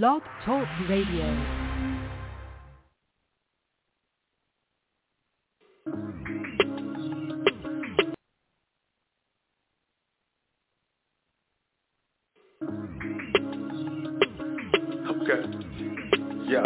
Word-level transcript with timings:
Blog 0.00 0.22
Talk 0.46 0.66
Radio. 0.88 1.26
Okay. 15.10 15.42
Yeah, 16.48 16.64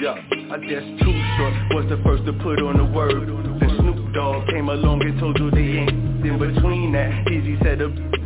yeah. 0.00 0.14
I 0.50 0.56
guess 0.56 0.82
Too 0.98 1.12
Short 1.36 1.54
was 1.74 1.86
the 1.90 2.00
first 2.02 2.24
to 2.24 2.32
put 2.42 2.62
on 2.62 2.78
the 2.78 2.84
word. 2.86 3.28
Then 3.60 3.76
Snoop 3.80 4.14
Dogg 4.14 4.48
came 4.48 4.70
along 4.70 5.02
and 5.02 5.20
told 5.20 5.38
you 5.38 5.50
they 5.50 5.58
ain't 5.58 5.90
in 5.90 6.38
between 6.38 6.92
that. 6.92 7.26
Eazy 7.26 7.62
said 7.62 7.80
the 7.80 8.21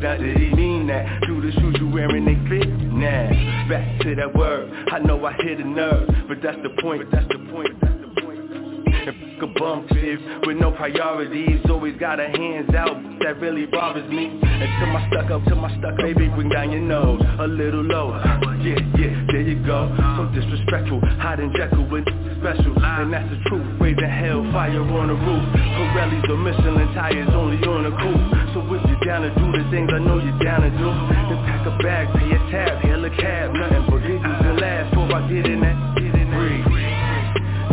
now 0.00 0.16
did 0.16 0.36
he 0.36 0.50
mean 0.54 0.86
that? 0.88 1.22
Do 1.26 1.40
the 1.40 1.52
shoes 1.52 1.76
you 1.78 1.88
wearing 1.90 2.24
they 2.24 2.36
fit? 2.48 2.68
Nah. 2.68 3.68
Back 3.68 4.00
to 4.02 4.14
that 4.16 4.34
word. 4.34 4.72
I 4.92 4.98
know 4.98 5.24
I 5.24 5.32
hit 5.34 5.60
a 5.60 5.64
nerve, 5.64 6.08
but 6.28 6.38
that's 6.42 6.58
the 6.62 6.70
point. 6.82 7.10
But 7.10 7.20
that's 7.20 7.28
the 7.28 7.38
point. 7.52 7.80
That's 7.80 7.94
the 8.00 8.20
point. 8.22 8.38
And 8.40 9.08
f- 9.08 9.42
a 9.42 9.46
bum 9.58 9.86
fib 9.88 10.46
with 10.46 10.56
no 10.58 10.72
priorities. 10.72 11.60
Always 11.70 11.96
got 11.98 12.18
her 12.18 12.28
hands 12.28 12.74
out. 12.74 12.96
That 13.22 13.38
really 13.40 13.66
bothers 13.66 14.08
me. 14.10 14.28
To 14.40 14.86
my 14.86 15.06
stuck 15.10 15.30
up, 15.30 15.44
to 15.44 15.54
my 15.54 15.70
stuck 15.78 15.92
up, 15.92 15.98
baby, 15.98 16.28
bring 16.28 16.48
down 16.48 16.72
your 16.72 16.80
nose 16.80 17.20
a 17.38 17.46
little 17.46 17.82
lower. 17.82 18.20
Yeah, 18.60 18.76
yeah, 18.98 19.24
there 19.32 19.42
you 19.42 19.64
go. 19.64 19.88
So 20.16 20.28
disrespectful, 20.34 21.00
hot 21.20 21.40
and 21.40 21.54
Jekyll 21.56 21.88
with 21.88 22.04
special, 22.40 22.72
and 22.82 23.12
that's 23.12 23.28
the 23.30 23.40
truth. 23.48 23.80
Raising 23.80 24.04
hell 24.08 24.42
fire 24.52 24.80
on 24.80 25.08
the 25.08 25.14
roof. 25.14 25.44
Pirellis 25.54 26.28
or 26.28 26.36
Michelin 26.36 26.88
tires 26.94 27.28
only 27.32 27.56
on 27.68 27.84
the 27.84 27.92
coupe. 27.96 28.54
So 28.54 28.60
you're 28.88 28.89
down 29.10 29.22
to 29.22 29.34
do 29.34 29.50
the 29.50 29.66
things 29.74 29.90
I 29.92 29.98
know 29.98 30.22
you're 30.22 30.38
down 30.38 30.62
to 30.62 30.70
do, 30.70 30.86
then 30.86 31.42
pack 31.42 31.66
a 31.66 31.74
bag, 31.82 32.06
pay 32.14 32.30
a 32.30 32.38
tab, 32.46 32.78
hail 32.78 33.04
a 33.04 33.10
cab, 33.10 33.50
nothing 33.50 33.82
but 33.90 34.06
giggles 34.06 34.22
and 34.22 34.60
laughs 34.60 34.90
before 34.90 35.10
I 35.10 35.26
get 35.26 35.50
in 35.50 35.60
that, 35.66 35.98
breathe. 35.98 36.62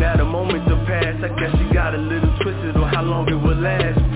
Now 0.01 0.17
the 0.17 0.25
moments 0.25 0.65
have 0.65 0.81
passed, 0.87 1.21
I 1.21 1.29
guess 1.37 1.53
you 1.61 1.71
got 1.71 1.93
a 1.93 1.97
little 2.01 2.33
twisted 2.41 2.75
on 2.75 2.91
how 2.91 3.03
long 3.03 3.29
it 3.29 3.35
will 3.35 3.53
last. 3.53 4.06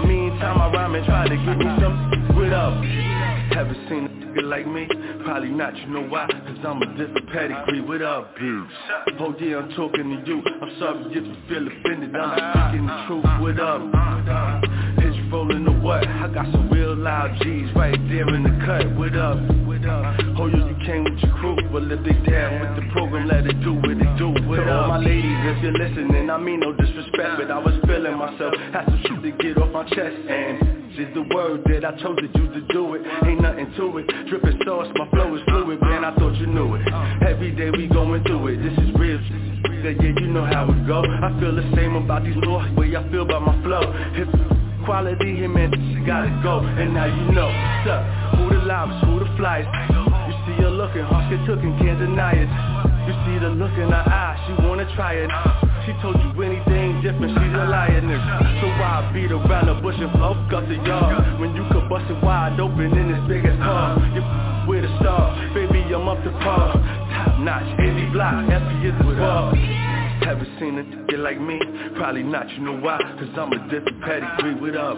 My 0.00 0.06
meantime, 0.06 0.60
I 0.60 0.72
rhyme 0.72 0.94
and 0.94 1.06
try 1.06 1.28
to 1.28 1.36
get 1.36 1.58
me 1.58 1.64
some. 1.80 2.34
What 2.34 2.52
up? 2.52 2.82
Haven't 3.54 3.88
seen 3.88 4.06
a 4.06 4.08
nigga 4.08 4.42
like 4.42 4.66
me? 4.66 4.88
Probably 5.24 5.50
not, 5.50 5.76
you 5.76 5.86
know 5.86 6.02
why? 6.08 6.26
Cause 6.26 6.58
I'm 6.64 6.82
a 6.82 6.86
different 6.96 7.30
pedigree. 7.30 7.80
What 7.80 8.02
up, 8.02 8.34
bitch? 8.36 8.68
Oh 9.20 9.34
yeah, 9.38 9.58
I'm 9.58 9.70
talking 9.70 10.10
to 10.10 10.26
you. 10.26 10.42
I'm 10.62 10.78
sorry 10.78 11.04
if 11.06 11.24
you 11.24 11.36
feel 11.48 11.68
offended. 11.68 12.14
I'm 12.16 12.70
speaking 12.70 12.86
the 12.86 13.04
truth. 13.06 13.24
What 13.40 13.60
up? 13.60 14.93
You 15.34 15.40
rolling 15.40 15.64
the 15.64 15.72
what? 15.72 16.06
I 16.06 16.28
got 16.28 16.46
some 16.52 16.70
real 16.70 16.94
loud 16.94 17.34
G's 17.42 17.66
right 17.74 17.98
there 18.06 18.28
in 18.30 18.44
the 18.44 18.54
cut. 18.64 18.86
What 18.94 19.18
up? 19.18 19.34
What 19.66 19.82
up? 19.82 20.14
Oh 20.38 20.46
yeah, 20.46 20.62
you 20.62 20.78
came 20.86 21.02
with 21.02 21.18
your 21.18 21.34
crew. 21.34 21.58
Well, 21.74 21.90
if 21.90 22.06
they 22.06 22.14
down 22.30 22.62
with 22.62 22.78
the 22.78 22.86
program, 22.94 23.26
let 23.26 23.44
it 23.44 23.58
do 23.58 23.74
what 23.74 23.98
it 23.98 24.14
do. 24.14 24.30
What 24.46 24.62
up? 24.62 24.94
All 24.94 24.94
my 24.94 24.98
ladies, 24.98 25.34
if 25.50 25.58
you're 25.60 25.74
listening, 25.74 26.30
I 26.30 26.38
mean 26.38 26.60
no 26.60 26.70
disrespect, 26.72 27.42
but 27.42 27.50
I 27.50 27.58
was 27.58 27.74
feeling 27.82 28.14
myself. 28.14 28.54
Had 28.70 28.86
some 28.86 29.02
shit 29.02 29.22
to 29.26 29.30
get 29.42 29.58
off 29.58 29.74
my 29.74 29.82
chest 29.90 30.14
and 30.30 30.86
is 30.94 31.10
the 31.18 31.26
word 31.34 31.66
that 31.66 31.84
I 31.84 31.98
chose 31.98 32.14
to 32.14 32.30
use 32.38 32.54
to 32.54 32.62
do 32.72 32.94
it 32.94 33.02
Ain't 33.26 33.42
nothing 33.42 33.66
to 33.74 33.98
it 33.98 34.06
Dripping 34.30 34.60
sauce, 34.64 34.86
my 34.94 35.10
flow 35.10 35.34
is 35.34 35.42
fluid 35.48 35.80
Man, 35.82 36.04
I 36.04 36.14
thought 36.14 36.36
you 36.36 36.46
knew 36.46 36.76
it 36.76 36.86
Every 37.26 37.50
day 37.50 37.70
we 37.70 37.88
going 37.88 38.22
through 38.22 38.46
it 38.54 38.62
This 38.62 38.78
is 38.78 38.94
real. 38.94 39.18
Yeah, 39.18 39.90
yeah, 39.90 40.14
you 40.22 40.28
know 40.28 40.44
how 40.44 40.70
it 40.70 40.86
go 40.86 41.02
I 41.02 41.34
feel 41.40 41.56
the 41.56 41.68
same 41.74 41.96
about 41.96 42.22
these 42.22 42.36
laws 42.36 42.70
Way 42.76 42.94
I 42.94 43.02
feel 43.10 43.22
about 43.22 43.42
my 43.42 43.60
flow 43.64 44.62
quality, 44.84 45.44
and 45.44 45.74
she 45.92 46.04
gotta 46.06 46.30
go. 46.42 46.60
And 46.60 46.94
now 46.94 47.06
you 47.06 47.32
know 47.32 47.50
up? 47.88 48.02
Who 48.36 48.48
the 48.50 48.64
loudest, 48.64 49.04
who 49.04 49.18
the 49.20 49.28
flyest 49.36 49.68
You 49.68 50.34
see 50.44 50.56
her 50.62 50.70
looking, 50.70 51.04
heart 51.04 51.30
get 51.30 51.40
taken, 51.46 51.76
can't 51.78 51.98
deny 51.98 52.32
it. 52.32 52.50
You 53.04 53.12
see 53.24 53.36
the 53.38 53.52
look 53.52 53.72
in 53.76 53.92
her 53.92 54.04
eye 54.08 54.36
She 54.46 54.52
wanna 54.64 54.88
try 54.96 55.20
it. 55.20 55.30
She 55.84 55.92
told 56.00 56.16
you 56.16 56.32
anything 56.42 57.02
different, 57.04 57.36
she's 57.36 57.54
a 57.54 57.68
liar 57.68 58.00
nigga 58.00 58.60
So 58.60 58.66
why 58.80 59.04
beat 59.12 59.30
around 59.30 59.68
the 59.68 59.76
bush 59.84 59.96
and 60.00 60.12
fuck 60.16 60.52
up 60.52 60.64
the 60.68 60.80
yard? 60.80 61.40
When 61.40 61.54
you 61.54 61.64
could 61.70 61.88
bust 61.88 62.08
it 62.10 62.18
wide 62.24 62.58
open 62.58 62.96
in 62.96 63.12
this 63.12 63.22
biggest 63.28 63.58
car. 63.60 64.00
You 64.16 64.22
with 64.64 64.84
a 64.84 64.92
star, 65.00 65.36
baby 65.52 65.84
I'm 65.92 66.08
up 66.08 66.24
to 66.24 66.30
par. 66.40 66.72
Top 66.72 67.38
notch, 67.40 67.68
seen 70.64 71.22
like 71.22 71.40
me, 71.40 71.60
probably 71.96 72.22
not, 72.22 72.48
you 72.50 72.60
know 72.60 72.78
why? 72.78 72.98
Cause 73.18 73.28
I'm 73.36 73.52
a 73.52 73.64
different 73.68 74.00
pedigree, 74.02 74.54
what 74.60 74.76
up? 74.76 74.96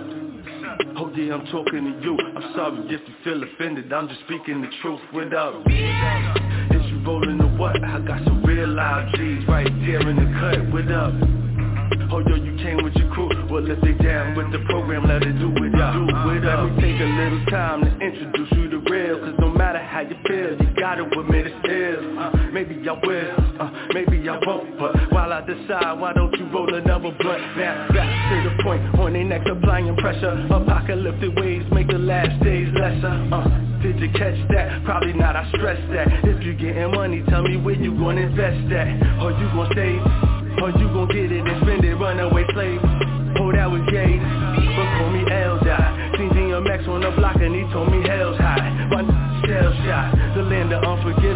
Oh 0.97 1.11
yeah, 1.15 1.35
I'm 1.35 1.47
talking 1.47 1.85
to 1.85 2.03
you. 2.03 2.17
I'm 2.19 2.55
sorry 2.55 2.87
if 2.87 3.01
you 3.07 3.15
feel 3.25 3.43
offended. 3.43 3.93
I'm 3.93 4.09
just 4.09 4.21
speaking 4.21 4.63
the 4.63 4.69
truth, 4.83 5.01
what 5.13 5.35
up? 5.35 5.55
Is 5.67 6.83
you 6.91 7.03
rolling 7.05 7.39
the 7.39 7.47
what? 7.59 7.83
I 7.83 8.01
got 8.01 8.25
some 8.25 8.45
real 8.45 8.69
loud 8.69 9.13
G's 9.17 9.47
right 9.49 9.71
there 9.87 10.09
in 10.09 10.17
the 10.17 10.29
cut, 10.39 10.73
what 10.73 10.91
up? 10.93 11.15
Oh 12.11 12.21
yo, 12.21 12.37
you 12.37 12.57
came 12.63 12.83
with 12.83 12.95
your 12.95 13.11
crew. 13.13 13.29
Well 13.51 13.69
if 13.69 13.81
they 13.81 13.95
down 14.03 14.37
with 14.37 14.53
the 14.53 14.65
program, 14.71 15.07
let 15.07 15.23
it 15.23 15.39
do 15.39 15.51
what 15.51 15.67
it. 15.67 15.73
Do 15.73 16.07
What 16.07 16.47
up? 16.47 16.71
Let 16.71 16.77
me 16.77 16.83
take 16.83 17.01
a 17.01 17.11
little 17.11 17.45
time 17.47 17.81
to 17.83 17.91
introduce 17.99 18.53
you 18.53 18.71
to 18.71 18.79
real. 18.91 19.19
Cause 19.19 19.35
no 19.39 19.51
matter 19.51 19.83
how 19.83 20.01
you 20.01 20.17
feel, 20.27 20.55
you 20.59 20.75
gotta 20.79 21.03
admit 21.03 21.47
it's 21.47 21.57
ill 21.69 22.19
uh, 22.19 22.36
Maybe 22.57 22.89
I 22.89 22.93
will, 23.05 23.61
uh, 23.61 23.71
maybe 23.93 24.27
I 24.27 24.41
won't 24.47 24.79
But 24.79 25.13
while 25.13 25.31
I 25.31 25.45
decide, 25.45 26.01
why 26.01 26.15
don't 26.15 26.33
you 26.41 26.47
roll 26.49 26.73
another 26.73 27.13
blunt? 27.21 27.43
Now 27.53 27.87
back 27.93 28.09
to 28.09 28.49
the 28.49 28.63
point, 28.65 28.81
on 28.97 29.13
their 29.13 29.25
necks 29.25 29.45
applying 29.45 29.95
pressure. 29.97 30.33
Apocalyptic 30.49 31.37
waves 31.37 31.67
make 31.71 31.89
the 31.89 31.99
last 31.99 32.33
days 32.43 32.73
lesser. 32.73 33.13
Uh, 33.29 33.45
did 33.85 34.01
you 34.01 34.09
catch 34.17 34.41
that? 34.57 34.83
Probably 34.87 35.13
not, 35.13 35.37
I 35.37 35.45
stress 35.53 35.77
that. 35.93 36.09
If 36.25 36.43
you 36.45 36.55
getting 36.55 36.93
money, 36.97 37.23
tell 37.29 37.43
me 37.43 37.59
where 37.59 37.77
you 37.77 37.93
gonna 37.93 38.23
invest 38.23 38.73
that 38.73 38.89
Or 39.21 39.37
you 39.37 39.47
gonna 39.53 39.77
save 39.77 40.01
Or 40.65 40.73
you 40.81 40.89
gon' 40.97 41.09
get 41.13 41.29
it 41.29 41.45
and 41.45 41.61
spend 41.61 41.85
it, 41.85 41.93
runaway 41.93 42.49
slave 42.57 42.81
Oh, 43.37 43.53
that 43.53 43.69
was 43.69 43.85
gay 43.93 44.17
But 44.17 44.89
call 44.97 45.13
me 45.13 45.29
L-Dot 45.29 46.17
Seen 46.17 46.33
DMX 46.33 46.89
on 46.89 47.05
the 47.05 47.13
block 47.21 47.37
and 47.37 47.55
he 47.55 47.69
told 47.69 47.93
me 47.93 48.01
hell's 48.09 48.41
high. 48.41 48.65
My 48.89 49.05
shell 49.45 49.77
shot 49.85 50.17
The 50.35 50.43
land 50.43 50.73
of 50.73 50.81
unforgiving 50.83 51.36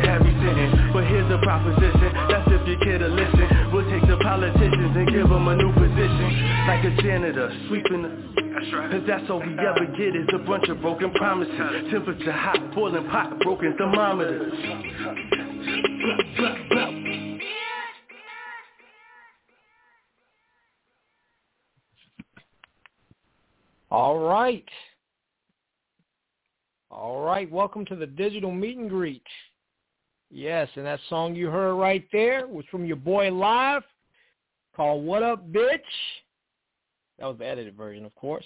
With 0.00 0.08
such 0.08 0.08
a 0.08 0.12
heavy 0.12 0.92
But 0.92 1.04
here's 1.04 1.28
the 1.28 1.38
proposition. 1.42 2.12
That's 2.28 2.48
if 2.48 2.68
you 2.68 2.78
care 2.78 2.98
to 2.98 3.08
listen. 3.08 3.72
We'll 3.72 3.88
take 3.90 4.08
the 4.08 4.16
politicians 4.22 4.96
and 4.96 5.08
give 5.08 5.28
them 5.28 5.48
a 5.48 5.56
new 5.56 5.72
position. 5.72 6.66
Like 6.68 6.84
a 6.84 7.02
janitor 7.02 7.52
sweeping 7.68 8.02
the 8.02 8.40
Cause 8.70 9.02
that's 9.06 9.30
all 9.30 9.40
we 9.40 9.58
ever 9.58 9.86
get 9.96 10.14
is 10.14 10.28
a 10.34 10.38
bunch 10.38 10.68
of 10.68 10.80
broken 10.82 11.12
promises. 11.12 11.90
Temperature 11.90 12.32
hot, 12.32 12.74
boiling 12.74 13.08
pot, 13.08 13.38
broken 13.40 13.74
thermometers. 13.78 14.52
All 23.90 24.18
right. 24.18 24.64
All 26.90 27.24
right, 27.24 27.50
welcome 27.50 27.86
to 27.86 27.96
the 27.96 28.06
digital 28.06 28.50
meet 28.50 28.76
and 28.76 28.90
greet. 28.90 29.22
Yes, 30.30 30.68
and 30.76 30.86
that 30.86 31.00
song 31.08 31.34
you 31.34 31.48
heard 31.48 31.74
right 31.74 32.06
there 32.12 32.46
was 32.46 32.64
from 32.70 32.84
your 32.84 32.96
boy 32.96 33.32
Live 33.32 33.82
called 34.76 35.04
What 35.04 35.24
Up 35.24 35.50
Bitch. 35.50 35.80
That 37.18 37.26
was 37.26 37.36
the 37.38 37.46
edited 37.46 37.76
version, 37.76 38.04
of 38.04 38.14
course. 38.14 38.44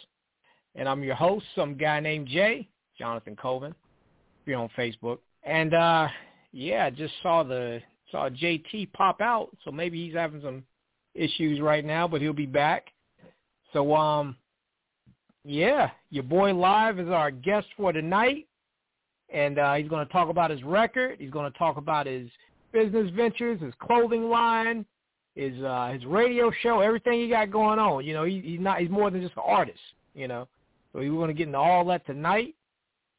And 0.75 0.89
I'm 0.89 1.05
your 1.05 1.15
host, 1.15 1.45
some 1.55 1.77
guy 1.77 2.01
named 2.01 2.29
Jay, 2.29 2.69
Jonathan 2.99 3.37
Coleman, 3.37 3.75
if 4.41 4.49
you're 4.49 4.59
on 4.59 4.71
Facebook. 4.77 5.19
And 5.43 5.75
uh 5.75 6.09
yeah, 6.53 6.87
I 6.87 6.91
just 6.91 7.13
saw 7.23 7.43
the 7.43 7.83
saw 8.11 8.31
JT 8.31 8.93
pop 8.95 9.21
out, 9.21 9.55
so 9.63 9.71
maybe 9.71 10.05
he's 10.05 10.15
having 10.15 10.41
some 10.41 10.65
issues 11.15 11.61
right 11.61 11.85
now, 11.85 12.09
but 12.09 12.23
he'll 12.23 12.33
be 12.33 12.47
back. 12.47 12.87
So 13.75 13.95
um 13.95 14.37
yeah, 15.45 15.91
your 16.09 16.25
boy 16.25 16.55
Live 16.55 16.99
is 16.99 17.09
our 17.11 17.31
guest 17.31 17.67
for 17.77 17.93
tonight. 17.93 18.47
And 19.33 19.59
uh, 19.59 19.75
he's 19.75 19.89
going 19.89 20.07
to 20.07 20.13
talk 20.13 20.29
about 20.29 20.51
his 20.51 20.63
record. 20.63 21.17
He's 21.19 21.31
going 21.31 21.51
to 21.51 21.59
talk 21.59 21.77
about 21.77 22.07
his 22.07 22.29
business 22.73 23.11
ventures, 23.15 23.61
his 23.61 23.73
clothing 23.81 24.29
line, 24.29 24.85
his 25.35 25.61
uh, 25.63 25.91
his 25.93 26.05
radio 26.05 26.51
show, 26.63 26.81
everything 26.81 27.21
he 27.21 27.29
got 27.29 27.51
going 27.51 27.79
on. 27.79 28.05
You 28.05 28.15
know, 28.15 28.25
he, 28.25 28.41
he's 28.45 28.61
not 28.61 28.81
he's 28.81 28.91
more 28.91 29.11
than 29.11 29.23
just 29.23 29.37
an 29.37 29.43
artist. 29.45 29.79
You 30.15 30.29
know, 30.29 30.47
so 30.93 31.01
we're 31.01 31.11
going 31.11 31.29
to 31.29 31.35
get 31.35 31.49
into 31.49 31.59
all 31.59 31.85
that 31.87 32.07
tonight. 32.07 32.55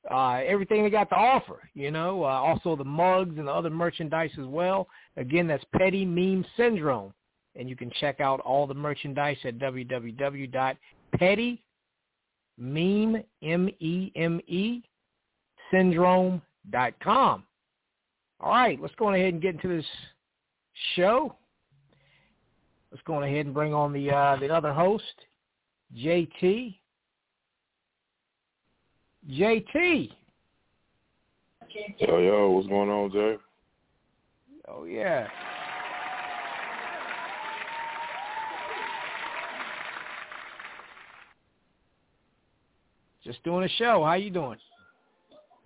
uh, 0.10 0.42
everything 0.46 0.84
they 0.84 0.90
got 0.90 1.10
to 1.10 1.16
offer, 1.16 1.70
you 1.74 1.92
know, 1.92 2.24
uh, 2.24 2.28
also 2.28 2.76
the 2.76 2.84
mugs 2.84 3.38
and 3.38 3.48
the 3.48 3.52
other 3.52 3.70
merchandise 3.70 4.32
as 4.40 4.46
well. 4.46 4.88
Again, 5.18 5.48
that's 5.48 5.64
Petty 5.78 6.06
Meme 6.06 6.46
Syndrome. 6.58 7.14
and 7.56 7.70
you 7.70 7.76
can 7.76 7.92
check 8.00 8.20
out 8.22 8.40
all 8.42 8.66
the 8.68 8.74
merchandise 8.74 9.38
at 9.44 9.58
www.petty 9.58 10.80
meme 12.60 13.24
M-E-M-E, 13.42 14.84
syndrome.com. 15.72 17.44
All 18.42 18.52
right, 18.52 18.80
let's 18.82 18.96
go 18.96 19.14
ahead 19.14 19.34
and 19.34 19.42
get 19.42 19.56
into 19.56 19.68
this 19.68 19.86
show. 20.96 21.36
Let's 22.92 23.04
go 23.06 23.22
ahead 23.22 23.46
and 23.46 23.54
bring 23.54 23.74
on 23.74 23.94
the 23.94 24.10
uh, 24.12 24.38
the 24.38 24.50
other 24.50 24.74
host, 24.74 25.04
JT. 25.96 26.76
JT. 29.28 30.12
Yo, 31.98 32.18
yo, 32.20 32.50
what's 32.52 32.68
going 32.68 32.90
on, 32.90 33.12
Jay? 33.12 33.36
Oh, 34.68 34.86
yeah. 34.86 35.28
Just 43.24 43.44
doing 43.44 43.64
a 43.64 43.70
show. 43.70 44.04
How 44.04 44.14
you 44.14 44.32
doing? 44.32 44.58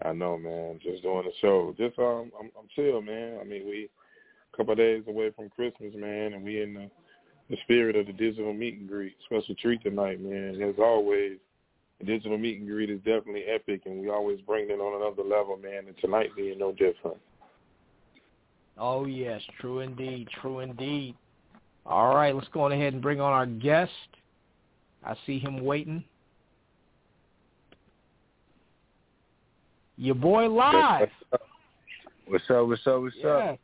I 0.04 0.12
know, 0.12 0.38
man. 0.38 0.80
Just 0.84 1.04
doing 1.04 1.26
a 1.26 1.40
show. 1.40 1.74
Just 1.78 1.98
um, 1.98 2.32
I'm, 2.38 2.52
I'm 2.60 2.68
chill, 2.76 3.02
man. 3.02 3.38
I 3.40 3.46
mean, 3.46 3.66
we 3.66 3.90
a 4.54 4.58
couple 4.58 4.74
of 4.74 4.80
days 4.80 5.04
away 5.08 5.32
from 5.32 5.50
Christmas, 5.50 5.94
man, 5.96 6.34
and 6.34 6.44
we 6.44 6.62
in 6.62 6.74
the 6.74 6.90
the 7.50 7.58
spirit 7.64 7.96
of 7.96 8.08
the 8.08 8.14
digital 8.14 8.54
meet 8.54 8.80
and 8.80 8.88
greet. 8.88 9.16
Special 9.26 9.56
treat 9.56 9.82
tonight, 9.84 10.22
man. 10.22 10.62
As 10.62 10.76
always, 10.80 11.38
digital 12.06 12.38
meet 12.38 12.60
and 12.60 12.68
greet 12.68 12.90
is 12.90 13.00
definitely 13.00 13.44
epic, 13.44 13.84
and 13.86 14.02
we 14.02 14.10
always 14.10 14.40
bring 14.42 14.70
it 14.70 14.80
on 14.80 15.02
another 15.02 15.24
level, 15.24 15.58
man. 15.58 15.88
And 15.88 15.98
tonight 16.00 16.30
being 16.36 16.60
no 16.60 16.72
different. 16.72 17.18
Oh 18.78 19.06
yes, 19.06 19.42
true 19.60 19.80
indeed, 19.80 20.28
true 20.42 20.60
indeed. 20.60 21.16
All 21.86 22.16
right, 22.16 22.34
let's 22.34 22.48
go 22.50 22.62
on 22.62 22.72
ahead 22.72 22.94
and 22.94 23.02
bring 23.02 23.22
on 23.22 23.32
our 23.32 23.46
guest. 23.46 23.92
I 25.04 25.16
see 25.26 25.38
him 25.38 25.64
waiting. 25.64 26.04
Your 29.98 30.16
boy 30.16 30.48
live. 30.48 31.10
What's 32.26 32.50
up? 32.50 32.68
What's 32.68 32.88
up? 32.88 33.02
What's 33.02 33.16
yeah. 33.18 33.30
up? 33.30 33.60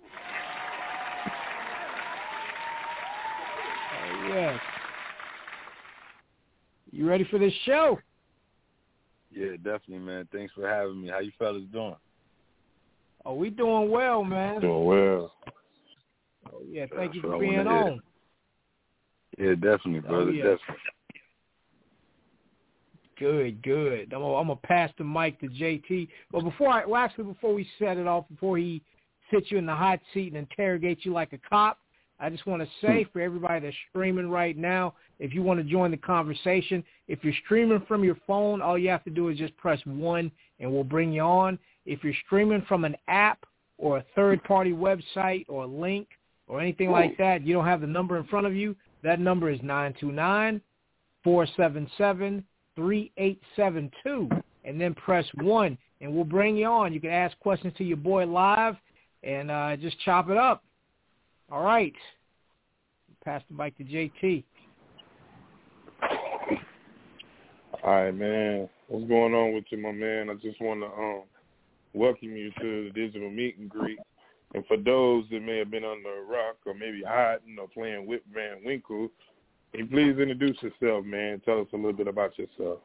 Oh 3.93 4.27
yes. 4.27 4.59
You 6.91 7.07
ready 7.07 7.23
for 7.23 7.39
this 7.39 7.53
show? 7.65 7.97
Yeah, 9.31 9.51
definitely, 9.57 9.99
man. 9.99 10.27
Thanks 10.31 10.53
for 10.53 10.67
having 10.67 11.01
me. 11.01 11.09
How 11.09 11.19
you 11.19 11.31
fellas 11.37 11.63
doing? 11.71 11.95
Oh, 13.25 13.35
we 13.35 13.49
doing 13.49 13.91
well, 13.91 14.23
man. 14.23 14.61
Doing 14.61 14.85
well. 14.85 15.33
Oh 16.51 16.61
yeah, 16.67 16.85
thank 16.95 17.11
That's 17.11 17.15
you 17.15 17.21
for 17.21 17.39
being 17.39 17.57
wanna 17.57 17.69
on. 17.69 18.01
Yeah, 19.37 19.53
definitely, 19.55 19.99
oh, 19.99 20.09
brother. 20.09 20.31
Oh, 20.31 20.33
yeah. 20.33 20.43
Definitely. 20.43 20.75
Good, 23.19 23.61
good. 23.63 24.13
I'm 24.13 24.21
gonna, 24.21 24.35
I'm 24.35 24.47
gonna 24.47 24.59
pass 24.63 24.89
the 24.97 25.03
mic 25.03 25.39
to 25.41 25.47
JT. 25.47 26.07
But 26.31 26.43
before 26.43 26.69
I, 26.69 26.85
well, 26.85 27.01
actually, 27.01 27.25
before 27.25 27.53
we 27.53 27.67
set 27.77 27.97
it 27.97 28.07
off, 28.07 28.25
before 28.29 28.57
he 28.57 28.81
sits 29.29 29.51
you 29.51 29.57
in 29.57 29.65
the 29.65 29.75
hot 29.75 29.99
seat 30.13 30.33
and 30.33 30.37
interrogates 30.37 31.05
you 31.05 31.11
like 31.11 31.33
a 31.33 31.37
cop, 31.37 31.77
I 32.19 32.29
just 32.29 32.45
want 32.45 32.61
to 32.61 32.67
say 32.81 33.05
for 33.11 33.21
everybody 33.21 33.61
that's 33.61 33.75
streaming 33.89 34.29
right 34.29 34.57
now, 34.57 34.93
if 35.19 35.33
you 35.33 35.41
want 35.41 35.59
to 35.59 35.63
join 35.63 35.91
the 35.91 35.97
conversation, 35.97 36.83
if 37.07 37.23
you're 37.23 37.33
streaming 37.45 37.83
from 37.87 38.03
your 38.03 38.17
phone, 38.27 38.61
all 38.61 38.77
you 38.77 38.89
have 38.89 39.03
to 39.05 39.09
do 39.09 39.29
is 39.29 39.37
just 39.37 39.55
press 39.57 39.79
one, 39.85 40.31
and 40.59 40.71
we'll 40.71 40.83
bring 40.83 41.13
you 41.13 41.21
on. 41.21 41.57
If 41.85 42.03
you're 42.03 42.13
streaming 42.25 42.63
from 42.67 42.83
an 42.83 42.95
app 43.07 43.45
or 43.77 43.97
a 43.97 44.05
third-party 44.15 44.71
website 44.71 45.45
or 45.47 45.63
a 45.63 45.67
link 45.67 46.07
or 46.47 46.59
anything 46.59 46.91
like 46.91 47.17
that, 47.17 47.45
you 47.45 47.53
don't 47.53 47.65
have 47.65 47.81
the 47.81 47.87
number 47.87 48.17
in 48.17 48.25
front 48.25 48.47
of 48.47 48.55
you. 48.55 48.75
That 49.01 49.19
number 49.19 49.49
is 49.49 49.59
nine 49.63 49.95
two 49.99 50.11
nine 50.11 50.61
four 51.23 51.47
seven 51.55 51.89
seven 51.97 52.43
3872 52.79 54.29
and 54.63 54.79
then 54.79 54.93
press 54.95 55.25
1 55.41 55.77
and 56.01 56.13
we'll 56.13 56.23
bring 56.23 56.55
you 56.55 56.65
on. 56.65 56.93
You 56.93 57.01
can 57.01 57.09
ask 57.09 57.37
questions 57.39 57.73
to 57.77 57.83
your 57.83 57.97
boy 57.97 58.25
live 58.25 58.75
and 59.23 59.51
uh, 59.51 59.75
just 59.75 59.99
chop 60.05 60.29
it 60.29 60.37
up. 60.37 60.63
All 61.51 61.63
right. 61.63 61.93
Pass 63.23 63.41
the 63.49 63.55
mic 63.55 63.77
to 63.77 63.83
JT. 63.83 64.43
All 67.83 68.03
right, 68.03 68.11
man. 68.11 68.69
What's 68.87 69.07
going 69.07 69.33
on 69.33 69.53
with 69.53 69.65
you, 69.69 69.77
my 69.77 69.91
man? 69.91 70.29
I 70.29 70.35
just 70.35 70.61
want 70.61 70.81
to 70.81 70.87
um 70.87 71.23
welcome 71.93 72.35
you 72.35 72.51
to 72.59 72.85
the 72.85 72.91
digital 72.93 73.29
meet 73.29 73.57
and 73.57 73.69
greet. 73.69 73.99
And 74.53 74.65
for 74.67 74.77
those 74.77 75.25
that 75.31 75.41
may 75.41 75.57
have 75.57 75.71
been 75.71 75.83
under 75.83 76.21
a 76.21 76.23
rock 76.23 76.57
or 76.65 76.73
maybe 76.73 77.03
hiding 77.07 77.57
or 77.59 77.67
playing 77.67 78.07
Rip 78.07 78.23
Van 78.33 78.63
Winkle, 78.63 79.09
can 79.71 79.81
you 79.81 79.85
please 79.87 80.19
introduce 80.19 80.57
yourself, 80.61 81.05
man? 81.05 81.41
Tell 81.45 81.61
us 81.61 81.67
a 81.73 81.75
little 81.75 81.93
bit 81.93 82.07
about 82.07 82.37
yourself. 82.37 82.79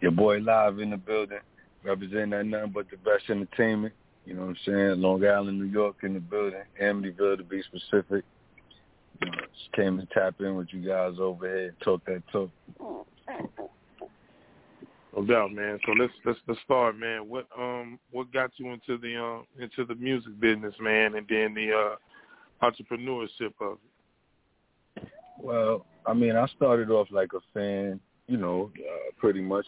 Your 0.00 0.10
boy 0.10 0.38
live 0.38 0.80
in 0.80 0.90
the 0.90 0.96
building, 0.96 1.38
representing 1.84 2.30
that 2.30 2.46
nothing 2.46 2.72
but 2.72 2.90
the 2.90 2.96
best 2.96 3.30
entertainment. 3.30 3.94
You 4.24 4.34
know 4.34 4.42
what 4.42 4.48
I'm 4.48 4.56
saying? 4.64 5.00
Long 5.00 5.24
Island, 5.24 5.58
New 5.58 5.66
York 5.66 5.96
in 6.02 6.14
the 6.14 6.20
building. 6.20 6.62
Amityville 6.82 7.38
to 7.38 7.44
be 7.44 7.62
specific. 7.62 8.24
You 9.20 9.30
know, 9.30 9.36
just 9.36 9.72
came 9.74 9.98
to 9.98 10.06
tap 10.06 10.36
in 10.40 10.56
with 10.56 10.68
you 10.70 10.86
guys 10.86 11.14
over 11.20 11.46
here 11.46 11.68
and 11.68 11.80
talk 11.80 12.04
that 12.06 12.22
talk. 12.32 12.50
No 15.16 15.24
doubt, 15.24 15.52
man. 15.52 15.78
So 15.86 15.92
let's 15.92 16.12
let's 16.24 16.38
let's 16.48 16.60
start, 16.62 16.98
man. 16.98 17.28
What 17.28 17.46
um 17.56 17.98
what 18.10 18.32
got 18.32 18.50
you 18.56 18.72
into 18.72 18.98
the 18.98 19.16
um 19.16 19.46
into 19.60 19.84
the 19.84 19.94
music 19.94 20.40
business, 20.40 20.74
man, 20.80 21.14
and 21.14 21.26
then 21.28 21.54
the 21.54 21.70
uh 21.72 22.66
entrepreneurship 22.66 23.52
of 23.60 23.78
it? 24.96 25.08
Well, 25.38 25.84
I 26.06 26.14
mean, 26.14 26.36
I 26.36 26.46
started 26.56 26.90
off 26.90 27.08
like 27.10 27.30
a 27.34 27.40
fan, 27.52 28.00
you 28.26 28.36
know, 28.36 28.70
uh, 28.76 29.10
pretty 29.18 29.40
much, 29.40 29.66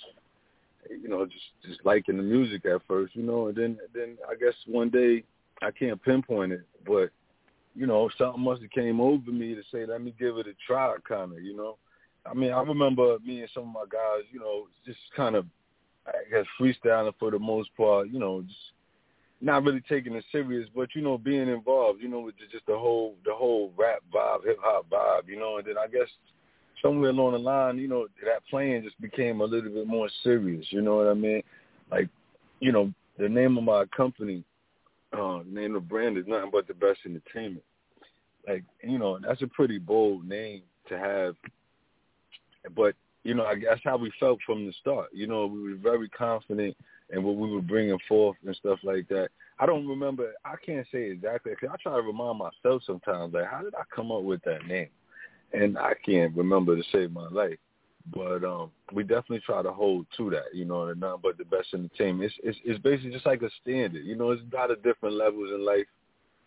you 0.91 1.09
know, 1.09 1.25
just 1.27 1.45
just 1.65 1.85
liking 1.85 2.17
the 2.17 2.23
music 2.23 2.65
at 2.67 2.83
first, 2.89 3.15
you 3.15 3.23
know, 3.23 3.49
and 3.49 3.57
then 3.57 3.79
then 3.95 4.17
I 4.29 4.35
guess 4.35 4.55
one 4.67 4.91
day 4.91 5.25
I 5.63 5.71
can't 5.71 6.03
pinpoint 6.03 6.53
it, 6.53 6.67
but 6.87 7.11
you 7.75 7.87
know, 7.87 8.09
something 8.17 8.43
must 8.43 8.63
have 8.63 8.71
came 8.71 9.01
over 9.01 9.31
me 9.31 9.55
to 9.55 9.63
say, 9.71 9.85
let 9.85 10.03
me 10.03 10.15
give 10.19 10.39
it 10.39 10.47
a 10.47 10.55
try, 10.67 10.95
kind 11.07 11.33
of, 11.33 11.43
you 11.43 11.55
know. 11.55 11.77
I 12.25 12.33
mean, 12.35 12.51
I 12.51 12.61
remember 12.63 13.19
me 13.25 13.41
and 13.41 13.51
some 13.53 13.65
of 13.65 13.75
my 13.75 13.85
guys, 13.91 14.25
you 14.33 14.41
know, 14.41 14.67
just 14.85 14.99
kind 15.15 15.37
of, 15.37 15.45
I 16.07 16.13
guess, 16.31 16.47
freestyling 16.59 17.13
for 17.19 17.31
the 17.31 17.39
most 17.39 17.69
part, 17.77 18.09
you 18.09 18.19
know, 18.19 18.43
just 18.43 18.59
not 19.41 19.63
really 19.65 19.83
taking 19.89 20.15
it 20.15 20.25
serious, 20.33 20.69
but 20.75 20.95
you 20.95 21.03
know, 21.03 21.19
being 21.19 21.49
involved, 21.49 22.01
you 22.01 22.09
know, 22.09 22.21
with 22.21 22.35
just 22.51 22.67
the 22.67 22.77
whole 22.77 23.15
the 23.25 23.35
whole 23.35 23.73
rap 23.77 23.99
vibe, 24.13 24.45
hip 24.45 24.59
hop 24.61 24.89
vibe, 24.89 25.29
you 25.29 25.39
know, 25.39 25.59
and 25.59 25.67
then 25.67 25.77
I 25.79 25.87
guess 25.87 26.09
somewhere 26.87 27.11
along 27.11 27.33
the 27.33 27.39
line, 27.39 27.79
you 27.79 27.89
know, 27.89 28.07
that 28.25 28.47
playing 28.49 28.83
just 28.83 29.01
became 29.01 29.41
a 29.41 29.45
little 29.45 29.71
bit 29.71 29.87
more 29.87 30.09
serious, 30.23 30.65
you 30.71 30.81
know 30.81 30.97
what 30.97 31.09
I 31.09 31.15
mean? 31.15 31.43
Like, 31.91 32.09
you 32.61 32.71
know, 32.71 32.93
the 33.19 33.29
name 33.29 33.59
of 33.59 33.65
my 33.65 33.85
company, 33.97 34.45
uh, 35.13 35.41
name 35.47 35.75
of 35.75 35.89
brand 35.89 36.17
is 36.17 36.27
nothing 36.27 36.51
but 36.53 36.69
the 36.69 36.75
best 36.75 37.01
entertainment. 37.05 37.65
Like, 38.47 38.63
you 38.83 38.99
know, 38.99 39.19
that's 39.19 39.43
a 39.43 39.49
pretty 39.49 39.79
bold 39.79 40.29
name 40.29 40.63
to 40.89 40.99
have. 40.99 41.35
But, 42.77 42.95
you 43.25 43.35
know, 43.35 43.45
I 43.45 43.57
guess 43.57 43.79
how 43.83 43.97
we 43.97 44.13
felt 44.21 44.39
from 44.47 44.67
the 44.67 44.73
start. 44.81 45.09
You 45.13 45.27
know, 45.27 45.47
we 45.47 45.63
were 45.63 45.79
very 45.79 46.09
confident 46.11 46.77
in 47.11 47.23
what 47.25 47.37
we 47.37 47.51
were 47.51 47.63
bringing 47.63 47.99
forth 48.09 48.37
and 48.45 48.55
stuff 48.57 48.79
like 48.85 49.09
that. 49.09 49.29
I 49.59 49.67
don't 49.67 49.89
remember. 49.89 50.33
I 50.45 50.55
can't 50.65 50.87
say 50.93 51.11
exactly. 51.11 51.53
Cause 51.61 51.71
I 51.73 51.77
try 51.83 51.97
to 51.97 52.03
remind 52.03 52.39
myself 52.39 52.83
sometimes, 52.87 53.35
like, 53.35 53.51
how 53.51 53.63
did 53.63 53.75
I 53.75 53.83
come 53.95 54.13
up 54.13 54.23
with 54.23 54.43
that 54.45 54.67
name? 54.67 54.89
And 55.57 55.79
I 55.79 55.95
can't 56.05 56.37
remember 56.37 56.77
to 56.77 56.83
save 56.93 57.13
my 57.13 57.29
life. 57.29 57.59
But 58.15 58.45
um, 58.45 58.71
we 58.93 59.03
definitely 59.03 59.43
try 59.45 59.63
to 59.63 59.73
hold 59.73 60.07
to 60.17 60.31
that, 60.31 60.55
you 60.55 60.65
know, 60.65 60.85
and 60.85 61.01
none 61.01 61.19
but 61.21 61.39
the 61.39 61.45
best 61.45 61.69
entertainment. 61.75 62.31
It's, 62.31 62.39
it's 62.45 62.59
it's 62.65 62.83
basically 62.83 63.11
just 63.11 63.27
like 63.27 63.43
a 63.43 63.51
standard, 63.63 64.05
you 64.05 64.15
know. 64.15 64.31
It's 64.31 64.43
a 64.53 64.57
lot 64.57 64.71
of 64.71 64.83
different 64.85 65.17
levels 65.17 65.51
in 65.53 65.65
life, 65.65 65.87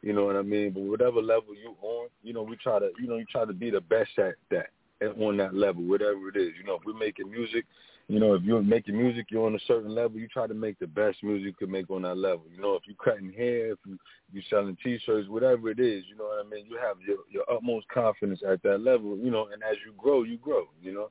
you 0.01 0.13
know 0.13 0.23
what 0.23 0.37
I 0.37 0.41
mean. 0.41 0.71
But 0.71 0.83
whatever 0.83 1.21
level 1.21 1.53
you 1.53 1.75
on, 1.81 2.07
you 2.23 2.31
know, 2.33 2.43
we 2.43 2.55
try 2.55 2.79
to, 2.79 2.91
you 2.97 3.07
know, 3.07 3.17
you 3.17 3.25
try 3.25 3.43
to 3.43 3.51
be 3.51 3.69
the 3.69 3.81
best 3.81 4.17
at 4.17 4.35
that, 4.51 4.67
at 5.01 5.19
on 5.21 5.35
that 5.37 5.53
level, 5.53 5.83
whatever 5.83 6.29
it 6.29 6.37
is. 6.37 6.53
You 6.57 6.65
know, 6.65 6.75
if 6.75 6.85
we're 6.85 6.97
making 6.97 7.29
music, 7.29 7.65
you 8.09 8.19
know, 8.19 8.33
if 8.33 8.41
you're 8.41 8.63
making 8.63 8.97
music, 8.97 9.27
you're 9.29 9.45
on 9.45 9.53
a 9.53 9.59
certain 9.67 9.93
level. 9.93 10.17
You 10.19 10.27
try 10.27 10.47
to 10.47 10.53
make 10.55 10.79
the 10.79 10.87
best 10.87 11.21
music 11.21 11.45
you 11.45 11.53
can 11.53 11.71
make 11.71 11.91
on 11.91 12.01
that 12.01 12.17
level. 12.17 12.45
You 12.51 12.59
know, 12.59 12.73
if 12.73 12.81
you're 12.87 12.95
cutting 12.95 13.31
hair, 13.31 13.73
if 13.73 13.77
you 13.85 13.99
you 14.33 14.41
selling 14.49 14.75
T-shirts, 14.83 15.29
whatever 15.29 15.69
it 15.69 15.79
is, 15.79 16.03
you 16.09 16.15
know 16.17 16.23
what 16.23 16.43
I 16.43 16.49
mean. 16.49 16.65
You 16.65 16.79
have 16.81 16.97
your 17.05 17.17
your 17.29 17.43
utmost 17.51 17.87
confidence 17.89 18.41
at 18.45 18.63
that 18.63 18.81
level. 18.81 19.15
You 19.15 19.29
know, 19.29 19.49
and 19.53 19.61
as 19.61 19.77
you 19.85 19.93
grow, 19.95 20.23
you 20.23 20.37
grow. 20.37 20.63
You 20.81 20.93
know, 20.93 21.09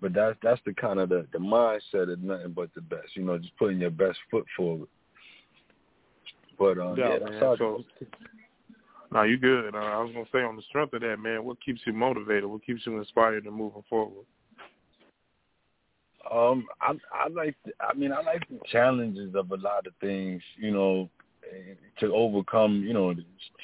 but 0.00 0.14
that's 0.14 0.38
that's 0.40 0.60
the 0.64 0.72
kind 0.72 1.00
of 1.00 1.08
the 1.08 1.26
the 1.32 1.38
mindset 1.38 2.12
of 2.12 2.22
nothing 2.22 2.52
but 2.52 2.72
the 2.76 2.80
best. 2.80 3.16
You 3.16 3.24
know, 3.24 3.36
just 3.36 3.56
putting 3.58 3.80
your 3.80 3.90
best 3.90 4.18
foot 4.30 4.46
forward. 4.56 4.88
But 6.60 6.78
um, 6.78 6.96
Yeah, 6.96 7.14
yeah, 7.14 7.18
man. 7.18 7.32
that's 7.32 7.42
how. 7.42 7.56
So- 7.56 7.84
No, 9.12 9.22
you 9.24 9.36
good. 9.36 9.74
Uh, 9.74 9.78
I 9.78 10.00
was 10.00 10.12
gonna 10.12 10.26
say 10.30 10.42
on 10.42 10.54
the 10.54 10.62
strength 10.62 10.94
of 10.94 11.00
that, 11.00 11.18
man, 11.18 11.42
what 11.42 11.60
keeps 11.60 11.80
you 11.84 11.92
motivated? 11.92 12.44
What 12.44 12.64
keeps 12.64 12.86
you 12.86 12.96
inspired 12.98 13.46
and 13.46 13.56
moving 13.56 13.82
forward? 13.90 14.26
Um, 16.30 16.66
I 16.80 16.94
I 17.12 17.28
like 17.28 17.56
I 17.80 17.94
mean 17.94 18.12
I 18.12 18.20
like 18.22 18.48
the 18.48 18.58
challenges 18.70 19.34
of 19.34 19.50
a 19.52 19.56
lot 19.56 19.86
of 19.86 19.92
things, 20.00 20.42
you 20.56 20.70
know, 20.70 21.08
to 22.00 22.14
overcome, 22.14 22.82
you 22.86 22.92
know, 22.92 23.14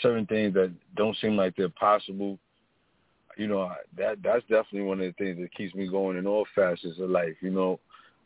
certain 0.02 0.26
things 0.26 0.54
that 0.54 0.72
don't 0.96 1.16
seem 1.18 1.36
like 1.36 1.54
they're 1.56 1.68
possible. 1.68 2.38
you 3.36 3.46
know 3.46 3.70
that 3.96 4.22
that's 4.22 4.42
definitely 4.42 4.82
one 4.82 5.00
of 5.00 5.06
the 5.06 5.12
things 5.24 5.38
that 5.38 5.54
keeps 5.54 5.74
me 5.74 5.86
going 5.88 6.16
in 6.16 6.26
all 6.26 6.46
facets 6.54 6.98
of 6.98 7.10
life. 7.10 7.36
You 7.40 7.50
know, 7.50 7.80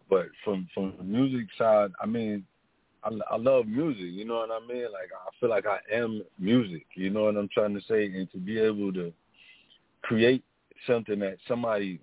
but 0.08 0.26
from 0.44 0.68
from 0.74 0.94
the 0.98 1.04
music 1.04 1.46
side, 1.58 1.90
I 2.00 2.06
mean, 2.06 2.44
I, 3.04 3.10
I 3.30 3.36
love 3.36 3.66
music. 3.66 4.06
You 4.06 4.24
know 4.24 4.36
what 4.36 4.50
I 4.50 4.60
mean? 4.66 4.84
Like 4.84 5.10
I 5.14 5.30
feel 5.40 5.50
like 5.50 5.66
I 5.66 5.78
am 5.92 6.22
music. 6.38 6.86
You 6.94 7.10
know 7.10 7.24
what 7.24 7.36
I'm 7.36 7.48
trying 7.48 7.74
to 7.74 7.80
say? 7.88 8.06
And 8.06 8.30
to 8.32 8.38
be 8.38 8.58
able 8.58 8.92
to 8.94 9.12
create 10.02 10.44
something 10.86 11.18
that 11.20 11.38
somebody 11.46 12.00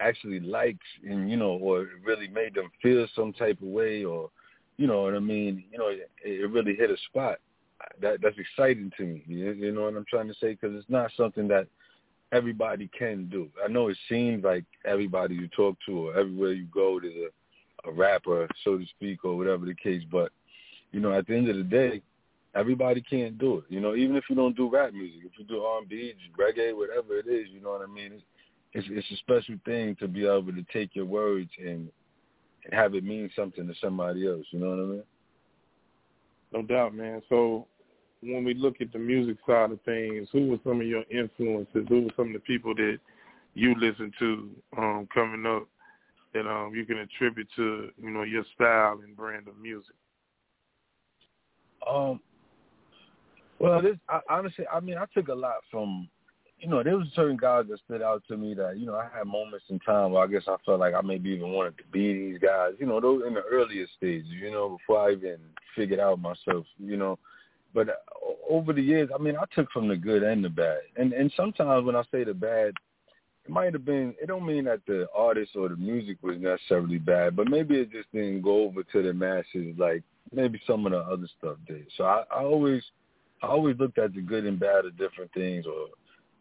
actually 0.00 0.40
likes 0.40 0.86
and 1.04 1.30
you 1.30 1.36
know 1.36 1.58
or 1.62 1.88
really 2.04 2.28
made 2.28 2.54
them 2.54 2.70
feel 2.82 3.06
some 3.14 3.32
type 3.32 3.60
of 3.60 3.68
way 3.68 4.04
or 4.04 4.30
you 4.76 4.86
know 4.86 5.02
what 5.02 5.14
I 5.14 5.20
mean? 5.20 5.64
You 5.70 5.78
know 5.78 5.88
it, 5.88 6.10
it 6.22 6.50
really 6.50 6.74
hit 6.74 6.90
a 6.90 6.96
spot. 7.08 7.38
That 8.00 8.20
that's 8.22 8.38
exciting 8.38 8.90
to 8.96 9.04
me. 9.04 9.24
You, 9.26 9.52
you 9.52 9.72
know 9.72 9.82
what 9.82 9.96
I'm 9.96 10.04
trying 10.08 10.28
to 10.28 10.34
say? 10.34 10.52
Because 10.52 10.76
it's 10.76 10.90
not 10.90 11.10
something 11.16 11.48
that 11.48 11.66
everybody 12.32 12.90
can 12.98 13.28
do. 13.28 13.48
I 13.64 13.68
know 13.68 13.88
it 13.88 13.98
seems 14.08 14.44
like 14.44 14.64
everybody 14.84 15.34
you 15.34 15.48
talk 15.48 15.76
to 15.86 16.08
or 16.08 16.18
everywhere 16.18 16.52
you 16.52 16.66
go 16.66 17.00
there's 17.00 17.14
a, 17.14 17.88
a 17.88 17.92
rapper 17.92 18.48
so 18.64 18.78
to 18.78 18.84
speak 18.86 19.24
or 19.24 19.36
whatever 19.36 19.64
the 19.64 19.74
case 19.74 20.02
but 20.10 20.32
you 20.92 21.00
know 21.00 21.12
at 21.12 21.26
the 21.26 21.36
end 21.36 21.48
of 21.48 21.56
the 21.56 21.62
day 21.62 22.02
everybody 22.54 23.00
can't 23.00 23.38
do 23.38 23.58
it. 23.58 23.64
You 23.68 23.80
know 23.80 23.94
even 23.94 24.16
if 24.16 24.24
you 24.28 24.34
don't 24.34 24.56
do 24.56 24.68
rap 24.68 24.92
music 24.92 25.20
if 25.24 25.38
you 25.38 25.44
do 25.44 25.62
R&B 25.62 26.14
reggae 26.38 26.76
whatever 26.76 27.16
it 27.18 27.28
is 27.28 27.48
you 27.50 27.60
know 27.60 27.70
what 27.70 27.82
I 27.82 27.86
mean? 27.86 28.12
It's, 28.14 28.24
it's 28.76 28.86
it's 28.90 29.10
a 29.10 29.16
special 29.16 29.56
thing 29.64 29.96
to 29.96 30.06
be 30.06 30.26
able 30.26 30.52
to 30.52 30.64
take 30.70 30.94
your 30.94 31.06
words 31.06 31.50
and 31.58 31.88
and 32.64 32.74
have 32.74 32.94
it 32.94 33.04
mean 33.04 33.30
something 33.34 33.66
to 33.66 33.74
somebody 33.80 34.28
else. 34.28 34.44
You 34.50 34.58
know 34.58 34.70
what 34.70 34.78
I 34.78 34.86
mean? 34.86 35.02
No 36.52 36.62
doubt, 36.62 36.94
man. 36.94 37.22
So 37.28 37.66
when 38.22 38.44
we 38.44 38.54
look 38.54 38.80
at 38.80 38.92
the 38.92 38.98
music 38.98 39.38
side 39.46 39.70
of 39.70 39.80
things, 39.82 40.28
who 40.30 40.48
were 40.48 40.58
some 40.62 40.80
of 40.80 40.86
your 40.86 41.04
influences? 41.10 41.86
Who 41.88 42.02
were 42.02 42.12
some 42.16 42.28
of 42.28 42.32
the 42.34 42.40
people 42.40 42.74
that 42.74 42.98
you 43.54 43.74
listened 43.80 44.12
to 44.18 44.50
um, 44.76 45.08
coming 45.12 45.46
up 45.46 45.66
that 46.34 46.46
um, 46.46 46.72
you 46.74 46.84
can 46.84 46.98
attribute 46.98 47.48
to 47.56 47.88
you 47.96 48.10
know 48.10 48.24
your 48.24 48.44
style 48.54 49.00
and 49.02 49.16
brand 49.16 49.48
of 49.48 49.58
music? 49.58 49.94
Um. 51.90 52.20
Well, 53.58 53.80
this 53.80 53.96
I, 54.10 54.20
honestly, 54.28 54.66
I 54.70 54.80
mean, 54.80 54.98
I 54.98 55.06
took 55.14 55.28
a 55.28 55.34
lot 55.34 55.56
from 55.70 56.10
you 56.58 56.68
know, 56.68 56.82
there 56.82 56.96
was 56.96 57.06
certain 57.14 57.36
guys 57.36 57.66
that 57.68 57.78
stood 57.84 58.02
out 58.02 58.22
to 58.28 58.36
me 58.36 58.54
that, 58.54 58.78
you 58.78 58.86
know, 58.86 58.94
I 58.94 59.08
had 59.14 59.26
moments 59.26 59.66
in 59.68 59.78
time 59.80 60.12
where 60.12 60.24
I 60.24 60.26
guess 60.26 60.44
I 60.48 60.56
felt 60.64 60.80
like 60.80 60.94
I 60.94 61.02
maybe 61.02 61.30
even 61.30 61.52
wanted 61.52 61.76
to 61.78 61.84
be 61.92 62.12
these 62.12 62.38
guys, 62.38 62.72
you 62.78 62.86
know, 62.86 63.00
those 63.00 63.22
in 63.26 63.34
the 63.34 63.42
earlier 63.42 63.86
stages, 63.96 64.26
you 64.30 64.50
know, 64.50 64.78
before 64.78 65.08
I 65.08 65.12
even 65.12 65.38
figured 65.74 66.00
out 66.00 66.20
myself, 66.20 66.64
you 66.78 66.96
know. 66.96 67.18
But 67.74 67.90
uh, 67.90 67.92
over 68.48 68.72
the 68.72 68.82
years, 68.82 69.10
I 69.14 69.18
mean, 69.18 69.36
I 69.36 69.44
took 69.54 69.70
from 69.70 69.88
the 69.88 69.96
good 69.96 70.22
and 70.22 70.42
the 70.42 70.48
bad. 70.48 70.80
And 70.96 71.12
and 71.12 71.30
sometimes 71.36 71.84
when 71.84 71.96
I 71.96 72.04
say 72.10 72.24
the 72.24 72.32
bad, 72.32 72.72
it 73.44 73.50
might 73.50 73.74
have 73.74 73.84
been 73.84 74.14
it 74.20 74.26
don't 74.26 74.46
mean 74.46 74.64
that 74.64 74.80
the 74.86 75.08
artist 75.14 75.52
or 75.56 75.68
the 75.68 75.76
music 75.76 76.16
was 76.22 76.38
necessarily 76.40 76.98
bad, 76.98 77.36
but 77.36 77.48
maybe 77.48 77.76
it 77.76 77.92
just 77.92 78.10
didn't 78.12 78.40
go 78.40 78.62
over 78.62 78.82
to 78.82 79.02
the 79.02 79.12
masses 79.12 79.74
like 79.76 80.02
maybe 80.32 80.58
some 80.66 80.86
of 80.86 80.92
the 80.92 80.98
other 80.98 81.28
stuff 81.38 81.58
did. 81.68 81.86
So 81.98 82.04
I, 82.04 82.24
I 82.34 82.42
always 82.44 82.82
I 83.42 83.48
always 83.48 83.78
looked 83.78 83.98
at 83.98 84.14
the 84.14 84.22
good 84.22 84.46
and 84.46 84.58
bad 84.58 84.86
of 84.86 84.96
different 84.96 85.30
things 85.34 85.66
or 85.66 85.88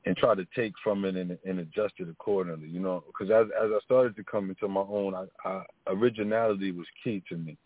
and 0.06 0.16
try 0.16 0.36
to 0.36 0.46
take 0.56 0.74
from 0.84 1.04
it 1.06 1.16
and, 1.16 1.38
and 1.46 1.60
adjust 1.60 1.96
it 1.98 2.10
accordingly. 2.10 2.68
You 2.68 2.80
know, 2.80 3.04
because 3.08 3.32
as 3.32 3.48
as 3.62 3.72
I 3.74 3.80
started 3.84 4.16
to 4.16 4.24
come 4.24 4.50
into 4.50 4.68
my 4.68 4.82
own, 4.82 5.16
I, 5.16 5.26
I, 5.48 5.64
originality 5.88 6.72
was 6.72 6.88
key 7.04 7.24
to 7.30 7.38
me. 7.38 7.58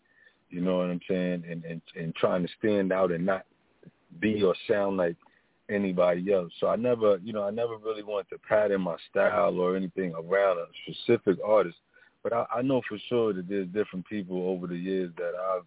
You 0.48 0.60
know 0.60 0.78
what 0.78 0.90
I'm 0.90 1.00
saying? 1.08 1.44
And, 1.48 1.64
and 1.64 1.80
and 1.96 2.14
trying 2.14 2.42
to 2.42 2.52
stand 2.58 2.92
out 2.92 3.12
and 3.12 3.24
not 3.24 3.44
be 4.20 4.42
or 4.42 4.54
sound 4.68 4.96
like 4.96 5.16
anybody 5.68 6.32
else. 6.32 6.52
So 6.58 6.66
I 6.66 6.76
never, 6.76 7.18
you 7.22 7.32
know, 7.32 7.44
I 7.44 7.50
never 7.50 7.76
really 7.76 8.02
wanted 8.02 8.30
to 8.30 8.38
pattern 8.38 8.80
my 8.80 8.96
style 9.10 9.58
or 9.58 9.76
anything 9.76 10.12
around 10.14 10.58
a 10.58 10.66
specific 10.84 11.38
artist. 11.46 11.76
But 12.22 12.32
I, 12.32 12.44
I 12.56 12.62
know 12.62 12.82
for 12.88 12.98
sure 13.08 13.32
that 13.32 13.48
there's 13.48 13.68
different 13.68 14.06
people 14.06 14.48
over 14.48 14.66
the 14.66 14.76
years 14.76 15.10
that 15.16 15.32
I've 15.34 15.64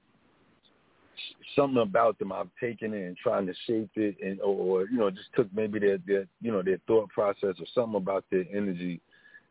something 1.56 1.82
about 1.82 2.18
them 2.20 2.32
I've 2.32 2.50
taken 2.60 2.94
it 2.94 3.06
and 3.06 3.18
trying 3.18 3.46
to 3.48 3.54
shape 3.68 3.92
it 3.96 4.18
and 4.22 4.40
or, 4.42 4.82
or 4.82 4.90
you 4.90 4.98
know 4.98 5.10
just 5.10 5.34
took 5.36 5.48
maybe 5.54 5.80
their 5.80 5.98
their 6.06 6.26
you 6.42 6.52
know 6.52 6.62
their 6.62 6.80
thought 6.88 7.10
process 7.10 7.56
or 7.60 7.66
something 7.74 7.96
about 7.96 8.26
their 8.32 8.46
energy 8.54 9.00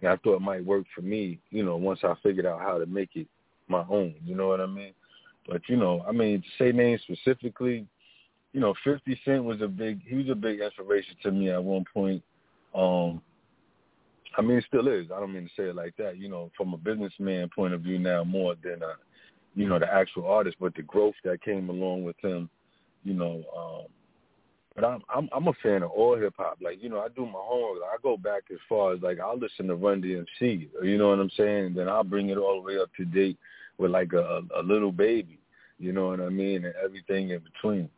and 0.00 0.10
I 0.10 0.16
thought 0.16 0.40
might 0.40 0.64
work 0.64 0.84
for 0.94 1.02
me 1.02 1.38
you 1.50 1.64
know 1.64 1.76
once 1.76 2.00
I 2.02 2.14
figured 2.22 2.46
out 2.46 2.60
how 2.60 2.78
to 2.78 2.86
make 2.86 3.10
it 3.14 3.26
my 3.68 3.84
own 3.88 4.14
you 4.24 4.34
know 4.34 4.48
what 4.48 4.60
I 4.60 4.66
mean 4.66 4.92
but 5.48 5.62
you 5.68 5.76
know 5.76 6.04
I 6.08 6.12
mean 6.12 6.42
to 6.42 6.48
say 6.58 6.72
names 6.72 7.02
specifically 7.02 7.86
you 8.52 8.60
know 8.60 8.74
50 8.84 9.20
Cent 9.24 9.44
was 9.44 9.60
a 9.60 9.68
big 9.68 10.00
he 10.06 10.16
was 10.16 10.28
a 10.30 10.34
big 10.34 10.60
inspiration 10.60 11.16
to 11.22 11.30
me 11.30 11.50
at 11.50 11.62
one 11.62 11.84
point 11.92 12.22
um 12.74 13.20
I 14.36 14.40
mean, 14.40 14.56
it 14.56 14.64
still 14.66 14.88
is. 14.88 15.08
I 15.14 15.20
don't 15.20 15.32
mean 15.32 15.44
to 15.44 15.50
say 15.54 15.68
it 15.68 15.76
like 15.76 15.94
that. 15.98 16.16
You 16.16 16.30
know, 16.30 16.50
from 16.56 16.72
a 16.72 16.78
businessman 16.78 17.50
point 17.54 17.74
of 17.74 17.82
view 17.82 17.98
now, 17.98 18.24
more 18.24 18.54
than 18.62 18.82
a 18.82 18.94
you 19.54 19.68
know, 19.68 19.78
the 19.78 19.92
actual 19.92 20.26
artist, 20.26 20.56
but 20.60 20.74
the 20.74 20.82
growth 20.82 21.14
that 21.24 21.42
came 21.42 21.68
along 21.68 22.04
with 22.04 22.16
him, 22.22 22.48
you 23.04 23.14
know. 23.14 23.42
Um, 23.56 23.86
but 24.74 24.84
I'm 24.84 25.02
I'm 25.14 25.28
I'm 25.32 25.48
a 25.48 25.52
fan 25.62 25.82
of 25.82 25.90
all 25.90 26.16
hip 26.16 26.34
hop. 26.38 26.58
Like 26.62 26.82
you 26.82 26.88
know, 26.88 27.00
I 27.00 27.08
do 27.08 27.26
my 27.26 27.32
homework. 27.34 27.82
I 27.82 27.96
go 28.02 28.16
back 28.16 28.44
as 28.50 28.58
far 28.68 28.94
as 28.94 29.02
like 29.02 29.20
I'll 29.20 29.38
listen 29.38 29.66
to 29.66 29.74
Run 29.74 30.02
DMC. 30.02 30.68
You 30.82 30.98
know 30.98 31.10
what 31.10 31.18
I'm 31.18 31.30
saying? 31.36 31.66
And 31.66 31.76
then 31.76 31.88
I'll 31.88 32.04
bring 32.04 32.30
it 32.30 32.38
all 32.38 32.56
the 32.56 32.66
way 32.66 32.78
up 32.80 32.88
to 32.96 33.04
date 33.04 33.38
with 33.78 33.90
like 33.90 34.12
a, 34.14 34.40
a 34.56 34.62
Lil 34.62 34.92
Baby. 34.92 35.38
You 35.78 35.92
know 35.92 36.08
what 36.08 36.20
I 36.20 36.28
mean? 36.28 36.64
And 36.64 36.74
everything 36.82 37.30
in 37.30 37.40
between. 37.40 37.90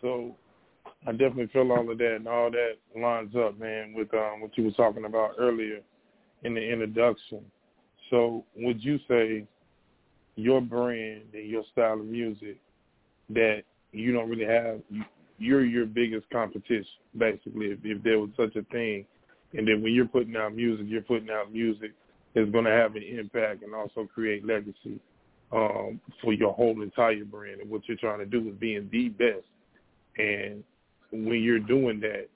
So 0.00 0.36
I 1.06 1.12
definitely 1.12 1.48
feel 1.48 1.72
all 1.72 1.90
of 1.90 1.98
that, 1.98 2.16
and 2.16 2.28
all 2.28 2.50
that 2.50 2.74
lines 3.00 3.34
up, 3.34 3.58
man, 3.58 3.94
with 3.94 4.12
um, 4.14 4.40
what 4.40 4.56
you 4.56 4.64
were 4.64 4.70
talking 4.72 5.04
about 5.04 5.32
earlier 5.38 5.80
in 6.44 6.54
the 6.54 6.60
introduction. 6.60 7.40
So 8.10 8.44
would 8.56 8.82
you 8.82 8.98
say 9.08 9.46
your 10.36 10.60
brand 10.60 11.22
and 11.34 11.48
your 11.48 11.62
style 11.72 12.00
of 12.00 12.06
music 12.06 12.58
that 13.30 13.62
you 13.92 14.12
don't 14.12 14.28
really 14.28 14.46
have 14.46 14.80
you're 15.40 15.64
your 15.64 15.86
biggest 15.86 16.28
competition 16.30 16.84
basically 17.16 17.66
if, 17.66 17.78
if 17.84 18.02
there 18.02 18.18
was 18.18 18.30
such 18.36 18.56
a 18.56 18.62
thing? 18.64 19.04
And 19.54 19.66
then 19.66 19.82
when 19.82 19.94
you're 19.94 20.06
putting 20.06 20.36
out 20.36 20.54
music 20.54 20.86
you're 20.88 21.02
putting 21.02 21.30
out 21.30 21.52
music 21.52 21.92
that's 22.34 22.50
going 22.50 22.64
to 22.64 22.70
have 22.70 22.94
an 22.96 23.02
impact 23.02 23.62
and 23.62 23.74
also 23.74 24.08
create 24.12 24.46
legacy 24.46 25.00
um, 25.50 26.00
for 26.22 26.34
your 26.34 26.52
whole 26.52 26.82
entire 26.82 27.24
brand. 27.24 27.60
And 27.60 27.70
what 27.70 27.82
you're 27.88 27.96
trying 27.96 28.18
to 28.18 28.26
do 28.26 28.48
is 28.48 28.54
being 28.56 28.88
the 28.92 29.08
best. 29.08 29.46
And 30.18 30.62
when 31.10 31.42
you're 31.42 31.58
doing 31.58 32.00
that 32.00 32.28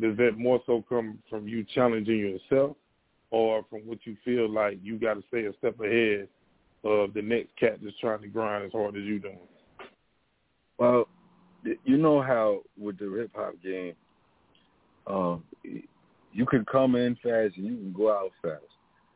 does 0.00 0.16
that 0.16 0.36
more 0.36 0.60
so 0.66 0.84
come 0.88 1.18
from 1.30 1.46
you 1.46 1.64
challenging 1.74 2.18
yourself 2.18 2.76
or 3.34 3.64
from 3.68 3.80
what 3.80 3.98
you 4.04 4.16
feel 4.24 4.48
like 4.48 4.78
you 4.80 4.96
got 4.96 5.14
to 5.14 5.22
stay 5.26 5.44
a 5.46 5.52
step 5.58 5.80
ahead 5.80 6.28
of 6.84 7.12
the 7.14 7.20
next 7.20 7.48
cat 7.58 7.78
that's 7.82 7.98
trying 7.98 8.22
to 8.22 8.28
grind 8.28 8.64
as 8.64 8.70
hard 8.70 8.94
as 8.96 9.02
you 9.02 9.18
doing? 9.18 9.38
Well, 10.78 11.08
you 11.64 11.96
know 11.96 12.22
how 12.22 12.60
with 12.78 12.96
the 12.98 13.12
hip 13.18 13.32
hop 13.34 13.54
game, 13.60 13.94
um, 15.08 15.42
you 16.32 16.46
can 16.46 16.64
come 16.70 16.94
in 16.94 17.16
fast 17.16 17.56
and 17.56 17.66
you 17.66 17.74
can 17.74 17.92
go 17.92 18.12
out 18.12 18.30
fast. 18.40 18.62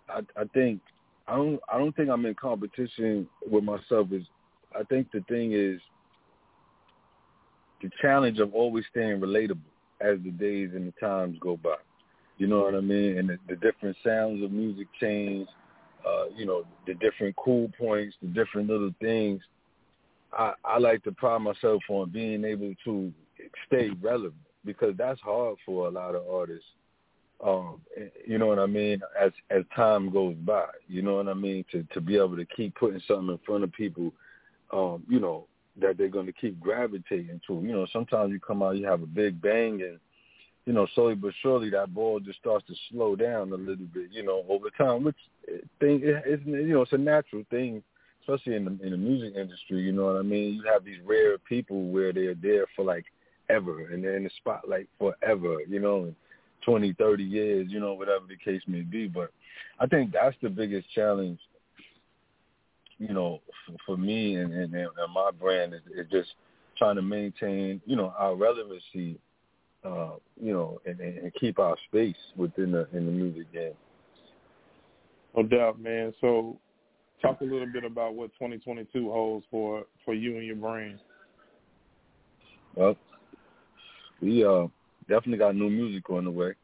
I, 0.08 0.40
I 0.40 0.44
think 0.52 0.80
I 1.28 1.36
don't 1.36 1.60
I 1.72 1.78
don't 1.78 1.94
think 1.94 2.10
I'm 2.10 2.26
in 2.26 2.34
competition 2.34 3.28
with 3.48 3.62
myself. 3.62 4.08
Is 4.10 4.24
I 4.74 4.82
think 4.84 5.12
the 5.12 5.20
thing 5.28 5.52
is 5.52 5.80
the 7.82 7.90
challenge 8.02 8.40
of 8.40 8.52
always 8.52 8.84
staying 8.90 9.20
relatable 9.20 9.58
as 10.00 10.18
the 10.24 10.30
days 10.30 10.70
and 10.74 10.88
the 10.88 11.00
times 11.00 11.38
go 11.40 11.56
by. 11.56 11.76
You 12.38 12.46
know 12.46 12.60
what 12.60 12.74
I 12.74 12.80
mean? 12.80 13.18
And 13.18 13.28
the, 13.28 13.38
the 13.48 13.56
different 13.56 13.96
sounds 14.04 14.42
of 14.42 14.52
music 14.52 14.86
change. 15.00 15.48
Uh, 16.06 16.26
you 16.34 16.46
know, 16.46 16.64
the 16.86 16.94
different 16.94 17.34
cool 17.36 17.70
points, 17.76 18.16
the 18.22 18.28
different 18.28 18.68
little 18.68 18.94
things. 19.00 19.42
I, 20.32 20.52
I 20.64 20.78
like 20.78 21.02
to 21.04 21.12
pride 21.12 21.42
myself 21.42 21.82
on 21.88 22.10
being 22.10 22.44
able 22.44 22.72
to 22.84 23.12
stay 23.66 23.90
relevant 24.00 24.34
because 24.64 24.94
that's 24.96 25.20
hard 25.20 25.56
for 25.66 25.88
a 25.88 25.90
lot 25.90 26.14
of 26.14 26.22
artists. 26.28 26.64
Um, 27.44 27.80
you 28.26 28.38
know 28.38 28.46
what 28.46 28.58
I 28.58 28.66
mean? 28.66 29.00
As 29.20 29.30
as 29.50 29.62
time 29.74 30.10
goes 30.10 30.34
by, 30.44 30.66
you 30.88 31.02
know 31.02 31.16
what 31.16 31.28
I 31.28 31.34
mean? 31.34 31.64
To 31.72 31.84
to 31.94 32.00
be 32.00 32.16
able 32.16 32.36
to 32.36 32.44
keep 32.44 32.74
putting 32.74 33.00
something 33.06 33.28
in 33.28 33.38
front 33.46 33.64
of 33.64 33.72
people, 33.72 34.12
um, 34.72 35.04
you 35.08 35.20
know, 35.20 35.46
that 35.80 35.96
they're 35.96 36.08
going 36.08 36.26
to 36.26 36.32
keep 36.32 36.58
gravitating 36.58 37.40
to. 37.46 37.54
You 37.54 37.72
know, 37.72 37.86
sometimes 37.92 38.32
you 38.32 38.40
come 38.40 38.62
out, 38.62 38.76
you 38.76 38.86
have 38.86 39.02
a 39.02 39.06
big 39.06 39.40
bang, 39.40 39.82
and 39.82 40.00
you 40.68 40.74
know, 40.74 40.86
slowly 40.94 41.14
but 41.14 41.32
surely 41.40 41.70
that 41.70 41.94
ball 41.94 42.20
just 42.20 42.38
starts 42.40 42.66
to 42.66 42.74
slow 42.90 43.16
down 43.16 43.50
a 43.52 43.56
little 43.56 43.86
bit, 43.86 44.10
you 44.12 44.22
know, 44.22 44.44
over 44.50 44.68
time, 44.76 45.02
which 45.02 45.16
eh, 45.50 45.56
thing 45.80 46.02
is, 46.04 46.40
you 46.44 46.74
know, 46.74 46.82
it's 46.82 46.92
a 46.92 46.98
natural 46.98 47.42
thing, 47.48 47.82
especially 48.20 48.54
in 48.54 48.66
the 48.66 48.78
in 48.84 48.90
the 48.90 48.98
music 48.98 49.34
industry. 49.34 49.78
You 49.78 49.92
know 49.92 50.04
what 50.04 50.16
I 50.16 50.22
mean? 50.22 50.56
You 50.56 50.64
have 50.70 50.84
these 50.84 50.98
rare 51.06 51.38
people 51.38 51.88
where 51.88 52.12
they're 52.12 52.34
there 52.34 52.66
for 52.76 52.84
like 52.84 53.06
ever, 53.48 53.86
and 53.86 54.04
they're 54.04 54.18
in 54.18 54.24
the 54.24 54.30
spotlight 54.36 54.90
forever. 54.98 55.56
You 55.66 55.80
know, 55.80 56.02
and 56.02 56.14
twenty, 56.66 56.92
thirty 56.92 57.24
years, 57.24 57.68
you 57.70 57.80
know, 57.80 57.94
whatever 57.94 58.26
the 58.28 58.36
case 58.36 58.60
may 58.66 58.82
be. 58.82 59.08
But 59.08 59.30
I 59.80 59.86
think 59.86 60.12
that's 60.12 60.36
the 60.42 60.50
biggest 60.50 60.86
challenge, 60.94 61.38
you 62.98 63.14
know, 63.14 63.40
for, 63.64 63.76
for 63.86 63.96
me 63.96 64.36
and, 64.36 64.52
and, 64.52 64.74
and 64.74 65.14
my 65.14 65.30
brand 65.30 65.72
is, 65.72 65.80
is 65.96 66.10
just 66.10 66.28
trying 66.76 66.96
to 66.96 67.02
maintain, 67.02 67.80
you 67.86 67.96
know, 67.96 68.12
our 68.18 68.36
relevancy 68.36 69.18
uh, 69.88 70.10
you 70.40 70.52
know, 70.52 70.80
and, 70.86 71.00
and 71.00 71.32
keep 71.34 71.58
our 71.58 71.76
space 71.88 72.16
within 72.36 72.72
the 72.72 72.88
in 72.92 73.06
the 73.06 73.12
music 73.12 73.52
game. 73.52 73.74
No 75.36 75.42
doubt, 75.42 75.80
man. 75.80 76.12
So, 76.20 76.58
talk 77.22 77.40
a 77.40 77.44
little 77.44 77.70
bit 77.72 77.84
about 77.84 78.14
what 78.14 78.32
2022 78.34 79.10
holds 79.10 79.46
for 79.50 79.84
for 80.04 80.14
you 80.14 80.36
and 80.36 80.46
your 80.46 80.56
brand. 80.56 80.98
Well, 82.74 82.96
we 84.20 84.44
uh 84.44 84.66
definitely 85.08 85.38
got 85.38 85.56
new 85.56 85.70
music 85.70 86.08
on 86.10 86.24
the 86.24 86.30
way. 86.30 86.54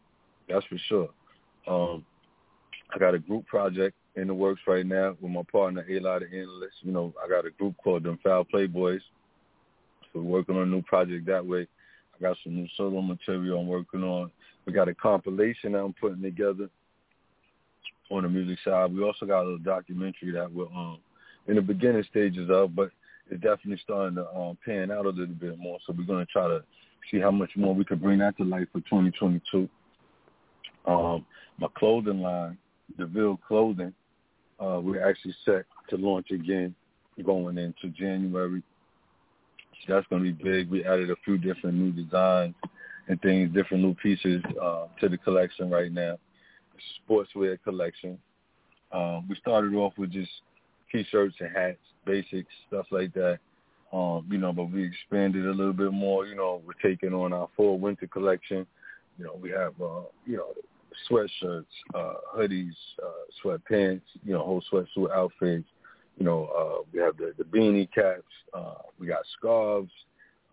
That's 0.48 0.66
for 0.66 0.78
sure. 0.88 1.08
Um, 1.66 2.04
I 2.94 2.98
got 2.98 3.14
a 3.14 3.18
group 3.18 3.46
project 3.46 3.96
in 4.16 4.28
the 4.28 4.34
works 4.34 4.60
right 4.66 4.86
now 4.86 5.16
with 5.20 5.30
my 5.30 5.42
partner 5.50 5.84
A 5.88 5.98
Lot 6.00 6.22
of 6.22 6.32
Analysts. 6.32 6.74
You 6.82 6.92
know, 6.92 7.14
I 7.24 7.28
got 7.28 7.46
a 7.46 7.50
group 7.50 7.74
called 7.82 8.04
Them 8.04 8.18
Foul 8.22 8.44
Playboys. 8.52 9.00
So 10.12 10.20
we're 10.20 10.38
working 10.38 10.56
on 10.56 10.62
a 10.62 10.66
new 10.66 10.82
project 10.82 11.26
that 11.26 11.44
way. 11.44 11.66
I 12.16 12.22
got 12.22 12.36
some 12.42 12.54
new 12.54 12.68
solo 12.76 13.00
material 13.00 13.60
I'm 13.60 13.66
working 13.66 14.02
on. 14.02 14.30
We 14.66 14.72
got 14.72 14.88
a 14.88 14.94
compilation 14.94 15.74
I'm 15.74 15.94
putting 15.94 16.22
together 16.22 16.68
on 18.10 18.22
the 18.22 18.28
music 18.28 18.58
side. 18.64 18.92
We 18.94 19.02
also 19.02 19.26
got 19.26 19.42
a 19.42 19.44
little 19.44 19.58
documentary 19.58 20.32
that 20.32 20.52
we're 20.52 20.66
um 20.66 20.98
in 21.46 21.56
the 21.56 21.62
beginning 21.62 22.04
stages 22.08 22.48
of, 22.50 22.74
but 22.74 22.90
it's 23.30 23.42
definitely 23.42 23.80
starting 23.82 24.16
to 24.16 24.26
um, 24.34 24.58
pan 24.64 24.90
out 24.90 25.06
a 25.06 25.10
little 25.10 25.34
bit 25.34 25.58
more. 25.58 25.78
So 25.86 25.94
we're 25.96 26.04
going 26.04 26.24
to 26.24 26.32
try 26.32 26.48
to 26.48 26.62
see 27.10 27.20
how 27.20 27.30
much 27.30 27.50
more 27.56 27.74
we 27.74 27.84
could 27.84 28.02
bring 28.02 28.18
that 28.18 28.36
to 28.38 28.44
life 28.44 28.68
for 28.72 28.80
2022. 28.80 29.68
Um, 30.86 31.24
my 31.58 31.68
clothing 31.76 32.20
line, 32.20 32.58
DeVille 32.98 33.38
Clothing, 33.46 33.94
uh, 34.60 34.80
we're 34.82 35.06
actually 35.06 35.34
set 35.44 35.64
to 35.90 35.96
launch 35.96 36.30
again 36.30 36.74
going 37.24 37.58
into 37.58 37.88
January. 37.88 38.62
That's 39.88 40.06
going 40.08 40.24
to 40.24 40.32
be 40.32 40.42
big. 40.42 40.70
We 40.70 40.84
added 40.84 41.10
a 41.10 41.16
few 41.24 41.38
different 41.38 41.76
new 41.76 41.92
designs 41.92 42.54
and 43.08 43.20
things, 43.20 43.52
different 43.52 43.82
new 43.82 43.94
pieces 43.94 44.42
uh, 44.60 44.86
to 45.00 45.08
the 45.08 45.18
collection 45.18 45.70
right 45.70 45.92
now. 45.92 46.18
Sportswear 47.08 47.58
collection. 47.62 48.18
Um, 48.92 49.26
we 49.28 49.36
started 49.36 49.74
off 49.74 49.92
with 49.98 50.12
just 50.12 50.30
t-shirts 50.90 51.36
and 51.40 51.50
hats, 51.54 51.78
basics, 52.06 52.52
stuff 52.68 52.86
like 52.90 53.12
that. 53.14 53.38
Um, 53.92 54.26
you 54.30 54.38
know, 54.38 54.52
but 54.52 54.70
we 54.72 54.84
expanded 54.84 55.46
a 55.46 55.52
little 55.52 55.72
bit 55.72 55.92
more. 55.92 56.26
You 56.26 56.34
know, 56.34 56.62
we're 56.66 56.88
taking 56.88 57.14
on 57.14 57.32
our 57.32 57.48
fall 57.56 57.78
winter 57.78 58.06
collection. 58.06 58.66
You 59.18 59.24
know, 59.24 59.38
we 59.40 59.50
have 59.50 59.72
uh, 59.80 60.02
you 60.26 60.36
know 60.36 60.52
sweatshirts, 61.08 61.64
uh, 61.94 62.14
hoodies, 62.36 62.72
uh, 63.02 63.10
sweatpants, 63.44 64.02
you 64.24 64.32
know, 64.32 64.40
whole 64.40 64.62
sweatsuit 64.72 65.12
outfits. 65.12 65.68
You 66.18 66.24
know, 66.24 66.44
uh, 66.56 66.82
we 66.92 67.00
have 67.00 67.16
the, 67.16 67.34
the 67.36 67.44
beanie 67.44 67.88
caps. 67.92 68.22
Uh, 68.52 68.74
we 68.98 69.06
got 69.06 69.20
scarves, 69.36 69.90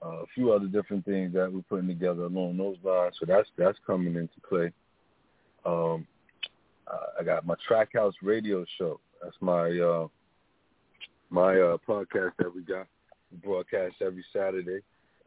uh, 0.03 0.23
a 0.23 0.25
few 0.33 0.51
other 0.51 0.65
different 0.67 1.05
things 1.05 1.33
that 1.33 1.51
we're 1.51 1.61
putting 1.61 1.87
together 1.87 2.23
along 2.23 2.57
those 2.57 2.77
lines. 2.83 3.15
So 3.19 3.25
that's 3.27 3.47
that's 3.57 3.77
coming 3.85 4.15
into 4.15 4.39
play. 4.47 4.71
Um, 5.65 6.07
I 7.21 7.23
got 7.23 7.45
my 7.45 7.55
Trackhouse 7.69 8.13
radio 8.21 8.65
show. 8.77 8.99
That's 9.21 9.35
my 9.41 9.69
uh, 9.79 10.07
my 11.29 11.51
uh, 11.59 11.77
podcast 11.87 12.31
that 12.39 12.53
we 12.53 12.61
got. 12.63 12.87
We 13.31 13.37
broadcast 13.37 13.95
every 14.01 14.25
Saturday. 14.33 14.79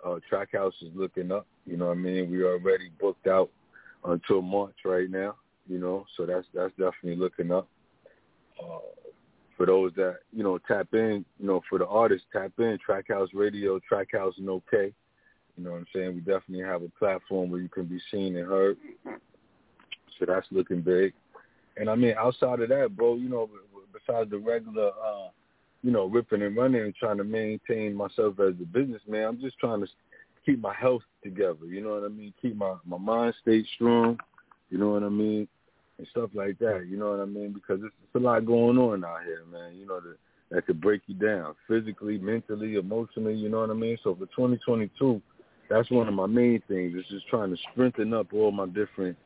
Uh, 0.04 0.18
Trackhouse 0.30 0.74
is 0.82 0.90
looking 0.94 1.30
up. 1.30 1.46
You 1.66 1.76
know 1.76 1.86
what 1.86 1.98
I 1.98 2.00
mean? 2.00 2.30
We 2.30 2.42
are 2.42 2.54
already 2.54 2.90
booked 3.00 3.26
out 3.26 3.50
until 4.04 4.42
March 4.42 4.74
right 4.84 5.08
now. 5.08 5.36
You 5.68 5.78
know, 5.78 6.04
so 6.16 6.26
that's 6.26 6.46
that's 6.52 6.72
definitely 6.72 7.16
looking 7.16 7.52
up. 7.52 7.68
Uh, 8.60 8.78
for 9.64 9.66
those 9.66 9.92
that 9.96 10.18
you 10.32 10.42
know 10.42 10.58
tap 10.58 10.88
in, 10.92 11.24
you 11.38 11.46
know, 11.46 11.62
for 11.68 11.78
the 11.78 11.86
artists 11.86 12.26
tap 12.32 12.52
in 12.58 12.78
Trackhouse 12.86 13.28
Radio, 13.32 13.80
Trackhouse 13.90 14.36
and 14.38 14.48
OK. 14.50 14.92
You 15.56 15.64
know 15.64 15.70
what 15.70 15.78
I'm 15.78 15.86
saying? 15.94 16.14
We 16.14 16.20
definitely 16.20 16.64
have 16.64 16.82
a 16.82 16.88
platform 16.98 17.50
where 17.50 17.60
you 17.60 17.68
can 17.68 17.84
be 17.84 18.00
seen 18.10 18.36
and 18.36 18.46
heard. 18.46 18.76
So 20.18 20.26
that's 20.26 20.46
looking 20.50 20.80
big. 20.80 21.14
And 21.76 21.88
I 21.88 21.94
mean, 21.94 22.14
outside 22.18 22.60
of 22.60 22.68
that, 22.68 22.96
bro, 22.96 23.14
you 23.14 23.28
know, 23.28 23.48
besides 23.92 24.30
the 24.30 24.38
regular, 24.38 24.88
uh, 24.88 25.28
you 25.82 25.92
know, 25.92 26.06
ripping 26.06 26.42
and 26.42 26.56
running 26.56 26.82
and 26.82 26.94
trying 26.94 27.18
to 27.18 27.24
maintain 27.24 27.94
myself 27.94 28.40
as 28.40 28.54
a 28.60 28.66
businessman, 28.66 29.24
I'm 29.24 29.40
just 29.40 29.58
trying 29.58 29.80
to 29.80 29.86
keep 30.44 30.60
my 30.60 30.74
health 30.74 31.02
together. 31.22 31.66
You 31.66 31.82
know 31.82 31.94
what 31.94 32.04
I 32.04 32.08
mean? 32.08 32.34
Keep 32.42 32.56
my 32.56 32.74
my 32.84 32.98
mind 32.98 33.34
state 33.40 33.66
strong. 33.76 34.18
You 34.70 34.78
know 34.78 34.90
what 34.90 35.04
I 35.04 35.08
mean? 35.08 35.48
And 35.98 36.06
stuff 36.10 36.30
like 36.34 36.58
that. 36.58 36.86
You 36.88 36.96
know 36.96 37.10
what 37.10 37.20
I 37.20 37.24
mean? 37.24 37.52
Because 37.52 37.80
it's, 37.84 37.94
it's 38.02 38.14
a 38.16 38.18
lot 38.18 38.44
going 38.44 38.78
on 38.78 39.04
out 39.04 39.22
here, 39.24 39.44
man. 39.50 39.76
You 39.76 39.86
know 39.86 40.00
that 40.00 40.16
that 40.50 40.66
could 40.66 40.80
break 40.80 41.02
you 41.06 41.14
down 41.14 41.54
physically, 41.68 42.18
mentally, 42.18 42.74
emotionally. 42.74 43.34
You 43.34 43.48
know 43.48 43.60
what 43.60 43.70
I 43.70 43.74
mean? 43.74 43.96
So 44.02 44.14
for 44.14 44.26
2022, 44.26 45.22
that's 45.70 45.90
one 45.90 46.08
of 46.08 46.14
my 46.14 46.26
main 46.26 46.62
things. 46.68 46.94
Is 46.96 47.04
just 47.08 47.28
trying 47.28 47.50
to 47.50 47.62
strengthen 47.72 48.12
up 48.12 48.32
all 48.32 48.50
my 48.50 48.66
different 48.66 49.16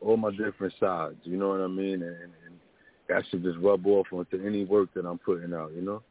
all 0.00 0.16
my 0.16 0.30
different 0.30 0.74
sides. 0.80 1.16
You 1.22 1.36
know 1.36 1.48
what 1.50 1.60
I 1.60 1.68
mean? 1.68 2.02
And, 2.02 2.16
and 2.16 2.58
that 3.08 3.22
should 3.30 3.42
just 3.42 3.58
rub 3.58 3.86
off 3.86 4.08
onto 4.12 4.44
any 4.44 4.64
work 4.64 4.92
that 4.94 5.06
I'm 5.06 5.18
putting 5.18 5.54
out. 5.54 5.72
You 5.72 5.82
know? 5.82 6.02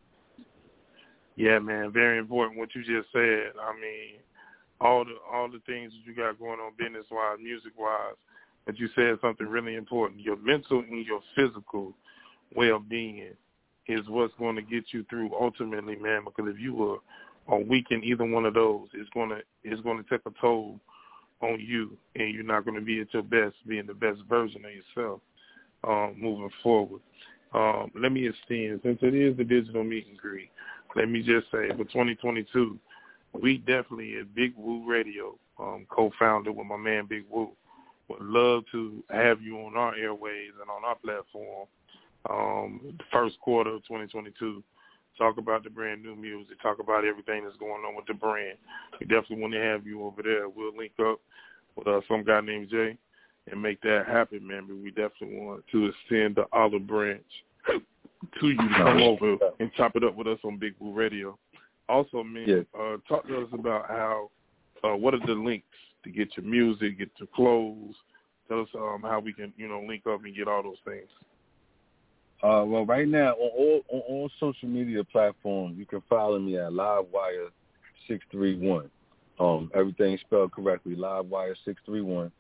Yeah, 1.36 1.60
man. 1.60 1.92
Very 1.92 2.18
important 2.18 2.60
what 2.60 2.74
you 2.76 2.82
just 2.82 3.12
said. 3.12 3.54
I 3.62 3.74
mean, 3.74 4.20
all 4.80 5.06
the 5.06 5.16
all 5.32 5.50
the 5.50 5.62
things 5.66 5.92
that 5.92 6.06
you 6.06 6.16
got 6.16 6.40
going 6.40 6.60
on 6.60 6.74
business 6.78 7.06
wise, 7.12 7.38
music 7.42 7.74
wise, 7.78 8.16
but 8.66 8.78
you 8.80 8.88
said 8.96 9.18
something 9.22 9.48
really 9.48 9.76
important. 9.76 10.22
Your 10.22 10.38
mental 10.38 10.80
and 10.80 11.06
your 11.06 11.22
physical 11.36 11.94
well 12.56 12.80
being 12.80 13.30
is 13.88 14.08
what's 14.08 14.34
going 14.38 14.56
to 14.56 14.62
get 14.62 14.86
you 14.92 15.04
through 15.10 15.32
ultimately, 15.40 15.96
man. 15.96 16.22
Because 16.26 16.52
if 16.54 16.60
you 16.60 16.74
were 16.74 16.98
are 17.48 17.60
weak 17.60 17.88
in 17.90 18.04
either 18.04 18.24
one 18.24 18.46
of 18.46 18.54
those, 18.54 18.88
it's 18.94 19.10
gonna 19.14 19.40
it's 19.64 19.82
gonna 19.82 20.04
take 20.10 20.22
a 20.26 20.32
toll 20.40 20.80
on 21.42 21.60
you, 21.60 21.98
and 22.16 22.34
you're 22.34 22.44
not 22.44 22.66
going 22.66 22.80
to 22.80 22.86
be 22.86 23.02
at 23.02 23.14
your 23.14 23.24
best, 23.24 23.56
being 23.68 23.88
the 23.88 23.94
best 23.94 24.20
version 24.30 24.64
of 24.64 24.72
yourself 24.72 25.22
um, 25.84 26.16
moving 26.18 26.50
forward. 26.62 27.02
Um, 27.54 27.92
let 28.00 28.12
me 28.12 28.28
extend, 28.28 28.80
since 28.84 29.00
it 29.02 29.14
is 29.14 29.36
the 29.38 29.44
digital 29.44 29.84
meet 29.84 30.08
and 30.08 30.18
greet, 30.18 30.50
let 30.96 31.10
me 31.10 31.22
just 31.22 31.48
say 31.52 31.70
for 31.70 31.84
2022, 31.86 32.78
we 33.42 33.58
definitely 33.58 34.18
at 34.18 34.34
Big 34.36 34.54
Woo 34.56 34.88
Radio, 34.88 35.38
um, 35.60 35.86
co-founded 35.90 36.56
with 36.56 36.68
my 36.68 36.78
man 36.78 37.08
Big 37.10 37.26
Woo, 37.30 37.52
would 38.12 38.28
love 38.28 38.64
to 38.72 39.04
have 39.10 39.42
you 39.42 39.58
on 39.58 39.76
our 39.76 39.96
airways 39.96 40.52
and 40.60 40.70
on 40.70 40.84
our 40.86 40.96
platform 40.96 41.68
um, 42.30 42.80
the 42.98 43.04
first 43.12 43.40
quarter 43.40 43.72
of 43.72 43.82
2022. 43.84 44.64
Talk 45.18 45.38
about 45.38 45.64
the 45.64 45.70
brand 45.70 46.04
new 46.04 46.16
music. 46.16 46.62
Talk 46.62 46.80
about 46.80 47.06
everything 47.06 47.44
that's 47.44 47.58
going 47.58 47.84
on 47.86 47.96
with 47.96 48.06
the 48.08 48.14
brand. 48.14 48.58
We 49.00 49.06
definitely 49.06 49.42
want 49.42 49.54
to 49.54 49.60
have 49.60 49.86
you 49.86 50.04
over 50.04 50.24
there. 50.24 50.50
We'll 50.50 50.76
link 50.76 50.94
up 51.00 51.20
with 51.76 51.88
uh, 51.88 52.02
some 52.08 52.24
guy 52.24 52.42
named 52.42 52.70
Jay 52.70 52.98
and 53.52 53.62
make 53.62 53.82
that 53.82 54.06
happen, 54.08 54.48
man. 54.48 54.66
But 54.68 54.78
we 54.78 54.90
definitely 54.90 55.40
want 55.40 55.64
to 55.72 55.88
extend 55.88 56.36
the 56.36 56.46
olive 56.54 56.88
branch 56.88 57.26
to 57.68 58.48
you 58.48 58.56
to 58.56 58.74
come 58.78 59.02
over 59.02 59.38
and 59.60 59.72
chop 59.76 59.96
it 59.96 60.04
up 60.04 60.16
with 60.16 60.28
us 60.28 60.40
on 60.44 60.58
Big 60.58 60.78
Blue 60.80 60.94
Radio. 60.94 61.38
Also, 61.90 62.24
man, 62.24 62.46
yes. 62.48 62.66
uh, 62.80 62.98
talk 63.08 63.28
to 63.28 63.42
us 63.42 63.50
about 63.54 63.88
how, 63.88 64.30
uh, 64.84 64.96
what 64.96 65.14
are 65.14 65.26
the 65.26 65.34
links 65.34 65.66
to 66.04 66.10
get 66.10 66.38
your 66.38 66.46
music, 66.46 67.00
get 67.00 67.10
your 67.18 67.28
clothes. 67.36 67.96
Tell 68.48 68.62
us 68.62 68.70
um, 68.76 69.02
how 69.04 69.20
we 69.20 69.34
can, 69.34 69.52
you 69.58 69.68
know, 69.68 69.84
link 69.88 70.04
up 70.08 70.24
and 70.24 70.36
get 70.36 70.48
all 70.48 70.64
those 70.64 70.78
things. 70.86 71.10
Uh, 72.44 72.64
well, 72.66 72.86
right 72.86 73.08
now 73.08 73.34
on 73.34 73.52
all 73.58 73.82
on 73.90 74.02
all 74.10 74.30
social 74.40 74.68
media 74.68 75.04
platforms, 75.04 75.78
you 75.78 75.86
can 75.86 76.02
follow 76.10 76.40
me 76.40 76.58
at 76.58 76.72
LiveWire 76.72 77.50
six 78.08 78.26
three 78.32 78.56
one. 78.56 78.90
Um, 79.40 79.70
everything 79.76 80.18
spelled 80.26 80.52
correctly, 80.52 80.96
LiveWire 80.96 81.54
six 81.66 81.80
three 81.86 82.02
one. 82.02 82.32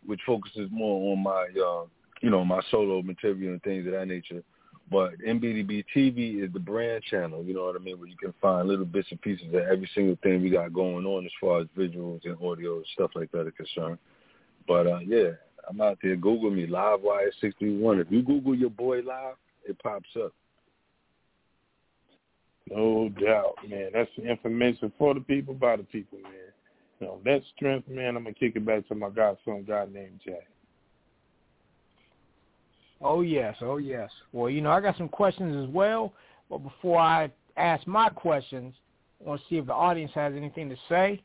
which 0.04 0.20
focuses 0.26 0.68
more 0.70 1.12
on 1.12 1.22
my, 1.22 1.48
uh, 1.60 1.84
you 2.20 2.30
know, 2.30 2.44
my 2.44 2.60
solo 2.70 3.02
material 3.02 3.52
and 3.52 3.62
things 3.62 3.86
of 3.86 3.92
that 3.92 4.06
nature. 4.06 4.42
But 4.90 5.18
NBDB 5.26 5.84
TV 5.96 6.44
is 6.44 6.52
the 6.52 6.60
brand 6.60 7.02
channel, 7.04 7.42
you 7.42 7.54
know 7.54 7.64
what 7.64 7.76
I 7.76 7.78
mean, 7.78 7.98
where 7.98 8.08
you 8.08 8.16
can 8.16 8.34
find 8.40 8.68
little 8.68 8.84
bits 8.84 9.08
and 9.10 9.20
pieces 9.20 9.46
of 9.48 9.54
every 9.54 9.88
single 9.94 10.16
thing 10.22 10.42
we 10.42 10.50
got 10.50 10.72
going 10.72 11.06
on 11.06 11.24
as 11.24 11.32
far 11.40 11.60
as 11.60 11.66
visuals 11.76 12.24
and 12.24 12.36
audio 12.42 12.76
and 12.76 12.86
stuff 12.92 13.10
like 13.14 13.32
that 13.32 13.46
are 13.46 13.50
concerned. 13.52 13.98
But 14.68 14.86
uh, 14.86 14.98
yeah, 15.06 15.30
I'm 15.68 15.80
out 15.80 15.98
there. 16.02 16.16
Google 16.16 16.50
me, 16.50 16.66
LiveWire631. 16.66 18.00
If 18.02 18.10
you 18.10 18.22
Google 18.22 18.54
your 18.54 18.70
boy 18.70 19.00
live, 19.00 19.36
it 19.64 19.78
pops 19.82 20.08
up. 20.22 20.32
No 22.70 23.08
doubt, 23.08 23.56
man. 23.68 23.90
That's 23.92 24.10
the 24.16 24.28
information 24.28 24.92
for 24.98 25.14
the 25.14 25.20
people, 25.20 25.54
by 25.54 25.76
the 25.76 25.82
people, 25.82 26.18
man. 26.22 26.32
You 27.00 27.06
know, 27.06 27.20
that 27.24 27.42
strength, 27.54 27.88
man, 27.88 28.16
I'm 28.16 28.24
gonna 28.24 28.34
kick 28.34 28.56
it 28.56 28.64
back 28.64 28.86
to 28.88 28.94
my 28.94 29.10
godson, 29.10 29.64
guy 29.66 29.86
named 29.92 30.20
Jay. 30.24 30.38
Oh 33.04 33.20
yes, 33.20 33.54
oh 33.60 33.76
yes. 33.76 34.10
Well, 34.32 34.48
you 34.48 34.62
know, 34.62 34.70
I 34.70 34.80
got 34.80 34.96
some 34.96 35.10
questions 35.10 35.62
as 35.62 35.72
well, 35.72 36.14
but 36.48 36.58
before 36.58 36.98
I 36.98 37.30
ask 37.58 37.86
my 37.86 38.08
questions, 38.08 38.74
I 39.20 39.28
want 39.28 39.42
to 39.42 39.46
see 39.48 39.58
if 39.58 39.66
the 39.66 39.74
audience 39.74 40.10
has 40.14 40.32
anything 40.34 40.70
to 40.70 40.76
say. 40.88 41.22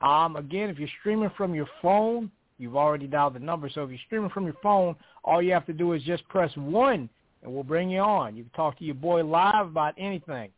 Um, 0.00 0.34
again, 0.34 0.68
if 0.68 0.80
you're 0.80 0.88
streaming 1.00 1.30
from 1.36 1.54
your 1.54 1.68
phone, 1.80 2.28
you've 2.58 2.76
already 2.76 3.06
dialed 3.06 3.34
the 3.34 3.38
number. 3.38 3.70
So 3.72 3.84
if 3.84 3.90
you're 3.90 4.00
streaming 4.04 4.30
from 4.30 4.44
your 4.46 4.56
phone, 4.60 4.96
all 5.22 5.40
you 5.40 5.52
have 5.52 5.64
to 5.66 5.72
do 5.72 5.92
is 5.92 6.02
just 6.02 6.26
press 6.28 6.50
one, 6.56 7.08
and 7.44 7.52
we'll 7.52 7.62
bring 7.62 7.88
you 7.88 8.00
on. 8.00 8.36
You 8.36 8.42
can 8.42 8.52
talk 8.52 8.76
to 8.80 8.84
your 8.84 8.96
boy 8.96 9.24
live 9.24 9.66
about 9.66 9.94
anything. 9.98 10.50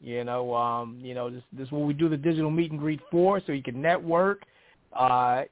You 0.00 0.24
know, 0.24 0.54
um, 0.54 0.98
you 1.02 1.12
know, 1.12 1.28
this 1.28 1.42
this 1.52 1.66
is 1.66 1.72
what 1.72 1.86
we 1.86 1.92
do 1.92 2.08
the 2.08 2.16
digital 2.16 2.50
meet 2.50 2.70
and 2.70 2.80
greet 2.80 3.00
for, 3.10 3.42
so 3.46 3.52
you 3.52 3.62
can 3.62 3.82
network. 3.82 4.42
Uh, 4.94 5.42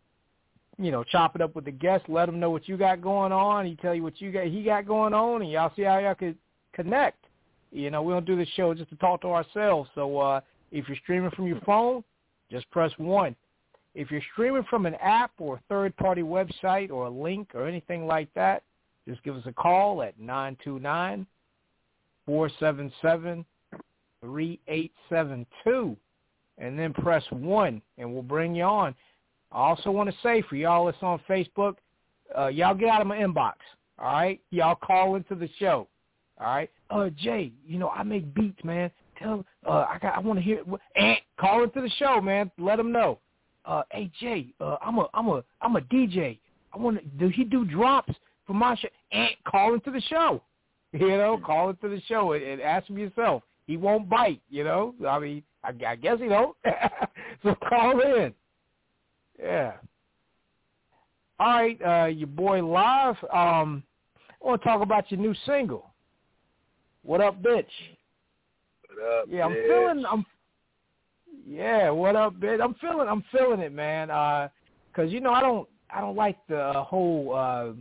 you 0.79 0.91
know, 0.91 1.05
chop 1.05 1.35
it 1.37 1.43
up 1.43 1.55
with 1.55 1.65
the 1.65 1.71
guests, 1.71 2.09
let 2.09 2.27
them 2.27 2.41
know 2.41 2.51
what 2.51 2.69
you 2.69 2.77
got 2.77 3.01
going 3.01 3.33
on. 3.33 3.67
He 3.67 3.77
tell 3.77 3.95
you 3.95 4.03
what 4.03 4.21
you 4.21 4.33
got, 4.33 4.47
he 4.47 4.63
got 4.63 4.87
going 4.87 5.15
on, 5.15 5.43
and 5.43 5.51
y'all 5.51 5.73
see 5.77 5.83
how 5.83 5.99
y'all 5.99 6.15
could 6.15 6.37
connect. 6.73 7.25
You 7.71 7.91
know, 7.91 8.03
we 8.03 8.13
don't 8.13 8.27
do 8.27 8.37
this 8.37 8.49
show 8.57 8.75
just 8.75 8.91
to 8.91 8.97
talk 8.97 9.21
to 9.23 9.29
ourselves. 9.29 9.91
So 9.95 10.19
uh, 10.19 10.41
if 10.73 10.89
you're 10.89 10.99
streaming 11.03 11.31
from 11.31 11.47
your 11.47 11.61
phone, 11.61 12.05
just 12.51 12.71
press 12.71 12.93
one. 12.99 13.35
If 13.95 14.11
you're 14.11 14.23
streaming 14.33 14.65
from 14.69 14.87
an 14.87 14.95
app 14.97 15.33
or 15.39 15.57
a 15.57 15.61
third-party 15.69 16.23
website 16.23 16.91
or 16.91 17.07
a 17.07 17.11
link 17.11 17.51
or 17.55 17.67
anything 17.67 18.07
like 18.07 18.29
that, 18.35 18.63
just 19.07 19.23
give 19.23 19.37
us 19.37 19.45
a 19.47 19.53
call 19.53 20.03
at 20.03 20.19
nine 20.19 20.57
two 20.65 20.79
nine 20.79 21.27
four 22.27 22.51
seven 22.59 22.91
seven 23.03 23.45
three 24.21 24.59
eight 24.67 24.93
seven 25.09 25.47
two, 25.63 25.97
and 26.59 26.79
then 26.79 26.93
press 26.93 27.23
one, 27.31 27.83
and 27.99 28.13
we'll 28.13 28.23
bring 28.23 28.55
you 28.55 28.65
on. 28.65 28.95
I 29.55 29.69
also 29.69 29.91
want 29.93 30.11
to 30.11 30.17
say 30.23 30.43
for 30.43 30.57
y'all 30.57 30.87
that's 30.87 30.99
on 31.01 31.21
Facebook, 31.29 31.77
uh, 32.37 32.49
y'all 32.49 32.75
get 32.75 32.89
out 32.89 33.01
of 33.01 33.07
my 33.07 33.19
inbox. 33.19 33.55
All 33.99 34.13
right, 34.13 34.41
y'all 34.51 34.75
call 34.75 35.15
into 35.15 35.37
the 35.37 35.49
show. 35.59 35.87
All 36.41 36.47
right, 36.47 36.71
uh, 36.91 37.11
Jay, 37.11 37.53
you 37.65 37.79
know 37.79 37.91
I 37.91 38.03
make 38.03 38.35
beats, 38.35 38.63
man. 38.65 38.91
Tell 39.19 39.45
uh, 39.65 39.87
I 39.89 39.99
got 40.03 40.17
I 40.17 40.19
want 40.19 40.41
to 40.41 40.45
hear. 40.45 40.63
And 40.97 41.19
call 41.39 41.63
into 41.63 41.81
the 41.81 41.91
show, 41.99 42.21
man. 42.21 42.51
Let 42.59 42.77
them 42.77 42.91
know. 42.91 43.21
Uh, 43.65 43.83
hey 43.93 44.11
Jay, 44.21 44.49
uh, 44.61 44.77
I'm 44.85 44.99
a 44.99 45.07
I'm 45.15 45.29
a 45.29 45.45
I'm 45.61 45.77
a 45.77 45.81
DJ. 45.81 46.39
I 46.73 46.79
want 46.79 46.99
to. 46.99 47.05
Do 47.19 47.29
he 47.29 47.45
do 47.45 47.65
drops 47.65 48.13
for 48.49 48.55
my 48.55 48.75
show? 48.75 48.89
And 49.13 49.31
call 49.47 49.75
into 49.75 49.91
the 49.91 50.03
show. 50.03 50.43
You 50.95 51.09
know, 51.09 51.41
call 51.45 51.71
into 51.71 51.89
the 51.89 52.01
show 52.07 52.35
and, 52.35 52.45
and 52.45 52.63
ask 52.63 52.89
him 52.89 52.99
yourself. 52.99 53.43
He 53.67 53.77
won't 53.77 54.09
bite. 54.09 54.41
You 54.49 54.63
know, 54.63 54.95
I 55.09 55.19
mean, 55.19 55.43
I, 55.65 55.73
I 55.85 55.97
guess 55.97 56.21
he 56.21 56.29
don't. 56.29 56.57
so 57.43 57.57
call 57.69 58.01
in. 58.01 58.33
Yeah. 59.45 59.73
All 61.39 61.61
right, 61.61 61.79
uh, 61.83 62.07
your 62.07 62.29
boy 62.29 62.65
live. 62.65 63.17
Um, 63.25 63.83
I 64.43 64.47
want 64.47 64.63
to 64.63 64.69
talk 64.69 64.81
about 64.81 65.11
your 65.11 65.21
new 65.21 65.35
single. 65.45 65.93
What 67.03 67.21
up, 67.21 67.43
bitch? 67.43 67.67
What 68.89 69.21
up? 69.21 69.27
Yeah, 69.29 69.45
I'm 69.45 69.53
bitch? 69.55 69.67
feeling. 69.67 70.05
I'm. 70.11 70.27
Yeah, 71.47 71.91
what 71.91 72.17
up, 72.17 72.35
bitch? 72.37 72.63
I'm 72.63 72.75
feeling. 72.75 73.09
I'm 73.09 73.25
feeling 73.31 73.61
it, 73.61 73.73
man. 73.73 74.11
Uh 74.11 74.49
'cause 74.95 75.11
you 75.11 75.21
know 75.21 75.33
I 75.33 75.41
don't. 75.41 75.69
I 75.91 76.01
don't 76.01 76.17
like 76.17 76.39
the 76.49 76.59
uh, 76.59 76.85
whole 76.85 77.35
uh, 77.35 77.73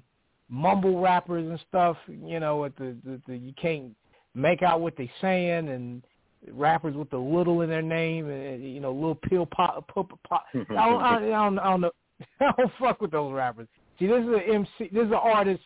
mumble 0.49 0.99
rappers 0.99 1.47
and 1.47 1.59
stuff. 1.69 1.95
You 2.07 2.39
know, 2.41 2.57
with 2.57 2.75
the, 2.75 2.97
the, 3.05 3.21
the 3.27 3.37
you 3.37 3.53
can't 3.53 3.95
make 4.35 4.61
out 4.61 4.81
what 4.81 4.95
they're 4.97 5.07
saying 5.21 5.69
and 5.69 6.03
rappers 6.51 6.95
with 6.95 7.09
the 7.09 7.17
little 7.17 7.61
in 7.61 7.69
their 7.69 7.81
name 7.81 8.29
and 8.29 8.63
you 8.63 8.79
know 8.79 8.91
little 8.91 9.15
pill 9.15 9.45
pop 9.45 9.87
pop 9.87 10.11
pop. 10.27 10.45
I 10.53 10.57
don't, 10.57 11.01
I, 11.01 11.15
I 11.15 11.19
don't, 11.19 11.59
I 11.59 11.69
don't 11.69 11.81
know. 11.81 11.91
I 12.39 12.51
don't 12.57 12.71
fuck 12.79 13.01
with 13.01 13.11
those 13.11 13.33
rappers. 13.33 13.67
See, 13.99 14.07
this 14.07 14.21
is 14.21 14.27
an 14.27 14.41
MC. 14.49 14.89
This 14.91 15.05
is 15.05 15.11
an 15.11 15.13
artist 15.13 15.61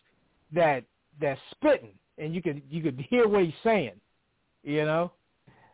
that 0.54 0.84
that's 1.20 1.40
spitting, 1.52 1.94
and 2.18 2.34
you 2.34 2.42
could 2.42 2.62
you 2.70 2.82
could 2.82 3.04
hear 3.10 3.28
what 3.28 3.44
he's 3.44 3.54
saying. 3.64 3.94
You 4.64 4.86
know. 4.86 5.12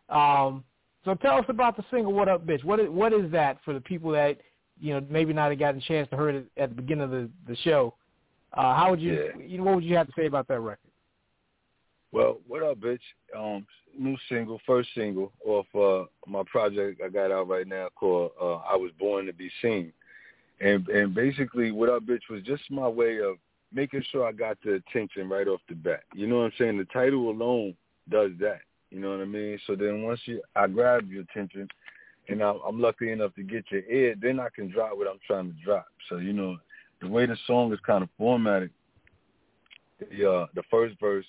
Um, 0.09 0.63
so 1.05 1.15
tell 1.15 1.37
us 1.37 1.45
about 1.49 1.75
the 1.75 1.83
single 1.91 2.13
"What 2.13 2.29
Up, 2.29 2.45
Bitch." 2.45 2.63
What 2.63 2.79
is 2.79 2.89
what 2.89 3.13
is 3.13 3.31
that 3.31 3.57
for 3.65 3.73
the 3.73 3.81
people 3.81 4.11
that 4.11 4.39
you 4.79 4.93
know 4.93 5.05
maybe 5.09 5.33
not 5.33 5.49
have 5.49 5.59
gotten 5.59 5.81
a 5.81 5.83
chance 5.83 6.09
to 6.09 6.15
hear 6.15 6.29
it 6.29 6.45
at 6.57 6.69
the 6.69 6.75
beginning 6.75 7.03
of 7.03 7.11
the 7.11 7.29
the 7.47 7.55
show? 7.57 7.93
Uh, 8.53 8.75
how 8.75 8.91
would 8.91 9.01
you 9.01 9.13
Yeah. 9.13 9.43
you 9.45 9.57
know 9.57 9.63
what 9.63 9.75
would 9.75 9.83
you 9.83 9.95
have 9.95 10.07
to 10.07 10.13
say 10.15 10.27
about 10.27 10.47
that 10.47 10.59
record? 10.59 10.91
Well, 12.11 12.37
what 12.47 12.61
up, 12.61 12.77
bitch? 12.77 12.99
Um, 13.35 13.65
new 13.97 14.17
single, 14.29 14.59
first 14.65 14.89
single 14.95 15.31
off 15.45 15.67
uh 15.75 16.05
my 16.27 16.43
project 16.51 17.01
I 17.03 17.09
got 17.09 17.31
out 17.31 17.47
right 17.47 17.67
now 17.67 17.89
called 17.95 18.31
uh 18.41 18.55
I 18.55 18.75
Was 18.75 18.91
Born 18.99 19.25
to 19.27 19.33
Be 19.33 19.49
Seen. 19.61 19.91
And 20.61 20.87
and 20.89 21.13
basically 21.13 21.71
what 21.71 21.89
up 21.89 22.03
bitch 22.03 22.29
was 22.29 22.43
just 22.43 22.63
my 22.69 22.87
way 22.87 23.19
of 23.19 23.35
making 23.73 24.03
sure 24.11 24.25
I 24.25 24.31
got 24.31 24.57
the 24.63 24.73
attention 24.75 25.29
right 25.29 25.47
off 25.47 25.61
the 25.67 25.75
bat. 25.75 26.03
You 26.13 26.27
know 26.27 26.39
what 26.39 26.45
I'm 26.45 26.53
saying? 26.57 26.77
The 26.77 26.85
title 26.85 27.29
alone 27.29 27.75
does 28.09 28.31
that. 28.39 28.61
You 28.91 28.99
know 28.99 29.11
what 29.11 29.21
I 29.21 29.25
mean? 29.25 29.59
So 29.65 29.75
then 29.75 30.03
once 30.03 30.19
you 30.25 30.41
I 30.55 30.67
grab 30.67 31.09
your 31.09 31.23
attention 31.23 31.67
and 32.29 32.41
I'm, 32.41 32.59
I'm 32.67 32.79
lucky 32.79 33.11
enough 33.11 33.35
to 33.35 33.43
get 33.43 33.65
your 33.69 33.83
ear, 33.83 34.15
then 34.21 34.39
I 34.39 34.47
can 34.55 34.69
drop 34.69 34.97
what 34.97 35.07
I'm 35.07 35.19
trying 35.25 35.51
to 35.51 35.63
drop. 35.63 35.87
So, 36.09 36.17
you 36.17 36.33
know, 36.33 36.57
the 37.01 37.07
way 37.09 37.25
the 37.25 37.37
song 37.47 37.73
is 37.73 37.79
kind 37.85 38.03
of 38.03 38.09
formatted, 38.17 38.69
the 39.99 40.29
uh 40.29 40.47
the 40.55 40.63
first 40.69 40.99
verse 40.99 41.25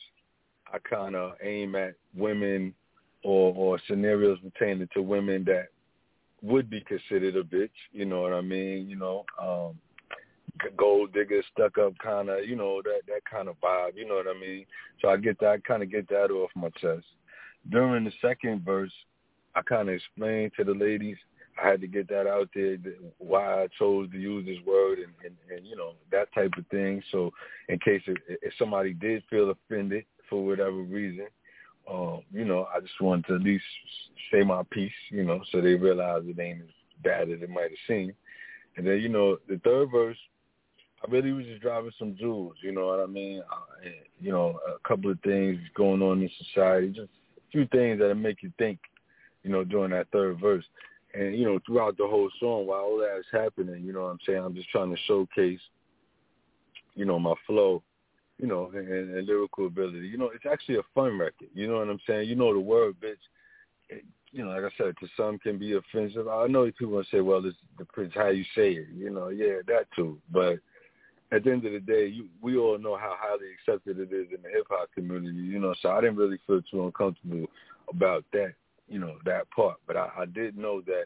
I 0.75 0.79
kind 0.79 1.15
of 1.15 1.35
aim 1.43 1.77
at 1.77 1.95
women 2.17 2.75
or 3.23 3.55
or 3.55 3.81
scenarios 3.87 4.39
pertaining 4.41 4.89
to 4.95 5.03
women 5.03 5.45
that 5.45 5.69
would 6.43 6.69
be 6.69 6.81
considered 6.81 7.37
a 7.37 7.45
bitch. 7.45 7.71
You 7.93 8.05
know 8.05 8.23
what 8.23 8.33
I 8.33 8.41
mean? 8.41 8.89
You 8.89 8.97
know, 8.97 9.25
um, 9.41 9.79
gold 10.77 11.13
digger, 11.13 11.43
stuck 11.53 11.79
up 11.79 11.95
kind 12.03 12.29
of, 12.29 12.45
you 12.47 12.57
know, 12.57 12.83
that 12.83 13.01
that 13.07 13.25
kind 13.31 13.49
of 13.49 13.61
vibe. 13.61 13.97
You 13.97 14.07
know 14.09 14.17
what 14.17 14.27
I 14.27 14.39
mean? 14.39 14.67
So 15.01 15.09
I 15.09 15.17
get 15.17 15.39
that, 15.41 15.65
kind 15.65 15.83
of 15.83 15.91
get 15.91 16.09
that 16.09 16.31
off 16.31 16.51
my 16.57 16.71
chest. 16.81 17.07
During 17.71 18.05
the 18.05 18.13
second 18.21 18.65
verse, 18.65 18.93
I 19.55 19.63
kind 19.63 19.89
of 19.89 19.95
explained 19.95 20.53
to 20.57 20.65
the 20.65 20.75
ladies. 20.75 21.17
I 21.63 21.69
had 21.69 21.81
to 21.83 21.87
get 21.87 22.09
that 22.09 22.27
out 22.27 22.49
there, 22.53 22.77
why 23.19 23.63
I 23.63 23.69
chose 23.79 24.11
to 24.11 24.19
use 24.19 24.45
this 24.45 24.59
word 24.67 24.99
and, 24.99 25.13
and, 25.25 25.37
and 25.57 25.65
you 25.65 25.77
know, 25.77 25.93
that 26.11 26.35
type 26.35 26.51
of 26.59 26.67
thing. 26.67 27.01
So 27.13 27.31
in 27.69 27.79
case 27.79 28.03
if, 28.09 28.17
if 28.29 28.53
somebody 28.59 28.93
did 28.93 29.23
feel 29.31 29.51
offended 29.51 30.05
for 30.29 30.45
whatever 30.45 30.77
reason, 30.77 31.27
um, 31.91 32.23
you 32.33 32.45
know, 32.45 32.67
I 32.75 32.81
just 32.81 33.01
wanted 33.01 33.27
to 33.27 33.35
at 33.35 33.43
least 33.43 33.65
say 34.33 34.43
my 34.43 34.63
piece, 34.71 34.93
you 35.11 35.25
know, 35.25 35.41
so 35.53 35.61
they 35.61 35.75
realize 35.75 36.23
it 36.25 36.39
ain't 36.39 36.63
as 36.63 36.69
bad 37.03 37.31
as 37.31 37.43
it 37.43 37.51
might 37.51 37.71
have 37.71 37.87
seemed. 37.87 38.15
And 38.77 38.87
then, 38.87 39.01
you 39.01 39.09
know, 39.09 39.39
the 39.49 39.61
third 39.65 39.91
verse, 39.91 40.17
I 41.03 41.11
really 41.11 41.33
was 41.33 41.45
just 41.45 41.61
driving 41.61 41.93
some 41.99 42.17
jewels, 42.17 42.55
you 42.63 42.73
know 42.73 42.87
what 42.87 43.01
I 43.01 43.07
mean? 43.07 43.41
Uh, 43.41 43.85
and, 43.85 43.95
you 44.21 44.33
know, 44.33 44.59
a 44.67 44.89
couple 44.89 45.11
of 45.11 45.21
things 45.21 45.59
going 45.77 46.01
on 46.01 46.23
in 46.23 46.31
society, 46.47 46.89
just 46.89 47.11
a 47.37 47.51
few 47.53 47.67
things 47.67 47.99
that'll 47.99 48.15
make 48.15 48.43
you 48.43 48.51
think, 48.59 48.79
you 49.43 49.51
know, 49.51 49.65
during 49.65 49.91
that 49.91 50.09
third 50.11 50.41
verse. 50.41 50.65
And, 51.13 51.37
you 51.37 51.45
know, 51.45 51.61
throughout 51.67 51.97
the 51.99 52.07
whole 52.07 52.31
song, 52.41 52.67
while 52.67 52.81
all 52.81 52.99
that 52.99 53.19
is 53.19 53.27
happening, 53.31 53.85
you 53.85 53.93
know 53.93 54.05
what 54.05 54.11
I'm 54.13 54.19
saying? 54.27 54.39
I'm 54.39 54.55
just 54.55 54.71
trying 54.71 54.91
to 54.91 55.01
showcase, 55.07 55.61
you 56.95 57.05
know, 57.05 57.19
my 57.19 57.35
flow 57.47 57.83
you 58.39 58.47
know, 58.47 58.71
and, 58.75 58.89
and 58.89 59.27
lyrical 59.27 59.67
ability. 59.67 60.09
You 60.09 60.19
know, 60.19 60.31
it's 60.35 60.47
actually 60.51 60.77
a 60.77 60.83
fun 60.95 61.19
record. 61.19 61.49
You 61.55 61.69
know 61.69 61.79
what 61.79 61.89
I'm 61.89 62.01
saying? 62.07 62.29
You 62.29 62.37
know 62.37 62.53
the 62.53 62.61
word, 62.61 62.97
bitch. 63.01 63.17
It, 63.89 64.05
you 64.33 64.45
know, 64.45 64.51
like 64.51 64.65
I 64.65 64.77
said, 64.77 64.95
to 64.99 65.09
some 65.17 65.39
can 65.39 65.59
be 65.59 65.75
offensive. 65.75 66.27
I 66.27 66.49
know 66.49 66.65
people 66.65 66.95
gonna 66.95 67.05
say, 67.11 67.21
"Well, 67.21 67.45
it's 67.45 67.57
depends 67.79 68.15
how 68.15 68.29
you 68.29 68.45
say 68.57 68.73
it." 68.73 68.89
You 68.93 69.11
know, 69.11 69.29
yeah, 69.29 69.59
that 69.69 69.87
too. 69.95 70.19
But 70.33 70.59
at 71.31 71.45
the 71.45 71.53
end 71.53 71.65
of 71.65 71.73
the 71.73 71.81
day, 71.81 72.07
you, 72.07 72.27
we 72.43 72.57
all 72.57 72.77
know 72.79 72.97
how 72.97 73.15
highly 73.17 73.47
accepted 73.53 74.01
it 74.01 74.13
is 74.13 74.27
in 74.35 74.43
the 74.43 74.49
hip 74.49 74.67
hop 74.69 74.89
community. 74.93 75.37
You 75.37 75.61
know, 75.61 75.75
so 75.81 75.91
I 75.91 76.01
didn't 76.01 76.17
really 76.17 76.39
feel 76.47 76.63
too 76.63 76.85
uncomfortable 76.85 77.47
about 77.89 78.25
that. 78.33 78.55
You 78.89 78.99
know, 78.99 79.17
that 79.25 79.49
part. 79.51 79.77
But 79.87 79.97
I, 79.97 80.11
I 80.19 80.25
did 80.27 80.59
know 80.59 80.81
that 80.83 81.05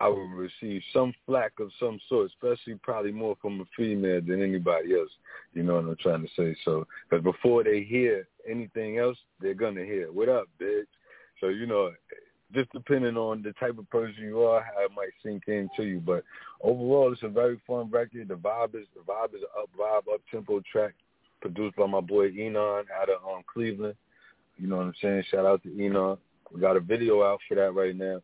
I 0.00 0.08
would 0.08 0.30
receive 0.30 0.82
some 0.92 1.12
flack 1.26 1.52
of 1.58 1.70
some 1.80 1.98
sort, 2.08 2.30
especially 2.30 2.76
probably 2.82 3.10
more 3.10 3.36
from 3.42 3.60
a 3.60 3.64
female 3.76 4.20
than 4.20 4.42
anybody 4.42 4.94
else. 4.94 5.10
You 5.54 5.64
know 5.64 5.74
what 5.74 5.84
I'm 5.84 5.96
trying 6.00 6.22
to 6.22 6.28
say? 6.36 6.56
So, 6.64 6.86
because 7.08 7.24
before 7.24 7.64
they 7.64 7.82
hear 7.82 8.28
anything 8.48 8.98
else, 8.98 9.16
they're 9.40 9.54
gonna 9.54 9.84
hear 9.84 10.12
"What 10.12 10.28
up, 10.28 10.48
bitch." 10.60 10.86
So 11.40 11.48
you 11.48 11.66
know, 11.66 11.92
just 12.54 12.70
depending 12.72 13.16
on 13.16 13.42
the 13.42 13.52
type 13.54 13.76
of 13.76 13.90
person 13.90 14.22
you 14.22 14.42
are, 14.42 14.62
how 14.62 14.84
it 14.84 14.92
might 14.94 15.12
sink 15.22 15.44
into 15.48 15.82
you. 15.82 16.00
But 16.00 16.22
overall, 16.62 17.12
it's 17.12 17.22
a 17.24 17.28
very 17.28 17.60
fun 17.66 17.90
record. 17.90 18.28
The 18.28 18.34
vibe 18.34 18.76
is 18.76 18.86
the 18.94 19.00
vibe 19.00 19.34
is 19.34 19.42
a 19.42 19.60
up 19.60 19.70
vibe, 19.76 20.14
up 20.14 20.20
tempo 20.30 20.62
track, 20.70 20.94
produced 21.40 21.76
by 21.76 21.86
my 21.86 22.00
boy 22.00 22.28
Enon 22.28 22.84
out 23.00 23.10
of 23.10 23.24
um, 23.24 23.42
Cleveland. 23.52 23.96
You 24.56 24.68
know 24.68 24.76
what 24.76 24.86
I'm 24.86 24.94
saying? 25.02 25.24
Shout 25.30 25.44
out 25.44 25.62
to 25.64 25.84
Enon. 25.84 26.18
We 26.52 26.60
got 26.60 26.76
a 26.76 26.80
video 26.80 27.24
out 27.24 27.40
for 27.48 27.56
that 27.56 27.74
right 27.74 27.96
now 27.96 28.22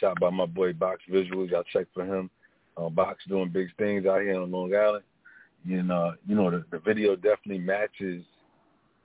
shot 0.00 0.18
by 0.20 0.30
my 0.30 0.46
boy 0.46 0.72
Box 0.72 1.02
Visuals. 1.10 1.50
Y'all 1.50 1.64
check 1.72 1.86
for 1.94 2.04
him. 2.04 2.30
Uh, 2.76 2.88
Box 2.88 3.24
doing 3.28 3.48
big 3.48 3.68
things 3.76 4.06
out 4.06 4.20
here 4.20 4.40
on 4.40 4.50
Long 4.50 4.74
Island. 4.74 5.04
And, 5.68 5.90
uh, 5.90 6.12
you 6.26 6.34
know, 6.34 6.50
the, 6.50 6.64
the 6.70 6.78
video 6.78 7.16
definitely 7.16 7.58
matches 7.58 8.24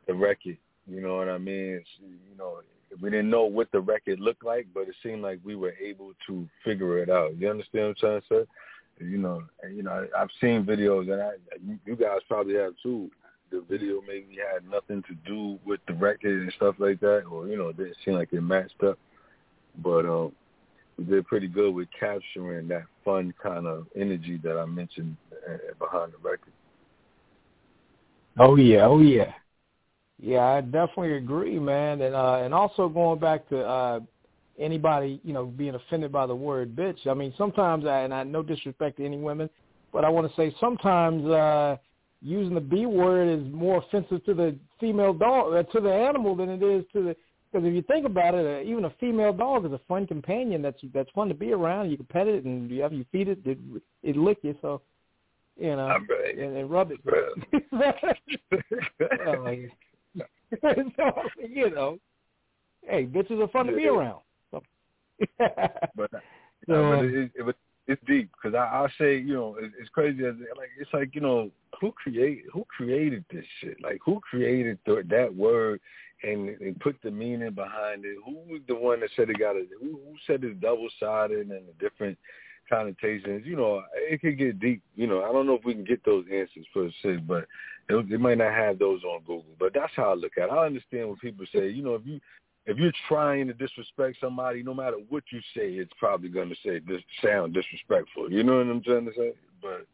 the 0.07 0.13
record. 0.13 0.57
You 0.87 1.01
know 1.01 1.15
what 1.15 1.29
I 1.29 1.37
mean? 1.37 1.79
It's, 1.79 1.89
you 2.01 2.37
know, 2.37 2.61
we 3.01 3.09
didn't 3.09 3.29
know 3.29 3.45
what 3.45 3.71
the 3.71 3.79
record 3.79 4.19
looked 4.19 4.43
like, 4.43 4.67
but 4.73 4.81
it 4.81 4.95
seemed 5.01 5.21
like 5.21 5.39
we 5.43 5.55
were 5.55 5.73
able 5.81 6.11
to 6.27 6.47
figure 6.63 6.99
it 6.99 7.09
out. 7.09 7.37
You 7.37 7.49
understand 7.49 7.85
what 7.85 7.89
I'm 7.89 7.95
trying 7.95 8.21
to 8.21 8.27
say? 8.27 9.05
You 9.05 9.17
know, 9.17 9.43
you 9.73 9.83
know, 9.83 10.07
I've 10.17 10.29
seen 10.39 10.63
videos, 10.63 11.11
and 11.11 11.21
I, 11.21 11.31
you 11.85 11.95
guys 11.95 12.19
probably 12.27 12.55
have 12.55 12.73
too. 12.83 13.09
The 13.51 13.63
video 13.67 14.01
maybe 14.07 14.37
had 14.53 14.69
nothing 14.69 15.03
to 15.03 15.15
do 15.25 15.59
with 15.65 15.79
the 15.87 15.93
record 15.93 16.43
and 16.43 16.53
stuff 16.53 16.75
like 16.77 16.99
that, 16.99 17.23
or 17.23 17.47
you 17.47 17.57
know, 17.57 17.69
it 17.69 17.77
didn't 17.77 17.97
seem 18.05 18.13
like 18.13 18.31
it 18.31 18.41
matched 18.41 18.83
up. 18.83 18.99
But 19.83 20.05
um, 20.05 20.33
we 21.01 21.15
did 21.15 21.25
pretty 21.27 21.47
good 21.47 21.73
with 21.73 21.87
capturing 21.97 22.67
that 22.67 22.83
fun 23.03 23.33
kind 23.41 23.65
of 23.65 23.87
energy 23.95 24.39
that 24.43 24.57
I 24.57 24.65
mentioned 24.65 25.17
uh, 25.31 25.57
behind 25.79 26.13
the 26.13 26.17
record. 26.17 26.53
Oh 28.39 28.55
yeah, 28.55 28.85
oh 28.85 28.99
yeah. 28.99 29.33
Yeah, 30.19 30.43
I 30.43 30.61
definitely 30.61 31.17
agree, 31.17 31.59
man. 31.59 32.01
And 32.01 32.15
uh 32.15 32.41
and 32.43 32.53
also 32.53 32.87
going 32.87 33.19
back 33.19 33.49
to 33.49 33.59
uh 33.59 33.99
anybody, 34.59 35.19
you 35.23 35.33
know, 35.33 35.45
being 35.45 35.75
offended 35.75 36.11
by 36.11 36.27
the 36.27 36.35
word 36.35 36.75
bitch. 36.75 37.07
I 37.07 37.13
mean, 37.13 37.33
sometimes 37.37 37.85
I 37.85 38.01
and 38.01 38.13
I 38.13 38.23
no 38.23 38.43
disrespect 38.43 38.97
to 38.97 39.05
any 39.05 39.17
women, 39.17 39.49
but 39.91 40.05
I 40.05 40.09
want 40.09 40.29
to 40.29 40.35
say 40.35 40.55
sometimes 40.59 41.25
uh 41.25 41.77
using 42.21 42.53
the 42.53 42.61
B 42.61 42.85
word 42.85 43.27
is 43.27 43.51
more 43.51 43.79
offensive 43.79 44.23
to 44.25 44.33
the 44.35 44.55
female 44.79 45.13
dog 45.13 45.53
uh, 45.53 45.63
to 45.71 45.81
the 45.81 45.91
animal 45.91 46.35
than 46.35 46.49
it 46.49 46.61
is 46.61 46.85
to 46.93 47.03
the 47.03 47.15
because 47.51 47.67
if 47.67 47.73
you 47.73 47.81
think 47.81 48.05
about 48.05 48.33
it, 48.33 48.45
uh, 48.45 48.69
even 48.69 48.85
a 48.85 48.93
female 48.99 49.33
dog 49.33 49.65
is 49.65 49.71
a 49.71 49.81
fun 49.87 50.07
companion. 50.07 50.61
That's 50.61 50.79
that's 50.93 51.09
fun 51.11 51.27
to 51.27 51.33
be 51.33 51.51
around. 51.51 51.89
You 51.89 51.97
can 51.97 52.05
pet 52.05 52.27
it 52.27 52.45
and 52.45 52.69
you 52.69 52.81
have 52.81 52.93
you 52.93 53.05
feed 53.11 53.27
it, 53.27 53.39
it 53.45 53.57
it 54.03 54.15
lick 54.15 54.37
you. 54.41 54.55
So 54.61 54.81
you 55.57 55.75
know, 55.75 55.87
right. 55.87 56.37
and, 56.37 56.55
and 56.55 56.69
rub 56.71 56.91
it. 56.91 56.99
well, 57.71 57.93
so, 60.61 61.13
you 61.47 61.69
know, 61.69 61.97
hey, 62.83 63.05
bitches 63.05 63.43
are 63.43 63.47
fun 63.49 63.67
to 63.67 63.75
be 63.75 63.87
around. 63.87 64.21
So. 64.51 64.63
but 65.95 66.11
so, 66.67 66.93
uh, 66.93 67.01
it, 67.03 67.31
it, 67.35 67.55
it's 67.87 68.01
deep 68.07 68.31
because 68.31 68.55
I, 68.55 68.63
I'll 68.75 68.91
say, 68.97 69.17
you 69.17 69.33
know, 69.33 69.57
it, 69.59 69.71
it's 69.79 69.89
crazy. 69.89 70.25
As, 70.25 70.35
like 70.57 70.69
it's 70.79 70.93
like 70.93 71.13
you 71.13 71.21
know, 71.21 71.51
who 71.79 71.91
create 71.91 72.43
who 72.51 72.65
created 72.65 73.25
this 73.31 73.45
shit? 73.59 73.77
Like 73.81 73.99
who 74.05 74.19
created 74.21 74.79
the, 74.85 75.03
that 75.09 75.33
word 75.35 75.81
and, 76.23 76.49
and 76.49 76.79
put 76.79 76.95
the 77.03 77.11
meaning 77.11 77.53
behind 77.53 78.05
it? 78.05 78.17
Who 78.25 78.35
was 78.51 78.61
the 78.67 78.75
one 78.75 78.99
that 79.01 79.09
said 79.15 79.29
it 79.29 79.39
got 79.39 79.55
a? 79.55 79.65
Who, 79.79 79.91
who 79.91 80.15
said 80.27 80.43
it's 80.43 80.59
double 80.61 80.89
sided 80.99 81.49
and 81.49 81.67
the 81.67 81.73
different 81.79 82.17
connotations. 82.71 83.43
You 83.45 83.55
know, 83.55 83.83
it 83.93 84.21
could 84.21 84.37
get 84.37 84.59
deep. 84.59 84.81
You 84.95 85.07
know, 85.07 85.23
I 85.23 85.31
don't 85.31 85.45
know 85.45 85.55
if 85.55 85.65
we 85.65 85.73
can 85.73 85.83
get 85.83 86.03
those 86.05 86.25
answers 86.31 86.65
per 86.73 86.89
se, 87.03 87.17
but 87.27 87.45
it, 87.89 88.11
it 88.11 88.19
might 88.19 88.37
not 88.37 88.53
have 88.53 88.79
those 88.79 89.03
on 89.03 89.19
Google. 89.21 89.55
But 89.59 89.73
that's 89.73 89.91
how 89.95 90.11
I 90.11 90.13
look 90.15 90.33
at 90.37 90.49
it. 90.49 90.51
I 90.51 90.65
understand 90.65 91.07
when 91.07 91.17
people 91.17 91.45
say, 91.53 91.69
you 91.69 91.83
know, 91.83 91.95
if 91.95 92.05
you 92.05 92.19
if 92.65 92.77
you're 92.77 92.93
trying 93.07 93.47
to 93.47 93.53
disrespect 93.53 94.17
somebody, 94.21 94.63
no 94.63 94.73
matter 94.73 94.97
what 95.09 95.23
you 95.31 95.39
say, 95.55 95.71
it's 95.71 95.91
probably 95.99 96.29
going 96.29 96.49
to 96.49 96.55
say 96.63 96.79
this 96.79 97.01
sound 97.23 97.53
disrespectful. 97.53 98.31
You 98.31 98.43
know 98.43 98.57
what 98.57 98.67
I'm 98.67 98.83
trying 98.83 99.05
to 99.05 99.13
say? 99.13 99.33
But 99.61 99.87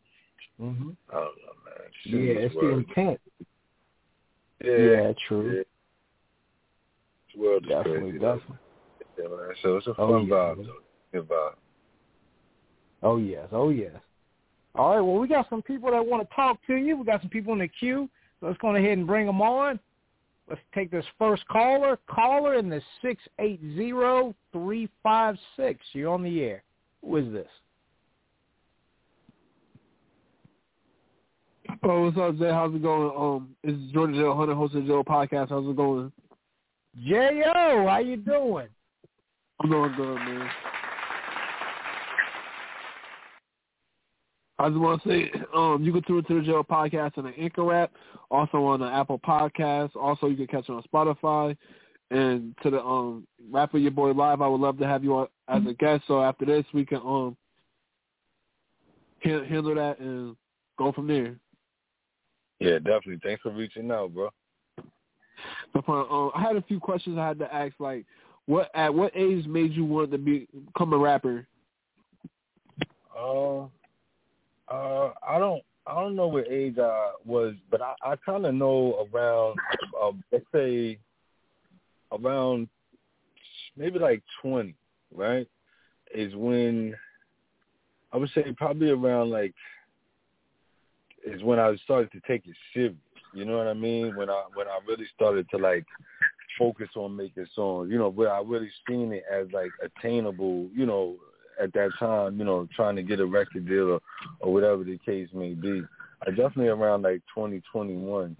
mm-hmm. 0.61 0.89
I 1.09 1.13
don't 1.13 1.23
know, 1.23 1.53
man. 1.65 1.89
yeah, 2.03 2.33
it's 2.33 2.55
the 2.55 2.69
intent. 2.69 3.21
Yeah, 4.63 4.77
yeah 4.77 5.13
true. 5.27 5.57
Yeah. 5.57 5.63
This 7.37 7.43
world 7.43 7.63
is 7.63 7.69
definitely, 7.69 8.11
crazy. 8.11 8.19
Definitely. 8.19 8.57
Yeah, 9.17 9.27
man. 9.27 9.55
So 9.63 9.77
it's 9.77 9.87
a 9.87 9.91
oh, 9.97 10.11
fun 10.11 10.27
yeah, 10.27 10.33
vibe, 10.33 10.65
though. 10.65 10.73
Good 11.13 11.29
vibe. 11.29 11.53
Oh 13.03 13.17
yes, 13.17 13.47
oh 13.51 13.69
yes. 13.69 13.91
All 14.75 14.95
right, 14.95 15.01
well 15.01 15.17
we 15.17 15.27
got 15.27 15.49
some 15.49 15.61
people 15.61 15.91
that 15.91 16.05
want 16.05 16.27
to 16.27 16.35
talk 16.35 16.59
to 16.67 16.75
you. 16.75 16.97
We 16.97 17.05
got 17.05 17.21
some 17.21 17.29
people 17.29 17.53
in 17.53 17.59
the 17.59 17.67
queue. 17.67 18.09
So 18.39 18.47
let's 18.47 18.57
go 18.59 18.75
ahead 18.75 18.97
and 18.97 19.07
bring 19.07 19.25
them 19.25 19.41
on. 19.41 19.79
Let's 20.49 20.61
take 20.73 20.91
this 20.91 21.05
first 21.19 21.47
caller. 21.47 21.97
Caller 22.09 22.55
in 22.55 22.69
the 22.69 22.81
six 23.01 23.21
eight 23.39 23.59
zero 23.75 24.33
three 24.51 24.89
five 25.03 25.37
six. 25.55 25.79
You're 25.93 26.13
on 26.13 26.23
the 26.23 26.41
air. 26.41 26.63
Who 27.03 27.17
is 27.17 27.31
this? 27.31 27.47
Oh, 31.83 32.05
what's 32.05 32.17
up, 32.17 32.37
Jay? 32.39 32.49
How's 32.49 32.73
it 32.73 32.81
going? 32.81 33.11
Um, 33.15 33.55
it's 33.63 33.93
Jordan 33.93 34.15
Joe 34.15 34.35
Hunter, 34.35 34.55
host 34.55 34.73
of 34.73 34.83
the 34.83 34.87
Joe 34.87 35.03
Podcast. 35.03 35.49
How's 35.49 35.69
it 35.69 35.75
going? 35.75 36.11
J.O., 37.05 37.87
how 37.87 37.99
you 37.99 38.17
doing? 38.17 38.67
I'm 39.59 39.69
doing 39.69 39.93
good, 39.95 40.15
man. 40.15 40.49
I 44.59 44.69
just 44.69 44.79
want 44.79 45.03
to 45.03 45.09
say, 45.09 45.31
um, 45.55 45.83
you 45.83 45.91
can 45.91 46.01
tune 46.03 46.19
into 46.19 46.39
the 46.39 46.45
Joe 46.45 46.63
Podcast 46.63 47.17
on 47.17 47.25
the 47.25 47.33
Anchor 47.37 47.71
app, 47.73 47.91
also 48.31 48.65
on 48.65 48.79
the 48.79 48.87
Apple 48.87 49.19
Podcast. 49.19 49.95
Also, 49.95 50.27
you 50.27 50.35
can 50.35 50.47
catch 50.47 50.67
it 50.67 50.71
on 50.71 50.83
Spotify. 50.91 51.55
And 52.09 52.55
to 52.63 52.71
the 52.71 52.81
um, 52.81 53.27
Rap 53.51 53.73
with 53.73 53.83
Your 53.83 53.91
Boy 53.91 54.11
Live, 54.11 54.41
I 54.41 54.47
would 54.47 54.61
love 54.61 54.79
to 54.79 54.87
have 54.87 55.03
you 55.03 55.15
on 55.15 55.27
as 55.47 55.61
a 55.67 55.73
guest. 55.73 56.05
So 56.07 56.23
after 56.23 56.45
this, 56.45 56.65
we 56.73 56.85
can 56.85 56.99
um 56.99 57.37
handle 59.21 59.75
that 59.75 59.99
and 59.99 60.35
go 60.77 60.91
from 60.91 61.07
there. 61.07 61.35
Yeah, 62.59 62.79
definitely. 62.79 63.19
Thanks 63.23 63.41
for 63.41 63.51
reaching 63.51 63.91
out, 63.91 64.13
bro. 64.13 64.29
Problem. 65.73 66.11
Um, 66.11 66.31
I 66.35 66.41
had 66.41 66.55
a 66.55 66.61
few 66.61 66.79
questions 66.79 67.17
I 67.17 67.27
had 67.27 67.39
to 67.39 67.53
ask. 67.53 67.73
Like, 67.79 68.05
what 68.45 68.69
at 68.73 68.93
what 68.93 69.11
age 69.15 69.45
made 69.45 69.73
you 69.73 69.85
want 69.85 70.11
to 70.11 70.17
be, 70.17 70.47
become 70.65 70.93
a 70.93 70.97
rapper? 70.97 71.47
Uh, 73.17 73.63
uh, 74.69 75.11
I 75.27 75.39
don't, 75.39 75.63
I 75.85 75.95
don't 75.95 76.15
know 76.15 76.27
what 76.27 76.47
age 76.49 76.77
I 76.79 77.11
was, 77.25 77.55
but 77.71 77.81
I, 77.81 77.93
I 78.03 78.15
kind 78.25 78.45
of 78.45 78.53
know 78.53 79.07
around, 79.13 79.57
uh, 80.01 80.11
let's 80.31 80.45
say, 80.53 80.97
around 82.11 82.69
maybe 83.75 83.99
like 83.99 84.23
twenty, 84.41 84.75
right? 85.13 85.47
Is 86.13 86.33
when 86.35 86.95
I 88.13 88.17
would 88.17 88.29
say 88.33 88.43
probably 88.55 88.89
around 88.89 89.29
like 89.29 89.53
is 91.25 91.43
when 91.43 91.59
I 91.59 91.75
started 91.83 92.11
to 92.13 92.21
take 92.27 92.47
it 92.47 92.55
serious. 92.73 92.95
You 93.33 93.45
know 93.45 93.57
what 93.57 93.67
I 93.67 93.73
mean? 93.73 94.15
When 94.15 94.29
I 94.29 94.43
when 94.53 94.67
I 94.67 94.79
really 94.87 95.05
started 95.15 95.47
to 95.51 95.57
like 95.57 95.85
focus 96.57 96.89
on 96.95 97.15
making 97.15 97.47
songs. 97.55 97.89
You 97.91 97.97
know, 97.97 98.09
where 98.09 98.31
I 98.31 98.41
really 98.41 98.69
seen 98.87 99.11
it 99.13 99.23
as 99.31 99.47
like 99.53 99.71
attainable. 99.83 100.67
You 100.73 100.85
know, 100.85 101.15
at 101.61 101.73
that 101.73 101.91
time. 101.99 102.39
You 102.39 102.45
know, 102.45 102.67
trying 102.75 102.95
to 102.95 103.03
get 103.03 103.19
a 103.19 103.25
record 103.25 103.67
deal 103.67 103.91
or, 103.91 103.99
or 104.39 104.53
whatever 104.53 104.83
the 104.83 104.97
case 105.05 105.29
may 105.33 105.53
be. 105.53 105.83
I 106.25 106.31
definitely 106.31 106.67
around 106.67 107.03
like 107.03 107.21
twenty 107.33 107.61
twenty 107.71 107.95
one. 107.95 108.35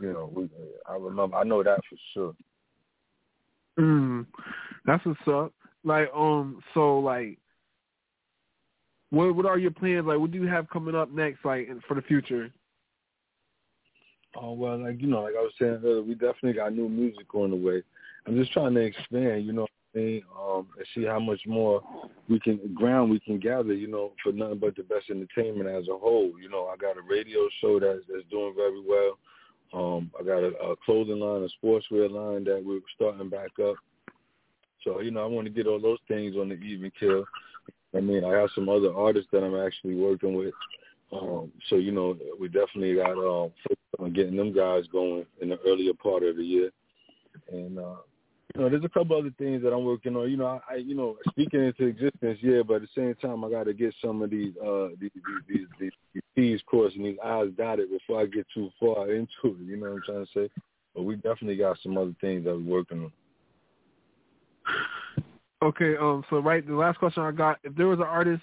You 0.00 0.12
know, 0.12 0.30
we, 0.34 0.48
I 0.88 0.94
remember. 0.94 1.36
I 1.36 1.44
know 1.44 1.62
that 1.62 1.80
for 1.88 1.96
sure. 2.14 2.34
Mm, 3.78 4.26
that's 4.84 5.04
what's 5.04 5.20
up. 5.28 5.52
Like, 5.84 6.08
um, 6.14 6.62
so 6.74 6.98
like, 6.98 7.38
what 9.10 9.34
what 9.34 9.46
are 9.46 9.58
your 9.58 9.70
plans? 9.70 10.06
Like, 10.06 10.18
what 10.18 10.30
do 10.30 10.38
you 10.38 10.46
have 10.46 10.70
coming 10.70 10.94
up 10.94 11.10
next? 11.10 11.44
Like, 11.44 11.68
for 11.86 11.94
the 11.94 12.02
future? 12.02 12.50
Oh 14.36 14.52
well, 14.52 14.78
like 14.78 15.00
you 15.00 15.08
know, 15.08 15.22
like 15.22 15.34
I 15.36 15.42
was 15.42 15.52
saying 15.58 15.80
earlier, 15.84 16.02
we 16.02 16.14
definitely 16.14 16.52
got 16.52 16.74
new 16.74 16.88
music 16.88 17.34
on 17.34 17.50
the 17.50 17.56
way. 17.56 17.82
I'm 18.26 18.36
just 18.36 18.52
trying 18.52 18.74
to 18.74 18.80
expand, 18.80 19.44
you 19.46 19.52
know, 19.52 19.62
what 19.62 19.70
I 19.94 19.98
mean, 19.98 20.22
um, 20.38 20.68
and 20.76 20.86
see 20.94 21.04
how 21.04 21.18
much 21.18 21.40
more 21.46 21.82
we 22.28 22.38
can 22.38 22.60
ground 22.74 23.10
we 23.10 23.18
can 23.18 23.40
gather, 23.40 23.72
you 23.72 23.88
know, 23.88 24.12
for 24.22 24.32
nothing 24.32 24.58
but 24.58 24.76
the 24.76 24.82
best 24.82 25.10
entertainment 25.10 25.68
as 25.68 25.88
a 25.88 25.98
whole. 25.98 26.32
You 26.40 26.48
know, 26.48 26.66
I 26.66 26.76
got 26.76 26.96
a 26.96 27.02
radio 27.02 27.48
show 27.60 27.80
that's 27.80 28.00
that's 28.08 28.28
doing 28.30 28.54
very 28.54 28.82
well. 28.86 29.18
Um, 29.72 30.10
I 30.18 30.24
got 30.24 30.42
a, 30.42 30.70
a 30.70 30.76
clothing 30.84 31.20
line, 31.20 31.48
a 31.48 31.66
sportswear 31.66 32.10
line 32.10 32.44
that 32.44 32.62
we're 32.64 32.80
starting 32.94 33.28
back 33.30 33.50
up. 33.62 33.76
So, 34.84 35.00
you 35.00 35.10
know, 35.10 35.22
I 35.22 35.26
want 35.26 35.46
to 35.46 35.52
get 35.52 35.66
all 35.66 35.80
those 35.80 35.98
things 36.08 36.36
on 36.36 36.48
the 36.48 36.54
even 36.54 36.90
kill. 36.98 37.24
I 37.94 38.00
mean, 38.00 38.24
I 38.24 38.30
have 38.30 38.50
some 38.54 38.68
other 38.68 38.94
artists 38.94 39.28
that 39.32 39.42
I'm 39.42 39.56
actually 39.56 39.94
working 39.94 40.34
with. 40.34 40.54
Um, 41.12 41.50
so, 41.68 41.76
you 41.76 41.92
know, 41.92 42.16
we 42.38 42.48
definitely 42.48 42.94
got 42.94 43.12
um, 43.12 43.50
on 43.98 44.12
getting 44.12 44.36
them 44.36 44.52
guys 44.52 44.84
going 44.92 45.26
in 45.40 45.48
the 45.48 45.58
earlier 45.66 45.94
part 45.94 46.22
of 46.22 46.36
the 46.36 46.44
year. 46.44 46.70
And, 47.50 47.78
uh, 47.78 47.96
you 48.54 48.60
know, 48.60 48.68
there's 48.68 48.84
a 48.84 48.88
couple 48.88 49.16
other 49.16 49.32
things 49.38 49.62
that 49.62 49.72
I'm 49.72 49.84
working 49.84 50.16
on. 50.16 50.30
You 50.30 50.36
know, 50.36 50.60
I, 50.68 50.76
you 50.76 50.94
know, 50.94 51.16
speaking 51.30 51.64
into 51.64 51.86
existence, 51.86 52.38
yeah, 52.42 52.62
but 52.66 52.74
at 52.76 52.82
the 52.82 52.88
same 52.96 53.14
time, 53.16 53.44
I 53.44 53.50
got 53.50 53.64
to 53.64 53.74
get 53.74 53.94
some 54.02 54.22
of 54.22 54.30
these, 54.30 54.52
uh, 54.56 54.88
these, 55.00 55.10
these, 55.48 55.66
these, 55.78 55.92
these 56.12 56.22
T's 56.36 56.60
crossed 56.66 56.96
and 56.96 57.06
these 57.06 57.18
I's 57.24 57.50
dotted 57.56 57.90
before 57.90 58.20
I 58.20 58.26
get 58.26 58.46
too 58.52 58.70
far 58.78 59.12
into 59.12 59.30
it. 59.44 59.64
You 59.64 59.76
know 59.76 59.90
what 59.90 59.96
I'm 59.96 60.02
trying 60.04 60.26
to 60.26 60.32
say? 60.34 60.50
But 60.94 61.02
we 61.02 61.16
definitely 61.16 61.56
got 61.56 61.78
some 61.82 61.96
other 61.96 62.14
things 62.20 62.44
that 62.44 62.54
we're 62.54 62.78
working 62.78 63.04
on. 63.04 63.12
Okay, 65.62 65.96
um, 65.96 66.24
so 66.30 66.38
right, 66.38 66.66
the 66.66 66.74
last 66.74 66.98
question 66.98 67.22
I 67.22 67.32
got: 67.32 67.58
If 67.62 67.74
there 67.76 67.86
was 67.86 67.98
an 67.98 68.06
artist 68.06 68.42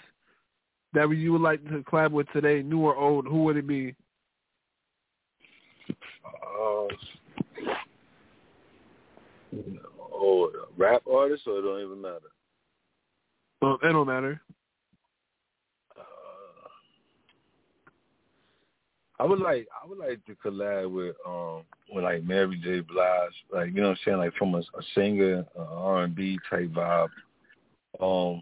that 0.97 1.15
you 1.15 1.31
would 1.31 1.41
like 1.41 1.63
to 1.65 1.83
collab 1.83 2.11
with 2.11 2.27
today, 2.33 2.63
new 2.63 2.79
or 2.79 2.95
old, 2.95 3.27
who 3.27 3.43
would 3.43 3.55
it 3.55 3.67
be? 3.67 3.93
Uh, 6.43 6.87
oh, 10.11 10.51
rap 10.75 11.03
artist, 11.11 11.43
or 11.45 11.59
it 11.59 11.61
don't 11.61 11.85
even 11.85 12.01
matter. 12.01 12.31
Um, 13.61 13.77
it 13.83 13.91
don't 13.91 14.07
matter. 14.07 14.41
Uh, 15.95 16.01
I 19.19 19.23
would 19.23 19.39
like 19.39 19.67
I 19.83 19.87
would 19.87 19.99
like 19.99 20.25
to 20.25 20.35
collab 20.43 20.91
with 20.91 21.15
um 21.27 21.61
with 21.93 22.03
like 22.03 22.23
Mary 22.23 22.59
J. 22.63 22.79
Blige, 22.79 23.31
like 23.53 23.67
you 23.67 23.81
know 23.81 23.89
what 23.89 23.97
I'm 23.99 24.03
saying, 24.03 24.17
like 24.17 24.33
from 24.33 24.55
a, 24.55 24.59
a 24.59 24.83
singer, 24.95 25.45
R 25.55 26.03
and 26.03 26.15
B 26.15 26.39
type 26.49 26.69
vibe. 26.71 27.09
Um, 27.99 28.41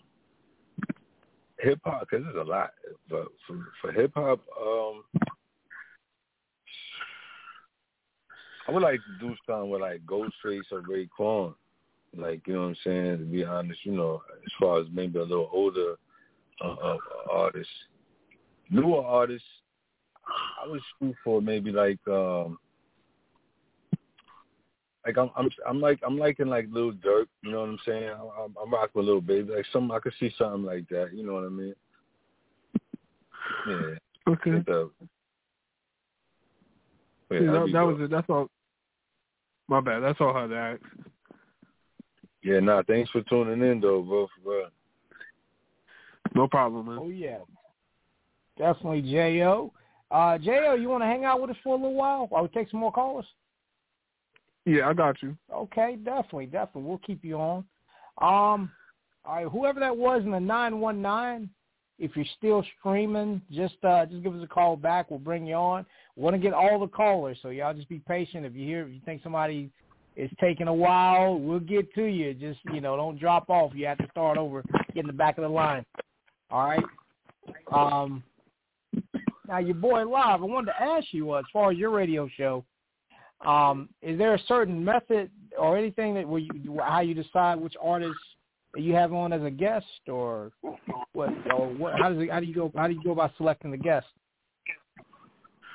hip 1.59 1.79
hop 1.83 2.01
because 2.01 2.25
there's 2.25 2.47
a 2.47 2.49
lot, 2.49 2.71
but 3.09 3.27
for 3.47 3.57
for 3.81 3.91
hip 3.91 4.11
hop, 4.15 4.39
um, 4.61 5.03
I 8.67 8.71
would 8.71 8.83
like 8.83 8.99
to 8.99 9.27
do 9.27 9.35
something 9.47 9.69
with 9.69 9.81
like 9.81 10.05
Ghostface 10.05 10.71
or 10.71 10.81
Raekwon. 10.81 11.53
Like 12.15 12.41
you 12.47 12.53
know 12.53 12.61
what 12.61 12.67
I'm 12.67 12.77
saying. 12.83 13.17
To 13.19 13.25
be 13.25 13.43
honest, 13.43 13.79
you 13.83 13.93
know, 13.93 14.21
as 14.45 14.51
far 14.59 14.79
as 14.79 14.87
maybe 14.91 15.19
a 15.19 15.23
little 15.23 15.49
older 15.51 15.95
uh, 16.63 16.73
uh, 16.73 16.97
artists, 17.31 17.73
newer 18.69 19.03
artists, 19.03 19.47
I 20.63 20.67
would 20.67 20.81
shoot 20.99 21.15
for 21.23 21.41
maybe 21.41 21.71
like 21.71 21.99
um 22.07 22.57
like 25.05 25.17
I'm 25.17 25.29
I'm 25.35 25.49
I'm 25.67 25.79
like 25.79 25.99
I'm 26.05 26.17
liking 26.17 26.47
like 26.47 26.67
Lil 26.71 26.93
Durk, 26.93 27.27
you 27.43 27.51
know 27.51 27.61
what 27.61 27.69
I'm 27.69 27.79
saying? 27.85 28.09
I'm, 28.09 28.55
I'm 28.61 28.73
rocking 28.73 28.91
with 28.95 29.05
Lil 29.05 29.21
Baby, 29.21 29.53
like 29.53 29.65
some 29.71 29.91
I 29.91 29.99
could 29.99 30.13
see 30.19 30.33
something 30.37 30.63
like 30.63 30.87
that, 30.89 31.11
you 31.13 31.25
know 31.25 31.33
what 31.33 31.43
I 31.43 31.49
mean? 31.49 31.75
Yeah. 33.67 33.97
Okay. 34.27 34.63
yeah, 37.31 37.39
yeah 37.39 37.51
that, 37.51 37.69
that 37.71 37.81
was 37.81 37.97
it. 37.99 38.09
That's 38.09 38.29
all. 38.29 38.49
My 39.67 39.81
bad. 39.81 40.01
That's 40.01 40.19
all 40.19 40.35
I 40.35 40.41
had 40.41 40.47
to 40.47 40.55
ask. 40.55 40.81
Yeah, 42.43 42.59
nah. 42.59 42.83
Thanks 42.85 43.09
for 43.11 43.21
tuning 43.23 43.67
in, 43.67 43.79
though, 43.81 44.01
bro. 44.01 44.27
bro. 44.43 44.65
No 46.33 46.47
problem, 46.47 46.87
man. 46.87 46.97
Oh 46.99 47.09
yeah, 47.09 47.39
definitely, 48.57 49.01
Jo. 49.01 49.71
Uh, 50.11 50.37
Jo, 50.37 50.75
you 50.75 50.89
want 50.89 51.01
to 51.01 51.07
hang 51.07 51.25
out 51.25 51.41
with 51.41 51.51
us 51.51 51.57
for 51.63 51.75
a 51.75 51.77
little 51.77 51.95
while 51.95 52.27
while 52.27 52.43
we 52.43 52.49
take 52.49 52.69
some 52.69 52.79
more 52.79 52.91
callers? 52.91 53.25
Yeah, 54.65 54.89
I 54.89 54.93
got 54.93 55.21
you. 55.21 55.37
Okay, 55.53 55.97
definitely, 56.03 56.47
definitely. 56.47 56.83
We'll 56.83 56.97
keep 56.99 57.23
you 57.23 57.37
on. 57.37 57.57
Um, 58.19 58.71
all 59.23 59.35
right, 59.35 59.47
whoever 59.47 59.79
that 59.79 59.95
was 59.95 60.23
in 60.23 60.31
the 60.31 60.39
nine 60.39 60.79
one 60.79 61.01
nine, 61.01 61.49
if 61.99 62.15
you're 62.15 62.25
still 62.37 62.63
streaming, 62.79 63.41
just 63.51 63.75
uh, 63.83 64.05
just 64.05 64.23
give 64.23 64.35
us 64.35 64.43
a 64.43 64.47
call 64.47 64.75
back. 64.75 65.09
We'll 65.09 65.19
bring 65.19 65.45
you 65.45 65.55
on. 65.55 65.85
Want 66.15 66.35
to 66.35 66.39
get 66.39 66.53
all 66.53 66.79
the 66.79 66.87
callers, 66.87 67.37
so 67.41 67.49
y'all 67.49 67.73
just 67.73 67.89
be 67.89 67.99
patient. 68.07 68.45
If 68.45 68.55
you 68.55 68.65
hear, 68.65 68.83
if 68.83 68.93
you 68.93 69.01
think 69.05 69.21
somebody 69.23 69.69
is 70.15 70.31
taking 70.39 70.67
a 70.67 70.73
while, 70.73 71.39
we'll 71.39 71.59
get 71.59 71.93
to 71.95 72.05
you. 72.05 72.33
Just 72.33 72.59
you 72.73 72.81
know, 72.81 72.95
don't 72.95 73.19
drop 73.19 73.49
off. 73.49 73.71
You 73.75 73.85
have 73.87 73.97
to 73.99 74.07
start 74.11 74.37
over, 74.37 74.63
get 74.93 75.01
in 75.01 75.07
the 75.07 75.13
back 75.13 75.37
of 75.37 75.43
the 75.43 75.49
line. 75.49 75.85
All 76.49 76.65
right. 76.67 76.83
Um, 77.71 78.23
now, 79.47 79.59
your 79.59 79.75
boy 79.75 80.05
Live, 80.05 80.41
I 80.41 80.45
wanted 80.45 80.71
to 80.71 80.81
ask 80.81 81.07
you, 81.11 81.31
uh, 81.33 81.39
as 81.39 81.45
far 81.53 81.71
as 81.71 81.77
your 81.77 81.91
radio 81.91 82.27
show, 82.35 82.63
um, 83.45 83.89
is 84.01 84.17
there 84.17 84.33
a 84.33 84.39
certain 84.47 84.83
method 84.83 85.29
or 85.57 85.77
anything 85.77 86.13
that 86.15 86.27
where 86.27 86.41
you, 86.41 86.79
how 86.83 87.01
you 87.01 87.13
decide 87.13 87.59
which 87.59 87.75
artists 87.81 88.17
you 88.75 88.93
have 88.93 89.13
on 89.13 89.31
as 89.33 89.41
a 89.43 89.49
guest, 89.49 89.85
or 90.07 90.51
what? 91.13 91.29
Or 91.53 91.67
what? 91.73 91.93
How 91.99 92.09
does 92.09 92.21
it, 92.21 92.31
how 92.31 92.39
do 92.39 92.45
you 92.45 92.53
go? 92.53 92.71
How 92.75 92.87
do 92.87 92.93
you 92.93 93.03
go 93.03 93.11
about 93.11 93.31
selecting 93.37 93.71
the 93.71 93.77
guest? 93.77 94.07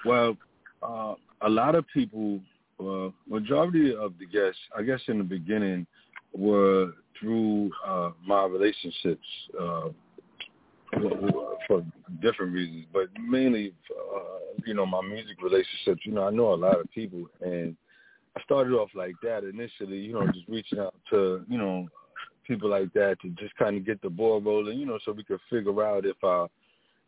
Well, 0.05 0.37
uh, 0.83 1.15
a 1.43 1.49
lot 1.49 1.75
of 1.75 1.87
people, 1.93 2.41
uh, 2.79 3.11
majority 3.29 3.95
of 3.95 4.15
the 4.19 4.27
guests, 4.27 4.61
I 4.77 4.83
guess 4.83 5.01
in 5.09 5.19
the 5.19 5.25
beginning, 5.25 5.87
were 6.37 6.93
through 7.19 7.71
uh, 7.87 8.11
my 8.27 8.45
relationships. 8.45 9.27
Uh, 9.59 9.89
for 11.67 11.85
different 12.21 12.53
reasons, 12.53 12.87
but 12.93 13.09
mainly, 13.21 13.73
uh, 13.91 14.61
you 14.67 14.75
know, 14.75 14.85
my 14.85 15.01
music 15.03 15.43
relationships. 15.43 16.03
You 16.05 16.13
know, 16.13 16.27
I 16.27 16.31
know 16.31 16.53
a 16.53 16.55
lot 16.55 16.81
of 16.81 16.91
people, 16.91 17.27
and 17.41 17.77
I 18.37 18.43
started 18.43 18.73
off 18.73 18.91
like 18.95 19.15
that 19.23 19.45
initially. 19.45 19.99
You 19.99 20.15
know, 20.15 20.27
just 20.27 20.49
reaching 20.49 20.79
out 20.79 20.95
to 21.11 21.45
you 21.49 21.59
know 21.59 21.89
people 22.47 22.69
like 22.69 22.93
that 22.95 23.19
to 23.23 23.29
just 23.31 23.55
kind 23.57 23.77
of 23.77 23.87
get 23.87 24.03
the 24.03 24.11
ball 24.11 24.41
rolling. 24.41 24.79
You 24.79 24.87
know, 24.87 24.99
so 25.05 25.13
we 25.13 25.25
could 25.25 25.41
figure 25.49 25.85
out 25.85 26.05
if 26.05 26.23
our, 26.25 26.49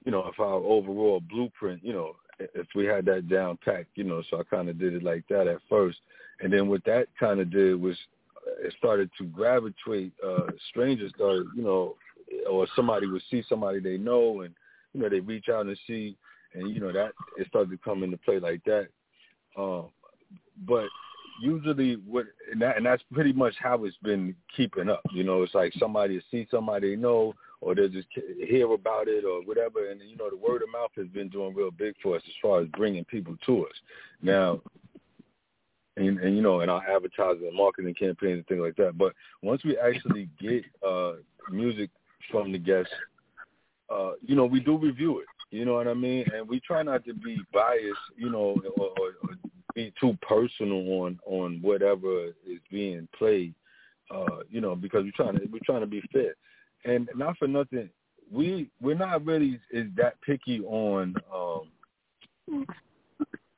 you 0.05 0.13
know, 0.13 0.27
if 0.29 0.39
our 0.39 0.55
overall 0.55 1.21
blueprint, 1.21 1.85
you 1.85 1.93
know, 1.93 2.17
if 2.39 2.69
we 2.75 2.85
had 2.85 3.05
that 3.07 3.29
down 3.29 3.59
packed. 3.65 3.91
You 3.97 4.05
know, 4.05 4.23
so 4.31 4.41
I 4.41 4.45
kind 4.45 4.69
of 4.69 4.79
did 4.79 4.95
it 4.95 5.03
like 5.03 5.25
that 5.29 5.49
at 5.49 5.59
first, 5.69 5.99
and 6.41 6.53
then 6.53 6.69
what 6.69 6.85
that 6.85 7.09
kind 7.19 7.41
of 7.41 7.51
did 7.51 7.81
was 7.81 7.97
it 8.61 8.75
started 8.79 9.11
to 9.19 9.25
gravitate. 9.25 10.13
Uh, 10.25 10.51
strangers 10.71 11.13
started, 11.15 11.47
you 11.57 11.63
know, 11.63 11.97
or 12.49 12.67
somebody 12.75 13.07
would 13.07 13.23
see 13.31 13.43
somebody 13.49 13.81
they 13.81 13.97
know 13.97 14.43
and 14.43 14.55
you 14.93 15.01
know 15.01 15.09
they 15.09 15.21
reach 15.21 15.49
out 15.49 15.67
and 15.67 15.79
see 15.87 16.17
and 16.55 16.71
you 16.71 16.81
know 16.81 16.93
that 16.93 17.13
it 17.39 17.47
started 17.49 17.71
to 17.71 17.79
come 17.79 18.03
into 18.03 18.17
play 18.19 18.39
like 18.39 18.63
that. 18.65 18.89
Um 19.57 19.87
but 20.67 20.87
usually 21.41 21.95
what 22.07 22.27
and, 22.51 22.61
that, 22.63 22.77
and 22.77 22.87
that's 22.87 23.03
pretty 23.13 23.33
much 23.33 23.55
how 23.59 23.85
it's 23.85 23.97
been 24.03 24.35
keeping 24.57 24.89
up 24.89 25.03
you 25.13 25.25
know. 25.25 25.43
It's 25.43 25.55
like 25.55 25.73
somebody 25.79 26.21
see 26.31 26.47
somebody 26.51 26.91
they 26.91 27.01
know 27.01 27.35
or 27.61 27.75
they 27.75 27.89
just 27.89 28.09
hear 28.39 28.73
about 28.73 29.07
it 29.09 29.25
or 29.25 29.43
whatever 29.43 29.91
and 29.91 30.01
you 30.01 30.17
know 30.17 30.31
the 30.31 30.37
word 30.37 30.63
of 30.63 30.71
mouth 30.71 30.91
has 30.97 31.09
been 31.09 31.29
doing 31.29 31.55
real 31.55 31.71
big 31.71 31.95
for 32.03 32.17
us 32.17 32.23
as 32.27 32.35
far 32.41 32.61
as 32.61 32.69
bringing 32.69 33.05
people 33.05 33.37
to 33.47 33.67
us. 33.67 33.75
Now 34.21 34.61
and, 35.97 36.19
and 36.21 36.37
you 36.37 36.43
know, 36.43 36.61
in 36.61 36.69
our 36.69 36.83
advertising 36.89 37.47
and 37.47 37.57
marketing 37.57 37.95
campaigns 37.95 38.39
and 38.39 38.47
things 38.47 38.61
like 38.61 38.77
that. 38.77 38.97
But 38.97 39.13
once 39.43 39.63
we 39.65 39.77
actually 39.79 40.29
get 40.41 40.65
uh 40.87 41.15
music 41.51 41.91
from 42.31 42.53
the 42.53 42.59
guests, 42.59 42.93
uh, 43.91 44.13
you 44.23 44.35
know, 44.35 44.47
we 44.47 44.61
do 44.61 44.79
review 44.79 45.21
it. 45.21 45.27
You 45.51 45.65
know 45.67 45.75
what 45.75 45.89
I 45.89 45.95
mean? 45.95 46.25
And 46.35 46.49
we 46.49 46.61
try 46.61 46.83
not 46.83 47.05
to 47.05 47.15
be 47.15 47.39
biased, 47.53 47.99
you 48.17 48.31
know, 48.31 48.57
or, 48.79 48.87
or, 48.99 49.09
or 49.23 49.37
be 49.75 49.93
too 50.01 50.17
personal 50.23 50.79
on 51.03 51.19
on 51.27 51.59
whatever 51.61 52.29
is 52.47 52.61
being 52.71 53.07
played. 53.17 53.55
Uh, 54.11 54.41
you 54.51 54.61
know, 54.61 54.75
because 54.75 55.05
we're 55.05 55.25
trying 55.25 55.39
to 55.39 55.47
we're 55.47 55.61
trying 55.65 55.81
to 55.81 55.87
be 55.87 56.03
fair, 56.13 56.35
and 56.85 57.09
not 57.15 57.37
for 57.39 57.49
nothing, 57.49 57.89
we 58.31 58.71
we're 58.81 58.95
not 58.95 59.25
really 59.25 59.61
is 59.71 59.87
that 59.97 60.21
picky 60.23 60.61
on 60.61 61.15
um 61.35 62.67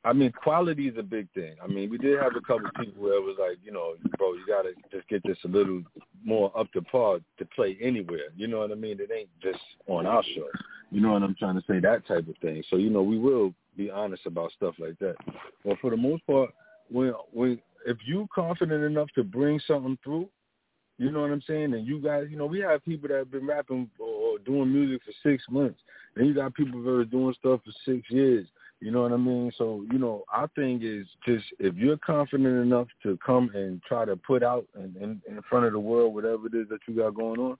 I 0.04 0.12
mean, 0.12 0.32
quality 0.32 0.88
is 0.88 0.98
a 0.98 1.02
big 1.02 1.28
thing. 1.32 1.56
I 1.62 1.66
mean, 1.66 1.88
we 1.88 1.96
did 1.96 2.18
have 2.20 2.36
a 2.36 2.40
couple 2.40 2.68
people 2.78 3.02
where 3.02 3.14
it 3.14 3.22
was 3.22 3.36
like, 3.40 3.58
you 3.64 3.72
know, 3.72 3.94
bro, 4.18 4.34
you 4.34 4.44
gotta 4.46 4.72
just 4.92 5.08
get 5.08 5.22
this 5.24 5.38
a 5.44 5.48
little 5.48 5.82
more 6.22 6.52
up 6.58 6.70
to 6.72 6.82
par 6.82 7.20
to 7.38 7.44
play 7.56 7.78
anywhere. 7.80 8.28
You 8.36 8.48
know 8.48 8.58
what 8.58 8.70
I 8.70 8.74
mean? 8.74 9.00
It 9.00 9.10
ain't 9.16 9.30
just 9.42 9.62
on 9.86 10.06
our 10.06 10.22
show. 10.34 10.48
You 10.90 11.00
know 11.00 11.12
what 11.12 11.22
I'm 11.22 11.34
trying 11.38 11.56
to 11.56 11.64
say? 11.66 11.80
That 11.80 12.06
type 12.06 12.28
of 12.28 12.36
thing. 12.42 12.62
So 12.68 12.76
you 12.76 12.90
know, 12.90 13.02
we 13.02 13.18
will 13.18 13.54
be 13.76 13.90
honest 13.90 14.26
about 14.26 14.52
stuff 14.52 14.74
like 14.78 14.98
that. 14.98 15.16
But 15.64 15.78
for 15.80 15.90
the 15.90 15.96
most 15.96 16.26
part, 16.26 16.50
when 16.90 17.14
when 17.32 17.60
if 17.86 17.96
you 18.06 18.28
confident 18.34 18.84
enough 18.84 19.08
to 19.14 19.24
bring 19.24 19.58
something 19.66 19.98
through, 20.04 20.28
you 20.98 21.10
know 21.10 21.22
what 21.22 21.30
I'm 21.30 21.42
saying? 21.46 21.74
And 21.74 21.86
you 21.86 22.00
guys, 22.00 22.26
you 22.30 22.36
know, 22.36 22.46
we 22.46 22.60
have 22.60 22.84
people 22.84 23.08
that 23.08 23.18
have 23.18 23.30
been 23.30 23.46
rapping 23.46 23.90
or 23.98 24.38
doing 24.38 24.72
music 24.72 25.02
for 25.04 25.28
six 25.28 25.42
months. 25.50 25.80
Then 26.14 26.26
you 26.26 26.34
got 26.34 26.54
people 26.54 26.82
that 26.82 26.90
are 26.90 27.04
doing 27.04 27.34
stuff 27.38 27.60
for 27.64 27.72
six 27.84 28.08
years. 28.10 28.46
You 28.80 28.90
know 28.90 29.02
what 29.02 29.12
I 29.12 29.16
mean? 29.16 29.50
So, 29.56 29.84
you 29.90 29.98
know, 29.98 30.24
our 30.32 30.48
thing 30.48 30.80
is 30.82 31.06
just 31.24 31.44
if 31.58 31.74
you're 31.76 31.96
confident 31.96 32.62
enough 32.62 32.88
to 33.02 33.18
come 33.24 33.50
and 33.54 33.82
try 33.82 34.04
to 34.04 34.16
put 34.16 34.42
out 34.42 34.66
in, 34.76 35.22
in, 35.26 35.40
front 35.48 35.64
of 35.64 35.72
the 35.72 35.80
world 35.80 36.14
whatever 36.14 36.46
it 36.48 36.54
is 36.54 36.68
that 36.68 36.80
you 36.86 36.96
got 36.96 37.14
going 37.14 37.40
on, 37.40 37.56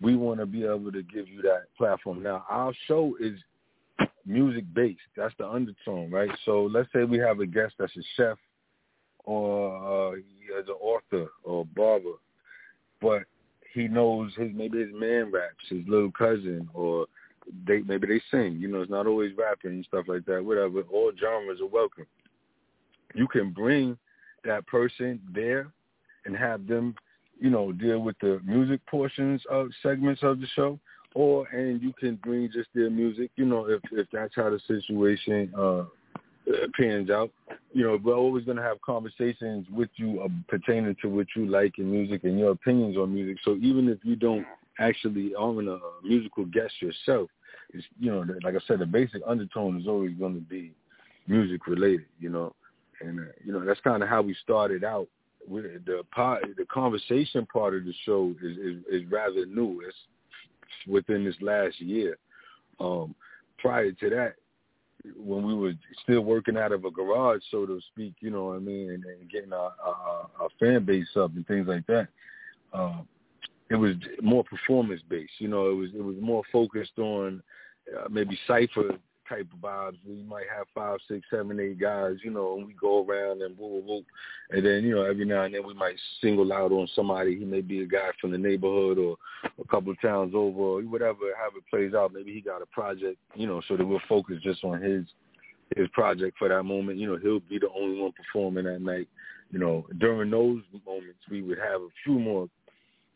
we 0.00 0.16
want 0.16 0.40
to 0.40 0.46
be 0.46 0.64
able 0.64 0.92
to 0.92 1.02
give 1.02 1.28
you 1.28 1.40
that 1.42 1.64
platform. 1.78 2.22
Now, 2.22 2.44
our 2.48 2.72
show 2.86 3.16
is 3.20 3.38
music 4.26 4.64
based. 4.74 5.00
That's 5.16 5.34
the 5.38 5.48
undertone, 5.48 6.10
right? 6.10 6.30
So 6.44 6.68
let's 6.72 6.88
say 6.92 7.04
we 7.04 7.18
have 7.18 7.40
a 7.40 7.46
guest 7.46 7.74
that's 7.78 7.96
a 7.96 8.02
chef 8.16 8.38
or 9.24 10.12
uh, 10.12 10.16
he 10.16 10.40
an 10.52 10.74
author 10.80 11.28
or 11.44 11.64
barber, 11.76 12.14
but 13.00 13.22
he 13.72 13.88
knows 13.88 14.32
his 14.36 14.50
maybe 14.54 14.78
his 14.78 14.92
man 14.92 15.30
raps, 15.32 15.64
his 15.68 15.86
little 15.86 16.10
cousin 16.10 16.68
or 16.74 17.06
they 17.66 17.80
maybe 17.80 18.06
they 18.06 18.20
sing. 18.30 18.58
You 18.60 18.68
know, 18.68 18.82
it's 18.82 18.90
not 18.90 19.06
always 19.06 19.36
rapping 19.36 19.72
and 19.72 19.84
stuff 19.84 20.06
like 20.08 20.24
that. 20.26 20.44
Whatever. 20.44 20.82
All 20.92 21.12
genres 21.18 21.60
are 21.60 21.66
welcome. 21.66 22.06
You 23.14 23.26
can 23.28 23.50
bring 23.50 23.98
that 24.44 24.66
person 24.66 25.20
there 25.34 25.68
and 26.24 26.36
have 26.36 26.66
them, 26.66 26.94
you 27.40 27.50
know, 27.50 27.72
deal 27.72 27.98
with 28.00 28.16
the 28.20 28.40
music 28.44 28.80
portions 28.86 29.42
of 29.50 29.68
segments 29.82 30.22
of 30.22 30.40
the 30.40 30.46
show, 30.54 30.78
or 31.14 31.46
and 31.48 31.82
you 31.82 31.92
can 31.98 32.16
bring 32.16 32.50
just 32.52 32.68
their 32.74 32.90
music. 32.90 33.30
You 33.36 33.46
know, 33.46 33.66
if 33.66 33.80
if 33.92 34.06
that's 34.12 34.34
how 34.36 34.50
the 34.50 34.60
situation 34.66 35.52
uh 35.56 35.84
pans 36.76 37.10
out. 37.10 37.30
You 37.72 37.84
know, 37.84 37.98
we're 38.02 38.16
always 38.16 38.44
to 38.46 38.54
have 38.54 38.80
conversations 38.82 39.66
with 39.70 39.90
you 39.96 40.22
uh, 40.22 40.28
pertaining 40.48 40.96
to 41.02 41.08
what 41.08 41.26
you 41.36 41.46
like 41.46 41.78
in 41.78 41.90
music 41.90 42.24
and 42.24 42.38
your 42.38 42.52
opinions 42.52 42.96
on 42.96 43.14
music. 43.14 43.38
So 43.44 43.56
even 43.60 43.88
if 43.88 43.98
you 44.02 44.16
don't 44.16 44.46
actually 44.78 45.34
own 45.34 45.68
a 45.68 45.78
musical 46.02 46.44
guest 46.46 46.74
yourself, 46.80 47.30
it's 47.72 47.86
you 47.98 48.10
know 48.10 48.24
like 48.42 48.54
I 48.54 48.60
said, 48.66 48.78
the 48.78 48.86
basic 48.86 49.22
undertone 49.26 49.80
is 49.80 49.86
always 49.86 50.16
going 50.16 50.34
to 50.34 50.40
be 50.40 50.72
music 51.26 51.66
related. 51.66 52.06
You 52.18 52.30
know, 52.30 52.54
and 53.00 53.20
uh, 53.20 53.32
you 53.44 53.52
know 53.52 53.64
that's 53.64 53.80
kind 53.80 54.02
of 54.02 54.08
how 54.08 54.22
we 54.22 54.34
started 54.42 54.84
out. 54.84 55.08
With 55.48 55.64
the 55.86 56.02
part, 56.14 56.44
the 56.56 56.66
conversation 56.66 57.46
part 57.46 57.74
of 57.74 57.84
the 57.84 57.94
show 58.04 58.34
is, 58.42 58.56
is 58.58 58.76
is 58.90 59.10
rather 59.10 59.46
new. 59.46 59.82
It's 59.86 59.96
within 60.86 61.24
this 61.24 61.36
last 61.40 61.80
year. 61.80 62.18
Um, 62.78 63.14
prior 63.58 63.92
to 63.92 64.10
that, 64.10 64.34
when 65.16 65.46
we 65.46 65.54
were 65.54 65.72
still 66.02 66.22
working 66.22 66.56
out 66.56 66.72
of 66.72 66.84
a 66.84 66.90
garage, 66.90 67.40
so 67.50 67.66
to 67.66 67.80
speak, 67.92 68.14
you 68.20 68.30
know 68.30 68.46
what 68.46 68.56
I 68.56 68.60
mean, 68.60 68.90
and, 68.90 69.04
and 69.04 69.30
getting 69.30 69.52
our, 69.52 69.72
our, 69.84 70.30
our 70.40 70.48
fan 70.58 70.84
base 70.84 71.08
up 71.16 71.34
and 71.34 71.46
things 71.46 71.68
like 71.68 71.86
that. 71.86 72.08
Uh, 72.72 73.00
it 73.70 73.76
was 73.76 73.94
more 74.20 74.44
performance 74.44 75.00
based, 75.08 75.32
you 75.38 75.48
know. 75.48 75.70
It 75.70 75.74
was 75.74 75.90
it 75.94 76.02
was 76.02 76.16
more 76.20 76.42
focused 76.52 76.98
on 76.98 77.42
uh, 77.96 78.08
maybe 78.10 78.38
cipher 78.46 78.98
type 79.28 79.46
of 79.52 79.60
vibes. 79.60 79.98
We 80.06 80.22
might 80.24 80.46
have 80.54 80.66
five, 80.74 80.98
six, 81.08 81.24
seven, 81.30 81.60
eight 81.60 81.78
guys, 81.78 82.16
you 82.24 82.32
know, 82.32 82.56
and 82.56 82.66
we 82.66 82.74
go 82.74 83.06
around 83.06 83.42
and 83.42 83.56
whoop, 83.56 83.84
whoop, 83.84 84.04
and 84.50 84.66
then 84.66 84.82
you 84.82 84.94
know 84.96 85.04
every 85.04 85.24
now 85.24 85.44
and 85.44 85.54
then 85.54 85.64
we 85.64 85.72
might 85.72 85.94
single 86.20 86.52
out 86.52 86.72
on 86.72 86.88
somebody. 86.94 87.38
He 87.38 87.44
may 87.44 87.60
be 87.60 87.82
a 87.82 87.86
guy 87.86 88.10
from 88.20 88.32
the 88.32 88.38
neighborhood 88.38 88.98
or 88.98 89.16
a 89.58 89.68
couple 89.68 89.92
of 89.92 90.00
towns 90.00 90.34
over, 90.34 90.60
or 90.60 90.82
whatever. 90.82 91.20
How 91.38 91.46
it 91.56 91.64
plays 91.70 91.94
out, 91.94 92.12
maybe 92.12 92.34
he 92.34 92.40
got 92.40 92.62
a 92.62 92.66
project, 92.66 93.18
you 93.34 93.46
know, 93.46 93.62
so 93.68 93.76
that 93.76 93.86
we'll 93.86 94.00
focus 94.08 94.36
just 94.42 94.64
on 94.64 94.82
his 94.82 95.04
his 95.76 95.88
project 95.92 96.36
for 96.38 96.48
that 96.48 96.64
moment. 96.64 96.98
You 96.98 97.06
know, 97.06 97.18
he'll 97.22 97.40
be 97.40 97.58
the 97.58 97.70
only 97.70 98.00
one 98.00 98.12
performing 98.12 98.64
that 98.64 98.82
night. 98.82 99.08
You 99.52 99.58
know, 99.58 99.86
during 99.98 100.30
those 100.30 100.62
moments, 100.86 101.18
we 101.30 101.42
would 101.42 101.58
have 101.58 101.80
a 101.80 101.88
few 102.04 102.18
more, 102.18 102.48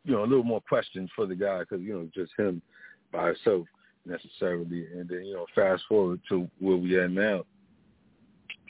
you 0.04 0.12
know, 0.12 0.22
a 0.22 0.26
little 0.26 0.44
more 0.44 0.60
questions 0.60 1.10
for 1.16 1.26
the 1.26 1.34
guy 1.34 1.60
because 1.60 1.80
you 1.80 1.94
know 1.94 2.08
just 2.14 2.32
him 2.38 2.60
by 3.12 3.28
himself 3.28 3.66
necessarily. 4.06 4.86
And 4.92 5.08
then, 5.08 5.24
you 5.24 5.34
know, 5.34 5.46
fast 5.54 5.82
forward 5.88 6.20
to 6.28 6.48
where 6.58 6.76
we 6.76 6.94
are 6.96 7.08
now, 7.08 7.44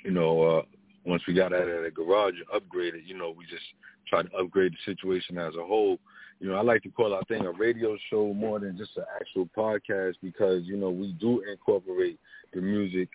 you 0.05 0.11
know, 0.11 0.43
uh, 0.43 0.62
once 1.05 1.22
we 1.26 1.35
got 1.35 1.53
out 1.53 1.68
of 1.68 1.82
the 1.82 1.91
garage 1.91 2.35
and 2.35 2.62
upgraded, 2.62 3.07
you 3.07 3.16
know, 3.16 3.35
we 3.37 3.45
just 3.47 3.64
tried 4.09 4.30
to 4.30 4.37
upgrade 4.37 4.72
the 4.72 4.93
situation 4.93 5.39
as 5.39 5.55
a 5.55 5.64
whole. 5.64 5.99
You 6.41 6.49
know, 6.49 6.57
I 6.57 6.62
like 6.62 6.82
to 6.82 6.91
call 6.91 7.14
our 7.14 7.24
thing 7.24 7.47
a 7.47 7.53
radio 7.53 7.97
show 8.11 8.32
more 8.35 8.59
than 8.59 8.76
just 8.76 8.97
an 8.97 9.05
actual 9.20 9.49
podcast 9.57 10.14
because, 10.22 10.64
you 10.64 10.76
know, 10.76 10.91
we 10.91 11.12
do 11.12 11.43
incorporate 11.51 12.18
the 12.53 12.61
music. 12.61 13.09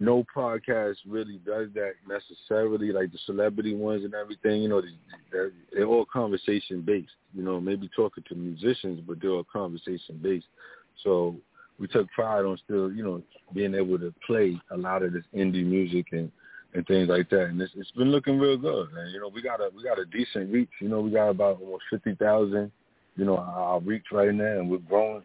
No 0.00 0.24
podcast 0.34 0.96
really 1.06 1.40
does 1.44 1.68
that 1.74 1.94
necessarily, 2.06 2.92
like 2.92 3.10
the 3.10 3.18
celebrity 3.26 3.74
ones 3.74 4.04
and 4.04 4.14
everything. 4.14 4.62
You 4.62 4.68
know, 4.68 4.82
they're, 5.32 5.50
they're 5.72 5.86
all 5.86 6.04
conversation 6.04 6.82
based. 6.82 7.10
You 7.34 7.42
know, 7.42 7.60
maybe 7.60 7.90
talking 7.94 8.24
to 8.28 8.34
musicians, 8.34 9.00
but 9.06 9.20
they're 9.20 9.30
all 9.30 9.44
conversation 9.44 10.20
based. 10.22 10.46
So 11.02 11.36
we 11.78 11.88
took 11.88 12.08
pride 12.10 12.44
on 12.44 12.58
still, 12.64 12.92
you 12.92 13.02
know, 13.02 13.22
being 13.54 13.74
able 13.74 13.98
to 13.98 14.14
play 14.26 14.60
a 14.70 14.76
lot 14.76 15.02
of 15.02 15.12
this 15.12 15.24
indie 15.34 15.64
music 15.64 16.06
and 16.12 16.30
and 16.74 16.86
things 16.86 17.08
like 17.08 17.30
that. 17.30 17.44
And 17.44 17.60
it's, 17.60 17.72
it's 17.76 17.90
been 17.92 18.10
looking 18.10 18.38
real 18.38 18.56
good. 18.56 18.88
And 18.92 19.12
you 19.12 19.20
know, 19.20 19.28
we 19.28 19.42
got 19.42 19.60
a 19.60 19.70
we 19.74 19.82
got 19.82 19.98
a 19.98 20.04
decent 20.04 20.52
reach. 20.52 20.70
You 20.80 20.88
know, 20.88 21.00
we 21.00 21.10
got 21.10 21.30
about 21.30 21.60
almost 21.60 21.84
fifty 21.90 22.14
thousand. 22.14 22.70
You 23.16 23.24
know, 23.24 23.38
our 23.38 23.80
reach 23.80 24.04
right 24.12 24.32
now, 24.32 24.58
and 24.58 24.70
we're 24.70 24.78
growing. 24.78 25.22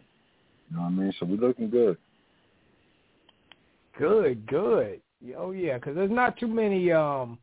You 0.70 0.78
know 0.78 0.84
what 0.84 0.88
I 0.88 0.92
mean? 0.92 1.14
So 1.20 1.26
we're 1.26 1.48
looking 1.48 1.70
good. 1.70 1.98
Good, 3.98 4.46
good. 4.48 5.02
Oh 5.38 5.52
yeah, 5.52 5.78
because 5.78 5.96
there's 5.96 6.12
not 6.12 6.38
too 6.38 6.48
many 6.48 6.92
um 6.92 7.38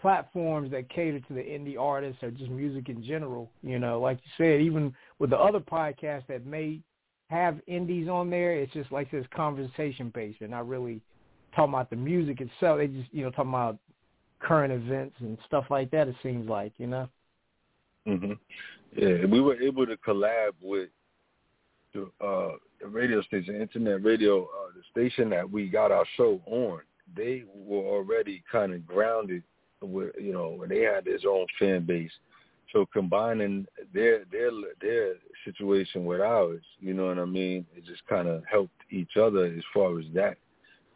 platforms 0.00 0.70
that 0.70 0.90
cater 0.90 1.20
to 1.20 1.32
the 1.32 1.40
indie 1.40 1.78
artists 1.78 2.22
or 2.22 2.30
just 2.30 2.50
music 2.50 2.88
in 2.88 3.02
general. 3.02 3.50
You 3.62 3.78
know, 3.78 4.00
like 4.00 4.18
you 4.24 4.30
said, 4.36 4.60
even 4.60 4.94
with 5.18 5.30
the 5.30 5.38
other 5.38 5.60
podcasts 5.60 6.26
that 6.28 6.44
may 6.44 6.80
have 7.30 7.58
indies 7.66 8.08
on 8.08 8.30
there. 8.30 8.54
It's 8.54 8.72
just 8.72 8.92
like 8.92 9.10
this 9.10 9.26
conversation 9.34 10.10
based. 10.14 10.40
They're 10.40 10.48
not 10.48 10.68
really 10.68 11.00
talking 11.54 11.72
about 11.72 11.90
the 11.90 11.96
music 11.96 12.40
itself. 12.40 12.78
They 12.78 12.88
just 12.88 13.12
you 13.12 13.24
know 13.24 13.30
talking 13.30 13.50
about 13.50 13.78
current 14.40 14.72
events 14.72 15.16
and 15.20 15.38
stuff 15.46 15.64
like 15.70 15.90
that. 15.90 16.08
It 16.08 16.16
seems 16.22 16.48
like 16.48 16.72
you 16.76 16.86
know. 16.86 17.08
Mhm. 18.06 18.38
Yeah, 18.96 19.24
we 19.26 19.40
were 19.40 19.60
able 19.60 19.86
to 19.86 19.96
collab 19.96 20.52
with 20.60 20.90
the, 21.94 22.10
uh, 22.24 22.56
the 22.80 22.88
radio 22.88 23.22
station, 23.22 23.60
internet 23.60 24.02
radio, 24.02 24.44
uh, 24.44 24.70
the 24.74 24.82
station 24.90 25.30
that 25.30 25.48
we 25.50 25.68
got 25.68 25.92
our 25.92 26.06
show 26.16 26.40
on. 26.46 26.80
They 27.16 27.44
were 27.54 27.84
already 27.84 28.42
kind 28.50 28.74
of 28.74 28.86
grounded 28.86 29.42
with 29.80 30.12
you 30.18 30.32
know 30.32 30.60
and 30.62 30.70
they 30.70 30.80
had 30.80 31.04
their 31.04 31.18
own 31.28 31.46
fan 31.58 31.84
base 31.84 32.10
so 32.74 32.86
combining 32.92 33.66
their 33.94 34.24
their 34.32 34.50
their 34.80 35.14
situation 35.44 36.04
with 36.04 36.20
ours, 36.20 36.62
you 36.80 36.92
know 36.92 37.06
what 37.06 37.18
I 37.18 37.24
mean, 37.24 37.64
it 37.76 37.86
just 37.86 38.04
kind 38.08 38.26
of 38.26 38.42
helped 38.50 38.74
each 38.90 39.16
other 39.16 39.46
as 39.46 39.62
far 39.72 39.98
as 40.00 40.06
that 40.14 40.38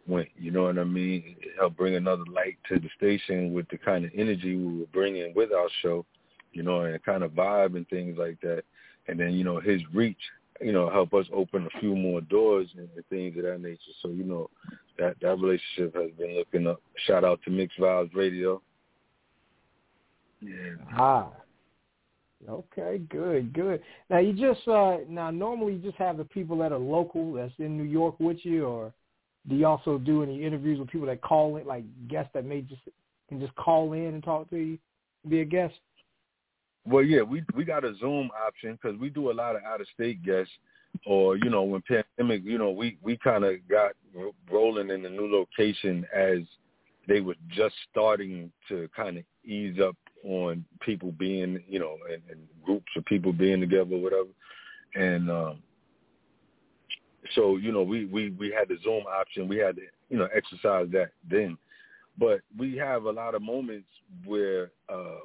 went. 0.09 0.29
You 0.37 0.51
know 0.51 0.65
what 0.65 0.79
I 0.79 0.85
mean? 0.85 1.37
It 1.41 1.53
helped 1.57 1.77
bring 1.77 1.95
another 1.95 2.25
light 2.33 2.59
to 2.69 2.81
the 2.81 2.89
station 2.97 3.53
with 3.53 3.69
the 3.69 3.79
kind 3.79 4.05
of 4.05 4.11
energy 4.17 4.57
we 4.57 4.81
were 4.81 4.87
bringing 4.93 5.33
with 5.37 5.53
our 5.53 5.69
show, 5.81 6.05
you 6.53 6.65
know, 6.65 6.81
and 6.81 7.03
kind 7.05 7.23
of 7.23 7.31
vibe 7.33 7.77
and 7.77 7.89
things 7.89 8.19
like 8.19 8.41
that. 8.41 8.65
And 9.07 9.19
then 9.19 9.35
you 9.35 9.45
know 9.45 9.61
his 9.61 9.81
reach, 9.95 10.19
you 10.61 10.73
know, 10.73 10.91
help 10.91 11.15
us 11.15 11.27
open 11.33 11.67
a 11.67 11.81
few 11.81 11.95
more 11.95 12.21
doors 12.21 12.69
and, 12.77 12.89
and 12.95 13.07
things 13.07 13.37
of 13.37 13.45
that 13.45 13.61
nature. 13.61 13.79
So 14.03 14.11
you 14.11 14.25
know 14.25 14.51
that 14.99 15.17
that 15.21 15.39
relationship 15.39 15.95
has 15.95 16.11
been 16.19 16.37
looking 16.37 16.67
up. 16.67 16.81
Shout 17.07 17.25
out 17.25 17.41
to 17.45 17.51
Mixed 17.51 17.79
Vibes 17.79 18.15
Radio. 18.15 18.61
Yeah. 20.41 20.75
Ah, 20.97 21.31
Okay, 22.49 22.99
good, 23.11 23.53
good. 23.53 23.83
Now 24.11 24.19
you 24.19 24.33
just 24.33 24.67
uh 24.69 24.99
now 25.09 25.31
normally 25.31 25.75
you 25.75 25.79
just 25.81 25.97
have 25.97 26.17
the 26.17 26.25
people 26.25 26.57
that 26.59 26.73
are 26.73 26.79
local 26.79 27.33
that's 27.33 27.53
in 27.59 27.77
New 27.77 27.85
York 27.85 28.15
with 28.21 28.39
you, 28.43 28.65
or 28.65 28.93
do 29.49 29.57
you 29.57 29.67
also 29.67 29.99
do 29.99 30.23
any 30.23 30.45
interviews 30.45 30.79
with 30.79 30.89
people 30.89 31.09
that 31.09 31.21
call 31.21 31.57
in, 31.57 31.67
like 31.67 31.85
guests 32.07 32.31
that 32.35 32.45
may 32.45 32.61
just 32.61 32.83
can 33.29 33.41
just 33.41 33.55
call 33.57 33.93
in 33.93 34.15
and 34.15 34.23
talk 34.23 34.49
to 34.51 34.57
you, 34.57 34.79
be 35.29 35.41
a 35.41 35.45
guest? 35.45 35.75
Well, 36.89 37.05
yeah, 37.05 37.23
we 37.23 37.45
we 37.55 37.65
got 37.65 37.85
a 37.85 37.95
Zoom 37.97 38.31
option 38.47 38.79
because 38.81 38.99
we 38.99 39.11
do 39.11 39.31
a 39.31 39.33
lot 39.33 39.57
of 39.57 39.63
out 39.63 39.81
of 39.81 39.87
state 39.95 40.23
guests, 40.23 40.53
or 41.07 41.37
you 41.37 41.51
know 41.51 41.63
when 41.63 41.83
pandemic, 41.83 42.43
you 42.45 42.59
know 42.59 42.71
we 42.71 42.97
we 43.03 43.17
kind 43.19 43.45
of 43.45 43.57
got 43.69 43.93
rolling 44.51 44.91
in 44.91 45.03
the 45.03 45.11
new 45.11 45.31
location 45.31 46.07
as 46.15 46.39
they 47.07 47.21
were 47.21 47.35
just 47.49 47.75
starting 47.91 48.51
to 48.69 48.89
kind 48.95 49.19
of 49.19 49.25
ease 49.45 49.79
up 49.81 49.97
on 50.25 50.65
people 50.81 51.13
being, 51.13 51.63
you 51.69 51.79
know, 51.79 51.97
and, 52.13 52.23
and 52.31 52.41
groups 52.65 52.93
of 52.97 53.05
people 53.07 53.33
being 53.33 53.61
together, 53.61 53.95
or 53.95 54.01
whatever. 54.01 54.29
And 54.95 55.31
um, 55.31 55.59
so, 57.35 57.57
you 57.57 57.73
know, 57.73 57.83
we 57.83 58.07
we 58.07 58.31
we 58.31 58.51
had 58.51 58.69
the 58.69 58.79
Zoom 58.83 59.05
option. 59.07 59.49
We 59.49 59.59
had 59.59 59.77
to, 59.77 59.83
you 60.11 60.19
know, 60.19 60.29
exercise 60.35 60.89
that 60.93 61.11
then. 61.29 61.57
But 62.19 62.41
we 62.59 62.77
have 62.77 63.05
a 63.05 63.11
lot 63.11 63.35
of 63.35 63.43
moments 63.43 63.89
where 64.25 64.71
uh, 64.89 65.21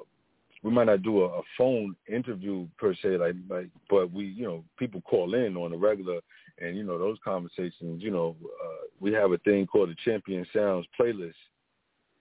we 0.63 0.71
might 0.71 0.85
not 0.85 1.03
do 1.03 1.23
a, 1.23 1.25
a 1.25 1.41
phone 1.57 1.95
interview 2.07 2.67
per 2.77 2.95
se, 2.95 3.17
like 3.17 3.35
like, 3.49 3.69
but 3.89 4.11
we, 4.11 4.25
you 4.25 4.43
know, 4.43 4.63
people 4.79 5.01
call 5.01 5.35
in 5.35 5.55
on 5.55 5.73
a 5.73 5.77
regular, 5.77 6.19
and 6.59 6.75
you 6.75 6.83
know, 6.83 6.97
those 6.97 7.17
conversations. 7.23 8.01
You 8.01 8.11
know, 8.11 8.35
uh, 8.63 8.87
we 8.99 9.11
have 9.13 9.31
a 9.31 9.37
thing 9.39 9.67
called 9.67 9.89
the 9.89 9.95
Champion 10.03 10.45
Sounds 10.53 10.85
playlist 10.99 11.33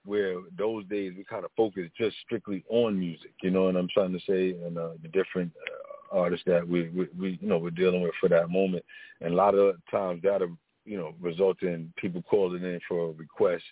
where 0.05 0.35
those 0.59 0.85
days 0.87 1.13
we 1.17 1.25
kind 1.25 1.45
of 1.45 1.51
focus 1.57 1.89
just 1.97 2.17
strictly 2.25 2.65
on 2.69 2.99
music, 2.99 3.31
you 3.41 3.51
know 3.51 3.65
what 3.65 3.77
I'm 3.77 3.89
trying 3.89 4.13
to 4.13 4.19
say, 4.27 4.51
and 4.65 4.77
uh, 4.77 4.91
the 5.01 5.09
different 5.09 5.53
uh, 5.57 5.93
artists 6.13 6.45
that 6.47 6.67
we, 6.67 6.89
we, 6.91 7.09
we, 7.19 7.39
you 7.41 7.49
know, 7.49 7.59
we're 7.59 7.71
dealing 7.71 8.03
with 8.03 8.13
for 8.21 8.29
that 8.29 8.51
moment. 8.51 8.85
And 9.21 9.33
a 9.33 9.37
lot 9.37 9.55
of 9.55 9.77
times 9.91 10.21
that'll, 10.23 10.57
you 10.85 10.99
know, 10.99 11.15
result 11.21 11.63
in 11.63 11.93
people 11.97 12.23
calling 12.23 12.63
in 12.63 12.81
for 12.89 13.11
a 13.11 13.13
request 13.13 13.65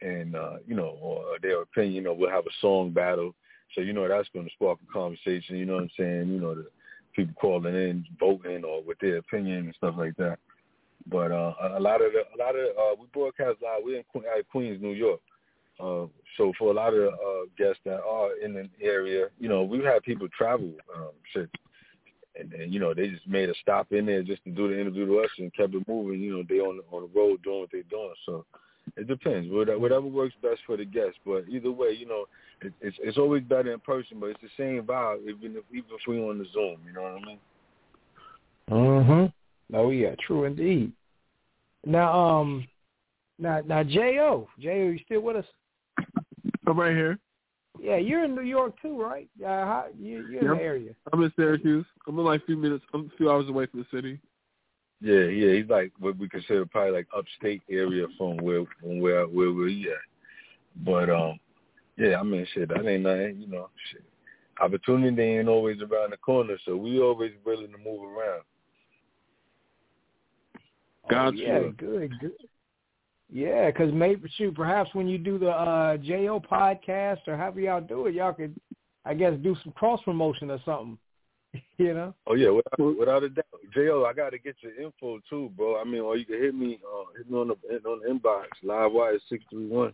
and, 0.00 0.34
uh, 0.34 0.56
you 0.66 0.74
know, 0.74 0.98
or 1.00 1.24
their 1.42 1.62
opinion, 1.62 2.04
know, 2.04 2.14
we'll 2.14 2.30
have 2.30 2.46
a 2.46 2.60
song 2.60 2.90
battle. 2.90 3.34
So, 3.74 3.80
you 3.80 3.92
know, 3.92 4.08
that's 4.08 4.28
going 4.34 4.46
to 4.46 4.52
spark 4.52 4.78
a 4.82 4.92
conversation, 4.92 5.56
you 5.56 5.66
know 5.66 5.74
what 5.74 5.84
I'm 5.84 5.90
saying? 5.96 6.28
You 6.28 6.40
know, 6.40 6.54
the 6.54 6.66
people 7.14 7.34
calling 7.40 7.74
in, 7.74 8.04
voting 8.18 8.64
or 8.64 8.82
with 8.82 8.98
their 9.00 9.18
opinion 9.18 9.66
and 9.66 9.74
stuff 9.76 9.94
like 9.96 10.16
that. 10.16 10.38
But 11.06 11.32
uh, 11.32 11.54
a 11.76 11.80
lot 11.80 12.04
of 12.04 12.12
the, 12.12 12.22
a 12.34 12.38
lot 12.38 12.54
of 12.54 12.66
uh, 12.76 13.00
we 13.00 13.06
broadcast 13.12 13.58
live. 13.62 13.80
We're 13.82 13.98
in 13.98 14.44
Queens, 14.50 14.82
New 14.82 14.92
York, 14.92 15.20
uh, 15.80 16.06
so 16.36 16.52
for 16.58 16.70
a 16.70 16.74
lot 16.74 16.94
of 16.94 17.14
uh, 17.14 17.46
guests 17.56 17.80
that 17.84 18.00
are 18.02 18.36
in 18.36 18.52
the 18.52 18.68
area, 18.82 19.28
you 19.38 19.48
know, 19.48 19.62
we've 19.62 19.84
had 19.84 20.02
people 20.02 20.28
travel, 20.36 20.72
um, 20.94 21.10
shit, 21.32 21.50
and, 22.38 22.52
and 22.52 22.72
you 22.72 22.78
know 22.78 22.94
they 22.94 23.08
just 23.08 23.26
made 23.26 23.48
a 23.48 23.54
stop 23.62 23.92
in 23.92 24.06
there 24.06 24.22
just 24.22 24.44
to 24.44 24.50
do 24.50 24.68
the 24.68 24.80
interview 24.80 25.06
to 25.06 25.20
us 25.20 25.30
and 25.38 25.54
kept 25.54 25.74
it 25.74 25.88
moving. 25.88 26.20
You 26.20 26.36
know, 26.36 26.44
they 26.48 26.56
on 26.56 26.80
on 26.90 27.02
the 27.02 27.18
road 27.18 27.42
doing 27.42 27.60
what 27.60 27.70
they're 27.72 27.82
doing. 27.84 28.14
So 28.26 28.44
it 28.96 29.06
depends. 29.06 29.48
Whatever 29.50 30.02
works 30.02 30.34
best 30.42 30.60
for 30.66 30.76
the 30.76 30.84
guests. 30.84 31.18
But 31.24 31.44
either 31.48 31.70
way, 31.70 31.90
you 31.90 32.06
know, 32.06 32.26
it, 32.62 32.72
it's 32.80 32.96
it's 33.00 33.18
always 33.18 33.42
better 33.42 33.72
in 33.72 33.80
person. 33.80 34.18
But 34.20 34.30
it's 34.30 34.40
the 34.42 34.48
same 34.56 34.82
vibe 34.82 35.22
even 35.22 35.56
if 35.56 35.64
even 35.70 35.90
if 35.90 36.00
we 36.08 36.20
on 36.20 36.38
the 36.38 36.46
Zoom. 36.52 36.78
You 36.86 36.92
know 36.92 37.02
what 37.02 37.12
I 37.12 37.26
mean? 37.26 37.38
Mhm. 38.70 39.32
Oh 39.74 39.90
yeah, 39.90 40.14
true 40.26 40.44
indeed. 40.44 40.92
Now, 41.86 42.12
um, 42.12 42.68
now, 43.38 43.62
now, 43.64 43.82
Jo, 43.82 44.48
Jo, 44.58 44.70
you 44.70 44.98
still 45.06 45.22
with 45.22 45.36
us? 45.36 45.46
I'm 46.66 46.78
right 46.78 46.94
here. 46.94 47.18
Yeah, 47.80 47.96
you're 47.96 48.24
in 48.24 48.34
New 48.34 48.42
York 48.42 48.74
too, 48.82 49.00
right? 49.00 49.28
Uh, 49.42 49.46
how, 49.46 49.86
you, 49.98 50.26
you're 50.30 50.42
in 50.42 50.58
the 50.58 50.62
area. 50.62 50.94
I'm 51.12 51.22
in 51.22 51.32
Syracuse. 51.36 51.86
I'm 52.06 52.18
in 52.18 52.24
like 52.24 52.42
a 52.42 52.46
few 52.46 52.56
minutes. 52.56 52.84
I'm 52.92 53.10
a 53.12 53.16
few 53.16 53.30
hours 53.30 53.48
away 53.48 53.66
from 53.66 53.80
the 53.80 53.96
city. 53.96 54.20
Yeah, 55.02 55.24
yeah, 55.24 55.54
he's 55.54 55.70
like 55.70 55.92
what 55.98 56.18
we 56.18 56.28
consider 56.28 56.66
probably 56.66 56.92
like 56.92 57.06
upstate 57.16 57.62
area 57.70 58.06
from 58.18 58.36
where 58.38 58.64
from 58.80 59.00
where 59.00 59.26
where 59.26 59.52
we're 59.52 59.90
at. 59.92 59.98
But 60.84 61.08
um, 61.08 61.40
yeah, 61.96 62.18
I 62.18 62.22
mean, 62.22 62.46
shit, 62.52 62.68
that 62.68 62.86
ain't 62.86 63.02
nothing, 63.02 63.40
you 63.40 63.46
know. 63.46 63.70
Shit, 63.90 64.04
opportunity 64.60 65.22
ain't 65.22 65.48
always 65.48 65.78
around 65.80 66.12
the 66.12 66.18
corner, 66.18 66.56
so 66.66 66.76
we 66.76 67.00
always 67.00 67.32
willing 67.44 67.72
to 67.72 67.78
move 67.78 68.02
around. 68.02 68.42
Gotcha. 71.08 71.36
Oh, 71.38 71.62
yeah, 71.64 71.70
good, 71.78 72.12
good. 72.20 72.32
Yeah, 73.32 73.70
because 73.70 73.92
maybe 73.94 74.28
shoot, 74.36 74.54
perhaps 74.54 74.90
when 74.92 75.08
you 75.08 75.16
do 75.16 75.38
the 75.38 75.50
uh 75.50 75.96
Jo 75.96 76.40
podcast 76.40 77.20
or 77.26 77.36
however 77.36 77.60
y'all 77.60 77.80
do 77.80 78.06
it, 78.06 78.14
y'all 78.14 78.32
could, 78.32 78.54
I 79.04 79.14
guess, 79.14 79.34
do 79.42 79.56
some 79.62 79.72
cross 79.72 80.00
promotion 80.04 80.50
or 80.50 80.60
something. 80.64 80.98
you 81.78 81.94
know? 81.94 82.14
Oh 82.26 82.34
yeah, 82.34 82.50
without, 82.50 82.98
without 82.98 83.22
a 83.22 83.28
doubt. 83.28 83.44
Jo, 83.74 84.06
I 84.08 84.12
got 84.12 84.30
to 84.30 84.38
get 84.38 84.56
your 84.60 84.74
info 84.80 85.20
too, 85.28 85.50
bro. 85.56 85.80
I 85.80 85.84
mean, 85.84 86.00
or 86.00 86.16
you 86.16 86.24
can 86.24 86.40
hit 86.40 86.54
me, 86.54 86.80
uh, 86.84 87.04
hit 87.16 87.30
me 87.30 87.38
on 87.38 87.48
the 87.48 87.54
on 87.88 88.00
the 88.00 88.08
inbox, 88.08 88.44
live 88.62 88.92
wire 88.92 89.18
six 89.28 89.44
three 89.50 89.66
one. 89.66 89.92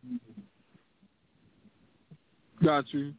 Got 2.63 2.93
you. 2.93 3.13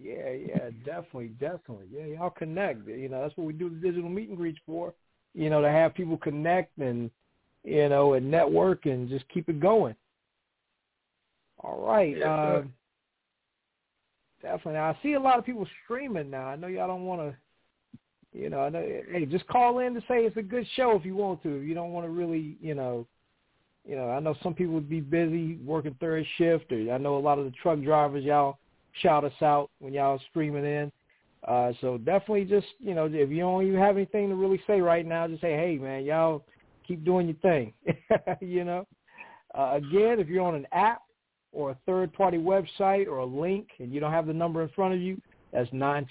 Yeah, 0.00 0.30
yeah, 0.30 0.70
definitely, 0.84 1.28
definitely. 1.40 1.86
Yeah, 1.92 2.06
y'all 2.06 2.30
connect. 2.30 2.86
You 2.88 3.08
know, 3.08 3.22
that's 3.22 3.36
what 3.36 3.46
we 3.46 3.52
do 3.52 3.68
the 3.68 3.76
digital 3.76 4.08
meet 4.08 4.28
and 4.28 4.38
greets 4.38 4.58
for. 4.64 4.94
You 5.34 5.50
know, 5.50 5.60
to 5.60 5.68
have 5.68 5.94
people 5.94 6.16
connect 6.16 6.78
and 6.78 7.10
you 7.64 7.88
know 7.88 8.14
and 8.14 8.30
network 8.30 8.86
and 8.86 9.08
just 9.08 9.28
keep 9.28 9.48
it 9.48 9.60
going. 9.60 9.94
All 11.62 11.86
right. 11.86 12.16
Yeah, 12.16 12.32
uh, 12.32 12.62
definitely. 14.40 14.74
Now, 14.74 14.90
I 14.90 14.98
see 15.02 15.12
a 15.12 15.20
lot 15.20 15.38
of 15.38 15.44
people 15.44 15.66
streaming 15.84 16.30
now. 16.30 16.46
I 16.46 16.56
know 16.56 16.66
y'all 16.66 16.88
don't 16.88 17.04
want 17.04 17.20
to. 17.20 17.36
You 18.32 18.48
know, 18.48 18.68
know, 18.68 18.80
hey, 19.10 19.26
just 19.26 19.46
call 19.48 19.80
in 19.80 19.94
to 19.94 20.00
say 20.02 20.24
it's 20.24 20.36
a 20.36 20.42
good 20.42 20.66
show 20.76 20.96
if 20.96 21.04
you 21.04 21.16
want 21.16 21.42
to. 21.42 21.56
If 21.56 21.64
you 21.64 21.74
don't 21.74 21.92
want 21.92 22.06
to 22.06 22.10
really, 22.10 22.56
you 22.60 22.74
know, 22.74 23.06
you 23.84 23.96
know, 23.96 24.10
I 24.10 24.20
know 24.20 24.36
some 24.42 24.54
people 24.54 24.74
would 24.74 24.88
be 24.88 25.00
busy 25.00 25.56
working 25.64 25.96
third 26.00 26.24
shift, 26.38 26.70
or 26.70 26.92
I 26.92 26.98
know 26.98 27.16
a 27.16 27.18
lot 27.18 27.38
of 27.38 27.44
the 27.44 27.50
truck 27.62 27.80
drivers, 27.82 28.24
y'all 28.24 28.58
shout 29.02 29.24
us 29.24 29.32
out 29.42 29.70
when 29.78 29.92
y'all 29.92 30.20
streaming 30.30 30.64
in. 30.64 30.92
Uh, 31.48 31.72
so 31.80 31.98
definitely 31.98 32.44
just, 32.44 32.66
you 32.78 32.94
know, 32.94 33.06
if 33.06 33.30
you 33.30 33.38
don't 33.38 33.66
even 33.66 33.80
have 33.80 33.96
anything 33.96 34.28
to 34.28 34.34
really 34.34 34.60
say 34.66 34.80
right 34.80 35.06
now, 35.06 35.26
just 35.26 35.40
say, 35.40 35.52
hey, 35.52 35.78
man, 35.78 36.04
y'all 36.04 36.44
keep 36.86 37.04
doing 37.04 37.26
your 37.26 37.36
thing, 37.36 37.72
you 38.40 38.64
know. 38.64 38.86
Uh, 39.56 39.72
again, 39.74 40.20
if 40.20 40.28
you're 40.28 40.44
on 40.44 40.54
an 40.54 40.66
app 40.72 41.02
or 41.52 41.70
a 41.70 41.78
third-party 41.86 42.38
website 42.38 43.06
or 43.08 43.18
a 43.18 43.26
link 43.26 43.68
and 43.78 43.92
you 43.92 44.00
don't 44.00 44.12
have 44.12 44.26
the 44.26 44.32
number 44.32 44.62
in 44.62 44.68
front 44.68 44.94
of 44.94 45.00
you, 45.00 45.20
that's 45.52 45.70
nine 45.72 46.06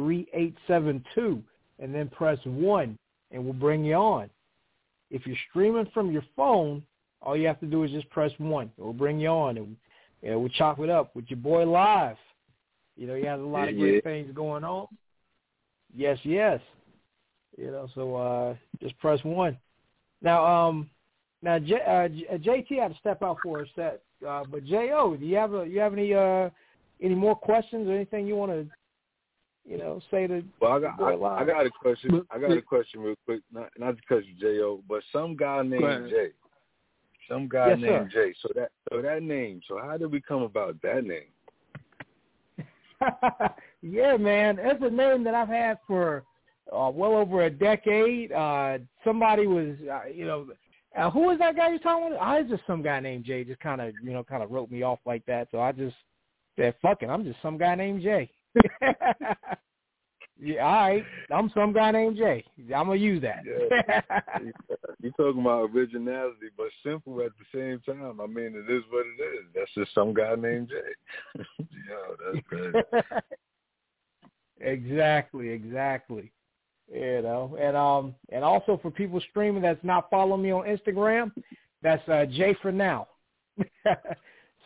two 0.00 0.08
nine 0.08 0.24
four 0.26 0.26
seven 0.26 0.26
seven 0.26 0.26
three 0.26 0.28
eight 0.34 0.54
seven 0.66 1.04
two, 1.14 1.42
and 1.78 1.94
then 1.94 2.08
press 2.08 2.38
1, 2.44 2.98
and 3.30 3.44
we'll 3.44 3.52
bring 3.52 3.84
you 3.84 3.94
on. 3.94 4.30
If 5.10 5.26
you're 5.26 5.36
streaming 5.50 5.86
from 5.92 6.10
your 6.10 6.24
phone, 6.36 6.82
all 7.22 7.36
you 7.36 7.46
have 7.46 7.60
to 7.60 7.66
do 7.66 7.84
is 7.84 7.90
just 7.90 8.08
press 8.10 8.32
1. 8.38 8.70
We'll 8.76 8.92
bring 8.92 9.20
you 9.20 9.28
on, 9.28 9.56
and 9.56 9.76
you 10.22 10.30
know, 10.30 10.38
we'll 10.38 10.48
chop 10.50 10.78
it 10.80 10.90
up 10.90 11.16
with 11.16 11.24
your 11.28 11.38
boy 11.38 11.64
live. 11.64 12.16
You 12.96 13.06
know, 13.06 13.14
he 13.14 13.24
has 13.24 13.40
a 13.40 13.44
lot 13.44 13.68
of 13.68 13.76
great 13.76 13.94
Yeah. 13.94 14.00
things 14.00 14.34
going 14.34 14.64
on. 14.64 14.86
Yes, 15.96 16.18
yes. 16.24 16.60
You 17.58 17.70
know, 17.70 17.88
so 17.94 18.16
uh 18.16 18.54
just 18.80 18.98
press 18.98 19.22
1. 19.24 19.58
Now, 20.22 20.44
um, 20.44 20.90
now 21.42 21.58
J, 21.58 21.80
uh, 21.86 22.08
J- 22.08 22.26
uh, 22.28 22.38
JT 22.38 22.78
had 22.78 22.92
to 22.92 22.98
step 22.98 23.22
out 23.22 23.38
for 23.42 23.62
a 23.62 23.66
set, 23.74 24.02
uh, 24.26 24.44
but 24.44 24.64
Jo, 24.64 25.16
do 25.18 25.24
you 25.24 25.36
have 25.36 25.54
a 25.54 25.66
you 25.66 25.80
have 25.80 25.92
any 25.94 26.14
uh 26.14 26.50
any 27.00 27.14
more 27.14 27.34
questions 27.34 27.88
or 27.88 27.92
anything 27.92 28.26
you 28.26 28.36
want 28.36 28.52
to 28.52 28.66
you 29.70 29.78
know 29.78 30.00
say 30.10 30.26
to 30.26 30.42
Well, 30.60 30.72
I 30.72 30.80
got 30.80 31.00
I. 31.00 31.42
I 31.42 31.44
got 31.44 31.64
a 31.64 31.70
question. 31.70 32.22
I 32.30 32.38
got 32.38 32.50
a 32.50 32.60
question 32.60 33.00
real 33.00 33.14
quick. 33.24 33.40
Not 33.52 33.70
not 33.78 33.96
to 33.96 34.02
cut 34.08 34.26
you, 34.26 34.34
Jo, 34.38 34.82
but 34.88 35.02
some 35.12 35.36
guy 35.36 35.62
named. 35.62 36.10
Jay. 36.10 36.30
Some 37.28 37.48
guy 37.48 37.68
Yes, 37.68 37.78
named 37.80 38.10
Jay. 38.10 38.34
So 38.42 38.48
that 38.56 38.72
so 38.90 39.00
that 39.00 39.22
name. 39.22 39.60
So 39.68 39.78
how 39.80 39.96
did 39.96 40.10
we 40.10 40.20
come 40.20 40.42
about 40.42 40.82
that 40.82 41.04
name? 41.04 41.30
yeah, 43.82 44.16
man, 44.16 44.58
it's 44.60 44.82
a 44.82 44.90
name 44.90 45.22
that 45.24 45.34
I've 45.34 45.48
had 45.48 45.78
for 45.86 46.24
uh, 46.72 46.90
well 46.92 47.16
over 47.16 47.44
a 47.44 47.50
decade. 47.50 48.32
Uh, 48.32 48.78
somebody 49.04 49.46
was, 49.46 49.76
uh, 49.90 50.08
you 50.12 50.26
know, 50.26 50.48
uh, 50.98 51.08
who 51.10 51.20
was 51.20 51.38
that 51.38 51.56
guy 51.56 51.70
you're 51.70 51.78
talking 51.78 52.08
about? 52.08 52.20
I 52.20 52.40
was 52.40 52.50
just 52.50 52.66
some 52.66 52.82
guy 52.82 52.98
named 52.98 53.24
Jay. 53.24 53.44
Just 53.44 53.60
kind 53.60 53.80
of, 53.80 53.94
you 54.02 54.12
know, 54.12 54.24
kind 54.24 54.42
of 54.42 54.50
wrote 54.50 54.70
me 54.70 54.82
off 54.82 54.98
like 55.06 55.24
that. 55.26 55.46
So 55.52 55.60
I 55.60 55.70
just 55.70 55.94
said, 56.56 56.74
"Fuck 56.82 57.02
it, 57.02 57.08
I'm 57.08 57.24
just 57.24 57.40
some 57.40 57.56
guy 57.56 57.76
named 57.76 58.02
Jay." 58.02 58.28
yeah, 60.40 60.64
all 60.64 60.88
right, 60.88 61.04
I'm 61.32 61.50
some 61.54 61.72
guy 61.72 61.90
named 61.90 62.16
Jay. 62.16 62.44
I'm 62.58 62.86
gonna 62.86 62.96
use 62.96 63.22
that. 63.22 63.44
You're 65.02 65.12
talking 65.12 65.40
about 65.40 65.70
originality, 65.70 66.48
but 66.56 66.66
simple 66.84 67.20
at 67.22 67.30
the 67.38 67.58
same 67.58 67.80
time. 67.80 68.20
I 68.20 68.26
mean, 68.26 68.54
it 68.56 68.72
is 68.72 68.82
what 68.90 69.06
it 69.06 69.22
is. 69.22 69.44
That's 69.54 69.70
just 69.74 69.94
some 69.94 70.12
guy 70.12 70.34
named 70.36 70.68
Jay. 70.68 71.44
Yo, 71.58 72.32
that's 72.32 72.46
crazy. 72.46 72.78
exactly, 74.60 75.48
exactly. 75.50 76.32
You 76.92 77.22
know, 77.22 77.56
and 77.60 77.76
um, 77.76 78.14
and 78.30 78.42
also 78.42 78.78
for 78.82 78.90
people 78.90 79.20
streaming 79.30 79.62
that's 79.62 79.84
not 79.84 80.10
following 80.10 80.42
me 80.42 80.50
on 80.50 80.64
Instagram, 80.64 81.30
that's 81.82 82.06
uh, 82.08 82.26
J 82.26 82.56
for 82.60 82.72
now. 82.72 83.06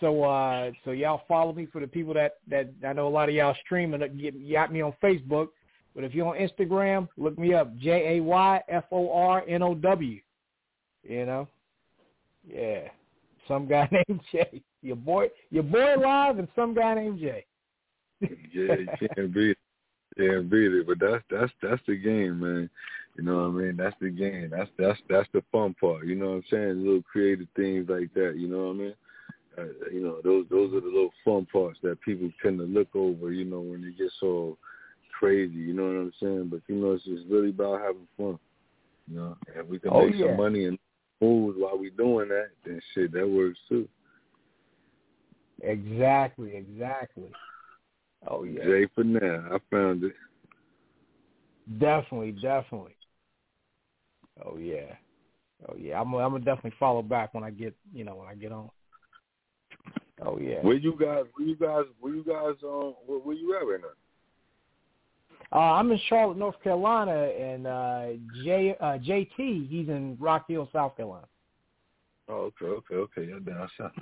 So 0.01 0.22
uh, 0.24 0.70
so 0.84 0.90
y'all 0.90 1.22
follow 1.28 1.53
me 1.53 1.66
for 1.66 1.80
the 1.80 1.86
people 1.86 2.14
that 2.14 2.38
that 2.49 2.70
I 2.86 2.92
know 2.92 3.07
a 3.07 3.09
lot 3.09 3.28
of 3.28 3.34
y'all 3.34 3.57
streaming. 3.64 4.01
Get, 4.18 4.53
got 4.53 4.72
me 4.72 4.82
on 4.82 4.95
Facebook, 5.03 5.49
but 5.95 6.05
if 6.05 6.14
you're 6.14 6.26
on 6.26 6.36
Instagram, 6.36 7.09
look 7.16 7.38
me 7.38 7.55
up 7.55 7.76
J 7.78 8.16
A 8.18 8.22
Y 8.22 8.61
F 8.68 8.84
O 8.90 9.12
R 9.12 9.45
N 9.49 9.62
O 9.62 9.74
W. 9.74 10.20
You 11.05 11.26
know, 11.26 11.49
yeah, 12.49 12.88
some 13.47 13.66
guy 13.66 13.88
named 14.09 14.20
Jay. 14.32 14.62
Your 14.82 14.97
boy, 14.97 15.28
your 15.51 15.62
boy 15.62 15.95
live, 15.97 16.38
and 16.38 16.49
some 16.57 16.74
guy 16.74 16.95
named 16.95 17.20
Jay. 17.20 17.47
yeah, 18.20 18.28
you 19.01 19.09
can't 19.14 19.32
beat 19.32 19.51
it. 19.51 19.59
Can't 20.16 20.51
beat 20.51 20.72
it. 20.72 20.86
But 20.86 20.99
that's 20.99 21.24
that's 21.30 21.53
that's 21.62 21.82
the 21.86 21.97
game, 21.97 22.40
man. 22.40 22.70
You 23.16 23.24
know 23.24 23.36
what 23.36 23.61
I 23.61 23.64
mean? 23.64 23.76
That's 23.76 23.97
the 24.01 24.11
game. 24.11 24.51
That's 24.51 24.70
that's 24.76 24.99
that's 25.09 25.28
the 25.32 25.42
fun 25.53 25.74
part. 25.80 26.07
You 26.07 26.16
know 26.16 26.30
what 26.30 26.34
I'm 26.36 26.45
saying? 26.51 26.84
Little 26.84 27.03
creative 27.03 27.47
things 27.55 27.88
like 27.88 28.12
that. 28.14 28.34
You 28.36 28.49
know 28.49 28.66
what 28.66 28.74
I 28.74 28.78
mean? 28.78 28.95
Uh, 29.57 29.90
you 29.92 30.00
know, 30.00 30.20
those 30.24 30.46
those 30.50 30.72
are 30.74 30.80
the 30.80 30.86
little 30.86 31.12
fun 31.24 31.46
parts 31.52 31.78
that 31.82 32.00
people 32.00 32.30
tend 32.42 32.59
to 32.59 32.64
look 32.64 32.88
over. 32.94 33.32
You 33.32 33.44
know, 33.44 33.61
when 33.61 33.84
it 33.84 33.96
gets 33.98 34.14
all 34.22 34.59
crazy. 35.18 35.55
You 35.55 35.74
know 35.74 35.84
what 35.84 35.96
I'm 35.96 36.12
saying? 36.20 36.48
But 36.50 36.61
you 36.68 36.76
know, 36.76 36.92
it's 36.92 37.05
just 37.05 37.24
really 37.30 37.50
about 37.50 37.80
having 37.80 38.09
fun. 38.16 38.38
You 39.09 39.16
know, 39.16 39.36
and 39.57 39.68
we 39.68 39.78
can 39.78 39.90
Oh, 39.92 40.07
make 40.07 40.16
yeah. 40.16 40.26
some 40.26 40.36
money 40.36 40.66
and 40.66 40.78
moves 41.20 41.57
while 41.59 41.78
we 41.78 41.90
doing 41.90 42.28
that. 42.28 42.48
Then 42.64 42.80
shit, 42.94 43.12
that 43.12 43.28
works 43.28 43.59
too. 43.68 43.88
Exactly, 45.62 46.57
exactly. 46.57 47.30
Oh 48.28 48.44
yeah, 48.44 48.64
Jay 48.64 48.86
for 48.94 49.05
now, 49.05 49.48
I 49.52 49.59
found 49.70 50.05
it. 50.05 50.14
definitely, 51.78 52.32
definitely. 52.32 52.96
Oh 54.44 54.57
yeah, 54.57 54.94
oh 55.68 55.74
yeah. 55.78 56.00
I'm 56.00 56.12
I'm 56.14 56.32
gonna 56.32 56.44
definitely 56.44 56.74
follow 56.78 57.02
back 57.02 57.34
when 57.34 57.44
I 57.44 57.50
get 57.50 57.74
you 57.94 58.05
know 58.05 58.16
when 58.16 58.28
I 58.28 58.34
get 58.34 58.52
on. 58.52 58.70
Oh 60.25 60.39
yeah. 60.39 60.61
Where 60.62 60.75
you 60.77 60.97
guys? 60.99 61.25
Where 61.37 61.47
you 61.47 61.57
guys? 61.57 61.85
Where 62.01 62.14
you 62.14 62.25
guys? 62.25 62.55
Um, 62.64 62.95
where, 63.07 63.18
where 63.18 63.37
you 63.37 63.57
at 63.57 63.66
right 63.66 63.81
now? 63.81 63.89
Uh, 65.53 65.75
I'm 65.75 65.93
in 65.93 66.01
Charlotte, 66.09 66.39
North 66.39 66.61
Carolina, 66.62 67.12
and 67.12 67.66
uh, 67.66 68.07
J 68.45 68.77
uh, 68.81 68.99
JT 68.99 69.68
he's 69.68 69.89
in 69.89 70.16
Rock 70.18 70.47
Hill, 70.49 70.68
South 70.72 70.97
Carolina. 70.97 71.27
Oh, 72.29 72.51
okay, 72.62 72.66
okay, 72.66 72.95
okay. 72.95 73.25
You're 73.27 73.41
down 73.41 73.68
south. 73.79 73.93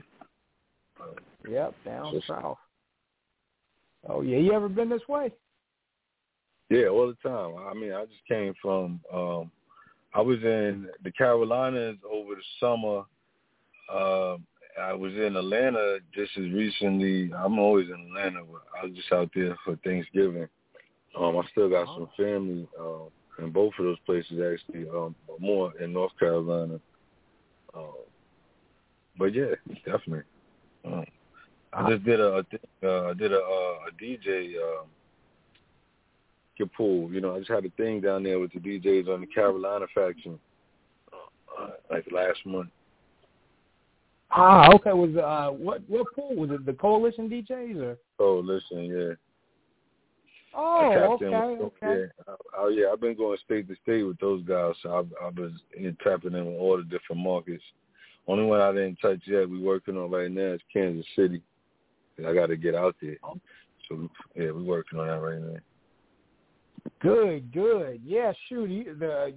Yep, 1.49 1.75
down 1.85 2.15
Just- 2.15 2.29
south. 2.29 2.59
Oh 4.09 4.21
yeah, 4.23 4.39
you 4.39 4.53
ever 4.53 4.69
been 4.69 4.89
this 4.89 5.07
way? 5.09 5.33
Yeah, 6.71 6.87
all 6.87 7.07
the 7.07 7.29
time. 7.29 7.55
I 7.57 7.75
mean, 7.75 7.93
I 7.93 8.05
just 8.05 8.25
came 8.29 8.55
from. 8.63 9.01
um 9.13 9.51
I 10.15 10.21
was 10.21 10.39
in 10.43 10.89
the 11.03 11.11
Carolinas 11.11 11.97
over 12.11 12.35
the 12.35 12.43
summer. 12.61 13.05
Um, 13.93 14.45
I 14.81 14.93
was 14.93 15.13
in 15.13 15.37
Atlanta 15.37 15.99
just 16.15 16.33
as 16.37 16.51
recently. 16.51 17.33
I'm 17.33 17.59
always 17.59 17.89
in 17.89 18.07
Atlanta. 18.09 18.41
But 18.45 18.63
I 18.81 18.87
was 18.87 18.95
just 18.95 19.13
out 19.13 19.31
there 19.35 19.57
for 19.65 19.77
Thanksgiving. 19.85 20.49
Um, 21.19 21.37
I 21.37 21.43
still 21.51 21.69
got 21.69 21.87
some 21.89 22.09
family 22.17 22.67
um, 22.81 23.09
in 23.39 23.51
both 23.51 23.75
of 23.79 23.85
those 23.85 23.99
places 24.07 24.41
actually. 24.41 24.89
Um, 24.89 25.15
but 25.27 25.41
more 25.41 25.73
in 25.81 25.93
North 25.93 26.13
Carolina. 26.19 26.81
Um, 27.75 27.93
but 29.19 29.35
yeah, 29.35 29.55
definitely. 29.85 30.25
Um, 30.85 31.05
I 31.73 31.91
just 31.91 32.05
did 32.05 32.21
a, 32.21 32.45
a 32.83 32.87
uh, 32.87 33.11
I 33.11 33.15
did 33.15 33.33
a, 33.33 33.39
uh, 33.39 33.89
a 33.89 34.03
DJ 34.03 34.55
um, 34.57 34.87
pool. 36.77 37.13
You 37.13 37.21
know, 37.21 37.35
I 37.35 37.39
just 37.39 37.51
had 37.51 37.65
a 37.65 37.71
thing 37.71 38.01
down 38.01 38.23
there 38.23 38.39
with 38.39 38.53
the 38.53 38.61
DJs 38.61 39.09
on 39.09 39.21
the 39.23 39.27
Carolina 39.27 39.87
faction, 39.95 40.39
uh, 41.13 41.71
like 41.91 42.07
last 42.13 42.45
month. 42.47 42.69
Ah, 44.35 44.73
okay. 44.75 44.93
Was 44.93 45.15
uh 45.17 45.53
what 45.53 45.83
what 45.89 46.07
pool 46.15 46.35
was 46.35 46.51
it? 46.51 46.65
The 46.65 46.73
Coalition 46.73 47.29
DJs 47.29 47.81
or? 47.81 47.99
Oh, 48.19 48.39
listen, 48.39 48.85
yeah. 48.85 49.15
Oh, 50.55 51.15
okay, 51.15 51.57
with, 51.57 51.73
okay. 51.83 52.11
Yeah, 52.27 52.35
oh 52.59 52.69
yeah, 52.69 52.89
I've 52.93 53.01
been 53.01 53.17
going 53.17 53.39
state 53.45 53.69
to 53.69 53.77
state 53.83 54.03
with 54.03 54.19
those 54.19 54.43
guys, 54.45 54.75
so 54.83 54.99
I've, 54.99 55.09
I've 55.25 55.35
been 55.35 55.59
in, 55.77 55.97
tapping 56.05 56.35
in 56.35 56.45
with 56.45 56.57
all 56.57 56.77
the 56.77 56.83
different 56.85 57.23
markets. 57.23 57.63
Only 58.27 58.45
one 58.45 58.61
I 58.61 58.71
didn't 58.73 58.97
touch 58.97 59.21
yet, 59.27 59.49
we're 59.49 59.61
working 59.61 59.97
on 59.97 60.11
right 60.11 60.31
now 60.31 60.53
is 60.53 60.61
Kansas 60.71 61.07
City. 61.17 61.43
I 62.27 62.35
got 62.35 62.47
to 62.47 62.57
get 62.57 62.75
out 62.75 62.97
there. 63.01 63.17
So 63.89 64.09
yeah, 64.37 64.51
we're 64.51 64.63
working 64.63 65.01
on 65.01 65.07
that 65.07 65.21
right 65.21 65.41
now. 65.41 65.59
Good, 67.01 67.51
good. 67.53 68.01
Yeah, 68.05 68.33
shoot. 68.49 68.69
You, 68.69 68.95
the 68.99 69.35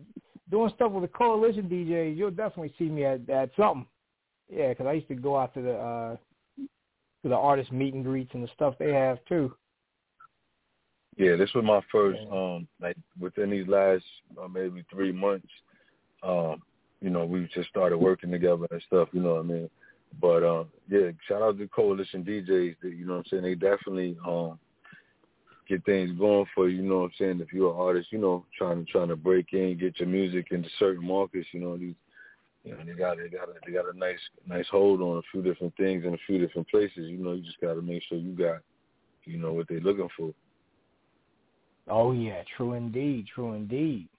doing 0.51 0.71
stuff 0.75 0.91
with 0.91 1.03
the 1.03 1.17
coalition 1.17 1.69
DJs, 1.69 2.17
you'll 2.17 2.31
definitely 2.31 2.73
see 2.77 2.89
me 2.89 3.05
at 3.05 3.27
at 3.29 3.51
something. 3.57 3.87
Yeah, 4.49 4.69
because 4.69 4.87
I 4.87 4.93
used 4.93 5.07
to 5.07 5.15
go 5.15 5.37
out 5.37 5.53
to 5.55 5.61
the 5.61 5.73
uh 5.73 6.15
to 7.23 7.29
the 7.29 7.35
artist 7.35 7.71
meet 7.71 7.93
and 7.93 8.03
greets 8.03 8.31
and 8.33 8.43
the 8.43 8.49
stuff 8.53 8.75
they 8.77 8.93
have 8.93 9.17
too. 9.27 9.55
Yeah, 11.17 11.35
this 11.35 11.53
was 11.55 11.63
my 11.63 11.81
first 11.91 12.19
um 12.31 12.67
like 12.81 12.97
within 13.19 13.49
these 13.49 13.67
last 13.67 14.03
uh, 14.41 14.47
maybe 14.47 14.83
three 14.91 15.11
months. 15.11 15.47
Um, 16.23 16.61
you 17.01 17.09
know, 17.09 17.25
we 17.25 17.47
just 17.53 17.69
started 17.69 17.97
working 17.97 18.31
together 18.31 18.67
and 18.71 18.81
stuff. 18.87 19.09
You 19.11 19.21
know 19.21 19.35
what 19.35 19.45
I 19.45 19.47
mean? 19.47 19.69
But 20.21 20.43
um, 20.43 20.67
yeah, 20.89 21.11
shout 21.27 21.41
out 21.41 21.57
to 21.57 21.67
Coalition 21.67 22.23
DJs. 22.23 22.75
That, 22.81 22.95
you 22.95 23.05
know 23.05 23.13
what 23.13 23.19
I'm 23.19 23.25
saying? 23.29 23.43
They 23.43 23.55
definitely 23.55 24.17
um 24.27 24.59
get 25.67 25.83
things 25.85 26.17
going 26.17 26.45
for 26.53 26.69
you. 26.69 26.77
You 26.77 26.89
know 26.89 26.99
what 26.99 27.05
I'm 27.05 27.11
saying? 27.19 27.41
If 27.41 27.53
you're 27.53 27.71
an 27.71 27.79
artist, 27.79 28.11
you 28.11 28.19
know, 28.19 28.45
trying 28.57 28.85
to 28.85 28.91
trying 28.91 29.09
to 29.09 29.15
break 29.15 29.53
in, 29.53 29.77
get 29.79 29.99
your 29.99 30.09
music 30.09 30.47
into 30.51 30.69
certain 30.79 31.05
markets. 31.05 31.47
You 31.51 31.61
know, 31.61 31.77
these 31.77 31.95
you 32.65 32.71
know, 32.71 32.83
they 32.85 32.93
got 32.93 33.17
they 33.17 33.29
got 33.29 33.49
a, 33.49 33.53
they 33.65 33.71
got 33.71 33.93
a 33.93 33.97
nice 33.97 34.19
nice 34.47 34.65
hold 34.71 35.01
on 35.01 35.17
a 35.17 35.21
few 35.31 35.43
different 35.43 35.75
things 35.77 36.03
in 36.03 36.13
a 36.13 36.17
few 36.25 36.39
different 36.39 36.67
places. 36.67 37.09
You 37.09 37.17
know, 37.17 37.33
you 37.33 37.43
just 37.43 37.61
got 37.61 37.75
to 37.75 37.81
make 37.81 38.01
sure 38.09 38.17
you 38.17 38.33
got, 38.33 38.61
you 39.25 39.37
know, 39.37 39.53
what 39.53 39.67
they're 39.69 39.79
looking 39.79 40.09
for. 40.17 40.31
Oh 41.87 42.11
yeah, 42.11 42.41
true 42.57 42.73
indeed, 42.73 43.27
true 43.33 43.53
indeed. 43.53 44.09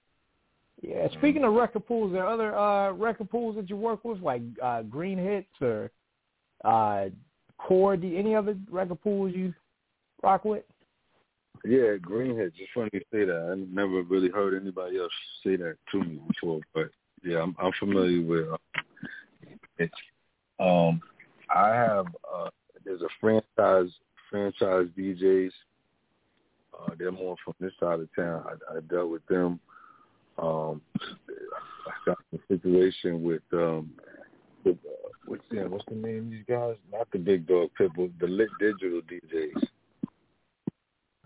Yeah. 0.81 1.09
Speaking 1.19 1.43
of 1.43 1.55
record 1.55 1.87
pools, 1.87 2.13
are 2.13 2.15
there 2.15 2.29
other 2.29 2.57
uh, 2.57 2.93
record 2.93 3.31
pools 3.31 3.57
that 3.57 3.69
you 3.69 3.77
work 3.77 4.05
with, 4.05 4.21
like 4.21 4.43
uh, 4.63 4.83
Green 4.83 5.19
Hits 5.19 5.49
or 5.61 5.91
uh, 6.65 7.07
Core? 7.59 7.97
Do 7.97 8.15
any 8.17 8.35
other 8.35 8.57
record 8.71 9.03
pools 9.03 9.33
you 9.35 9.55
rock 10.23 10.45
with? 10.45 10.65
Yeah, 11.65 11.97
Green 12.01 12.37
Hits. 12.37 12.55
It's 12.59 12.71
funny 12.75 12.91
you 12.93 13.01
say 13.11 13.25
that. 13.25 13.51
I 13.53 13.75
never 13.75 14.03
really 14.03 14.29
heard 14.29 14.61
anybody 14.61 14.99
else 14.99 15.11
say 15.43 15.57
that 15.57 15.77
to 15.91 15.99
me 15.99 16.21
before, 16.29 16.61
but 16.75 16.91
yeah, 17.27 17.43
I'm, 17.43 17.57
I'm 17.61 17.73
familiar 17.79 18.25
with 18.25 18.53
uh, 18.53 18.57
it. 19.79 19.91
Um, 20.61 21.01
I 21.55 21.69
have 21.69 22.07
uh, 22.33 22.51
there's 22.85 23.03
a 23.03 23.09
franchise 23.21 23.91
franchise 24.31 24.87
DJs. 24.97 25.51
Uh, 26.79 26.91
they're 26.99 27.13
more 27.13 27.37
from 27.45 27.55
this 27.61 27.73
side 27.81 28.01
of 28.01 28.09
town. 28.15 28.45
I, 28.47 28.77
I 28.77 28.81
dealt 28.89 29.11
with 29.11 29.27
them. 29.27 29.59
Um, 30.39 30.81
I 30.97 31.93
got 32.05 32.19
a 32.35 32.39
situation 32.49 33.23
with 33.23 33.43
um, 33.53 33.91
with 34.65 34.77
uh, 34.77 35.09
what's 35.27 35.43
the 35.51 35.69
what's 35.69 35.85
the 35.89 35.97
name 35.97 36.27
of 36.27 36.31
these 36.31 36.45
guys? 36.49 36.77
Not 36.93 37.09
the 37.13 37.19
Big 37.19 37.47
Dog 37.47 37.71
Pitbull, 37.79 38.13
the 38.21 38.27
Lit 38.27 38.49
Digital 38.61 39.01
DJs. 39.03 39.69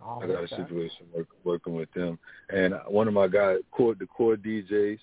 Oh, 0.02 0.20
I 0.22 0.26
got 0.26 0.44
a 0.44 0.48
situation 0.48 1.06
work, 1.14 1.28
working 1.44 1.74
with 1.74 1.92
them, 1.92 2.18
and 2.48 2.74
one 2.88 3.06
of 3.06 3.12
my 3.12 3.28
guys, 3.28 3.58
core 3.70 3.94
the 3.94 4.06
core 4.06 4.36
DJs. 4.36 4.98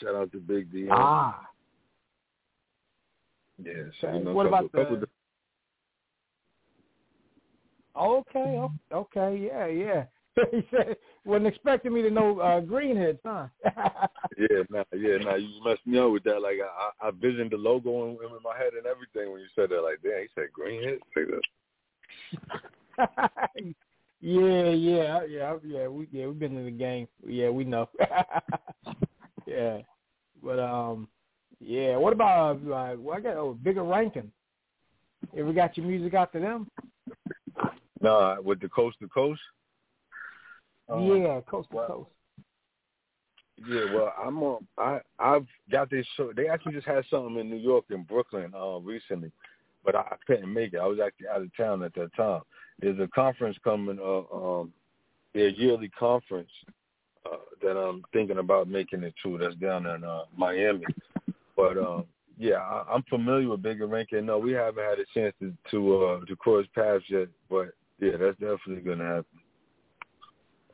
Shout 0.00 0.14
out 0.14 0.32
to 0.32 0.38
Big 0.38 0.72
D. 0.72 0.88
Ah. 0.90 1.46
Yeah. 3.62 3.72
So, 4.00 4.12
you 4.12 4.24
know, 4.24 4.32
what 4.32 4.44
couple, 4.50 4.66
about 4.66 4.72
couple 4.72 4.96
the? 4.96 5.06
Okay, 7.94 8.68
okay, 8.90 9.36
yeah, 9.36 9.66
yeah. 9.66 10.04
he 10.50 10.66
said, 10.70 10.96
wasn't 11.26 11.46
expecting 11.46 11.92
me 11.92 12.00
to 12.02 12.10
know 12.10 12.40
uh, 12.40 12.60
Green 12.60 12.96
Hits, 12.96 13.20
huh? 13.24 13.48
Yeah, 14.38 14.62
nah, 14.70 14.84
yeah, 14.94 15.18
nah. 15.18 15.34
You 15.34 15.62
messed 15.62 15.86
me 15.86 15.98
up 15.98 16.10
with 16.10 16.24
that. 16.24 16.40
Like 16.40 16.56
I, 16.62 17.08
I 17.08 17.10
visioned 17.10 17.50
the 17.50 17.58
logo 17.58 18.06
in, 18.06 18.12
in 18.12 18.42
my 18.42 18.56
head 18.56 18.72
and 18.72 18.86
everything 18.86 19.30
when 19.30 19.42
you 19.42 19.46
said 19.54 19.68
that. 19.68 19.82
Like, 19.82 19.98
damn, 20.02 20.22
he 20.22 20.28
said 20.34 20.46
green 20.54 20.82
hit. 20.82 21.02
Like 22.96 23.76
yeah, 24.20 24.70
yeah, 24.70 25.24
yeah, 25.24 25.56
yeah. 25.62 25.86
We 25.88 26.08
yeah, 26.10 26.26
we've 26.26 26.38
been 26.38 26.56
in 26.56 26.64
the 26.64 26.70
game. 26.70 27.08
Yeah, 27.26 27.50
we 27.50 27.64
know. 27.64 27.90
yeah, 29.52 29.78
but 30.42 30.58
um, 30.58 31.08
yeah. 31.60 31.96
What 31.96 32.12
about 32.12 32.56
uh, 32.56 32.96
well, 32.98 33.16
I 33.16 33.20
got 33.20 33.36
oh, 33.36 33.58
Bigga 33.62 33.88
Rankin. 33.88 34.30
Ever 35.36 35.52
got 35.52 35.76
your 35.76 35.86
music 35.86 36.14
out 36.14 36.32
to 36.32 36.40
them? 36.40 36.68
Nah, 38.00 38.40
with 38.40 38.60
the 38.60 38.68
coast 38.68 38.98
to 39.00 39.08
coast. 39.08 39.40
Um, 40.88 41.04
yeah, 41.04 41.40
coast 41.48 41.70
to 41.70 41.76
well, 41.76 41.86
coast. 41.86 42.10
Yeah, 43.68 43.94
well, 43.94 44.12
I'm 44.20 44.42
on. 44.42 44.66
I 44.76 44.98
I've 45.18 45.46
got 45.70 45.90
this 45.90 46.06
show. 46.16 46.32
They 46.34 46.48
actually 46.48 46.72
just 46.72 46.86
had 46.86 47.04
something 47.08 47.38
in 47.38 47.50
New 47.50 47.56
York 47.56 47.84
in 47.90 48.02
Brooklyn 48.02 48.52
uh, 48.56 48.78
recently, 48.78 49.30
but 49.84 49.94
I, 49.94 50.00
I 50.00 50.16
couldn't 50.26 50.52
make 50.52 50.74
it. 50.74 50.78
I 50.78 50.86
was 50.86 50.98
actually 51.04 51.28
out 51.28 51.42
of 51.42 51.56
town 51.56 51.82
at 51.84 51.94
that 51.94 52.14
time. 52.16 52.42
There's 52.80 52.98
a 52.98 53.08
conference 53.14 53.56
coming, 53.62 53.98
uh, 54.00 54.34
um, 54.34 54.72
their 55.34 55.48
yearly 55.50 55.88
conference 55.90 56.50
uh, 57.30 57.36
that 57.62 57.76
I'm 57.76 58.02
thinking 58.12 58.38
about 58.38 58.68
making 58.68 59.02
it 59.02 59.14
to. 59.22 59.38
That's 59.38 59.54
down 59.56 59.86
in 59.86 60.04
uh, 60.04 60.22
Miami. 60.36 60.84
But 61.56 61.78
um, 61.78 62.04
yeah, 62.38 62.56
I, 62.56 62.84
I'm 62.92 63.02
familiar 63.04 63.48
with 63.48 63.62
Bigga 63.62 63.88
Rankin. 63.88 64.26
No, 64.26 64.38
we 64.38 64.52
haven't 64.52 64.84
had 64.84 64.98
a 64.98 65.04
chance 65.14 65.34
to 65.40 65.52
to 65.70 66.04
uh, 66.04 66.24
to 66.26 66.36
cross 66.36 66.66
paths 66.74 67.04
yet, 67.08 67.28
but 67.48 67.72
yeah, 68.00 68.16
that's 68.18 68.38
definitely 68.38 68.80
gonna 68.84 69.04
happen. 69.04 69.38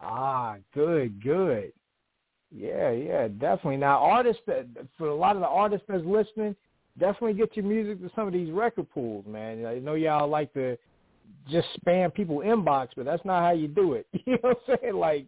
Ah, 0.01 0.57
good, 0.75 1.23
good. 1.23 1.73
Yeah, 2.51 2.91
yeah, 2.91 3.29
definitely. 3.29 3.77
Now, 3.77 3.99
artists 3.99 4.43
that 4.47 4.67
for 4.97 5.09
a 5.09 5.15
lot 5.15 5.37
of 5.37 5.43
the 5.43 5.49
artists 5.49 5.87
that's 5.89 6.05
listening, 6.05 6.57
definitely 6.99 7.35
get 7.35 7.57
your 7.57 7.67
music 7.67 8.01
to 8.01 8.11
some 8.15 8.27
of 8.27 8.33
these 8.33 8.51
record 8.51 8.91
pools, 8.91 9.27
man. 9.27 9.67
I 9.67 9.79
know 9.81 9.95
y'all 9.95 10.29
like 10.29 10.53
to 10.55 10.79
just 11.51 11.69
spam 11.81 12.13
people 12.13 12.39
inbox, 12.39 12.89
but 12.97 13.05
that's 13.05 13.25
not 13.25 13.43
how 13.43 13.53
you 13.53 13.69
do 13.69 13.95
it. 13.95 14.07
You 14.27 14.33
know 14.35 14.39
what 14.43 14.59
I'm 14.69 14.79
saying? 14.83 14.95
Like, 14.95 15.27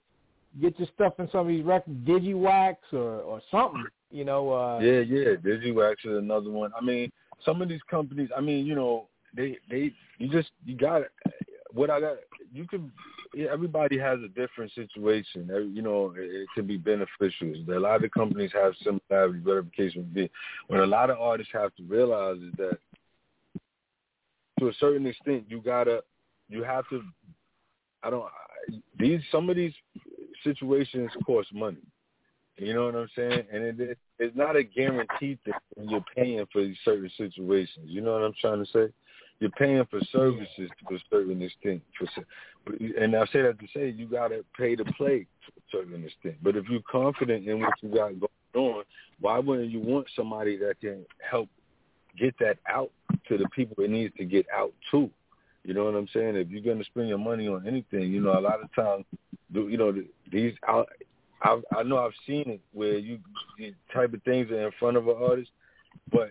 get 0.60 0.78
your 0.78 0.88
stuff 0.94 1.14
in 1.18 1.28
some 1.30 1.40
of 1.42 1.48
these 1.48 1.64
records, 1.64 1.96
Digiwaxx 2.06 2.76
or 2.92 3.20
or 3.20 3.40
something. 3.50 3.84
You 4.10 4.24
know. 4.24 4.52
uh 4.52 4.78
Yeah, 4.80 5.00
yeah. 5.00 5.34
Digiwaxx 5.36 5.96
is 6.04 6.18
another 6.18 6.50
one. 6.50 6.72
I 6.76 6.84
mean, 6.84 7.12
some 7.44 7.62
of 7.62 7.68
these 7.68 7.80
companies. 7.90 8.30
I 8.36 8.40
mean, 8.40 8.66
you 8.66 8.74
know, 8.74 9.06
they 9.34 9.58
they 9.68 9.92
you 10.18 10.28
just 10.28 10.50
you 10.64 10.76
got 10.76 11.02
what 11.72 11.90
I 11.90 12.00
got. 12.00 12.16
You 12.52 12.66
can. 12.66 12.90
Everybody 13.48 13.96
has 13.96 14.18
a 14.24 14.28
different 14.28 14.72
situation. 14.72 15.48
You 15.72 15.82
know, 15.82 16.12
it, 16.16 16.48
can 16.54 16.66
be 16.66 16.76
beneficial. 16.76 17.54
A 17.72 17.78
lot 17.78 18.04
of 18.04 18.10
companies 18.10 18.50
have 18.52 18.72
similarities, 18.82 19.42
verification. 19.44 20.10
be. 20.12 20.28
What 20.66 20.80
a 20.80 20.86
lot 20.86 21.10
of 21.10 21.18
artists 21.20 21.52
have 21.52 21.74
to 21.76 21.84
realize 21.84 22.38
is 22.38 22.52
that, 22.58 22.78
to 24.58 24.68
a 24.68 24.72
certain 24.80 25.06
extent, 25.06 25.44
you 25.48 25.60
gotta, 25.60 26.02
you 26.48 26.64
have 26.64 26.88
to. 26.88 27.02
I 28.02 28.10
don't. 28.10 28.24
These 28.98 29.20
some 29.30 29.48
of 29.48 29.54
these 29.54 29.72
situations 30.44 31.10
cost 31.26 31.52
money. 31.52 31.78
You 32.56 32.74
know 32.74 32.86
what 32.86 32.94
I'm 32.94 33.08
saying? 33.16 33.44
And 33.50 33.64
it, 33.64 33.80
it, 33.80 33.98
it's 34.18 34.36
not 34.36 34.54
a 34.54 34.62
guaranteed 34.62 35.38
thing 35.44 35.54
when 35.74 35.88
you're 35.88 36.04
paying 36.14 36.44
for 36.52 36.62
these 36.62 36.76
certain 36.84 37.10
situations. 37.16 37.86
You 37.86 38.02
know 38.02 38.12
what 38.12 38.22
I'm 38.22 38.34
trying 38.40 38.62
to 38.64 38.70
say? 38.70 38.92
You're 39.38 39.50
paying 39.52 39.82
for 39.90 40.00
services 40.12 40.70
to 40.88 40.94
a 40.94 40.98
certain 41.08 41.40
extent. 41.40 41.82
And 42.98 43.16
I 43.16 43.24
say 43.32 43.40
that 43.40 43.58
to 43.58 43.66
say 43.74 43.88
you 43.88 44.06
got 44.06 44.28
to 44.28 44.44
pay 44.58 44.76
to 44.76 44.84
play 44.84 45.20
to 45.20 45.52
a 45.56 45.62
certain 45.72 46.04
extent. 46.04 46.36
But 46.42 46.56
if 46.56 46.66
you're 46.68 46.82
confident 46.82 47.48
in 47.48 47.60
what 47.60 47.72
you 47.80 47.88
got 47.88 48.20
going 48.20 48.30
on, 48.54 48.84
why 49.20 49.38
wouldn't 49.38 49.70
you 49.70 49.80
want 49.80 50.08
somebody 50.14 50.58
that 50.58 50.80
can 50.80 51.06
help 51.28 51.48
get 52.18 52.34
that 52.40 52.58
out 52.68 52.90
to 53.28 53.38
the 53.38 53.48
people 53.48 53.82
it 53.82 53.90
needs 53.90 54.14
to 54.18 54.26
get 54.26 54.44
out 54.54 54.74
to? 54.90 55.10
You 55.64 55.74
know 55.74 55.84
what 55.84 55.94
I'm 55.94 56.08
saying? 56.12 56.36
If 56.36 56.48
you're 56.48 56.74
to 56.74 56.84
spend 56.84 57.08
your 57.08 57.18
money 57.18 57.46
on 57.48 57.66
anything, 57.66 58.10
you 58.10 58.20
know, 58.20 58.38
a 58.38 58.40
lot 58.40 58.62
of 58.62 58.74
times, 58.74 59.04
you 59.52 59.76
know, 59.76 59.92
these 60.32 60.54
I, 61.42 61.60
I, 61.76 61.82
know 61.82 61.98
I've 61.98 62.12
seen 62.26 62.50
it 62.50 62.60
where 62.72 62.98
you 62.98 63.18
the 63.58 63.74
type 63.92 64.12
of 64.14 64.22
things 64.22 64.50
are 64.50 64.66
in 64.66 64.72
front 64.78 64.96
of 64.96 65.08
an 65.08 65.16
artist, 65.20 65.50
but 66.10 66.30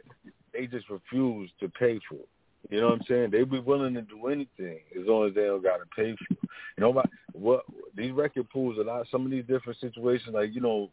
they 0.54 0.68
just 0.68 0.90
refuse 0.90 1.50
to 1.60 1.70
pay 1.70 2.00
for 2.08 2.16
it. 2.16 2.30
You 2.70 2.82
know 2.82 2.88
what 2.88 3.00
I'm 3.00 3.06
saying? 3.08 3.32
They 3.32 3.44
be 3.44 3.60
willing 3.60 3.94
to 3.96 4.02
do 4.02 4.28
anything 4.28 4.80
as 5.00 5.08
long 5.08 5.28
as 5.28 5.34
they 5.34 5.44
don't 5.44 5.64
got 5.64 5.78
to 5.78 5.86
pay 5.96 6.16
for 6.16 6.34
it. 6.34 6.50
You 6.78 6.82
know, 6.82 6.90
what? 6.92 7.10
what 7.34 7.66
these 7.96 8.12
record 8.12 8.50
pools, 8.50 8.78
a 8.78 8.82
lot, 8.82 9.08
some 9.12 9.26
of 9.26 9.32
these 9.32 9.46
different 9.46 9.80
situations, 9.80 10.34
like 10.34 10.54
you 10.54 10.62
know, 10.62 10.90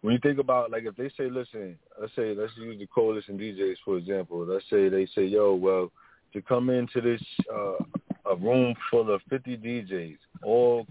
when 0.00 0.14
you 0.14 0.20
think 0.20 0.38
about 0.38 0.70
like 0.70 0.84
if 0.84 0.96
they 0.96 1.10
say, 1.16 1.30
listen, 1.30 1.78
let's 2.00 2.14
say 2.16 2.34
let's 2.34 2.52
use 2.56 2.78
the 2.78 2.86
coalition 2.86 3.38
DJs 3.38 3.76
for 3.84 3.98
example. 3.98 4.44
Let's 4.44 4.64
say 4.70 4.88
they 4.88 5.06
say, 5.14 5.26
yo, 5.26 5.54
well, 5.54 5.90
to 6.36 6.42
come 6.42 6.68
into 6.68 7.00
this 7.00 7.22
uh, 7.50 7.82
a 8.30 8.36
room 8.36 8.74
full 8.90 9.10
of 9.10 9.22
50 9.30 9.56
DJs, 9.56 10.18
all 10.42 10.86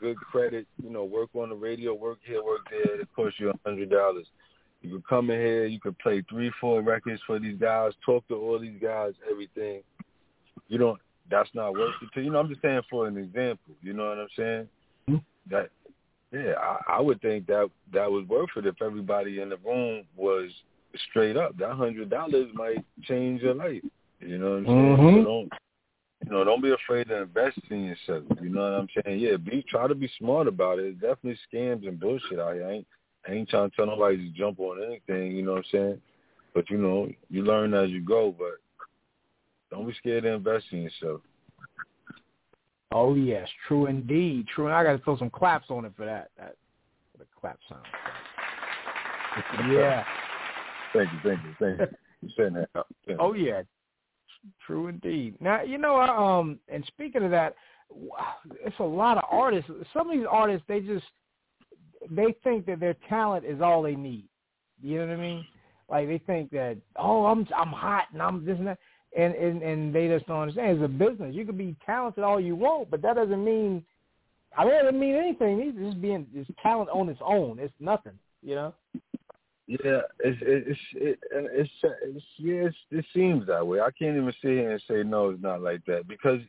good 0.00 0.16
credit, 0.16 0.66
you 0.82 0.90
know, 0.90 1.04
work 1.04 1.28
on 1.34 1.50
the 1.50 1.54
radio, 1.54 1.94
work 1.94 2.18
here, 2.24 2.42
work 2.42 2.62
there, 2.68 3.00
it 3.00 3.08
costs 3.14 3.38
you 3.38 3.50
a 3.50 3.54
hundred 3.64 3.88
dollars. 3.88 4.26
You 4.82 4.94
could 4.94 5.06
come 5.06 5.30
in 5.30 5.38
here, 5.38 5.66
you 5.66 5.78
could 5.78 5.96
play 6.00 6.24
three, 6.28 6.50
four 6.60 6.82
records 6.82 7.22
for 7.24 7.38
these 7.38 7.56
guys, 7.56 7.92
talk 8.04 8.26
to 8.28 8.34
all 8.34 8.58
these 8.58 8.80
guys, 8.82 9.12
everything. 9.30 9.82
You 10.66 10.78
don't 10.78 11.00
that's 11.30 11.50
not 11.54 11.74
worth 11.74 11.94
it 12.02 12.08
to 12.14 12.22
you 12.24 12.32
know, 12.32 12.40
I'm 12.40 12.48
just 12.48 12.60
saying 12.60 12.80
for 12.90 13.06
an 13.06 13.16
example, 13.16 13.74
you 13.82 13.92
know 13.92 14.08
what 14.08 14.18
I'm 14.18 14.28
saying? 14.36 15.22
That 15.50 15.70
yeah, 16.32 16.54
I, 16.60 16.96
I 16.96 17.00
would 17.00 17.20
think 17.22 17.46
that 17.46 17.70
that 17.92 18.10
was 18.10 18.26
worth 18.26 18.50
it 18.56 18.66
if 18.66 18.82
everybody 18.82 19.40
in 19.40 19.50
the 19.50 19.56
room 19.58 20.02
was 20.16 20.50
straight 21.10 21.36
up. 21.36 21.56
That 21.58 21.74
hundred 21.74 22.10
dollars 22.10 22.48
might 22.54 22.84
change 23.04 23.42
your 23.42 23.54
life. 23.54 23.82
You 24.20 24.38
know 24.38 24.50
what 24.50 24.56
I'm 24.56 24.66
saying? 24.66 24.96
Mhm. 24.96 25.14
So 25.18 25.24
don't 25.24 25.52
you 26.24 26.30
know, 26.30 26.44
don't 26.44 26.62
be 26.62 26.70
afraid 26.70 27.08
to 27.08 27.22
invest 27.22 27.58
in 27.70 27.84
yourself. 27.84 28.24
You 28.42 28.50
know 28.50 28.60
what 28.60 28.80
I'm 28.80 28.88
saying? 29.04 29.20
Yeah, 29.20 29.36
be 29.36 29.64
try 29.68 29.88
to 29.88 29.94
be 29.94 30.10
smart 30.18 30.46
about 30.46 30.78
it. 30.78 31.00
definitely 31.00 31.38
scams 31.52 31.88
and 31.88 31.98
bullshit 31.98 32.38
out 32.38 32.54
here. 32.54 32.66
I 32.66 32.72
ain't 32.72 32.86
I 33.26 33.32
ain't 33.32 33.48
trying 33.48 33.70
to 33.70 33.76
tell 33.76 33.86
nobody 33.86 34.16
to 34.18 34.38
jump 34.38 34.60
on 34.60 34.82
anything, 34.82 35.32
you 35.32 35.42
know 35.42 35.52
what 35.52 35.58
I'm 35.58 35.64
saying? 35.72 36.00
But 36.54 36.68
you 36.68 36.78
know, 36.78 37.08
you 37.28 37.42
learn 37.42 37.74
as 37.74 37.90
you 37.90 38.02
go, 38.02 38.34
but 38.36 38.58
don't 39.70 39.86
be 39.86 39.94
scared 39.94 40.24
to 40.24 40.32
invest 40.32 40.66
in 40.72 40.82
yourself. 40.82 41.20
Oh 42.92 43.14
yes, 43.14 43.48
true 43.66 43.86
indeed. 43.86 44.46
True 44.48 44.66
and 44.66 44.74
I 44.74 44.82
gotta 44.82 44.98
throw 44.98 45.16
some 45.16 45.30
claps 45.30 45.70
on 45.70 45.84
it 45.84 45.92
for 45.96 46.04
that. 46.04 46.30
That 46.36 46.56
the 47.18 47.24
clap 47.40 47.58
sound. 47.68 47.84
yeah. 49.72 50.04
Thank 50.92 51.12
you, 51.12 51.18
thank 51.22 51.44
you, 51.44 51.54
thank 51.58 51.80
you. 51.80 51.86
You 52.22 52.28
saying 52.36 52.52
that. 52.54 52.68
Oh 53.18 53.32
yeah, 53.32 53.62
True 54.66 54.88
indeed. 54.88 55.36
Now 55.40 55.62
you 55.62 55.78
know, 55.78 56.00
um, 56.00 56.58
and 56.68 56.84
speaking 56.86 57.22
of 57.24 57.30
that, 57.30 57.54
it's 58.64 58.78
a 58.78 58.84
lot 58.84 59.18
of 59.18 59.24
artists. 59.30 59.70
Some 59.92 60.10
of 60.10 60.16
these 60.16 60.26
artists, 60.28 60.64
they 60.68 60.80
just 60.80 61.04
they 62.10 62.34
think 62.42 62.66
that 62.66 62.80
their 62.80 62.96
talent 63.08 63.44
is 63.44 63.60
all 63.60 63.82
they 63.82 63.94
need. 63.94 64.28
You 64.82 65.00
know 65.00 65.08
what 65.08 65.18
I 65.18 65.20
mean? 65.20 65.46
Like 65.88 66.08
they 66.08 66.18
think 66.18 66.50
that 66.52 66.78
oh, 66.96 67.26
I'm 67.26 67.46
I'm 67.56 67.68
hot 67.68 68.04
and 68.12 68.22
I'm 68.22 68.44
this 68.44 68.56
and 68.58 68.68
that, 68.68 68.78
and 69.16 69.34
and 69.34 69.62
and 69.62 69.94
they 69.94 70.08
just 70.08 70.26
don't 70.26 70.40
understand. 70.40 70.80
It's 70.80 70.84
a 70.84 70.88
business. 70.88 71.34
You 71.34 71.44
can 71.44 71.56
be 71.56 71.76
talented 71.84 72.24
all 72.24 72.40
you 72.40 72.56
want, 72.56 72.90
but 72.90 73.02
that 73.02 73.16
doesn't 73.16 73.44
mean. 73.44 73.84
I 74.56 74.64
mean, 74.64 74.74
it 74.74 74.82
doesn't 74.82 74.98
mean 74.98 75.14
anything. 75.14 75.60
It's 75.60 75.78
just 75.78 76.00
being 76.00 76.26
it's 76.34 76.50
talent 76.62 76.90
on 76.90 77.08
its 77.08 77.20
own. 77.24 77.58
It's 77.58 77.74
nothing. 77.78 78.18
You 78.42 78.54
know. 78.54 78.74
Yeah, 79.70 80.00
it's 80.18 80.38
it's 80.42 80.80
it, 80.96 81.18
it's, 81.30 81.70
it's 82.02 82.24
yeah, 82.38 82.68
it 82.90 83.04
seems 83.14 83.46
that 83.46 83.64
way. 83.64 83.78
I 83.78 83.92
can't 83.96 84.16
even 84.16 84.32
sit 84.42 84.50
here 84.50 84.72
and 84.72 84.82
say 84.88 85.04
no, 85.04 85.30
it's 85.30 85.40
not 85.40 85.62
like 85.62 85.84
that 85.86 86.08
because 86.08 86.40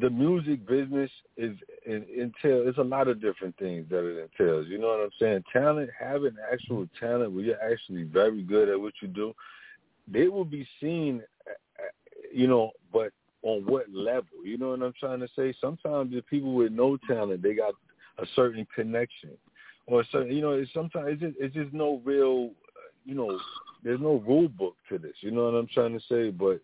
the 0.00 0.10
music 0.10 0.66
business 0.66 1.08
is 1.36 1.56
it 1.86 2.08
entails 2.10 2.66
it's 2.66 2.78
a 2.78 2.82
lot 2.82 3.06
of 3.06 3.22
different 3.22 3.56
things 3.58 3.86
that 3.90 4.04
it 4.04 4.28
entails. 4.36 4.66
You 4.66 4.78
know 4.78 4.88
what 4.88 4.98
I'm 4.98 5.10
saying? 5.20 5.44
Talent, 5.52 5.90
having 5.96 6.34
actual 6.52 6.88
talent 6.98 7.30
where 7.30 7.44
you're 7.44 7.62
actually 7.62 8.02
very 8.02 8.42
good 8.42 8.68
at 8.68 8.80
what 8.80 8.94
you 9.00 9.06
do, 9.06 9.34
they 10.08 10.26
will 10.26 10.44
be 10.44 10.66
seen, 10.80 11.22
you 12.34 12.48
know, 12.48 12.72
but 12.92 13.12
on 13.42 13.66
what 13.66 13.88
level? 13.88 14.44
You 14.44 14.58
know 14.58 14.70
what 14.70 14.82
I'm 14.82 14.94
trying 14.98 15.20
to 15.20 15.28
say? 15.36 15.54
Sometimes 15.60 16.12
the 16.12 16.22
people 16.22 16.54
with 16.54 16.72
no 16.72 16.98
talent, 17.08 17.40
they 17.40 17.54
got 17.54 17.74
a 18.18 18.26
certain 18.34 18.66
connection 18.74 19.30
or 19.88 20.04
so 20.12 20.20
you 20.20 20.40
know 20.40 20.52
it's 20.52 20.72
sometimes 20.72 21.06
it's 21.08 21.20
just, 21.20 21.34
it's 21.40 21.54
just 21.54 21.72
no 21.72 22.00
real 22.04 22.50
you 23.04 23.14
know 23.14 23.38
there's 23.82 24.00
no 24.00 24.22
rule 24.26 24.48
book 24.48 24.76
to 24.88 24.98
this 24.98 25.14
you 25.20 25.30
know 25.30 25.44
what 25.44 25.54
i'm 25.54 25.68
trying 25.72 25.98
to 25.98 26.04
say? 26.08 26.30
But 26.30 26.60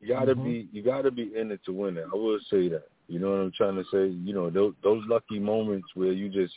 you 0.00 0.08
gotta 0.08 0.34
mm-hmm. 0.34 0.44
be 0.44 0.68
you 0.72 0.82
gotta 0.82 1.10
be 1.10 1.32
in 1.36 1.50
it 1.50 1.60
to 1.66 1.72
win 1.72 1.96
it. 1.96 2.06
I 2.12 2.16
will 2.16 2.38
say 2.50 2.68
that. 2.68 2.88
You 3.08 3.18
know 3.18 3.30
what 3.30 3.40
i'm 3.40 3.52
trying 3.56 3.76
to 3.76 3.84
say? 3.92 4.06
You 4.06 4.34
know 4.34 4.50
those 4.50 4.74
those 4.82 5.02
lucky 5.08 5.38
moments 5.38 5.88
where 5.94 6.12
you 6.12 6.28
just 6.28 6.54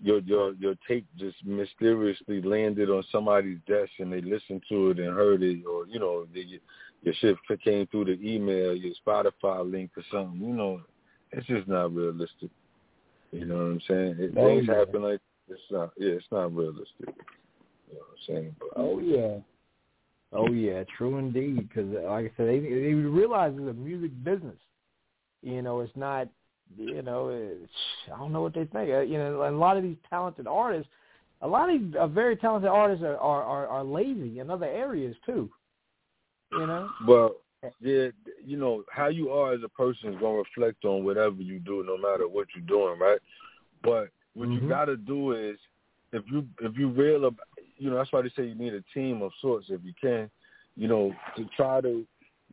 your 0.00 0.20
your 0.20 0.54
your 0.54 0.74
tape 0.86 1.06
just 1.18 1.36
mysteriously 1.44 2.42
landed 2.42 2.90
on 2.90 3.04
somebody's 3.10 3.58
desk 3.66 3.90
and 3.98 4.12
they 4.12 4.20
listened 4.20 4.62
to 4.68 4.90
it 4.90 4.98
and 4.98 5.14
heard 5.14 5.42
it 5.42 5.64
or 5.64 5.86
you 5.86 5.98
know 5.98 6.26
the, 6.34 6.60
your 7.02 7.14
shit 7.20 7.36
came 7.64 7.86
through 7.86 8.04
the 8.04 8.18
email 8.22 8.74
your 8.74 8.92
spotify 9.06 9.70
link 9.70 9.90
or 9.96 10.02
something 10.10 10.40
you 10.40 10.54
know 10.54 10.80
it's 11.30 11.46
just 11.46 11.68
not 11.68 11.94
realistic 11.94 12.50
you 13.32 13.46
know 13.46 13.56
what 13.56 13.62
I'm 13.62 13.80
saying? 13.88 14.16
It, 14.18 14.34
oh, 14.36 14.46
things 14.46 14.66
yeah. 14.68 14.78
happen 14.78 15.02
like 15.02 15.20
it's 15.48 15.60
not. 15.70 15.90
Yeah, 15.96 16.12
it's 16.12 16.26
not 16.30 16.54
realistic. 16.54 16.86
You 17.00 17.94
know 17.94 18.00
what 18.00 18.18
I'm 18.28 18.34
saying? 18.34 18.56
But, 18.58 18.68
oh 18.76 18.98
yeah. 19.00 19.38
Oh 20.32 20.50
yeah, 20.52 20.84
true 20.96 21.18
indeed. 21.18 21.68
Because 21.68 21.90
like 21.90 22.26
I 22.26 22.36
said, 22.36 22.48
they 22.48 22.60
they 22.60 22.94
realize 22.94 23.52
it's 23.56 23.68
a 23.68 23.72
music 23.72 24.12
business. 24.22 24.58
You 25.42 25.62
know, 25.62 25.80
it's 25.80 25.96
not. 25.96 26.28
You 26.78 27.02
know, 27.02 27.28
it's, 27.28 27.70
I 28.06 28.18
don't 28.18 28.32
know 28.32 28.40
what 28.40 28.54
they 28.54 28.64
think. 28.64 28.90
Uh, 28.90 29.00
you 29.00 29.18
know, 29.18 29.42
and 29.42 29.54
a 29.54 29.58
lot 29.58 29.76
of 29.76 29.82
these 29.82 29.98
talented 30.08 30.46
artists, 30.46 30.90
a 31.42 31.46
lot 31.46 31.68
of 31.68 31.78
these 31.78 31.94
uh, 31.98 32.06
very 32.06 32.34
talented 32.34 32.70
artists 32.70 33.04
are, 33.04 33.18
are 33.18 33.42
are 33.42 33.66
are 33.66 33.84
lazy 33.84 34.38
in 34.40 34.50
other 34.50 34.66
areas 34.66 35.14
too. 35.26 35.50
You 36.52 36.66
know. 36.66 36.88
Well, 37.06 37.36
yeah, 37.80 38.08
you 38.44 38.56
know 38.56 38.84
how 38.90 39.08
you 39.08 39.30
are 39.30 39.52
as 39.52 39.60
a 39.64 39.68
person 39.68 40.12
is 40.12 40.20
gonna 40.20 40.38
reflect 40.38 40.84
on 40.84 41.04
whatever 41.04 41.40
you 41.42 41.58
do, 41.58 41.84
no 41.86 41.96
matter 41.96 42.28
what 42.28 42.48
you're 42.54 42.66
doing, 42.66 42.98
right? 42.98 43.20
But 43.82 44.08
what 44.34 44.48
mm-hmm. 44.48 44.64
you 44.64 44.68
got 44.68 44.86
to 44.86 44.96
do 44.96 45.32
is, 45.32 45.58
if 46.12 46.24
you 46.30 46.46
if 46.60 46.76
you 46.76 46.88
real 46.88 47.26
about, 47.26 47.48
you 47.78 47.90
know, 47.90 47.96
that's 47.96 48.12
why 48.12 48.22
they 48.22 48.30
say 48.36 48.44
you 48.46 48.54
need 48.54 48.74
a 48.74 48.82
team 48.94 49.22
of 49.22 49.32
sorts 49.40 49.66
if 49.68 49.80
you 49.84 49.92
can, 50.00 50.30
you 50.76 50.88
know, 50.88 51.14
to 51.36 51.46
try 51.56 51.80
to, 51.80 52.04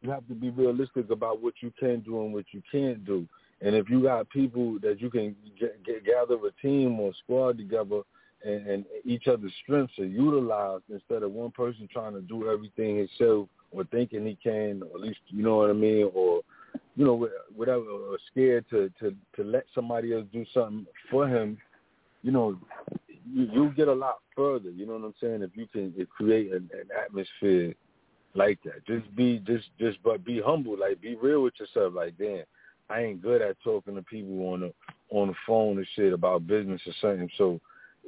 you 0.01 0.09
have 0.09 0.27
to 0.27 0.33
be 0.33 0.49
realistic 0.49 1.09
about 1.09 1.41
what 1.41 1.55
you 1.61 1.71
can 1.79 2.01
do 2.01 2.21
and 2.21 2.33
what 2.33 2.45
you 2.51 2.61
can't 2.71 3.05
do. 3.05 3.27
And 3.61 3.75
if 3.75 3.89
you 3.89 4.01
got 4.01 4.29
people 4.29 4.79
that 4.81 5.01
you 5.01 5.09
can 5.09 5.35
get, 5.59 5.83
get 5.83 6.05
gather 6.05 6.35
a 6.35 6.61
team 6.61 6.99
or 6.99 7.11
squad 7.23 7.57
together, 7.57 8.01
and, 8.43 8.67
and 8.67 8.85
each 9.03 9.27
other's 9.27 9.51
strengths 9.63 9.99
are 9.99 10.05
utilized 10.05 10.85
instead 10.89 11.23
of 11.23 11.31
one 11.31 11.51
person 11.51 11.89
trying 11.91 12.13
to 12.13 12.21
do 12.21 12.49
everything 12.49 12.97
himself 12.97 13.49
or 13.71 13.83
thinking 13.85 14.25
he 14.25 14.37
can, 14.41 14.81
or 14.83 14.95
at 14.95 15.01
least 15.01 15.19
you 15.27 15.43
know 15.43 15.57
what 15.57 15.69
I 15.69 15.73
mean, 15.73 16.09
or 16.13 16.41
you 16.95 17.05
know 17.05 17.27
whatever, 17.55 17.85
or 17.85 18.17
scared 18.31 18.65
to 18.69 18.91
to 18.99 19.15
to 19.35 19.43
let 19.43 19.65
somebody 19.73 20.13
else 20.13 20.25
do 20.31 20.45
something 20.53 20.85
for 21.09 21.27
him, 21.27 21.57
you 22.23 22.31
know, 22.31 22.57
you 23.31 23.47
you 23.51 23.73
get 23.75 23.87
a 23.87 23.93
lot 23.93 24.19
further. 24.35 24.69
You 24.69 24.85
know 24.85 24.93
what 24.93 25.03
I'm 25.03 25.13
saying? 25.21 25.41
If 25.41 25.51
you 25.55 25.67
can 25.67 25.93
if 25.97 26.09
create 26.09 26.51
an, 26.51 26.69
an 26.73 26.89
atmosphere 27.03 27.73
like 28.35 28.59
that, 28.63 28.85
just 28.85 29.13
be 29.15 29.39
just 29.45 29.67
just 29.79 30.01
but 30.03 30.25
be 30.25 30.41
humble, 30.43 30.77
like 30.77 31.01
be 31.01 31.15
real 31.15 31.43
with 31.43 31.53
yourself. 31.59 31.93
Like 31.95 32.17
damn, 32.17 32.43
I 32.89 33.01
ain't 33.01 33.21
good 33.21 33.41
at 33.41 33.57
talking 33.63 33.95
to 33.95 34.01
people 34.01 34.53
on 34.53 34.61
the 34.61 34.73
on 35.09 35.29
the 35.29 35.35
phone 35.47 35.77
and 35.77 35.87
shit 35.95 36.13
about 36.13 36.47
business 36.47 36.81
or 36.85 36.93
something. 37.01 37.29
So 37.37 37.59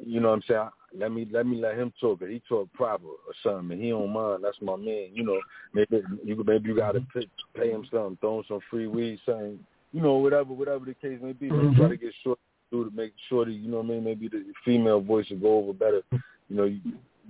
you 0.04 0.20
know 0.20 0.30
what 0.30 0.36
I'm 0.36 0.44
saying? 0.48 0.70
Let 0.98 1.12
me 1.12 1.28
let 1.32 1.46
me 1.46 1.58
let 1.58 1.78
him 1.78 1.94
talk. 2.00 2.22
He 2.22 2.42
talk 2.48 2.72
proper 2.74 3.06
or 3.06 3.34
something. 3.44 3.72
And 3.72 3.82
he 3.82 3.90
don't 3.90 4.12
mind. 4.12 4.44
That's 4.44 4.58
my 4.62 4.76
man. 4.76 5.10
You 5.14 5.24
know, 5.24 5.40
maybe 5.74 6.04
you 6.24 6.44
maybe 6.46 6.70
you 6.70 6.76
gotta 6.76 7.02
pay, 7.14 7.28
pay 7.56 7.72
him 7.72 7.86
something, 7.92 8.18
throw 8.20 8.40
him 8.40 8.46
some 8.48 8.60
free 8.70 8.88
weed, 8.88 9.20
something. 9.26 9.60
You 9.94 10.02
know, 10.02 10.16
whatever 10.16 10.54
whatever 10.54 10.86
the 10.86 10.94
case 10.94 11.20
may 11.22 11.34
be. 11.34 11.50
Mm-hmm. 11.50 11.80
Try 11.80 11.90
to 11.90 11.98
get 11.98 12.14
short 12.24 12.40
through 12.70 12.90
to 12.90 12.96
make 12.96 13.14
sure 13.30 13.46
that 13.46 13.52
you 13.52 13.70
know 13.70 13.78
what 13.78 13.86
I 13.86 13.90
mean. 13.90 14.04
Maybe 14.04 14.28
the 14.28 14.44
female 14.66 15.02
voice 15.02 15.30
will 15.30 15.38
go 15.38 15.58
over 15.58 15.74
better. 15.74 16.02
You 16.50 16.56
know, 16.56 16.64
you 16.66 16.80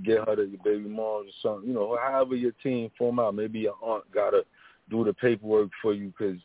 get 0.03 0.27
her 0.27 0.35
to 0.35 0.45
your 0.45 0.61
baby 0.63 0.89
moms 0.89 1.29
or 1.29 1.33
something. 1.41 1.67
You 1.67 1.75
know, 1.75 1.97
however 2.01 2.35
your 2.35 2.53
team 2.63 2.89
form 2.97 3.19
out. 3.19 3.35
Maybe 3.35 3.59
your 3.59 3.75
aunt 3.81 4.03
gotta 4.13 4.43
do 4.89 5.03
the 5.03 5.13
paperwork 5.13 5.69
for 5.81 5.93
you 5.93 6.13
because 6.17 6.39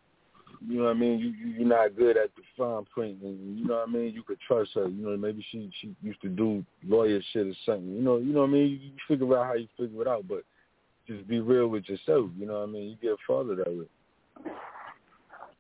you 0.67 0.79
know 0.79 0.85
what 0.85 0.97
I 0.97 0.99
mean? 0.99 1.19
You, 1.19 1.29
you 1.31 1.55
you're 1.59 1.69
not 1.69 1.97
good 1.97 2.17
at 2.17 2.31
the 2.37 2.43
fine 2.57 2.85
print, 2.85 3.19
and 3.23 3.59
you 3.59 3.67
know 3.67 3.77
what 3.77 3.89
I 3.89 3.93
mean. 3.93 4.13
You 4.15 4.23
could 4.23 4.39
trust 4.47 4.71
her. 4.75 4.89
You 4.89 5.05
know, 5.05 5.17
maybe 5.17 5.45
she 5.51 5.71
she 5.81 5.95
used 6.03 6.21
to 6.23 6.29
do 6.29 6.65
lawyer 6.87 7.21
shit 7.33 7.47
or 7.47 7.55
something. 7.65 7.93
You 7.93 8.03
know, 8.03 8.19
you 8.19 8.33
know 8.33 8.41
what 8.41 8.51
I 8.51 8.53
mean. 8.53 8.81
You, 8.83 8.91
figure 9.09 9.39
out 9.39 9.47
how 9.47 9.55
you 9.55 9.69
figure 9.77 10.03
it 10.03 10.09
out, 10.09 10.27
but 10.29 10.45
just 11.07 11.27
be 11.29 11.41
real 11.41 11.69
with 11.69 11.89
yourself. 11.89 12.31
You 12.39 12.47
know 12.47 12.61
what 12.61 12.69
I 12.69 12.73
mean. 12.73 12.91
You 12.91 12.97
get 13.11 13.19
farther 13.27 13.57
that 13.57 13.69
way. 13.69 13.87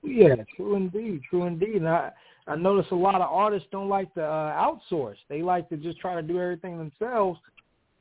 Yeah, 0.03 0.37
true 0.57 0.77
indeed, 0.77 1.23
true 1.29 1.47
indeed. 1.47 1.77
And 1.77 1.89
I 1.89 2.13
I 2.47 2.57
notice 2.57 2.87
a 2.93 2.95
lot 2.95 3.17
of 3.17 3.23
artists 3.23 3.69
don't 3.73 3.89
like 3.89 4.13
to 4.15 4.23
uh, 4.23 4.79
outsource. 4.93 5.17
They 5.29 5.43
like 5.43 5.69
to 5.71 5.77
just 5.77 5.99
try 5.99 6.15
to 6.15 6.23
do 6.23 6.41
everything 6.41 6.79
themselves 6.79 7.39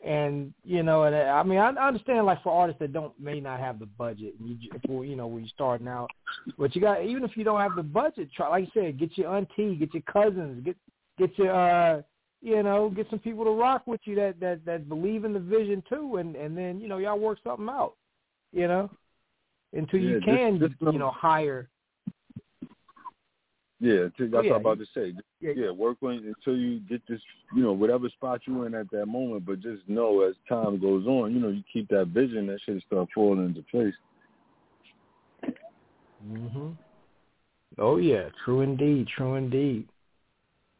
and 0.05 0.53
you 0.63 0.83
know, 0.83 1.03
and 1.03 1.15
I 1.15 1.41
mean, 1.43 1.57
I 1.57 1.71
I 1.71 1.87
understand 1.87 2.25
like 2.25 2.41
for 2.43 2.51
artists 2.51 2.79
that 2.79 2.93
don't 2.93 3.19
may 3.19 3.39
not 3.39 3.59
have 3.59 3.79
the 3.79 3.87
budget, 3.87 4.35
you 4.39 4.57
for 4.85 5.03
you 5.03 5.15
know 5.15 5.27
when 5.27 5.41
you're 5.43 5.49
starting 5.49 5.87
out, 5.87 6.11
but 6.57 6.75
you 6.75 6.81
got 6.81 7.03
even 7.03 7.23
if 7.23 7.35
you 7.35 7.43
don't 7.43 7.59
have 7.59 7.75
the 7.75 7.83
budget, 7.83 8.29
try 8.35 8.47
like 8.47 8.65
you 8.65 8.81
said, 8.81 8.99
get 8.99 9.17
your 9.17 9.35
auntie, 9.35 9.75
get 9.75 9.93
your 9.93 10.03
cousins, 10.03 10.63
get 10.63 10.77
get 11.17 11.37
your 11.37 11.53
uh 11.53 12.01
you 12.41 12.61
know, 12.61 12.91
get 12.91 13.09
some 13.09 13.17
people 13.17 13.43
to 13.45 13.49
rock 13.49 13.87
with 13.87 14.01
you 14.03 14.15
that 14.15 14.39
that 14.39 14.63
that 14.65 14.87
believe 14.87 15.25
in 15.25 15.33
the 15.33 15.39
vision 15.39 15.83
too, 15.89 16.17
and 16.17 16.35
and 16.35 16.55
then 16.55 16.79
you 16.79 16.87
know 16.87 16.99
y'all 16.99 17.19
work 17.19 17.39
something 17.43 17.67
out, 17.67 17.95
you 18.53 18.67
know, 18.67 18.89
until 19.73 19.99
yeah, 19.99 20.09
you 20.11 20.21
can 20.23 20.59
just, 20.59 20.73
just 20.79 20.93
you 20.93 20.99
know 20.99 21.09
hire 21.09 21.67
yeah, 23.79 24.03
that's 24.03 24.13
oh, 24.21 24.25
yeah. 24.25 24.35
what 24.35 24.55
I'm 24.55 24.61
about 24.61 24.79
to 24.79 24.85
say. 24.93 25.13
Yeah. 25.41 25.51
yeah, 25.55 25.69
work 25.69 25.97
on 26.01 26.11
until 26.13 26.57
you 26.57 26.79
get 26.81 27.01
this, 27.07 27.19
you 27.55 27.61
know, 27.61 27.73
whatever 27.73 28.07
spot 28.09 28.41
you're 28.47 28.65
in 28.67 28.73
at 28.73 28.89
that 28.91 29.05
moment. 29.05 29.45
But 29.45 29.61
just 29.61 29.87
know 29.87 30.21
as 30.21 30.35
time 30.47 30.79
goes 30.79 31.05
on, 31.05 31.33
you 31.33 31.39
know, 31.41 31.49
you 31.49 31.63
keep 31.71 31.89
that 31.89 32.07
vision, 32.07 32.47
that 32.47 32.59
shit 32.65 32.81
start 32.87 33.09
falling 33.13 33.45
into 33.45 33.63
place. 33.63 33.93
Mhm. 36.25 36.75
Oh 37.77 37.97
yeah, 37.97 38.29
true 38.43 38.61
indeed, 38.61 39.07
true 39.07 39.35
indeed. 39.35 39.87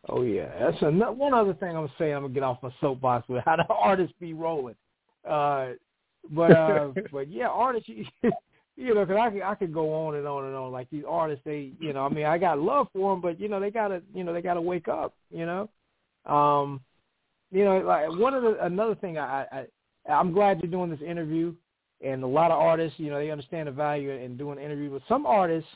Oh 0.07 0.21
yeah, 0.21 0.47
that's 0.59 0.81
another, 0.81 1.11
one 1.11 1.33
other 1.33 1.53
thing 1.53 1.75
I'm 1.75 1.91
saying. 1.97 2.15
I'm 2.15 2.23
gonna 2.23 2.33
get 2.33 2.43
off 2.43 2.63
my 2.63 2.71
soapbox 2.79 3.27
with 3.27 3.43
how 3.43 3.57
the 3.57 3.65
artists 3.69 4.15
be 4.19 4.33
rolling. 4.33 4.75
Uh, 5.27 5.71
but 6.31 6.51
uh, 6.51 6.91
but 7.11 7.29
yeah, 7.29 7.47
artists. 7.47 7.89
you 7.89 8.05
know, 8.77 9.05
because 9.05 9.21
I 9.21 9.29
could 9.29 9.41
I 9.41 9.55
could 9.55 9.73
go 9.73 9.93
on 9.93 10.15
and 10.15 10.27
on 10.27 10.45
and 10.45 10.55
on. 10.55 10.71
Like 10.71 10.89
these 10.89 11.03
artists, 11.07 11.43
they, 11.45 11.71
you 11.79 11.93
know, 11.93 12.05
I 12.05 12.09
mean, 12.09 12.25
I 12.25 12.37
got 12.37 12.59
love 12.59 12.87
for 12.93 13.13
them, 13.13 13.21
but 13.21 13.39
you 13.39 13.47
know, 13.47 13.59
they 13.59 13.71
gotta, 13.71 14.01
you 14.13 14.23
know, 14.23 14.33
they 14.33 14.41
gotta 14.41 14.61
wake 14.61 14.87
up. 14.87 15.13
You 15.31 15.45
know, 15.45 15.69
um, 16.31 16.81
you 17.51 17.63
know, 17.63 17.79
like 17.79 18.09
one 18.19 18.33
of 18.33 18.43
the 18.43 18.63
another 18.65 18.95
thing 18.95 19.17
I, 19.17 19.45
I 19.51 19.65
I'm 20.11 20.33
glad 20.33 20.61
you're 20.61 20.71
doing 20.71 20.89
this 20.89 21.01
interview, 21.01 21.53
and 22.01 22.23
a 22.23 22.27
lot 22.27 22.51
of 22.51 22.59
artists, 22.59 22.99
you 22.99 23.09
know, 23.09 23.17
they 23.17 23.31
understand 23.31 23.67
the 23.67 23.71
value 23.71 24.11
in 24.11 24.37
doing 24.37 24.59
interviews. 24.59 24.91
But 24.91 25.01
some 25.07 25.25
artists, 25.25 25.69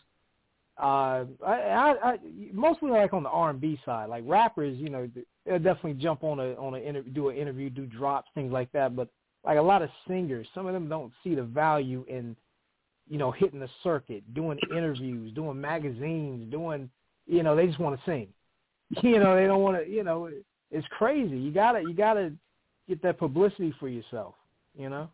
uh, 0.78 1.26
I, 1.46 1.54
I, 1.54 1.96
I 2.04 2.18
mostly 2.54 2.92
like 2.92 3.14
on 3.14 3.24
the 3.24 3.30
R 3.30 3.50
and 3.50 3.62
B 3.62 3.80
side, 3.86 4.10
like 4.10 4.24
rappers, 4.28 4.78
you 4.78 4.90
know, 4.90 5.10
they'll 5.46 5.58
definitely 5.58 5.94
jump 5.94 6.24
on 6.24 6.40
a 6.40 6.54
on 6.56 6.76
a 6.76 6.80
interview, 6.80 7.12
do 7.14 7.30
an 7.30 7.38
interview, 7.38 7.70
do 7.70 7.86
drops, 7.86 8.30
things 8.36 8.52
like 8.52 8.72
that. 8.74 8.96
But 8.96 9.08
like 9.46 9.58
a 9.58 9.62
lot 9.62 9.82
of 9.82 9.90
singers, 10.08 10.48
some 10.54 10.68
of 10.68 10.74
them 10.74 10.90
don't 10.90 11.14
see 11.24 11.36
the 11.36 11.44
value 11.44 12.06
in, 12.08 12.36
you 13.10 13.18
know, 13.18 13.32
hitting 13.32 13.60
the 13.60 13.70
circuit, 13.84 14.24
doing 14.34 14.60
interviews, 14.72 15.34
doing 15.34 15.60
magazines, 15.60 16.50
doing, 16.52 16.90
you 17.26 17.44
know, 17.44 17.56
they 17.56 17.66
just 17.66 17.80
want 17.80 18.00
to 18.00 18.06
sing. 18.06 18.28
You 19.04 19.20
know, 19.20 19.36
they 19.36 19.46
don't 19.46 19.62
want 19.62 19.78
to, 19.78 19.88
you 19.88 20.04
know, 20.04 20.30
it's 20.72 20.88
crazy. 20.98 21.38
You 21.38 21.52
gotta, 21.52 21.82
you 21.82 21.94
gotta 21.94 22.34
get 22.88 23.04
that 23.04 23.20
publicity 23.20 23.72
for 23.80 23.88
yourself. 23.88 24.34
You 24.76 24.90
know. 24.90 25.10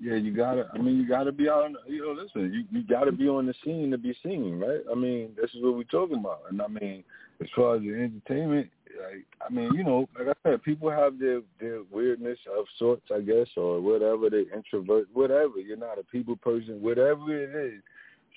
Yeah, 0.00 0.14
you 0.14 0.34
gotta. 0.34 0.68
I 0.72 0.78
mean, 0.78 0.96
you 0.96 1.08
gotta 1.08 1.32
be 1.32 1.48
on. 1.48 1.76
You 1.86 2.02
know, 2.02 2.22
listen, 2.22 2.52
you 2.52 2.64
you 2.70 2.86
gotta 2.86 3.10
be 3.10 3.28
on 3.28 3.46
the 3.46 3.54
scene 3.64 3.90
to 3.90 3.98
be 3.98 4.14
seen, 4.22 4.60
right? 4.60 4.80
I 4.90 4.94
mean, 4.94 5.30
this 5.36 5.50
is 5.50 5.62
what 5.62 5.76
we're 5.76 5.82
talking 5.84 6.18
about. 6.18 6.42
And 6.48 6.62
I 6.62 6.68
mean, 6.68 7.02
as 7.40 7.48
far 7.54 7.76
as 7.76 7.82
the 7.82 7.94
entertainment, 7.94 8.70
like, 9.02 9.26
I 9.44 9.52
mean, 9.52 9.74
you 9.74 9.82
know, 9.82 10.08
like 10.16 10.36
I 10.44 10.50
said, 10.50 10.62
people 10.62 10.88
have 10.90 11.18
their 11.18 11.40
their 11.60 11.82
weirdness 11.90 12.38
of 12.56 12.66
sorts, 12.78 13.06
I 13.12 13.20
guess, 13.20 13.48
or 13.56 13.80
whatever. 13.80 14.30
They 14.30 14.44
introvert, 14.54 15.08
whatever. 15.12 15.58
You're 15.58 15.76
not 15.76 15.98
a 15.98 16.04
people 16.04 16.36
person, 16.36 16.80
whatever 16.80 17.36
it 17.36 17.74
is. 17.74 17.82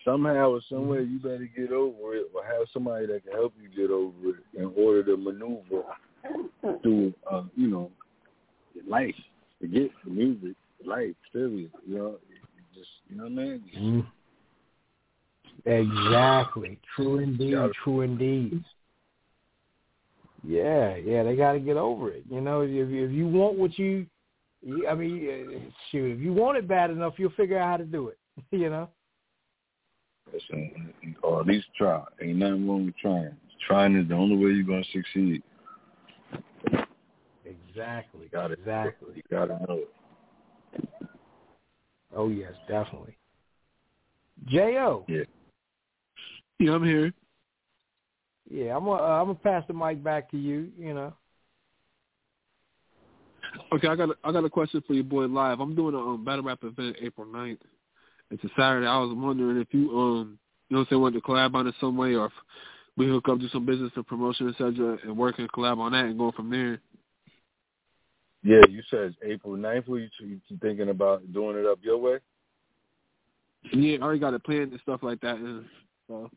Somehow 0.03 0.53
or 0.53 0.62
some 0.68 0.88
way, 0.88 1.03
you 1.03 1.20
better 1.20 1.47
get 1.55 1.72
over 1.72 2.16
it, 2.16 2.26
or 2.34 2.43
have 2.43 2.68
somebody 2.74 3.05
that 3.05 3.24
can 3.24 3.34
help 3.34 3.53
you 3.62 3.70
get 3.70 3.91
over 3.91 4.30
it 4.30 4.59
in 4.59 4.74
order 4.76 5.03
to 5.03 5.16
maneuver 5.16 5.84
through, 6.82 7.14
uh, 7.32 7.43
you 7.55 7.68
know, 7.68 7.91
life. 8.88 9.14
Forget 9.59 9.91
the 10.03 10.09
music, 10.09 10.55
life, 10.86 11.16
period. 11.32 11.72
You 11.88 11.98
know, 11.98 12.16
just 12.74 12.90
you 13.10 13.18
know 13.18 13.24
what 13.24 13.32
I 13.32 13.36
mean. 13.36 13.62
Mm. 13.78 14.06
Exactly. 15.66 16.80
True 16.96 17.20
indeed. 17.20 17.56
True 17.84 18.02
indeed. 18.02 18.64
Yeah, 20.44 20.96
yeah, 20.96 21.24
they 21.24 21.36
got 21.36 21.54
to 21.54 21.60
get 21.60 21.78
over 21.78 22.10
it. 22.10 22.24
You 22.30 22.42
know, 22.42 22.62
if 22.62 22.70
if 22.70 23.12
you 23.12 23.28
want 23.28 23.60
what 23.60 23.78
you, 23.78 24.08
I 24.90 24.96
mean, 24.96 25.72
shoot, 25.92 26.16
if 26.16 26.20
you 26.20 26.34
want 26.34 26.58
it 26.58 26.68
bad 26.68 26.90
enough, 26.90 27.14
you'll 27.18 27.32
figure 27.32 27.60
out 27.60 27.70
how 27.70 27.78
to 27.78 27.86
do 27.86 28.08
it. 28.10 28.18
You 28.52 28.70
know. 28.70 28.90
Listen, 30.34 30.94
or 31.24 31.42
at 31.42 31.48
least 31.48 31.68
try. 31.78 32.04
Ain't 32.22 32.38
nothing 32.38 32.68
wrong 32.68 32.86
with 32.86 32.98
trying. 32.98 33.36
Trying 33.68 33.96
is 33.98 34.08
the 34.08 34.16
only 34.16 34.36
way 34.36 34.52
you're 34.52 34.64
gonna 34.64 34.84
succeed. 34.94 35.44
Exactly. 37.46 38.28
Got 38.32 38.52
it. 38.52 38.60
Exactly. 38.60 39.16
You 39.16 39.24
gotta 39.30 39.60
know 39.68 39.80
it. 39.80 39.94
Oh 42.16 42.30
yes, 42.30 42.53
definitely. 42.68 43.18
Jo. 44.47 45.05
Yeah. 45.07 45.24
Yeah, 46.59 46.74
I'm 46.74 46.84
here. 46.84 47.14
Yeah, 48.49 48.76
I'm 48.76 48.86
gonna 48.86 49.01
uh, 49.01 49.22
I'm 49.22 49.28
gonna 49.28 49.36
pass 49.36 49.64
the 49.68 49.74
mic 49.74 50.03
back 50.03 50.30
to 50.32 50.38
you. 50.38 50.72
You 50.78 50.93
know. 50.93 51.14
Okay, 53.74 53.88
I 53.88 53.95
got 53.95 54.09
a, 54.09 54.14
I 54.24 54.32
got 54.32 54.45
a 54.45 54.49
question 54.49 54.84
for 54.86 54.93
your 54.93 55.03
boy 55.03 55.26
live. 55.26 55.59
I'm 55.59 55.76
doing 55.76 55.95
a 55.95 55.99
um, 55.99 56.24
battle 56.24 56.43
rap 56.43 56.59
event 56.64 56.97
April 57.01 57.28
9th. 57.28 57.59
It's 58.30 58.43
a 58.43 58.49
Saturday. 58.57 58.88
I 58.88 58.97
was 58.97 59.14
wondering 59.16 59.57
if 59.57 59.68
you 59.72 59.97
um 59.97 60.39
you 60.70 60.76
know 60.76 60.80
what 60.80 60.88
I'm 60.88 60.88
saying 60.89 61.01
want 61.01 61.16
to 61.16 61.22
collab 61.22 61.55
on 61.55 61.68
it 61.68 61.76
some 61.80 61.97
way, 61.97 62.16
or 62.16 62.28
if 62.28 62.32
we 62.97 63.07
hook 63.07 63.30
up 63.30 63.39
do 63.39 63.49
some 63.49 63.66
business 63.66 63.91
and 63.95 64.07
promotion 64.07 64.49
etc. 64.49 64.97
and 65.03 65.18
work 65.18 65.39
and 65.39 65.51
collab 65.51 65.80
on 65.80 65.91
that 65.93 66.05
and 66.05 66.18
go 66.18 66.32
from 66.32 66.49
there. 66.49 66.80
Yeah, 68.44 68.62
you 68.70 68.82
said 68.89 69.16
April 69.24 69.56
9th. 69.56 69.88
Were 69.88 70.00
you, 70.00 70.10
you 70.20 70.39
thinking 70.62 70.89
about 70.89 71.32
doing 71.32 71.58
it 71.58 71.66
up 71.66 71.80
your 71.82 71.98
way? 71.98 72.18
Yeah, 73.72 73.98
I 73.98 74.02
already 74.02 74.20
got 74.20 74.34
it 74.34 74.44
planned 74.44 74.72
and 74.72 74.82
stuff 74.82 75.04
like 75.04 75.22
that. 75.22 75.36
And 75.36 75.66
so. 76.08 76.30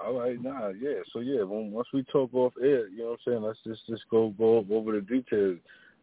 All 0.00 0.14
right, 0.14 0.40
nah, 0.40 0.68
yeah. 0.68 1.00
So 1.12 1.20
yeah, 1.20 1.42
when, 1.42 1.72
once 1.72 1.88
we 1.92 2.02
talk 2.04 2.32
off 2.32 2.52
air, 2.60 2.88
you 2.88 2.98
know 2.98 3.10
what 3.10 3.20
I'm 3.26 3.32
saying. 3.32 3.42
Let's 3.42 3.58
just 3.64 3.86
just 3.88 4.08
go 4.10 4.30
go 4.38 4.64
over 4.70 4.92
the 4.92 5.00
details. 5.00 5.58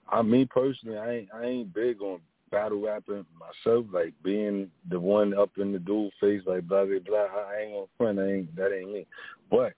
I 0.10 0.22
me 0.22 0.46
personally, 0.46 0.98
I 0.98 1.12
ain't 1.12 1.30
I 1.34 1.44
ain't 1.44 1.74
big 1.74 2.02
on 2.02 2.20
battle 2.52 2.82
rapping 2.82 3.26
myself, 3.40 3.86
like 3.92 4.14
being 4.24 4.70
the 4.90 5.00
one 5.00 5.38
up 5.38 5.52
in 5.58 5.72
the 5.72 5.80
dual 5.80 6.12
face, 6.20 6.42
like 6.46 6.68
blah 6.68 6.86
blah 6.86 7.00
blah. 7.06 7.28
I 7.50 7.62
ain't 7.62 7.74
gonna 7.74 7.86
front. 7.98 8.20
I 8.20 8.34
ain't 8.34 8.56
that 8.56 8.74
ain't 8.74 8.92
me. 8.92 9.08
But 9.50 9.74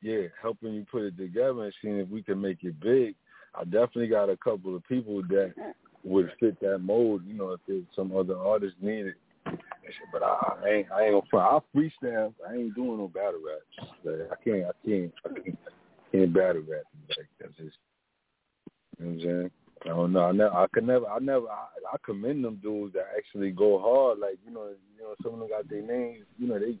yeah, 0.00 0.22
helping 0.40 0.74
you 0.74 0.84
put 0.90 1.02
it 1.02 1.16
together 1.16 1.62
and 1.64 1.74
seeing 1.80 1.98
if 1.98 2.08
we 2.08 2.22
can 2.22 2.40
make 2.40 2.64
it 2.64 2.80
big. 2.80 3.14
I 3.54 3.64
definitely 3.64 4.08
got 4.08 4.30
a 4.30 4.36
couple 4.36 4.74
of 4.74 4.86
people 4.88 5.22
that 5.28 5.54
would 6.04 6.30
fit 6.40 6.60
that 6.60 6.78
mold. 6.78 7.22
You 7.26 7.34
know, 7.34 7.52
if 7.52 7.60
there's 7.66 7.84
some 7.94 8.16
other 8.16 8.36
artists 8.36 8.76
needed. 8.80 9.14
But 10.12 10.22
I, 10.22 10.54
I 10.64 10.68
ain't 10.68 10.92
I 10.92 11.04
ain't 11.04 11.30
gonna. 11.30 11.44
I 11.44 11.58
freestyle. 11.76 12.32
I 12.48 12.54
ain't 12.54 12.74
doing 12.74 12.98
no 12.98 13.08
battle 13.08 13.40
raps. 13.44 13.92
Like, 14.04 14.30
I 14.30 14.42
can't 14.42 14.64
I 14.64 14.88
can't 14.88 15.12
I 15.24 15.28
can't, 15.42 15.58
can't 16.12 16.32
battle 16.32 16.62
rap. 16.68 16.84
Like 17.08 17.28
that's 17.40 17.56
just 17.56 17.76
you 18.98 19.06
know 19.06 19.10
what 19.10 19.12
I'm 19.12 19.20
saying. 19.20 19.50
I 19.84 19.88
don't 19.88 20.12
know. 20.12 20.24
I 20.26 20.32
never. 20.32 20.54
I 20.54 20.66
could 20.72 20.86
never. 20.86 21.06
I 21.08 21.18
never. 21.18 21.48
I, 21.48 21.66
I 21.92 21.96
commend 22.04 22.44
them 22.44 22.60
dudes 22.62 22.94
that 22.94 23.08
actually 23.16 23.50
go 23.50 23.80
hard. 23.80 24.20
Like 24.20 24.38
you 24.46 24.52
know, 24.52 24.68
you 24.96 25.02
know, 25.02 25.14
some 25.22 25.34
of 25.34 25.40
them 25.40 25.48
got 25.48 25.68
their 25.68 25.82
names. 25.82 26.24
You 26.38 26.48
know, 26.48 26.58
they, 26.58 26.76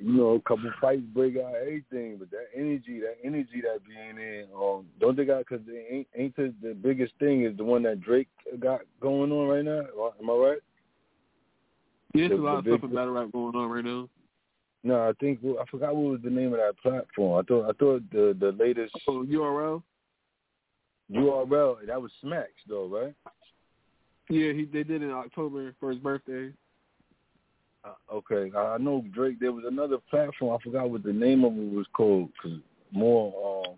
you 0.00 0.12
know, 0.12 0.30
a 0.30 0.40
couple 0.40 0.70
fights 0.80 1.02
break 1.12 1.36
out 1.36 1.54
everything. 1.60 2.16
But 2.18 2.30
that 2.30 2.46
energy, 2.54 3.00
that 3.00 3.16
energy 3.24 3.62
that 3.62 3.80
being 3.86 4.18
in, 4.18 4.46
um, 4.56 4.86
don't 5.00 5.16
they 5.16 5.24
got? 5.24 5.40
Because 5.40 5.64
they 5.66 5.86
ain't 5.90 6.06
ain't 6.16 6.36
the, 6.36 6.54
the 6.62 6.74
biggest 6.74 7.14
thing 7.18 7.44
is 7.44 7.56
the 7.56 7.64
one 7.64 7.82
that 7.82 8.00
Drake 8.00 8.28
got 8.60 8.80
going 9.00 9.32
on 9.32 9.48
right 9.48 9.64
now. 9.64 10.12
Am 10.20 10.30
I 10.30 10.32
right? 10.32 10.58
Yeah, 12.14 12.28
there's 12.28 12.40
a 12.40 12.42
lot 12.42 12.58
of 12.58 12.64
stuff 12.64 12.84
in 12.84 12.94
battle 12.94 13.12
rap 13.12 13.32
going 13.32 13.54
on 13.54 13.70
right 13.70 13.84
now. 13.84 14.08
No, 14.84 15.08
I 15.08 15.12
think 15.20 15.40
I 15.44 15.64
forgot 15.70 15.94
what 15.94 16.12
was 16.12 16.20
the 16.22 16.30
name 16.30 16.52
of 16.52 16.58
that 16.58 16.78
platform. 16.82 17.38
I 17.38 17.42
thought 17.46 17.68
I 17.68 17.72
thought 17.72 18.02
the 18.10 18.36
the 18.38 18.52
latest 18.58 18.94
oh, 19.08 19.24
URL. 19.24 19.82
URL 21.10 21.86
that 21.86 22.00
was 22.00 22.10
Smack's 22.20 22.50
though, 22.68 22.86
right? 22.86 23.14
Yeah, 24.28 24.52
he 24.52 24.64
they 24.64 24.82
did 24.82 25.02
it 25.02 25.06
in 25.06 25.10
October 25.10 25.74
for 25.78 25.90
his 25.90 25.98
birthday. 25.98 26.52
Uh, 27.84 28.14
okay, 28.14 28.56
I 28.56 28.78
know 28.78 29.04
Drake. 29.12 29.40
There 29.40 29.52
was 29.52 29.64
another 29.66 29.98
platform. 30.10 30.56
I 30.58 30.62
forgot 30.62 30.90
what 30.90 31.02
the 31.02 31.12
name 31.12 31.44
of 31.44 31.52
it 31.52 31.72
was 31.72 31.86
called. 31.92 32.30
Cause 32.40 32.52
more 32.92 33.64
um, 33.66 33.74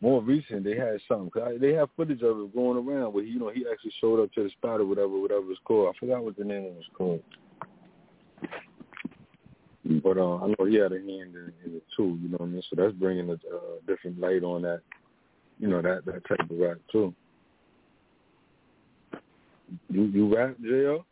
more 0.00 0.22
recent, 0.22 0.64
they 0.64 0.76
had 0.76 0.98
something. 1.06 1.30
Cause 1.30 1.42
I, 1.46 1.58
they 1.58 1.72
have 1.74 1.90
footage 1.96 2.22
of 2.22 2.40
it 2.40 2.54
going 2.54 2.78
around 2.78 3.12
where 3.12 3.22
you 3.22 3.38
know 3.38 3.50
he 3.50 3.64
actually 3.70 3.92
showed 4.00 4.22
up 4.22 4.32
to 4.32 4.44
the 4.44 4.50
spot 4.50 4.80
or 4.80 4.86
whatever, 4.86 5.20
whatever 5.20 5.50
it's 5.50 5.60
called. 5.64 5.94
I 5.94 5.98
forgot 5.98 6.24
what 6.24 6.36
the 6.36 6.44
name 6.44 6.64
of 6.64 6.72
it 6.72 6.76
was 6.76 6.84
called. 6.96 7.22
But 10.02 10.18
uh, 10.18 10.36
I 10.36 10.46
know 10.48 10.66
he 10.66 10.76
had 10.76 10.92
a 10.92 10.96
hand 10.96 11.34
in, 11.34 11.52
in 11.64 11.76
it 11.76 11.84
too. 11.96 12.18
You 12.22 12.28
know 12.28 12.38
what 12.38 12.46
I 12.46 12.48
mean? 12.48 12.62
So 12.70 12.76
that's 12.76 12.94
bringing 12.94 13.28
a 13.28 13.34
uh, 13.34 13.78
different 13.86 14.18
light 14.18 14.42
on 14.42 14.62
that 14.62 14.80
you 15.60 15.68
know 15.68 15.82
that 15.82 16.04
that 16.06 16.26
type 16.26 16.50
of 16.50 16.58
rap 16.58 16.78
too. 16.90 17.14
You 19.90 20.04
you 20.04 20.34
rap, 20.34 20.56
Jo? 20.60 21.04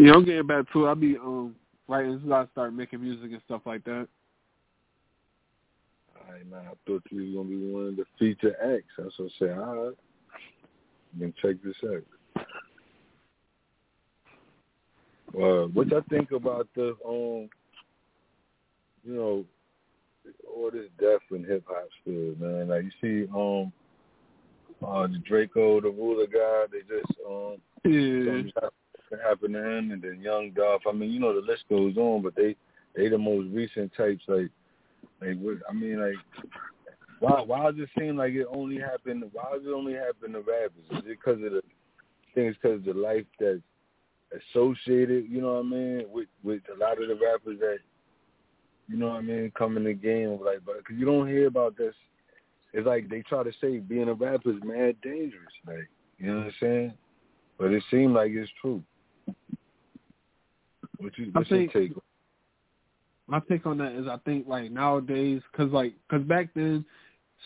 Yeah, 0.00 0.14
I'm 0.14 0.24
getting 0.24 0.46
back 0.46 0.64
to 0.72 0.86
it. 0.86 0.88
I'll 0.88 0.94
be 0.94 1.18
um 1.18 1.54
writing 1.86 2.22
as 2.24 2.32
I 2.32 2.46
start 2.52 2.72
making 2.72 3.02
music 3.02 3.32
and 3.32 3.42
stuff 3.44 3.60
like 3.66 3.84
that. 3.84 4.08
All 6.16 6.32
right, 6.32 6.50
man. 6.50 6.62
I 6.64 6.72
thought 6.86 7.02
you 7.10 7.22
was 7.22 7.34
gonna 7.34 7.48
be 7.50 7.70
one 7.70 7.86
of 7.88 7.96
the 7.96 8.04
feature 8.18 8.56
acts. 8.64 8.94
That's 8.96 9.18
what 9.18 9.26
I 9.26 9.38
said. 9.38 9.58
All 9.58 9.88
right, 9.88 9.96
then 11.18 11.34
check 11.42 11.56
this 11.62 11.76
out. 11.84 12.02
Uh, 15.38 15.66
what 15.66 15.88
y'all 15.88 16.02
think 16.08 16.32
about 16.32 16.66
the 16.74 16.96
um, 17.06 17.50
you 19.04 19.14
know, 19.14 19.44
all 20.48 20.70
this 20.70 20.88
death 20.98 21.20
in 21.30 21.44
hip 21.44 21.64
hop 21.68 21.88
still, 22.00 22.34
man. 22.38 22.68
Like 22.68 22.84
you 22.84 22.90
see, 23.02 23.30
um, 23.34 23.70
uh, 24.82 25.06
the 25.08 25.22
Drakeo, 25.30 25.82
the 25.82 25.90
ruler 25.90 26.26
guy, 26.26 26.64
they 26.72 26.80
just 26.88 27.20
um, 27.28 27.58
yeah. 27.84 28.70
Happened 29.18 29.54
to 29.54 29.60
him, 29.60 29.90
and 29.90 30.02
then 30.02 30.20
Young 30.20 30.52
Dolph. 30.52 30.82
I 30.88 30.92
mean, 30.92 31.10
you 31.10 31.18
know, 31.18 31.34
the 31.34 31.46
list 31.46 31.64
goes 31.68 31.96
on, 31.96 32.22
but 32.22 32.36
they 32.36 32.54
they 32.94 33.08
the 33.08 33.18
most 33.18 33.48
recent 33.52 33.92
types. 33.96 34.22
Like, 34.28 34.50
like 35.20 35.38
what? 35.38 35.56
I 35.68 35.72
mean, 35.72 36.00
like. 36.00 36.14
Why? 37.20 37.42
Why 37.42 37.70
does 37.70 37.80
it 37.80 37.88
seem 37.98 38.16
like 38.16 38.32
it 38.32 38.46
only 38.50 38.78
happened? 38.78 39.24
Why 39.32 39.44
does 39.52 39.66
it 39.66 39.74
only 39.74 39.94
happen 39.94 40.32
to 40.32 40.40
rappers? 40.40 40.84
Is 40.90 40.98
it 40.98 41.04
because 41.04 41.42
of 41.44 41.52
the 41.52 41.62
things? 42.34 42.56
Because 42.60 42.82
the 42.84 42.94
life 42.94 43.26
that's 43.38 43.60
associated, 44.54 45.26
you 45.28 45.40
know 45.40 45.54
what 45.54 45.66
I 45.66 45.68
mean, 45.68 46.04
with 46.10 46.28
with 46.42 46.62
a 46.74 46.78
lot 46.78 47.00
of 47.00 47.08
the 47.08 47.14
rappers 47.14 47.58
that 47.60 47.78
you 48.88 48.96
know 48.96 49.08
what 49.08 49.16
I 49.16 49.20
mean, 49.20 49.52
come 49.56 49.76
in 49.76 49.84
the 49.84 49.92
game 49.92 50.38
like, 50.44 50.60
but 50.64 50.78
because 50.78 50.96
you 50.96 51.04
don't 51.04 51.28
hear 51.28 51.46
about 51.46 51.76
this. 51.76 51.94
It's 52.72 52.86
like 52.86 53.08
they 53.08 53.22
try 53.22 53.42
to 53.42 53.52
say 53.60 53.78
being 53.78 54.08
a 54.08 54.14
rapper 54.14 54.50
is 54.50 54.62
mad 54.64 54.96
dangerous, 55.02 55.52
like 55.66 55.88
you 56.18 56.26
know 56.26 56.38
what 56.38 56.46
I'm 56.46 56.54
saying. 56.60 56.94
But 57.58 57.72
it 57.72 57.82
seemed 57.90 58.14
like 58.14 58.30
it's 58.30 58.50
true. 58.60 58.82
What 61.00 61.18
you, 61.18 61.30
what's 61.32 61.48
think, 61.48 61.74
your 61.74 61.82
take? 61.82 61.92
My 63.26 63.40
take 63.48 63.64
on 63.66 63.78
that 63.78 63.92
is 63.92 64.06
I 64.08 64.18
think 64.24 64.46
like 64.48 64.70
nowadays, 64.70 65.40
cause 65.56 65.70
like, 65.70 65.94
cause 66.10 66.22
back 66.22 66.48
then 66.54 66.84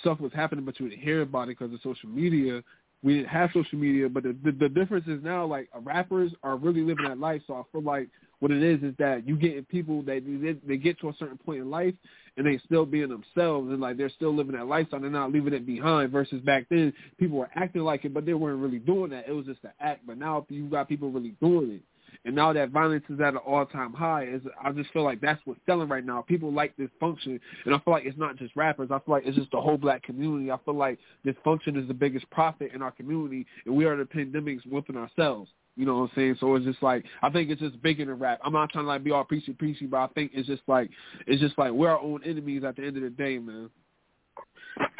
stuff 0.00 0.20
was 0.20 0.32
happening, 0.32 0.64
but 0.64 0.78
you 0.80 0.86
would 0.86 0.98
hear 0.98 1.22
about 1.22 1.44
it 1.44 1.58
because 1.58 1.72
of 1.72 1.80
social 1.82 2.08
media. 2.08 2.62
we 3.02 3.16
didn't 3.16 3.28
have 3.28 3.50
social 3.52 3.78
media, 3.78 4.08
but 4.08 4.22
the, 4.22 4.34
the 4.42 4.52
the 4.52 4.68
difference 4.68 5.06
is 5.06 5.22
now 5.22 5.44
like 5.44 5.68
rappers 5.82 6.32
are 6.42 6.56
really 6.56 6.80
living 6.80 7.04
that 7.06 7.18
life. 7.18 7.42
So 7.46 7.54
I 7.54 7.62
feel 7.70 7.82
like 7.82 8.08
what 8.40 8.50
it 8.50 8.62
is 8.62 8.82
is 8.82 8.94
that 8.98 9.26
you 9.28 9.36
get 9.36 9.68
people 9.68 10.02
that 10.02 10.22
they, 10.26 10.56
they 10.66 10.76
get 10.76 10.98
to 11.00 11.10
a 11.10 11.14
certain 11.18 11.38
point 11.38 11.60
in 11.60 11.70
life 11.70 11.94
and 12.36 12.46
they 12.46 12.58
still 12.64 12.84
being 12.86 13.08
themselves 13.08 13.70
and 13.70 13.80
like 13.80 13.96
they're 13.96 14.10
still 14.10 14.34
living 14.34 14.56
that 14.56 14.66
lifestyle. 14.66 15.00
They're 15.00 15.10
not 15.10 15.32
leaving 15.32 15.52
it 15.52 15.66
behind. 15.66 16.10
Versus 16.10 16.40
back 16.40 16.66
then, 16.70 16.92
people 17.18 17.38
were 17.38 17.50
acting 17.54 17.82
like 17.82 18.04
it, 18.04 18.14
but 18.14 18.26
they 18.26 18.34
weren't 18.34 18.60
really 18.60 18.80
doing 18.80 19.10
that. 19.10 19.28
It 19.28 19.32
was 19.32 19.46
just 19.46 19.62
an 19.64 19.70
act. 19.80 20.06
But 20.06 20.18
now 20.18 20.44
you 20.48 20.66
got 20.68 20.88
people 20.88 21.10
really 21.10 21.36
doing 21.40 21.72
it. 21.72 21.82
And 22.24 22.34
now 22.34 22.52
that 22.52 22.70
violence 22.70 23.04
is 23.08 23.20
at 23.20 23.34
an 23.34 23.38
all-time 23.38 23.92
high, 23.92 24.24
is 24.24 24.42
I 24.62 24.72
just 24.72 24.92
feel 24.92 25.04
like 25.04 25.20
that's 25.20 25.40
what's 25.44 25.60
selling 25.66 25.88
right 25.88 26.04
now. 26.04 26.22
People 26.22 26.52
like 26.52 26.76
this 26.76 26.90
function, 27.00 27.40
and 27.64 27.74
I 27.74 27.78
feel 27.78 27.92
like 27.92 28.04
it's 28.04 28.18
not 28.18 28.36
just 28.36 28.54
rappers. 28.56 28.90
I 28.90 28.98
feel 29.00 29.14
like 29.14 29.26
it's 29.26 29.36
just 29.36 29.50
the 29.50 29.60
whole 29.60 29.76
black 29.76 30.02
community. 30.02 30.50
I 30.50 30.58
feel 30.64 30.74
like 30.74 30.98
this 31.24 31.36
function 31.44 31.76
is 31.76 31.88
the 31.88 31.94
biggest 31.94 32.28
profit 32.30 32.72
in 32.74 32.82
our 32.82 32.92
community, 32.92 33.46
and 33.66 33.76
we 33.76 33.84
are 33.84 33.96
the 33.96 34.04
pandemics 34.04 34.66
whooping 34.66 34.96
ourselves. 34.96 35.50
You 35.76 35.86
know 35.86 35.98
what 35.98 36.10
I'm 36.10 36.10
saying? 36.14 36.36
So 36.38 36.54
it's 36.54 36.64
just 36.64 36.82
like 36.84 37.04
I 37.22 37.30
think 37.30 37.50
it's 37.50 37.60
just 37.60 37.82
bigger 37.82 38.04
than 38.04 38.18
rap. 38.18 38.38
I'm 38.44 38.52
not 38.52 38.70
trying 38.70 38.84
to 38.84 38.88
like 38.88 39.02
be 39.02 39.10
all 39.10 39.24
preachy 39.24 39.52
preachy, 39.52 39.86
but 39.86 39.96
I 39.98 40.06
think 40.08 40.30
it's 40.32 40.46
just 40.46 40.62
like 40.68 40.88
it's 41.26 41.40
just 41.40 41.58
like 41.58 41.72
we're 41.72 41.90
our 41.90 42.00
own 42.00 42.22
enemies 42.24 42.62
at 42.62 42.76
the 42.76 42.84
end 42.84 42.96
of 42.96 43.02
the 43.02 43.10
day, 43.10 43.38
man. 43.38 43.70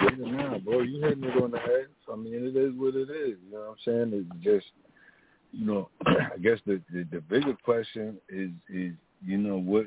Yeah, 0.00 0.08
nah, 0.18 0.58
bro, 0.58 0.82
you 0.82 1.02
hitting 1.02 1.24
it 1.24 1.42
on 1.42 1.50
the 1.50 1.58
head. 1.58 1.86
I 2.12 2.16
mean, 2.16 2.34
it 2.34 2.56
is 2.56 2.72
what 2.76 2.94
it 2.94 3.10
is. 3.10 3.38
You 3.44 3.52
know 3.52 3.58
what 3.58 3.68
I'm 3.70 4.10
saying? 4.10 4.26
It's 4.30 4.44
just, 4.44 4.66
you 5.54 5.66
know, 5.66 5.88
I 6.06 6.38
guess 6.42 6.58
the, 6.66 6.80
the 6.92 7.06
the 7.10 7.20
bigger 7.20 7.54
question 7.64 8.18
is 8.28 8.50
is 8.68 8.92
you 9.24 9.38
know 9.38 9.56
what 9.56 9.86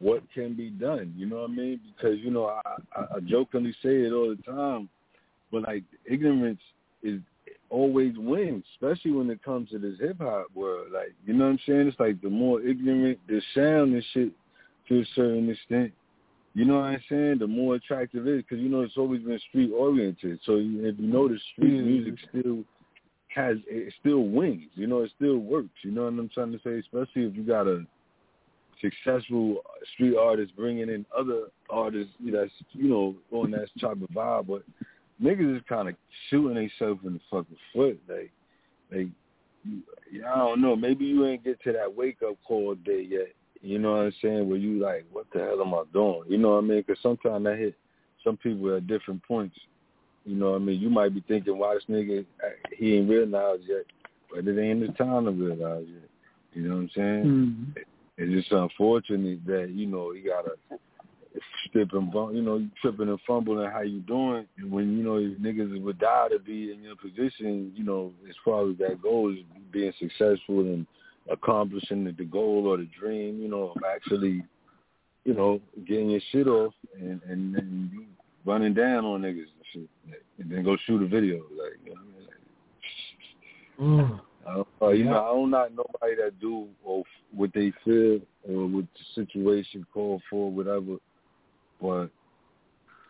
what 0.00 0.22
can 0.32 0.54
be 0.54 0.70
done. 0.70 1.14
You 1.16 1.26
know 1.26 1.42
what 1.42 1.50
I 1.50 1.54
mean? 1.54 1.80
Because 1.96 2.18
you 2.20 2.30
know 2.30 2.46
I, 2.46 2.74
I, 2.96 3.20
jokingly 3.26 3.72
say 3.82 4.02
it 4.02 4.12
all 4.12 4.34
the 4.34 4.42
time, 4.42 4.88
but 5.52 5.62
like 5.62 5.84
ignorance 6.10 6.60
is 7.02 7.20
always 7.68 8.14
wins, 8.16 8.64
especially 8.74 9.12
when 9.12 9.30
it 9.30 9.42
comes 9.42 9.70
to 9.70 9.78
this 9.78 9.98
hip 10.00 10.18
hop 10.20 10.46
world. 10.54 10.88
Like, 10.92 11.14
you 11.24 11.34
know 11.34 11.44
what 11.44 11.52
I'm 11.52 11.60
saying? 11.66 11.88
It's 11.88 12.00
like 12.00 12.20
the 12.20 12.30
more 12.30 12.60
ignorant 12.60 13.18
the 13.28 13.40
sound 13.54 13.94
and 13.94 14.04
shit 14.12 14.32
to 14.88 15.00
a 15.00 15.04
certain 15.14 15.48
extent, 15.48 15.92
you 16.54 16.64
know 16.64 16.76
what 16.76 16.86
I'm 16.86 17.02
saying? 17.08 17.38
The 17.38 17.46
more 17.46 17.76
attractive 17.76 18.26
it 18.26 18.38
is, 18.38 18.42
because 18.42 18.58
you 18.58 18.68
know 18.68 18.80
it's 18.80 18.96
always 18.96 19.22
been 19.22 19.38
street 19.48 19.70
oriented. 19.72 20.40
So 20.44 20.56
if 20.56 20.98
you 20.98 21.06
notice, 21.06 21.40
street 21.52 21.80
mm. 21.80 21.84
music 21.84 22.14
still 22.28 22.64
has 23.34 23.56
it 23.66 23.92
still 24.00 24.24
wins. 24.24 24.70
You 24.74 24.86
know, 24.86 25.00
it 25.02 25.12
still 25.16 25.38
works. 25.38 25.68
You 25.82 25.92
know 25.92 26.04
what 26.04 26.14
I'm 26.14 26.30
trying 26.32 26.52
to 26.52 26.60
say? 26.64 26.78
Especially 26.78 27.24
if 27.24 27.36
you 27.36 27.42
got 27.42 27.66
a 27.66 27.84
successful 28.80 29.58
street 29.94 30.16
artist 30.16 30.56
bringing 30.56 30.88
in 30.88 31.04
other 31.16 31.44
artists 31.68 32.12
that's 32.32 32.50
you 32.72 32.88
know 32.88 33.14
on 33.30 33.50
that 33.52 33.68
type 33.80 34.00
of 34.02 34.08
vibe, 34.10 34.46
but 34.46 34.62
niggas 35.22 35.56
is 35.56 35.62
kind 35.68 35.88
of 35.88 35.94
shooting 36.28 36.54
themselves 36.54 37.00
in 37.04 37.14
the 37.14 37.20
fucking 37.30 37.56
foot. 37.74 38.00
Like, 38.08 38.30
like, 38.92 39.08
I 40.26 40.38
don't 40.38 40.60
know. 40.60 40.74
Maybe 40.74 41.04
you 41.04 41.26
ain't 41.26 41.44
get 41.44 41.62
to 41.62 41.72
that 41.72 41.94
wake 41.94 42.18
up 42.26 42.36
call 42.46 42.74
day 42.74 43.06
yet. 43.08 43.28
You 43.62 43.78
know 43.78 43.92
what 43.92 44.06
I'm 44.06 44.12
saying? 44.22 44.48
Where 44.48 44.56
you 44.56 44.80
like, 44.80 45.04
what 45.12 45.26
the 45.32 45.40
hell 45.40 45.60
am 45.60 45.74
I 45.74 45.84
doing? 45.92 46.22
You 46.28 46.38
know 46.38 46.50
what 46.50 46.64
I 46.64 46.66
mean? 46.66 46.82
Because 46.86 47.00
sometimes 47.02 47.46
I 47.46 47.56
hit 47.56 47.74
some 48.24 48.36
people 48.38 48.74
at 48.74 48.86
different 48.86 49.22
points. 49.22 49.56
You 50.30 50.36
know 50.36 50.52
what 50.52 50.62
I 50.62 50.64
mean? 50.64 50.80
You 50.80 50.90
might 50.90 51.12
be 51.12 51.24
thinking, 51.26 51.58
why 51.58 51.74
this 51.74 51.82
nigga 51.90 52.24
he 52.72 52.96
ain't 52.96 53.10
realized 53.10 53.62
yet, 53.66 53.84
but 54.32 54.46
it 54.46 54.60
ain't 54.60 54.80
the 54.80 54.92
time 54.92 55.24
to 55.24 55.32
realize 55.32 55.86
yet. 55.88 56.08
You 56.52 56.68
know 56.68 56.76
what 56.76 56.82
I'm 56.82 56.90
saying? 56.94 57.24
Mm-hmm. 57.24 57.80
It's 58.16 58.32
just 58.32 58.52
unfortunate 58.52 59.44
that 59.46 59.70
you 59.70 59.86
know 59.86 60.12
he 60.12 60.20
gotta 60.20 60.52
step 61.68 61.88
and 61.94 62.12
bump, 62.12 62.34
you 62.34 62.42
know, 62.42 62.58
you 62.58 62.68
tripping 62.80 63.08
and 63.08 63.18
fumbling 63.26 63.70
how 63.70 63.80
you 63.80 64.00
doing. 64.00 64.46
And 64.58 64.70
when, 64.70 64.96
you 64.96 65.02
know, 65.02 65.14
niggas 65.40 65.82
would 65.82 65.98
die 65.98 66.28
to 66.30 66.38
be 66.38 66.70
in 66.70 66.80
your 66.82 66.96
position, 66.96 67.72
you 67.74 67.82
know, 67.82 68.12
as 68.28 68.34
far 68.44 68.70
as 68.70 68.78
that 68.78 69.02
goes, 69.02 69.36
being 69.72 69.92
successful 69.98 70.60
and 70.60 70.86
accomplishing 71.28 72.04
the, 72.04 72.24
goal 72.24 72.66
or 72.66 72.76
the 72.76 72.88
dream, 72.98 73.40
you 73.40 73.48
know, 73.48 73.72
of 73.74 73.82
actually, 73.94 74.44
you 75.24 75.34
know, 75.34 75.60
getting 75.86 76.10
your 76.10 76.20
shit 76.30 76.46
off 76.46 76.74
and, 76.94 77.20
and, 77.28 77.56
and 77.56 77.90
running 78.44 78.74
down 78.74 79.04
on 79.04 79.22
niggas 79.22 79.46
and 80.40 80.50
then 80.50 80.64
go 80.64 80.76
shoot 80.86 81.02
a 81.02 81.06
video. 81.06 81.36
Like, 81.36 81.78
you 81.84 81.94
know 81.94 82.00
what 82.00 83.78
I 83.78 83.80
mean? 83.84 84.02
Like, 84.02 84.10
mm. 84.10 84.20
Uh, 84.82 84.88
you 84.88 85.04
know, 85.04 85.22
I 85.22 85.26
don't 85.26 85.50
not 85.50 85.70
nobody 85.70 86.16
that 86.16 86.40
do 86.40 86.66
or 86.82 87.04
what 87.32 87.50
they 87.54 87.72
feel 87.84 88.18
or 88.48 88.66
what 88.66 88.86
the 88.94 89.22
situation 89.22 89.86
call 89.92 90.20
for, 90.28 90.50
whatever. 90.50 90.96
But 91.80 92.08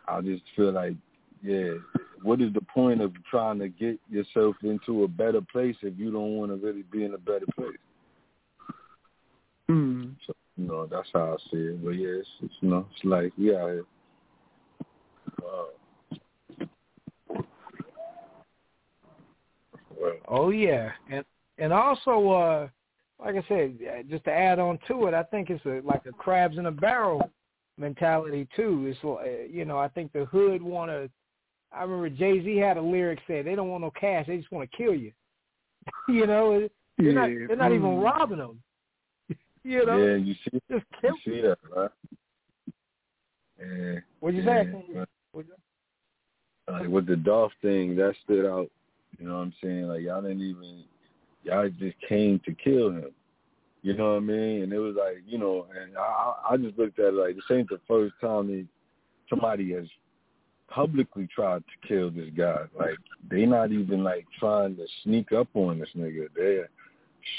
I 0.07 0.21
just 0.21 0.43
feel 0.55 0.73
like, 0.73 0.93
yeah, 1.41 1.75
what 2.21 2.41
is 2.41 2.53
the 2.53 2.61
point 2.61 3.01
of 3.01 3.13
trying 3.29 3.59
to 3.59 3.69
get 3.69 3.97
yourself 4.09 4.55
into 4.61 5.03
a 5.03 5.07
better 5.07 5.41
place 5.41 5.75
if 5.81 5.97
you 5.97 6.11
don't 6.11 6.35
want 6.35 6.51
to 6.51 6.57
really 6.57 6.83
be 6.83 7.05
in 7.05 7.13
a 7.13 7.17
better 7.17 7.45
place? 7.55 7.71
Mm. 9.69 10.15
So, 10.27 10.33
you 10.57 10.67
know, 10.67 10.85
that's 10.85 11.09
how 11.13 11.33
I 11.33 11.37
see 11.49 11.57
it. 11.57 11.83
But 11.83 11.91
yeah, 11.91 12.19
it's, 12.19 12.27
it's 12.43 12.53
you 12.59 12.69
know, 12.69 12.85
it's 12.93 13.05
like 13.05 13.31
we 13.37 13.55
out 13.55 13.69
here. 13.69 13.85
Wow. 15.41 15.67
Oh 20.27 20.49
yeah, 20.49 20.91
and 21.09 21.25
and 21.57 21.71
also, 21.71 22.29
uh, 22.29 22.67
like 23.23 23.35
I 23.35 23.45
said, 23.47 23.77
just 24.09 24.23
to 24.25 24.31
add 24.31 24.59
on 24.59 24.79
to 24.87 25.07
it, 25.07 25.13
I 25.13 25.23
think 25.23 25.49
it's 25.49 25.65
a, 25.65 25.81
like 25.85 26.05
a 26.05 26.11
crabs 26.11 26.57
in 26.57 26.65
a 26.65 26.71
barrel 26.71 27.29
mentality 27.77 28.47
too. 28.55 28.87
It's 28.87 28.99
uh, 29.03 29.47
you 29.49 29.65
know 29.65 29.77
I 29.77 29.87
think 29.87 30.11
the 30.13 30.25
hood 30.25 30.61
want 30.61 30.91
to. 30.91 31.09
I 31.73 31.83
remember 31.83 32.09
Jay 32.09 32.43
Z 32.43 32.57
had 32.57 32.77
a 32.77 32.81
lyric 32.81 33.19
said 33.27 33.45
they 33.45 33.55
don't 33.55 33.69
want 33.69 33.83
no 33.83 33.91
cash, 33.91 34.27
they 34.27 34.37
just 34.37 34.51
want 34.51 34.69
to 34.69 34.77
kill 34.77 34.93
you. 34.93 35.11
you 36.07 36.27
know, 36.27 36.67
they're 36.97 37.07
yeah. 37.07 37.13
not 37.13 37.29
they're 37.47 37.57
not 37.57 37.71
even 37.71 37.97
mm. 37.97 38.03
robbing 38.03 38.37
them. 38.37 38.61
you 39.63 39.85
know, 39.85 39.97
yeah, 39.97 40.15
you 40.15 40.33
see, 40.33 40.61
just 40.69 40.85
kill 40.99 41.15
you 41.25 41.33
see 41.33 41.41
that, 41.41 41.57
right? 41.75 41.89
Yeah. 43.59 43.99
What'd 44.19 44.37
you 44.37 44.43
yeah, 44.43 44.63
say? 44.63 45.05
But, 45.33 45.45
like 46.67 46.87
with 46.87 47.07
the 47.07 47.15
Dolph 47.15 47.51
thing, 47.61 47.95
that 47.95 48.13
stood 48.23 48.45
out. 48.45 48.69
You 49.21 49.27
know 49.27 49.35
what 49.35 49.41
I'm 49.41 49.53
saying? 49.63 49.87
Like 49.87 50.01
y'all 50.01 50.21
didn't 50.21 50.41
even, 50.41 50.83
y'all 51.43 51.69
just 51.79 51.95
came 52.09 52.41
to 52.43 52.53
kill 52.55 52.89
him. 52.89 53.11
You 53.83 53.95
know 53.95 54.13
what 54.13 54.17
I 54.17 54.19
mean? 54.21 54.63
And 54.63 54.73
it 54.73 54.79
was 54.79 54.95
like, 54.97 55.21
you 55.27 55.37
know, 55.37 55.67
and 55.79 55.95
I, 55.95 56.33
I 56.51 56.57
just 56.57 56.77
looked 56.77 56.97
at 56.97 57.05
it 57.05 57.13
like 57.13 57.35
this 57.35 57.43
ain't 57.51 57.69
the 57.69 57.79
first 57.87 58.15
time 58.19 58.47
that 58.47 58.65
somebody 59.29 59.73
has 59.73 59.85
publicly 60.69 61.27
tried 61.33 61.63
to 61.67 61.87
kill 61.87 62.09
this 62.09 62.29
guy. 62.35 62.63
Like 62.75 62.97
they 63.29 63.45
not 63.45 63.71
even 63.71 64.03
like 64.03 64.25
trying 64.39 64.75
to 64.77 64.87
sneak 65.03 65.31
up 65.31 65.49
on 65.53 65.77
this 65.79 65.89
nigga. 65.95 66.27
They're 66.35 66.69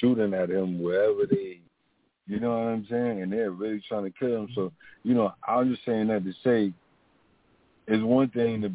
shooting 0.00 0.34
at 0.34 0.50
him 0.50 0.80
wherever 0.80 1.26
they, 1.28 1.58
you 2.28 2.38
know 2.38 2.50
what 2.50 2.68
I'm 2.68 2.86
saying? 2.88 3.22
And 3.22 3.32
they're 3.32 3.50
really 3.50 3.82
trying 3.88 4.04
to 4.04 4.16
kill 4.16 4.42
him. 4.42 4.48
So, 4.54 4.72
you 5.02 5.14
know, 5.14 5.32
I'm 5.48 5.68
just 5.68 5.84
saying 5.84 6.06
that 6.08 6.24
to 6.24 6.32
say, 6.44 6.72
it's 7.88 8.04
one 8.04 8.28
thing 8.30 8.62
to 8.62 8.72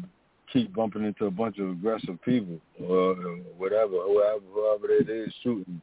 keep 0.52 0.74
bumping 0.74 1.04
into 1.04 1.26
a 1.26 1.30
bunch 1.30 1.58
of 1.58 1.70
aggressive 1.70 2.20
people 2.24 2.58
or 2.82 3.14
whatever, 3.56 3.96
whoever, 4.06 4.40
whoever 4.52 4.90
it 4.90 5.08
is 5.08 5.32
shooting 5.42 5.80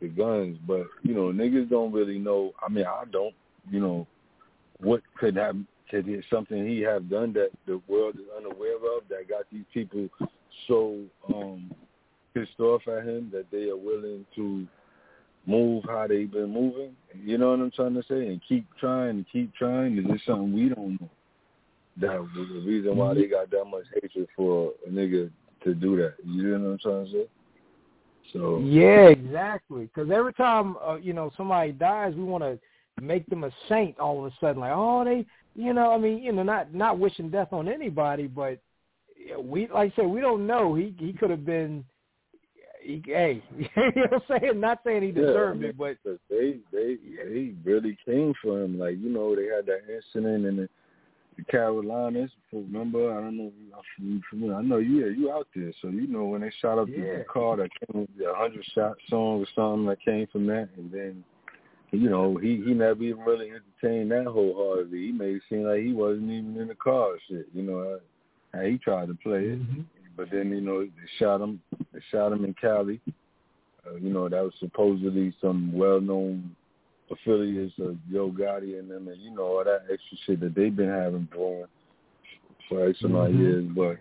the 0.00 0.08
guns, 0.08 0.58
but 0.66 0.86
you 1.02 1.14
know, 1.14 1.32
niggas 1.32 1.68
don't 1.68 1.92
really 1.92 2.18
know. 2.18 2.52
I 2.64 2.70
mean, 2.70 2.86
I 2.86 3.04
don't. 3.10 3.34
You 3.70 3.80
know, 3.80 4.06
what 4.78 5.02
could 5.18 5.36
have 5.36 5.56
could 5.90 6.08
it, 6.08 6.24
something 6.30 6.66
he 6.66 6.80
have 6.80 7.08
done 7.10 7.32
that 7.32 7.50
the 7.66 7.80
world 7.88 8.16
is 8.16 8.26
unaware 8.36 8.76
of 8.76 9.08
that 9.08 9.28
got 9.28 9.44
these 9.50 9.64
people 9.72 10.08
so 10.66 11.00
um 11.34 11.70
pissed 12.34 12.60
off 12.60 12.82
at 12.86 13.04
him 13.04 13.30
that 13.32 13.46
they 13.50 13.68
are 13.68 13.76
willing 13.76 14.24
to 14.36 14.66
move 15.46 15.82
how 15.86 16.06
they've 16.06 16.30
been 16.30 16.52
moving. 16.52 16.94
You 17.14 17.38
know 17.38 17.50
what 17.50 17.60
I'm 17.60 17.70
trying 17.70 17.94
to 17.94 18.02
say? 18.02 18.26
And 18.28 18.40
keep 18.46 18.66
trying 18.78 19.10
and 19.10 19.26
keep 19.32 19.54
trying. 19.54 19.98
Is 19.98 20.04
this 20.06 20.20
something 20.26 20.52
we 20.52 20.68
don't 20.68 21.00
know? 21.00 21.10
That 22.00 22.20
was 22.20 22.28
the 22.34 22.60
reason 22.60 22.96
why 22.96 23.14
they 23.14 23.26
got 23.26 23.50
that 23.50 23.64
much 23.64 23.84
hatred 23.94 24.28
for 24.36 24.72
a 24.86 24.90
nigga 24.90 25.30
to 25.64 25.74
do 25.74 25.96
that. 25.96 26.14
You 26.24 26.58
know 26.58 26.64
what 26.64 26.72
I'm 26.72 26.78
trying 26.78 27.06
to 27.06 27.12
say? 27.12 27.26
So 28.32 28.60
yeah, 28.60 29.08
exactly. 29.08 29.86
Because 29.86 30.10
every 30.10 30.32
time 30.34 30.76
uh, 30.86 30.96
you 30.96 31.12
know 31.12 31.30
somebody 31.36 31.72
dies, 31.72 32.14
we 32.14 32.22
want 32.22 32.44
to 32.44 32.58
make 33.00 33.26
them 33.26 33.44
a 33.44 33.50
saint 33.68 33.98
all 33.98 34.24
of 34.24 34.32
a 34.32 34.34
sudden. 34.40 34.60
Like, 34.60 34.72
oh, 34.74 35.04
they, 35.04 35.24
you 35.54 35.72
know, 35.72 35.92
I 35.92 35.98
mean, 35.98 36.22
you 36.22 36.32
know, 36.32 36.42
not 36.42 36.74
not 36.74 36.98
wishing 36.98 37.30
death 37.30 37.52
on 37.52 37.68
anybody, 37.68 38.26
but 38.26 38.58
we, 39.42 39.68
like 39.68 39.92
I 39.92 39.96
said, 39.96 40.06
we 40.06 40.20
don't 40.20 40.46
know. 40.46 40.74
He 40.74 40.94
he 40.98 41.12
could 41.12 41.30
have 41.30 41.44
been. 41.44 41.84
He, 42.82 43.02
hey, 43.06 43.42
you 43.58 43.66
know 43.76 44.06
what 44.10 44.22
I'm 44.30 44.40
saying? 44.40 44.60
Not 44.60 44.80
saying 44.84 45.02
he 45.02 45.10
deserved 45.10 45.60
yeah, 45.60 45.68
I 45.68 45.72
mean, 45.72 45.92
it, 45.94 45.98
but 46.04 46.18
they 46.30 46.58
they 46.72 46.96
they 47.16 47.54
really 47.64 47.96
came 48.04 48.34
for 48.42 48.62
him. 48.62 48.78
Like 48.78 48.98
you 48.98 49.08
know, 49.08 49.34
they 49.34 49.46
had 49.46 49.66
that 49.66 49.82
incident 49.88 50.46
and. 50.46 50.58
The, 50.60 50.68
the 51.38 51.44
Carolinas. 51.44 52.30
Remember, 52.52 53.16
I 53.16 53.22
don't 53.22 53.38
know 53.38 53.52
if 53.78 53.84
you 53.98 54.20
familiar. 54.28 54.56
I 54.56 54.62
know 54.62 54.78
you. 54.78 55.06
Yeah, 55.06 55.16
you 55.16 55.32
out 55.32 55.46
there, 55.54 55.72
so 55.80 55.88
you 55.88 56.08
know 56.08 56.24
when 56.24 56.40
they 56.40 56.52
shot 56.60 56.78
up 56.78 56.88
yeah. 56.88 57.18
the 57.18 57.24
car 57.32 57.56
that 57.56 57.70
came 57.70 58.02
with 58.02 58.18
the 58.18 58.32
hundred 58.34 58.64
shot 58.74 58.96
song 59.08 59.40
or 59.40 59.46
something 59.54 59.86
that 59.86 60.04
came 60.04 60.26
from 60.32 60.46
that, 60.48 60.68
and 60.76 60.90
then 60.92 61.24
you 61.92 62.10
know 62.10 62.36
he 62.36 62.62
he 62.66 62.74
never 62.74 63.02
even 63.02 63.20
really 63.20 63.50
entertained 63.50 64.10
that 64.10 64.26
wholeheartedly. 64.26 64.98
He 64.98 65.12
made 65.12 65.36
it 65.36 65.42
seem 65.48 65.62
like 65.62 65.80
he 65.80 65.92
wasn't 65.92 66.30
even 66.30 66.56
in 66.60 66.68
the 66.68 66.74
car. 66.74 67.12
Shit, 67.28 67.46
you 67.54 67.62
know 67.62 68.00
how 68.52 68.62
he 68.62 68.76
tried 68.78 69.06
to 69.06 69.14
play 69.14 69.44
it, 69.44 69.60
mm-hmm. 69.60 69.82
but 70.16 70.28
then 70.32 70.50
you 70.50 70.60
know 70.60 70.80
they 70.82 70.90
shot 71.18 71.40
him 71.40 71.62
They 71.92 72.00
shot 72.10 72.32
him 72.32 72.44
in 72.44 72.54
Cali. 72.54 73.00
Uh, 73.86 73.94
you 73.96 74.12
know, 74.12 74.28
that 74.28 74.42
was 74.42 74.52
supposedly 74.58 75.32
some 75.40 75.72
well-known 75.72 76.54
affiliates 77.10 77.74
of 77.78 77.96
Yo 78.08 78.30
Gotti 78.30 78.78
and 78.78 78.90
them, 78.90 79.08
and 79.08 79.20
you 79.20 79.30
know 79.30 79.42
all 79.42 79.64
that 79.64 79.84
extra 79.92 80.18
shit 80.26 80.40
that 80.40 80.54
they've 80.54 80.74
been 80.74 80.88
having 80.88 81.28
brewing 81.30 81.64
for 82.68 82.88
X 82.88 83.02
amount 83.02 83.32
mm-hmm. 83.32 83.42
years. 83.42 83.64
But 83.74 83.98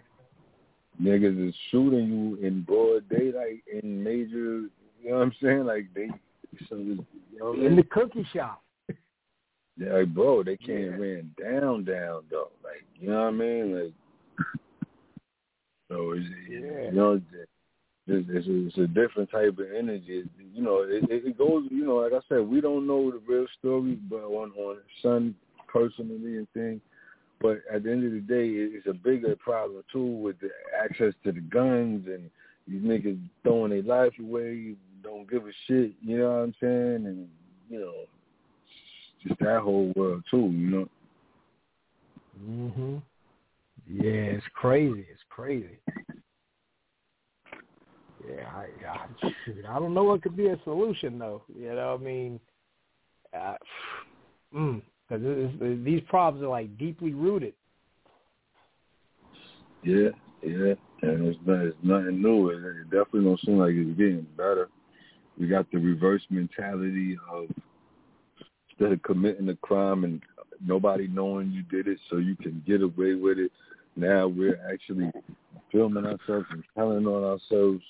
niggas 1.02 1.50
is 1.50 1.56
shooting 1.72 2.08
you 2.08 2.48
in 2.48 2.64
broad 2.64 3.08
daylight 3.10 3.64
in 3.72 4.04
major. 4.04 4.70
You 5.02 5.12
know 5.12 5.16
what 5.18 5.22
I'm 5.22 5.36
saying? 5.42 5.66
Like 5.66 5.88
they, 5.94 6.10
so 6.70 6.76
you 6.76 7.06
know 7.40 7.54
in 7.54 7.76
the 7.76 7.84
cookie 7.84 8.28
shop. 8.34 8.62
Yeah, 9.80 9.94
like, 9.94 10.14
bro, 10.14 10.42
they 10.44 10.58
can't 10.58 10.80
yeah. 10.80 10.98
ran 10.98 11.32
down, 11.40 11.84
down 11.84 12.24
though. 12.32 12.50
Like, 12.64 12.84
you 13.00 13.10
know 13.10 13.22
what 13.22 13.28
I 13.28 13.32
mean? 13.32 13.76
Like, 13.76 13.94
so 15.88 16.14
it's, 16.14 16.26
yeah. 16.50 16.86
you 16.86 16.92
know, 16.94 17.22
it's, 18.08 18.48
it's, 18.48 18.78
a, 18.78 18.88
different 18.88 19.30
type 19.30 19.58
of 19.60 19.66
energy. 19.76 20.24
You 20.54 20.62
know, 20.62 20.86
it, 20.88 21.04
it 21.10 21.38
goes. 21.38 21.66
You 21.70 21.86
know, 21.86 21.96
like 21.98 22.14
I 22.14 22.20
said, 22.30 22.48
we 22.48 22.62
don't 22.62 22.88
know 22.88 23.12
the 23.12 23.22
real 23.28 23.48
story, 23.60 23.98
but 24.10 24.24
on 24.24 24.52
on 24.58 24.78
son 25.02 25.36
personally 25.68 26.38
and 26.38 26.48
things. 26.54 26.82
But 27.42 27.62
at 27.72 27.84
the 27.84 27.92
end 27.92 28.06
of 28.06 28.14
the 28.14 28.20
day, 28.22 28.48
it's 28.50 28.88
a 28.88 28.94
bigger 28.94 29.36
problem 29.36 29.84
too 29.92 30.06
with 30.06 30.40
the 30.40 30.50
access 30.82 31.14
to 31.24 31.32
the 31.32 31.42
guns 31.42 32.08
and 32.08 32.30
these 32.68 32.82
niggas 32.82 33.20
throwing 33.44 33.72
their 33.72 33.84
life 33.84 34.14
away, 34.20 34.76
don't 35.04 35.30
give 35.30 35.46
a 35.46 35.52
shit. 35.68 35.94
You 36.02 36.20
know 36.20 36.30
what 36.30 36.36
I'm 36.38 36.56
saying? 36.62 37.06
And 37.06 37.28
you 37.70 37.80
know, 37.80 37.94
just 39.26 39.40
that 39.42 39.62
whole 39.62 39.92
world 39.96 40.24
too. 40.32 40.50
You 40.52 40.70
know. 40.70 40.90
Mhm. 42.42 43.02
Yeah, 43.90 44.12
it's 44.36 44.46
crazy. 44.54 45.06
It's 45.12 45.24
crazy. 45.30 45.80
Yeah, 48.28 48.46
I, 48.54 48.68
I, 48.88 49.30
shoot, 49.46 49.66
I 49.68 49.80
don't 49.80 49.94
know 49.94 50.04
what 50.04 50.22
could 50.22 50.36
be 50.36 50.48
a 50.48 50.60
solution 50.64 51.18
though. 51.18 51.44
You 51.56 51.74
know, 51.74 51.98
I 52.00 52.04
mean, 52.04 52.40
uh, 53.34 53.56
mm, 54.56 54.82
because 55.08 55.86
these 55.86 56.02
problems 56.08 56.44
are 56.44 56.50
like 56.50 56.78
deeply 56.78 57.14
rooted. 57.14 57.54
Yeah, 59.84 60.10
yeah, 60.42 60.74
and 61.02 61.28
it's 61.28 61.40
not, 61.46 61.62
it's 61.62 61.78
nothing 61.84 62.22
new. 62.22 62.50
It 62.50 62.84
definitely 62.86 63.24
don't 63.24 63.40
seem 63.42 63.60
like 63.60 63.74
it's 63.74 63.98
getting 63.98 64.28
better. 64.36 64.70
We 65.40 65.48
got 65.48 65.70
the 65.72 65.78
reverse 65.78 66.24
mentality 66.30 67.18
of 67.32 67.46
instead 68.70 68.92
of 68.92 69.02
committing 69.04 69.50
a 69.50 69.56
crime 69.56 70.04
and 70.04 70.22
nobody 70.66 71.08
knowing 71.08 71.52
you 71.52 71.64
did 71.64 71.88
it, 71.88 72.00
so 72.10 72.18
you 72.18 72.36
can 72.36 72.64
get 72.68 72.82
away 72.82 73.14
with 73.14 73.38
it. 73.38 73.52
Now 73.96 74.28
we're 74.28 74.60
actually 74.72 75.12
filming 75.72 76.06
ourselves 76.06 76.48
and 76.52 76.64
telling 76.76 77.06
on 77.06 77.24
ourselves 77.24 77.84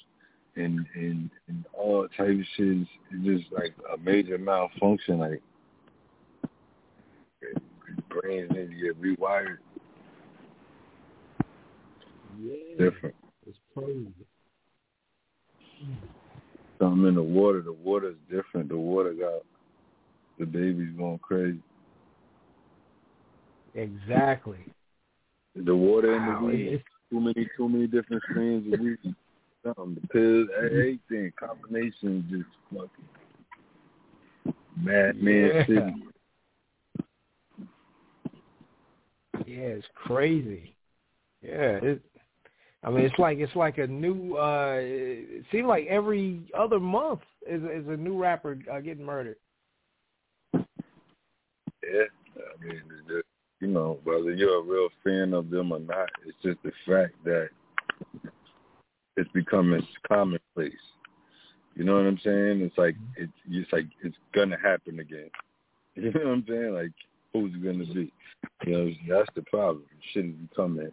and 0.57 0.85
and 0.95 1.29
and 1.47 1.65
all 1.73 2.07
type 2.17 2.29
of 2.29 2.45
shit. 2.55 2.87
It's 3.11 3.25
just 3.25 3.51
like 3.51 3.73
a 3.93 3.97
major 3.97 4.37
malfunction. 4.37 5.19
Like 5.19 5.41
brains 8.09 8.49
need 8.51 8.69
to 8.69 8.75
get 8.75 9.01
rewired. 9.01 9.57
Yeah, 12.41 12.53
different. 12.77 13.15
It's 13.45 13.57
crazy. 13.73 14.13
Something 16.79 17.07
in 17.07 17.15
the 17.15 17.23
water. 17.23 17.61
The 17.61 17.73
water 17.73 18.09
is 18.09 18.15
different. 18.29 18.69
The 18.69 18.77
water 18.77 19.13
got 19.13 19.41
the 20.39 20.45
baby's 20.45 20.95
going 20.97 21.19
crazy. 21.19 21.61
Exactly. 23.73 24.59
The 25.55 25.75
water 25.75 26.15
in 26.15 26.25
wow, 26.25 26.39
the 26.41 26.45
weed. 26.45 26.83
Too 27.09 27.19
many, 27.21 27.47
too 27.55 27.69
many 27.69 27.87
different 27.87 28.21
strains 28.29 28.71
of 28.73 28.79
weed. 28.79 28.97
Something, 29.63 29.95
the 30.01 30.07
pills, 30.07 30.49
everything, 30.57 31.33
combination, 31.39 32.25
just 32.29 32.49
fucking 32.71 32.89
madman 34.77 35.51
yeah. 35.53 35.65
city. 35.65 36.03
Yeah, 39.45 39.75
it's 39.79 39.87
crazy. 39.95 40.75
Yeah, 41.41 41.79
it. 41.81 42.01
I 42.83 42.89
mean, 42.89 43.05
it's 43.05 43.17
like 43.17 43.39
it's 43.39 43.55
like 43.55 43.79
a 43.79 43.87
new. 43.87 44.35
uh 44.35 44.77
It 44.79 45.45
seems 45.51 45.67
like 45.67 45.87
every 45.87 46.41
other 46.57 46.79
month 46.79 47.21
is 47.47 47.61
is 47.63 47.87
a 47.87 47.97
new 47.97 48.17
rapper 48.17 48.57
uh, 48.71 48.79
getting 48.79 49.03
murdered. 49.05 49.37
Yeah, 50.53 52.03
I 52.35 52.65
mean, 52.65 52.81
just, 53.07 53.25
you 53.61 53.67
know, 53.67 53.99
whether 54.03 54.33
you're 54.33 54.59
a 54.59 54.63
real 54.63 54.89
fan 55.03 55.33
of 55.33 55.49
them 55.49 55.71
or 55.71 55.79
not, 55.79 56.09
it's 56.25 56.37
just 56.43 56.61
the 56.63 56.71
fact 56.85 57.13
that 57.23 57.49
it's 59.17 59.31
becoming 59.33 59.85
commonplace. 60.07 60.73
You 61.75 61.83
know 61.83 61.95
what 61.95 62.05
I'm 62.05 62.19
saying? 62.23 62.61
It's 62.61 62.77
like 62.77 62.95
it's 63.17 63.31
it's 63.49 63.71
like 63.73 63.85
it's 64.01 64.15
gonna 64.33 64.57
happen 64.61 64.99
again. 64.99 65.29
You 65.95 66.11
know 66.11 66.25
what 66.25 66.31
I'm 66.31 66.45
saying? 66.47 66.73
Like 66.75 66.91
who's 67.33 67.51
it 67.55 67.63
gonna 67.63 67.91
be? 67.91 68.13
You 68.67 68.71
know, 68.71 68.91
that's 69.09 69.29
the 69.35 69.41
problem. 69.43 69.83
Shit 70.13 70.25
is 70.25 70.31
becoming 70.47 70.91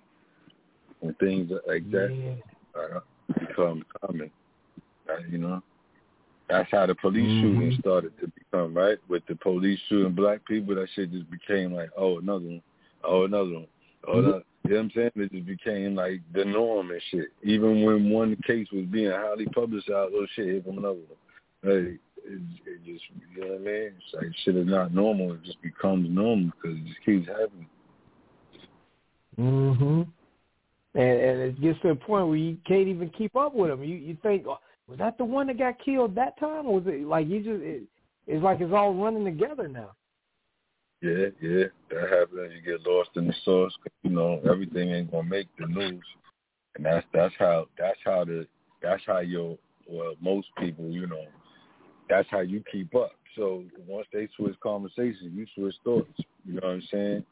when 1.01 1.15
things 1.17 1.51
like 1.69 1.91
that 1.91 2.41
yeah. 2.75 2.81
uh, 2.81 3.01
become 3.39 3.85
common. 4.01 4.31
Uh, 5.07 5.19
you 5.29 5.37
know, 5.37 5.63
that's 6.49 6.71
how 6.71 6.87
the 6.87 6.95
police 6.95 7.23
mm-hmm. 7.23 7.59
shooting 7.61 7.77
started 7.81 8.19
to 8.21 8.33
become 8.39 8.75
right. 8.75 8.99
With 9.09 9.25
the 9.29 9.37
police 9.37 9.79
shooting 9.89 10.15
black 10.15 10.47
people, 10.47 10.75
that 10.75 10.89
shit 10.95 11.13
just 11.13 11.31
became 11.31 11.75
like, 11.75 11.91
oh, 11.99 12.19
another 12.19 12.47
one, 12.47 12.63
oh, 13.05 13.25
another 13.25 13.53
one, 13.53 13.67
oh, 14.09 14.15
mm-hmm. 14.17 14.39
You 14.65 14.71
know 14.71 14.77
what 14.77 14.83
I'm 14.83 14.91
saying? 14.95 15.11
It 15.17 15.33
just 15.33 15.47
became 15.47 15.95
like 15.95 16.21
the 16.33 16.45
norm 16.45 16.91
and 16.91 17.03
shit. 17.11 17.29
Even 17.43 17.85
when 17.85 18.09
one 18.11 18.35
case 18.47 18.67
was 18.73 18.87
being 18.87 19.11
highly 19.11 19.47
publicized, 19.47 19.89
oh 20.15 20.27
shit, 20.35 20.47
here 20.47 20.63
from 20.63 20.79
another 20.79 20.95
one. 20.95 21.19
Hey, 21.63 21.99
it, 22.25 22.41
it 22.67 22.85
just, 22.85 23.05
you 23.35 23.43
know 23.43 23.49
what 23.49 23.57
I 23.57 23.59
mean? 23.59 23.93
It's 23.97 24.15
like 24.15 24.25
shit 24.45 24.57
is 24.57 24.67
not 24.67 24.95
normal. 24.95 25.35
It 25.35 25.45
just 25.45 25.61
becomes 25.61 26.09
normal 26.09 26.51
because 26.63 26.79
it 26.79 26.87
just 26.87 27.05
keeps 27.05 27.29
happening. 27.29 27.69
Mhm. 29.39 30.07
And 30.95 31.21
and 31.21 31.41
it 31.41 31.61
gets 31.61 31.81
to 31.81 31.91
a 31.91 31.95
point 31.95 32.29
where 32.29 32.37
you 32.37 32.57
can't 32.67 32.89
even 32.89 33.11
keep 33.11 33.37
up 33.37 33.55
with 33.55 33.69
them. 33.69 33.83
You 33.83 33.97
you 33.97 34.17
think, 34.23 34.47
oh, 34.47 34.59
was 34.89 34.99
that 34.99 35.19
the 35.19 35.25
one 35.25 35.49
that 35.49 35.59
got 35.59 35.79
killed 35.85 36.15
that 36.15 36.39
time, 36.39 36.67
or 36.67 36.81
was 36.81 36.85
it 36.87 37.07
like 37.07 37.29
you 37.29 37.41
just? 37.41 37.63
It, 37.63 37.83
it's 38.27 38.43
like 38.43 38.61
it's 38.61 38.73
all 38.73 38.95
running 38.95 39.25
together 39.25 39.69
now. 39.69 39.91
Yeah, 41.05 41.27
yeah, 41.39 41.65
that 41.91 42.09
happens. 42.09 42.53
You 42.55 42.63
get 42.65 42.87
lost 42.87 43.11
in 43.17 43.27
the 43.27 43.35
sauce. 43.45 43.75
You 44.05 44.11
know, 44.11 44.41
everything 44.51 44.89
ain't 44.89 45.11
gonna 45.13 45.29
make 45.29 45.49
the 45.59 45.67
news, 45.67 46.03
and 46.77 46.87
that's 46.87 47.05
that's 47.13 47.35
how 47.39 47.67
that's 47.79 47.99
how 48.07 48.25
the 48.25 48.47
that's 48.83 49.03
how 49.07 49.19
your 49.19 49.59
well 49.87 50.15
most 50.23 50.49
people 50.57 50.87
you 50.87 51.07
know 51.07 51.27
that's 52.09 52.27
how 52.31 52.41
you 52.41 52.65
keep 52.73 52.95
up. 52.95 53.13
So 53.37 53.65
once 53.87 54.07
they 54.15 54.31
switch 54.35 54.59
conversation, 54.63 55.33
you 55.35 55.45
switch 55.55 55.75
thoughts. 55.85 56.09
You 56.47 56.55
know 56.55 56.69
what 56.69 56.73
I'm 56.73 56.83
saying? 56.91 57.25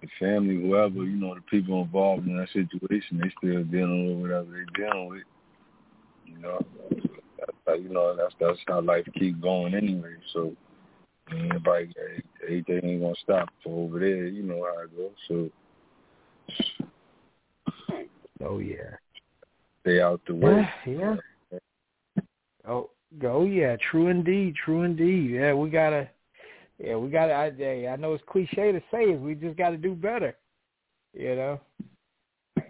The 0.00 0.08
family, 0.20 0.54
whoever, 0.54 1.02
you 1.02 1.16
know, 1.16 1.34
the 1.34 1.40
people 1.40 1.82
involved 1.82 2.24
in 2.24 2.36
that 2.36 2.48
situation, 2.50 3.20
they 3.20 3.32
still 3.38 3.64
dealing 3.64 4.20
with 4.20 4.30
whatever 4.30 4.46
they 4.52 4.80
dealing 4.80 5.08
with. 5.08 5.22
You 6.24 6.38
know, 6.38 6.60
that's 7.40 7.56
how, 7.66 7.74
you 7.74 7.88
know 7.88 8.14
that's 8.14 8.34
that's 8.38 8.58
how 8.68 8.80
life 8.80 9.06
keeps 9.18 9.40
going 9.40 9.74
anyway. 9.74 10.14
So 10.32 10.54
everybody, 11.32 11.92
everything 12.42 12.80
ain't 12.84 13.02
gonna 13.02 13.14
stop 13.22 13.48
for 13.62 13.84
over 13.84 13.98
there. 14.00 14.26
You 14.26 14.42
know 14.42 14.64
how 14.64 14.82
it 14.82 14.96
goes. 14.96 15.10
So. 15.28 15.50
Oh 18.44 18.58
yeah. 18.58 18.96
Stay 19.82 20.00
out 20.00 20.20
the 20.26 20.34
way. 20.34 20.68
Yeah. 20.86 21.16
yeah. 21.52 21.58
Oh, 22.66 22.90
Oh 23.22 23.44
yeah, 23.44 23.76
true 23.90 24.08
indeed, 24.08 24.54
true 24.54 24.82
indeed. 24.82 25.30
Yeah, 25.30 25.54
we 25.54 25.70
gotta, 25.70 26.08
yeah, 26.78 26.96
we 26.96 27.08
gotta. 27.08 27.32
I, 27.32 27.46
I 27.88 27.96
know 27.96 28.12
it's 28.12 28.24
cliche 28.28 28.72
to 28.72 28.80
say 28.90 29.10
it, 29.12 29.20
we 29.20 29.34
just 29.34 29.56
got 29.56 29.70
to 29.70 29.78
do 29.78 29.94
better. 29.94 30.36
You 31.14 31.34
know, 31.36 31.60
uh, 32.58 32.62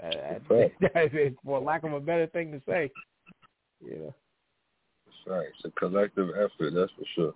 that, 0.48 0.72
that, 0.80 1.34
for 1.44 1.60
lack 1.60 1.84
of 1.84 1.92
a 1.92 2.00
better 2.00 2.26
thing 2.26 2.50
to 2.52 2.60
say. 2.68 2.90
You 3.80 3.98
know. 3.98 4.14
Right. 5.26 5.46
It's 5.54 5.64
a 5.64 5.70
collective 5.78 6.30
effort, 6.30 6.72
that's 6.74 6.92
for 6.92 7.04
sure. 7.14 7.34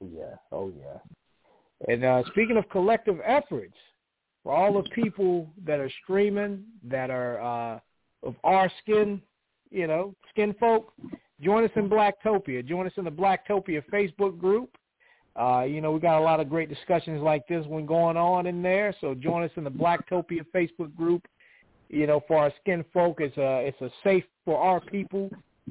Yeah. 0.00 0.34
Oh 0.52 0.72
yeah. 0.76 1.92
And 1.92 2.04
uh, 2.04 2.22
speaking 2.28 2.56
of 2.56 2.68
collective 2.68 3.18
efforts, 3.24 3.76
for 4.42 4.54
all 4.54 4.82
the 4.82 4.88
people 4.90 5.48
that 5.64 5.80
are 5.80 5.90
streaming, 6.02 6.64
that 6.82 7.10
are 7.10 7.40
uh, 7.40 7.78
of 8.22 8.34
our 8.44 8.70
skin 8.82 9.20
you 9.74 9.88
know, 9.88 10.14
skin 10.30 10.54
folk, 10.58 10.92
join 11.40 11.64
us 11.64 11.70
in 11.74 11.90
Blacktopia. 11.90 12.66
Join 12.66 12.86
us 12.86 12.92
in 12.96 13.04
the 13.04 13.10
Blacktopia 13.10 13.82
Facebook 13.92 14.38
group. 14.38 14.70
Uh, 15.38 15.64
you 15.68 15.80
know, 15.80 15.90
we 15.90 15.98
got 15.98 16.20
a 16.20 16.22
lot 16.22 16.38
of 16.38 16.48
great 16.48 16.68
discussions 16.68 17.20
like 17.20 17.46
this 17.48 17.66
one 17.66 17.84
going 17.84 18.16
on 18.16 18.46
in 18.46 18.62
there. 18.62 18.94
So 19.00 19.14
join 19.14 19.42
us 19.42 19.50
in 19.56 19.64
the 19.64 19.70
Blacktopia 19.70 20.46
Facebook 20.54 20.94
group. 20.94 21.26
You 21.88 22.06
know, 22.06 22.22
for 22.28 22.38
our 22.38 22.52
skin 22.60 22.84
folk, 22.94 23.20
it's 23.20 23.36
a 23.36 23.66
it's 23.66 23.80
a 23.80 23.90
safe 24.04 24.24
for 24.44 24.58
our 24.58 24.80
people 24.80 25.28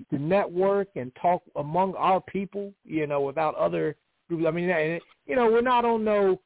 to 0.09 0.17
network 0.17 0.87
and 0.95 1.11
talk 1.21 1.43
among 1.55 1.95
our 1.95 2.21
people. 2.21 2.73
You 2.85 3.07
know, 3.07 3.21
without 3.21 3.55
other 3.55 3.95
groups. 4.27 4.45
I 4.47 4.51
mean, 4.51 4.99
you 5.25 5.35
know, 5.35 5.51
we're 5.51 5.61
not 5.61 5.85
on 5.85 6.03
no, 6.03 6.39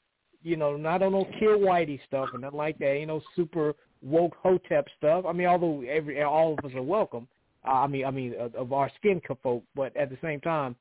you 0.43 0.55
know, 0.55 0.77
not 0.77 1.01
on 1.01 1.13
no 1.13 1.27
kill 1.39 1.59
whitey 1.59 1.99
stuff 2.07 2.29
and 2.33 2.41
nothing 2.41 2.57
like 2.57 2.77
that. 2.79 2.99
You 2.99 3.05
know, 3.05 3.21
super 3.35 3.73
woke 4.01 4.35
hotep 4.41 4.87
stuff. 4.97 5.25
I 5.27 5.33
mean, 5.33 5.47
although 5.47 5.81
every 5.81 6.21
all 6.21 6.53
of 6.57 6.65
us 6.65 6.75
are 6.75 6.83
welcome. 6.83 7.27
Uh, 7.67 7.71
I 7.71 7.87
mean, 7.87 8.05
I 8.05 8.11
mean, 8.11 8.33
of, 8.39 8.55
of 8.55 8.73
our 8.73 8.89
skin 8.97 9.21
folk, 9.43 9.63
but 9.75 9.95
at 9.97 10.09
the 10.09 10.17
same 10.21 10.39
time, 10.41 10.75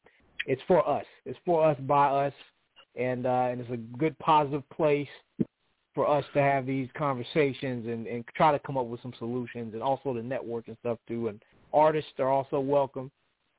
it's 0.47 0.63
for 0.69 0.89
us. 0.89 1.05
It's 1.25 1.39
for 1.45 1.67
us 1.67 1.77
by 1.81 2.07
us, 2.07 2.33
and 2.95 3.27
uh, 3.27 3.49
and 3.51 3.61
it's 3.61 3.71
a 3.71 3.99
good 3.99 4.17
positive 4.19 4.69
place 4.71 5.09
for 5.95 6.09
us 6.09 6.25
to 6.35 6.43
have 6.43 6.67
these 6.67 6.89
conversations 6.97 7.87
and, 7.87 8.07
and 8.07 8.23
try 8.37 8.53
to 8.53 8.59
come 8.59 8.77
up 8.77 8.87
with 8.87 9.01
some 9.01 9.15
solutions, 9.19 9.75
and 9.75 9.83
also 9.83 10.15
the 10.15 10.23
network 10.23 10.69
and 10.69 10.77
stuff 10.81 10.99
too. 11.09 11.29
And 11.29 11.43
artists 11.73 12.13
are 12.19 12.29
also 12.29 12.61
welcome. 12.61 13.11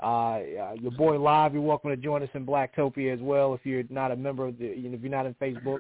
Uh, 0.01 0.05
uh, 0.05 0.73
Ya 0.79 0.89
Boi 0.95 1.15
L.I.V.E., 1.15 1.53
you're 1.53 1.67
welcome 1.67 1.89
to 1.89 1.97
join 1.97 2.21
us 2.21 2.29
in 2.34 2.45
Blacktopia 2.45 3.13
as 3.13 3.19
well. 3.19 3.53
If 3.53 3.65
you're 3.65 3.84
not 3.89 4.11
a 4.11 4.15
member 4.15 4.47
of 4.47 4.57
the, 4.59 4.65
you 4.65 4.89
know, 4.89 4.95
if 4.95 5.01
you're 5.01 5.11
not 5.11 5.25
in 5.25 5.34
Facebook, 5.35 5.79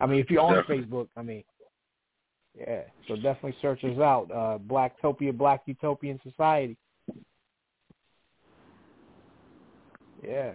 I 0.00 0.06
mean, 0.06 0.20
if 0.20 0.30
you're 0.30 0.40
on 0.40 0.54
definitely. 0.54 0.84
Facebook, 0.84 1.08
I 1.16 1.22
mean, 1.22 1.44
yeah. 2.58 2.82
So 3.08 3.16
definitely 3.16 3.56
search 3.60 3.84
us 3.84 3.98
out. 3.98 4.30
Uh, 4.30 4.58
Blacktopia, 4.58 5.36
Black 5.36 5.62
Utopian 5.66 6.20
Society. 6.22 6.76
Yeah. 10.26 10.52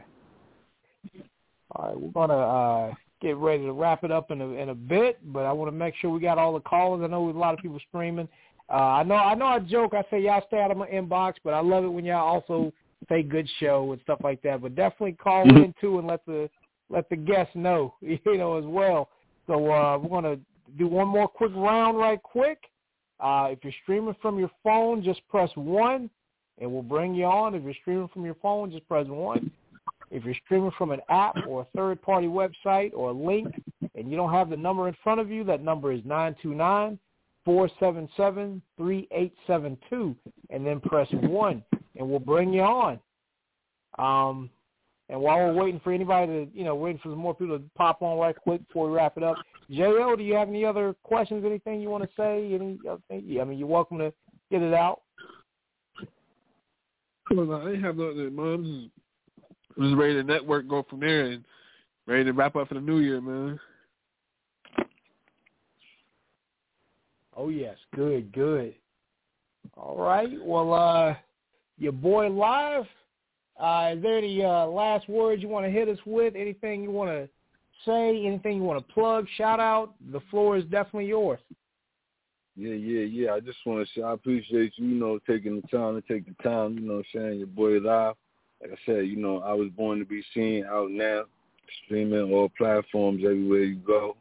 All 1.76 1.90
right, 1.90 2.00
we're 2.00 2.12
gonna 2.12 2.38
uh, 2.38 2.94
get 3.22 3.36
ready 3.36 3.64
to 3.64 3.74
wrap 3.74 4.04
it 4.04 4.12
up 4.12 4.32
in 4.32 4.42
a 4.42 4.48
in 4.52 4.70
a 4.70 4.76
bit, 4.76 5.20
but 5.34 5.46
I 5.46 5.52
want 5.52 5.70
to 5.70 5.78
make 5.78 5.96
sure 5.96 6.10
we 6.10 6.20
got 6.20 6.38
all 6.38 6.54
the 6.54 6.62
callers. 6.62 7.04
I 7.04 7.08
know 7.08 7.26
there's 7.26 7.36
a 7.36 7.40
lot 7.40 7.54
of 7.54 7.60
people 7.60 7.80
screaming. 7.90 8.30
Uh, 8.70 8.74
I 8.74 9.04
know 9.04 9.16
I 9.16 9.34
know 9.34 9.46
I 9.46 9.60
joke. 9.60 9.94
I 9.94 10.04
say 10.12 10.22
y'all 10.22 10.44
stay 10.48 10.60
out 10.60 10.72
of 10.72 10.78
my 10.78 10.88
inbox, 10.88 11.36
but 11.44 11.54
I 11.54 11.62
love 11.62 11.86
it 11.86 11.90
when 11.90 12.04
y'all 12.04 12.28
also 12.28 12.74
say 13.08 13.24
good 13.24 13.48
show 13.60 13.92
and 13.94 14.02
stuff 14.02 14.20
like 14.24 14.42
that. 14.42 14.62
But 14.62 14.76
definitely 14.76 15.14
call 15.14 15.46
mm-hmm. 15.46 15.58
in 15.58 15.76
too 15.80 16.00
and 16.00 16.08
let 16.08 16.26
the 16.26 16.50
let 16.90 17.10
the 17.10 17.16
guests 17.16 17.56
know, 17.56 17.94
you 18.02 18.20
know, 18.26 18.58
as 18.58 18.66
well. 18.66 19.10
So 19.48 19.72
uh, 19.72 19.98
we're 19.98 20.10
gonna 20.10 20.38
do 20.78 20.88
one 20.88 21.08
more 21.08 21.28
quick 21.28 21.52
round, 21.56 21.98
right 21.98 22.22
quick. 22.22 22.60
Uh, 23.20 23.50
if 23.52 23.60
you're 23.64 23.74
streaming 23.84 24.16
from 24.22 24.38
your 24.38 24.52
phone, 24.64 25.02
just 25.02 25.22
press 25.30 25.50
one, 25.56 26.10
and 26.60 26.72
we'll 26.72 26.84
bring 26.84 27.16
you 27.16 27.26
on. 27.26 27.56
If 27.56 27.64
you're 27.64 27.74
streaming 27.82 28.10
from 28.10 28.26
your 28.26 28.36
phone, 28.36 28.70
just 28.70 28.88
press 28.88 29.08
one. 29.08 29.50
If 30.12 30.24
you're 30.24 30.36
streaming 30.46 30.72
from 30.78 30.92
an 30.92 31.00
app 31.10 31.36
or 31.48 31.62
a 31.62 31.66
third-party 31.76 32.28
website 32.28 32.92
or 32.94 33.10
a 33.10 33.14
link, 33.14 33.48
and 33.96 34.12
you 34.12 34.16
don't 34.16 34.32
have 34.32 34.50
the 34.50 34.58
number 34.58 34.88
in 34.88 34.96
front 35.04 35.20
of 35.20 35.32
you, 35.32 35.44
that 35.46 35.64
number 35.64 35.92
is 35.92 36.02
nine 36.06 36.36
two 36.42 36.54
nine 36.54 37.00
four 37.48 37.70
seven 37.80 38.10
seven 38.18 38.62
three 38.76 39.08
eight 39.12 39.34
seven 39.48 39.78
two, 39.90 40.14
and 40.50 40.68
then 40.68 40.82
press 40.82 41.08
one, 41.14 41.64
and 41.96 42.10
we'll 42.10 42.20
bring 42.20 42.52
you 42.52 42.62
on. 42.62 43.00
Um, 43.98 44.50
and 45.08 45.22
while 45.22 45.38
we're 45.38 45.54
waiting 45.54 45.80
for 45.80 45.94
anybody 45.94 46.28
to, 46.28 46.48
you 46.54 46.66
know, 46.66 46.76
waiting 46.76 47.00
for 47.00 47.08
some 47.08 47.18
more 47.18 47.34
people 47.34 47.58
to 47.58 47.64
pop 47.78 48.02
on 48.02 48.20
right 48.20 48.36
quick 48.36 48.68
before 48.68 48.90
we 48.90 48.98
wrap 48.98 49.16
it 49.16 49.24
up, 49.24 49.38
Jo, 49.72 50.14
do 50.18 50.24
you 50.24 50.34
have 50.34 50.50
any 50.50 50.66
other 50.66 50.94
questions? 51.04 51.46
Anything 51.46 51.80
you 51.80 51.90
want 51.90 52.04
to 52.04 52.10
say? 52.18 52.54
Any? 52.54 52.78
I 53.40 53.46
mean, 53.46 53.58
you're 53.58 53.66
welcome 53.66 53.98
to 54.00 54.12
get 54.52 54.62
it 54.62 54.74
out. 54.74 55.04
Well, 57.32 57.54
I 57.54 57.78
have 57.78 57.96
nothing. 57.96 58.36
Mom 58.36 58.92
just 59.80 59.96
ready 59.96 60.16
to 60.16 60.24
network, 60.24 60.68
go 60.68 60.86
from 60.90 61.00
there, 61.00 61.28
and 61.28 61.46
ready 62.08 62.26
to 62.26 62.34
wrap 62.34 62.58
up 62.58 62.68
for 62.68 62.74
the 62.74 62.82
new 62.82 63.00
year, 63.00 63.22
man. 63.22 63.58
Oh 67.38 67.50
yes, 67.50 67.78
good, 67.96 68.34
good. 68.34 68.74
All 69.78 69.96
right. 69.96 70.30
Well, 70.44 70.74
uh, 70.74 71.16
your 71.78 71.92
boy 71.92 72.30
live. 72.30 72.86
Uh, 73.60 73.94
is 73.96 74.02
there 74.02 74.18
any 74.18 74.44
uh, 74.44 74.66
last 74.66 75.08
words 75.08 75.42
you 75.42 75.48
want 75.48 75.66
to 75.66 75.72
hit 75.72 75.88
us 75.88 76.00
with? 76.06 76.36
Anything 76.36 76.84
you 76.84 76.92
want 76.92 77.12
to 77.12 77.30
say? 77.86 78.26
Anything 78.26 78.58
you 78.58 78.64
want 78.64 78.86
to 78.86 78.94
plug? 78.94 79.28
Shout 79.38 79.60
out. 79.60 79.94
The 80.12 80.20
floor 80.32 80.58
is 80.58 80.64
definitely 80.66 81.08
yours. 81.08 81.40
Yeah, 82.56 82.74
yeah, 82.74 83.06
yeah. 83.06 83.34
I 83.34 83.40
just 83.40 83.60
want 83.68 83.88
to 83.88 83.94
say 83.94 84.04
I 84.04 84.14
appreciate 84.14 84.74
you, 84.78 84.88
you 84.88 84.96
know, 84.96 85.20
taking 85.28 85.62
the 85.62 85.68
time 85.68 86.02
to 86.02 86.08
take 86.08 86.26
the 86.26 86.44
time, 86.44 86.74
you 86.74 86.88
know, 86.88 87.04
saying 87.14 87.38
your 87.38 87.48
boy 87.48 87.78
live. 87.78 88.16
Like 88.62 88.72
I 88.72 88.78
said, 88.84 89.08
you 89.08 89.18
know, 89.18 89.42
I 89.42 89.54
was 89.54 89.70
born 89.70 90.00
to 90.00 90.06
be 90.06 90.24
seen 90.34 90.66
out 90.66 90.90
now, 90.90 91.26
streaming 91.86 92.34
all 92.34 92.50
platforms 92.58 93.22
everywhere 93.24 93.64
you 93.64 93.76
go. 93.76 94.18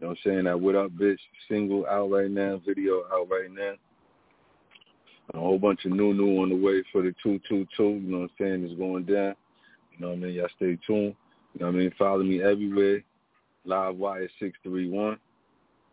You 0.00 0.06
know 0.06 0.10
what 0.10 0.18
I'm 0.24 0.30
saying? 0.30 0.44
That 0.44 0.60
What 0.60 0.76
Up 0.76 0.92
Bitch 0.92 1.18
single 1.48 1.84
out 1.86 2.10
right 2.12 2.30
now, 2.30 2.60
video 2.64 3.02
out 3.12 3.28
right 3.28 3.50
now. 3.50 3.72
A 5.34 5.38
whole 5.38 5.58
bunch 5.58 5.84
of 5.84 5.90
new 5.90 6.14
new 6.14 6.40
on 6.40 6.50
the 6.50 6.54
way 6.54 6.84
for 6.92 7.02
the 7.02 7.12
222, 7.22 7.82
you 7.82 8.00
know 8.00 8.18
what 8.18 8.22
I'm 8.24 8.30
saying? 8.38 8.64
It's 8.64 8.78
going 8.78 9.04
down. 9.04 9.34
You 9.92 9.98
know 9.98 10.08
what 10.10 10.18
I 10.18 10.20
mean? 10.20 10.34
Y'all 10.34 10.48
stay 10.56 10.78
tuned. 10.86 11.16
You 11.54 11.60
know 11.60 11.66
what 11.66 11.74
I 11.74 11.78
mean? 11.78 11.92
Follow 11.98 12.22
me 12.22 12.40
everywhere. 12.40 13.02
Live 13.64 13.96
Wire 13.96 14.28
631. 14.38 15.18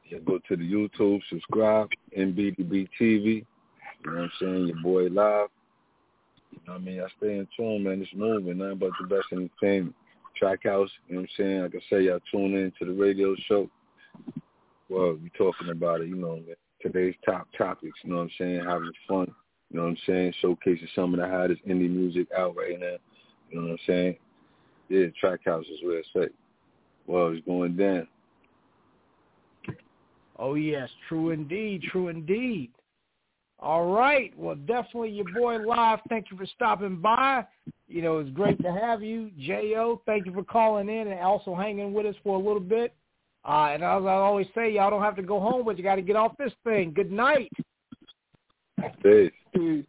Yeah, 0.09 0.19
go 0.19 0.37
to 0.37 0.55
the 0.55 0.63
YouTube, 0.63 1.21
subscribe, 1.29 1.89
MBDB 2.15 2.87
TV. 3.01 3.25
You 3.25 3.45
know 4.05 4.11
what 4.11 4.21
I'm 4.21 4.31
saying? 4.39 4.67
Your 4.67 4.81
boy 4.83 5.07
live. 5.07 5.49
You 6.51 6.59
know 6.67 6.73
what 6.73 6.75
I 6.75 6.77
mean? 6.77 7.01
I 7.01 7.07
stay 7.17 7.39
in 7.39 7.47
tune, 7.57 7.83
man. 7.83 8.03
It's 8.03 8.11
moving. 8.15 8.59
Nothing 8.59 8.77
but 8.77 8.91
the 9.01 9.07
best 9.07 9.25
entertainment. 9.31 9.95
Trackhouse, 10.39 10.89
you 11.07 11.15
know 11.15 11.21
what 11.21 11.21
I'm 11.21 11.27
saying? 11.37 11.61
Like 11.63 11.75
I 11.75 11.79
say, 11.89 12.01
y'all 12.03 12.19
tune 12.31 12.55
in 12.55 12.71
to 12.77 12.85
the 12.85 12.91
radio 12.91 13.35
show 13.47 13.69
well, 14.89 15.17
we 15.21 15.29
talking 15.37 15.69
about 15.69 16.01
it, 16.01 16.07
you 16.07 16.15
know, 16.15 16.39
today's 16.81 17.15
top 17.25 17.47
topics, 17.57 17.97
you 18.03 18.11
know 18.11 18.17
what 18.17 18.23
I'm 18.23 18.31
saying, 18.37 18.63
having 18.65 18.91
fun, 19.07 19.33
you 19.71 19.77
know 19.77 19.83
what 19.83 19.89
I'm 19.89 19.97
saying, 20.05 20.33
showcasing 20.43 20.87
some 20.95 21.13
of 21.13 21.19
the 21.19 21.27
hottest 21.27 21.65
indie 21.65 21.89
music 21.89 22.27
out 22.37 22.55
right 22.55 22.79
now, 22.79 22.95
you 23.49 23.59
know 23.59 23.67
what 23.67 23.71
I'm 23.71 23.77
saying. 23.87 24.17
Yeah, 24.89 25.05
Trackhouse 25.21 25.61
is 25.61 25.81
where 25.83 25.99
it's 25.99 26.09
at. 26.15 26.29
Well, 27.07 27.29
it's 27.29 27.45
going 27.45 27.75
down. 27.75 28.07
Oh 30.37 30.55
yes, 30.55 30.89
true 31.07 31.31
indeed, 31.31 31.81
true 31.83 32.09
indeed. 32.09 32.71
All 33.59 33.87
right, 33.87 34.37
well 34.37 34.55
definitely 34.55 35.11
your 35.11 35.31
boy 35.33 35.57
live. 35.57 35.99
Thank 36.09 36.29
you 36.29 36.37
for 36.37 36.45
stopping 36.45 36.97
by. 36.97 37.45
You 37.87 38.01
know, 38.01 38.17
it's 38.19 38.29
great 38.31 38.61
to 38.63 38.71
have 38.71 39.01
you, 39.01 39.31
Jo. 39.39 40.01
Thank 40.05 40.25
you 40.25 40.33
for 40.33 40.43
calling 40.43 40.89
in 40.89 41.07
and 41.07 41.19
also 41.19 41.55
hanging 41.55 41.93
with 41.93 42.05
us 42.05 42.15
for 42.23 42.35
a 42.35 42.41
little 42.41 42.59
bit. 42.59 42.93
Uh, 43.47 43.69
and 43.73 43.83
as 43.83 44.03
I 44.03 44.13
always 44.13 44.47
say, 44.55 44.71
y'all 44.71 44.89
don't 44.89 45.03
have 45.03 45.15
to 45.17 45.21
go 45.21 45.39
home, 45.39 45.65
but 45.65 45.77
you 45.77 45.83
got 45.83 45.95
to 45.95 46.01
get 46.01 46.15
off 46.15 46.31
this 46.37 46.51
thing. 46.63 46.93
Good 46.93 47.11
night. 47.11 47.51
Peace. 49.03 49.85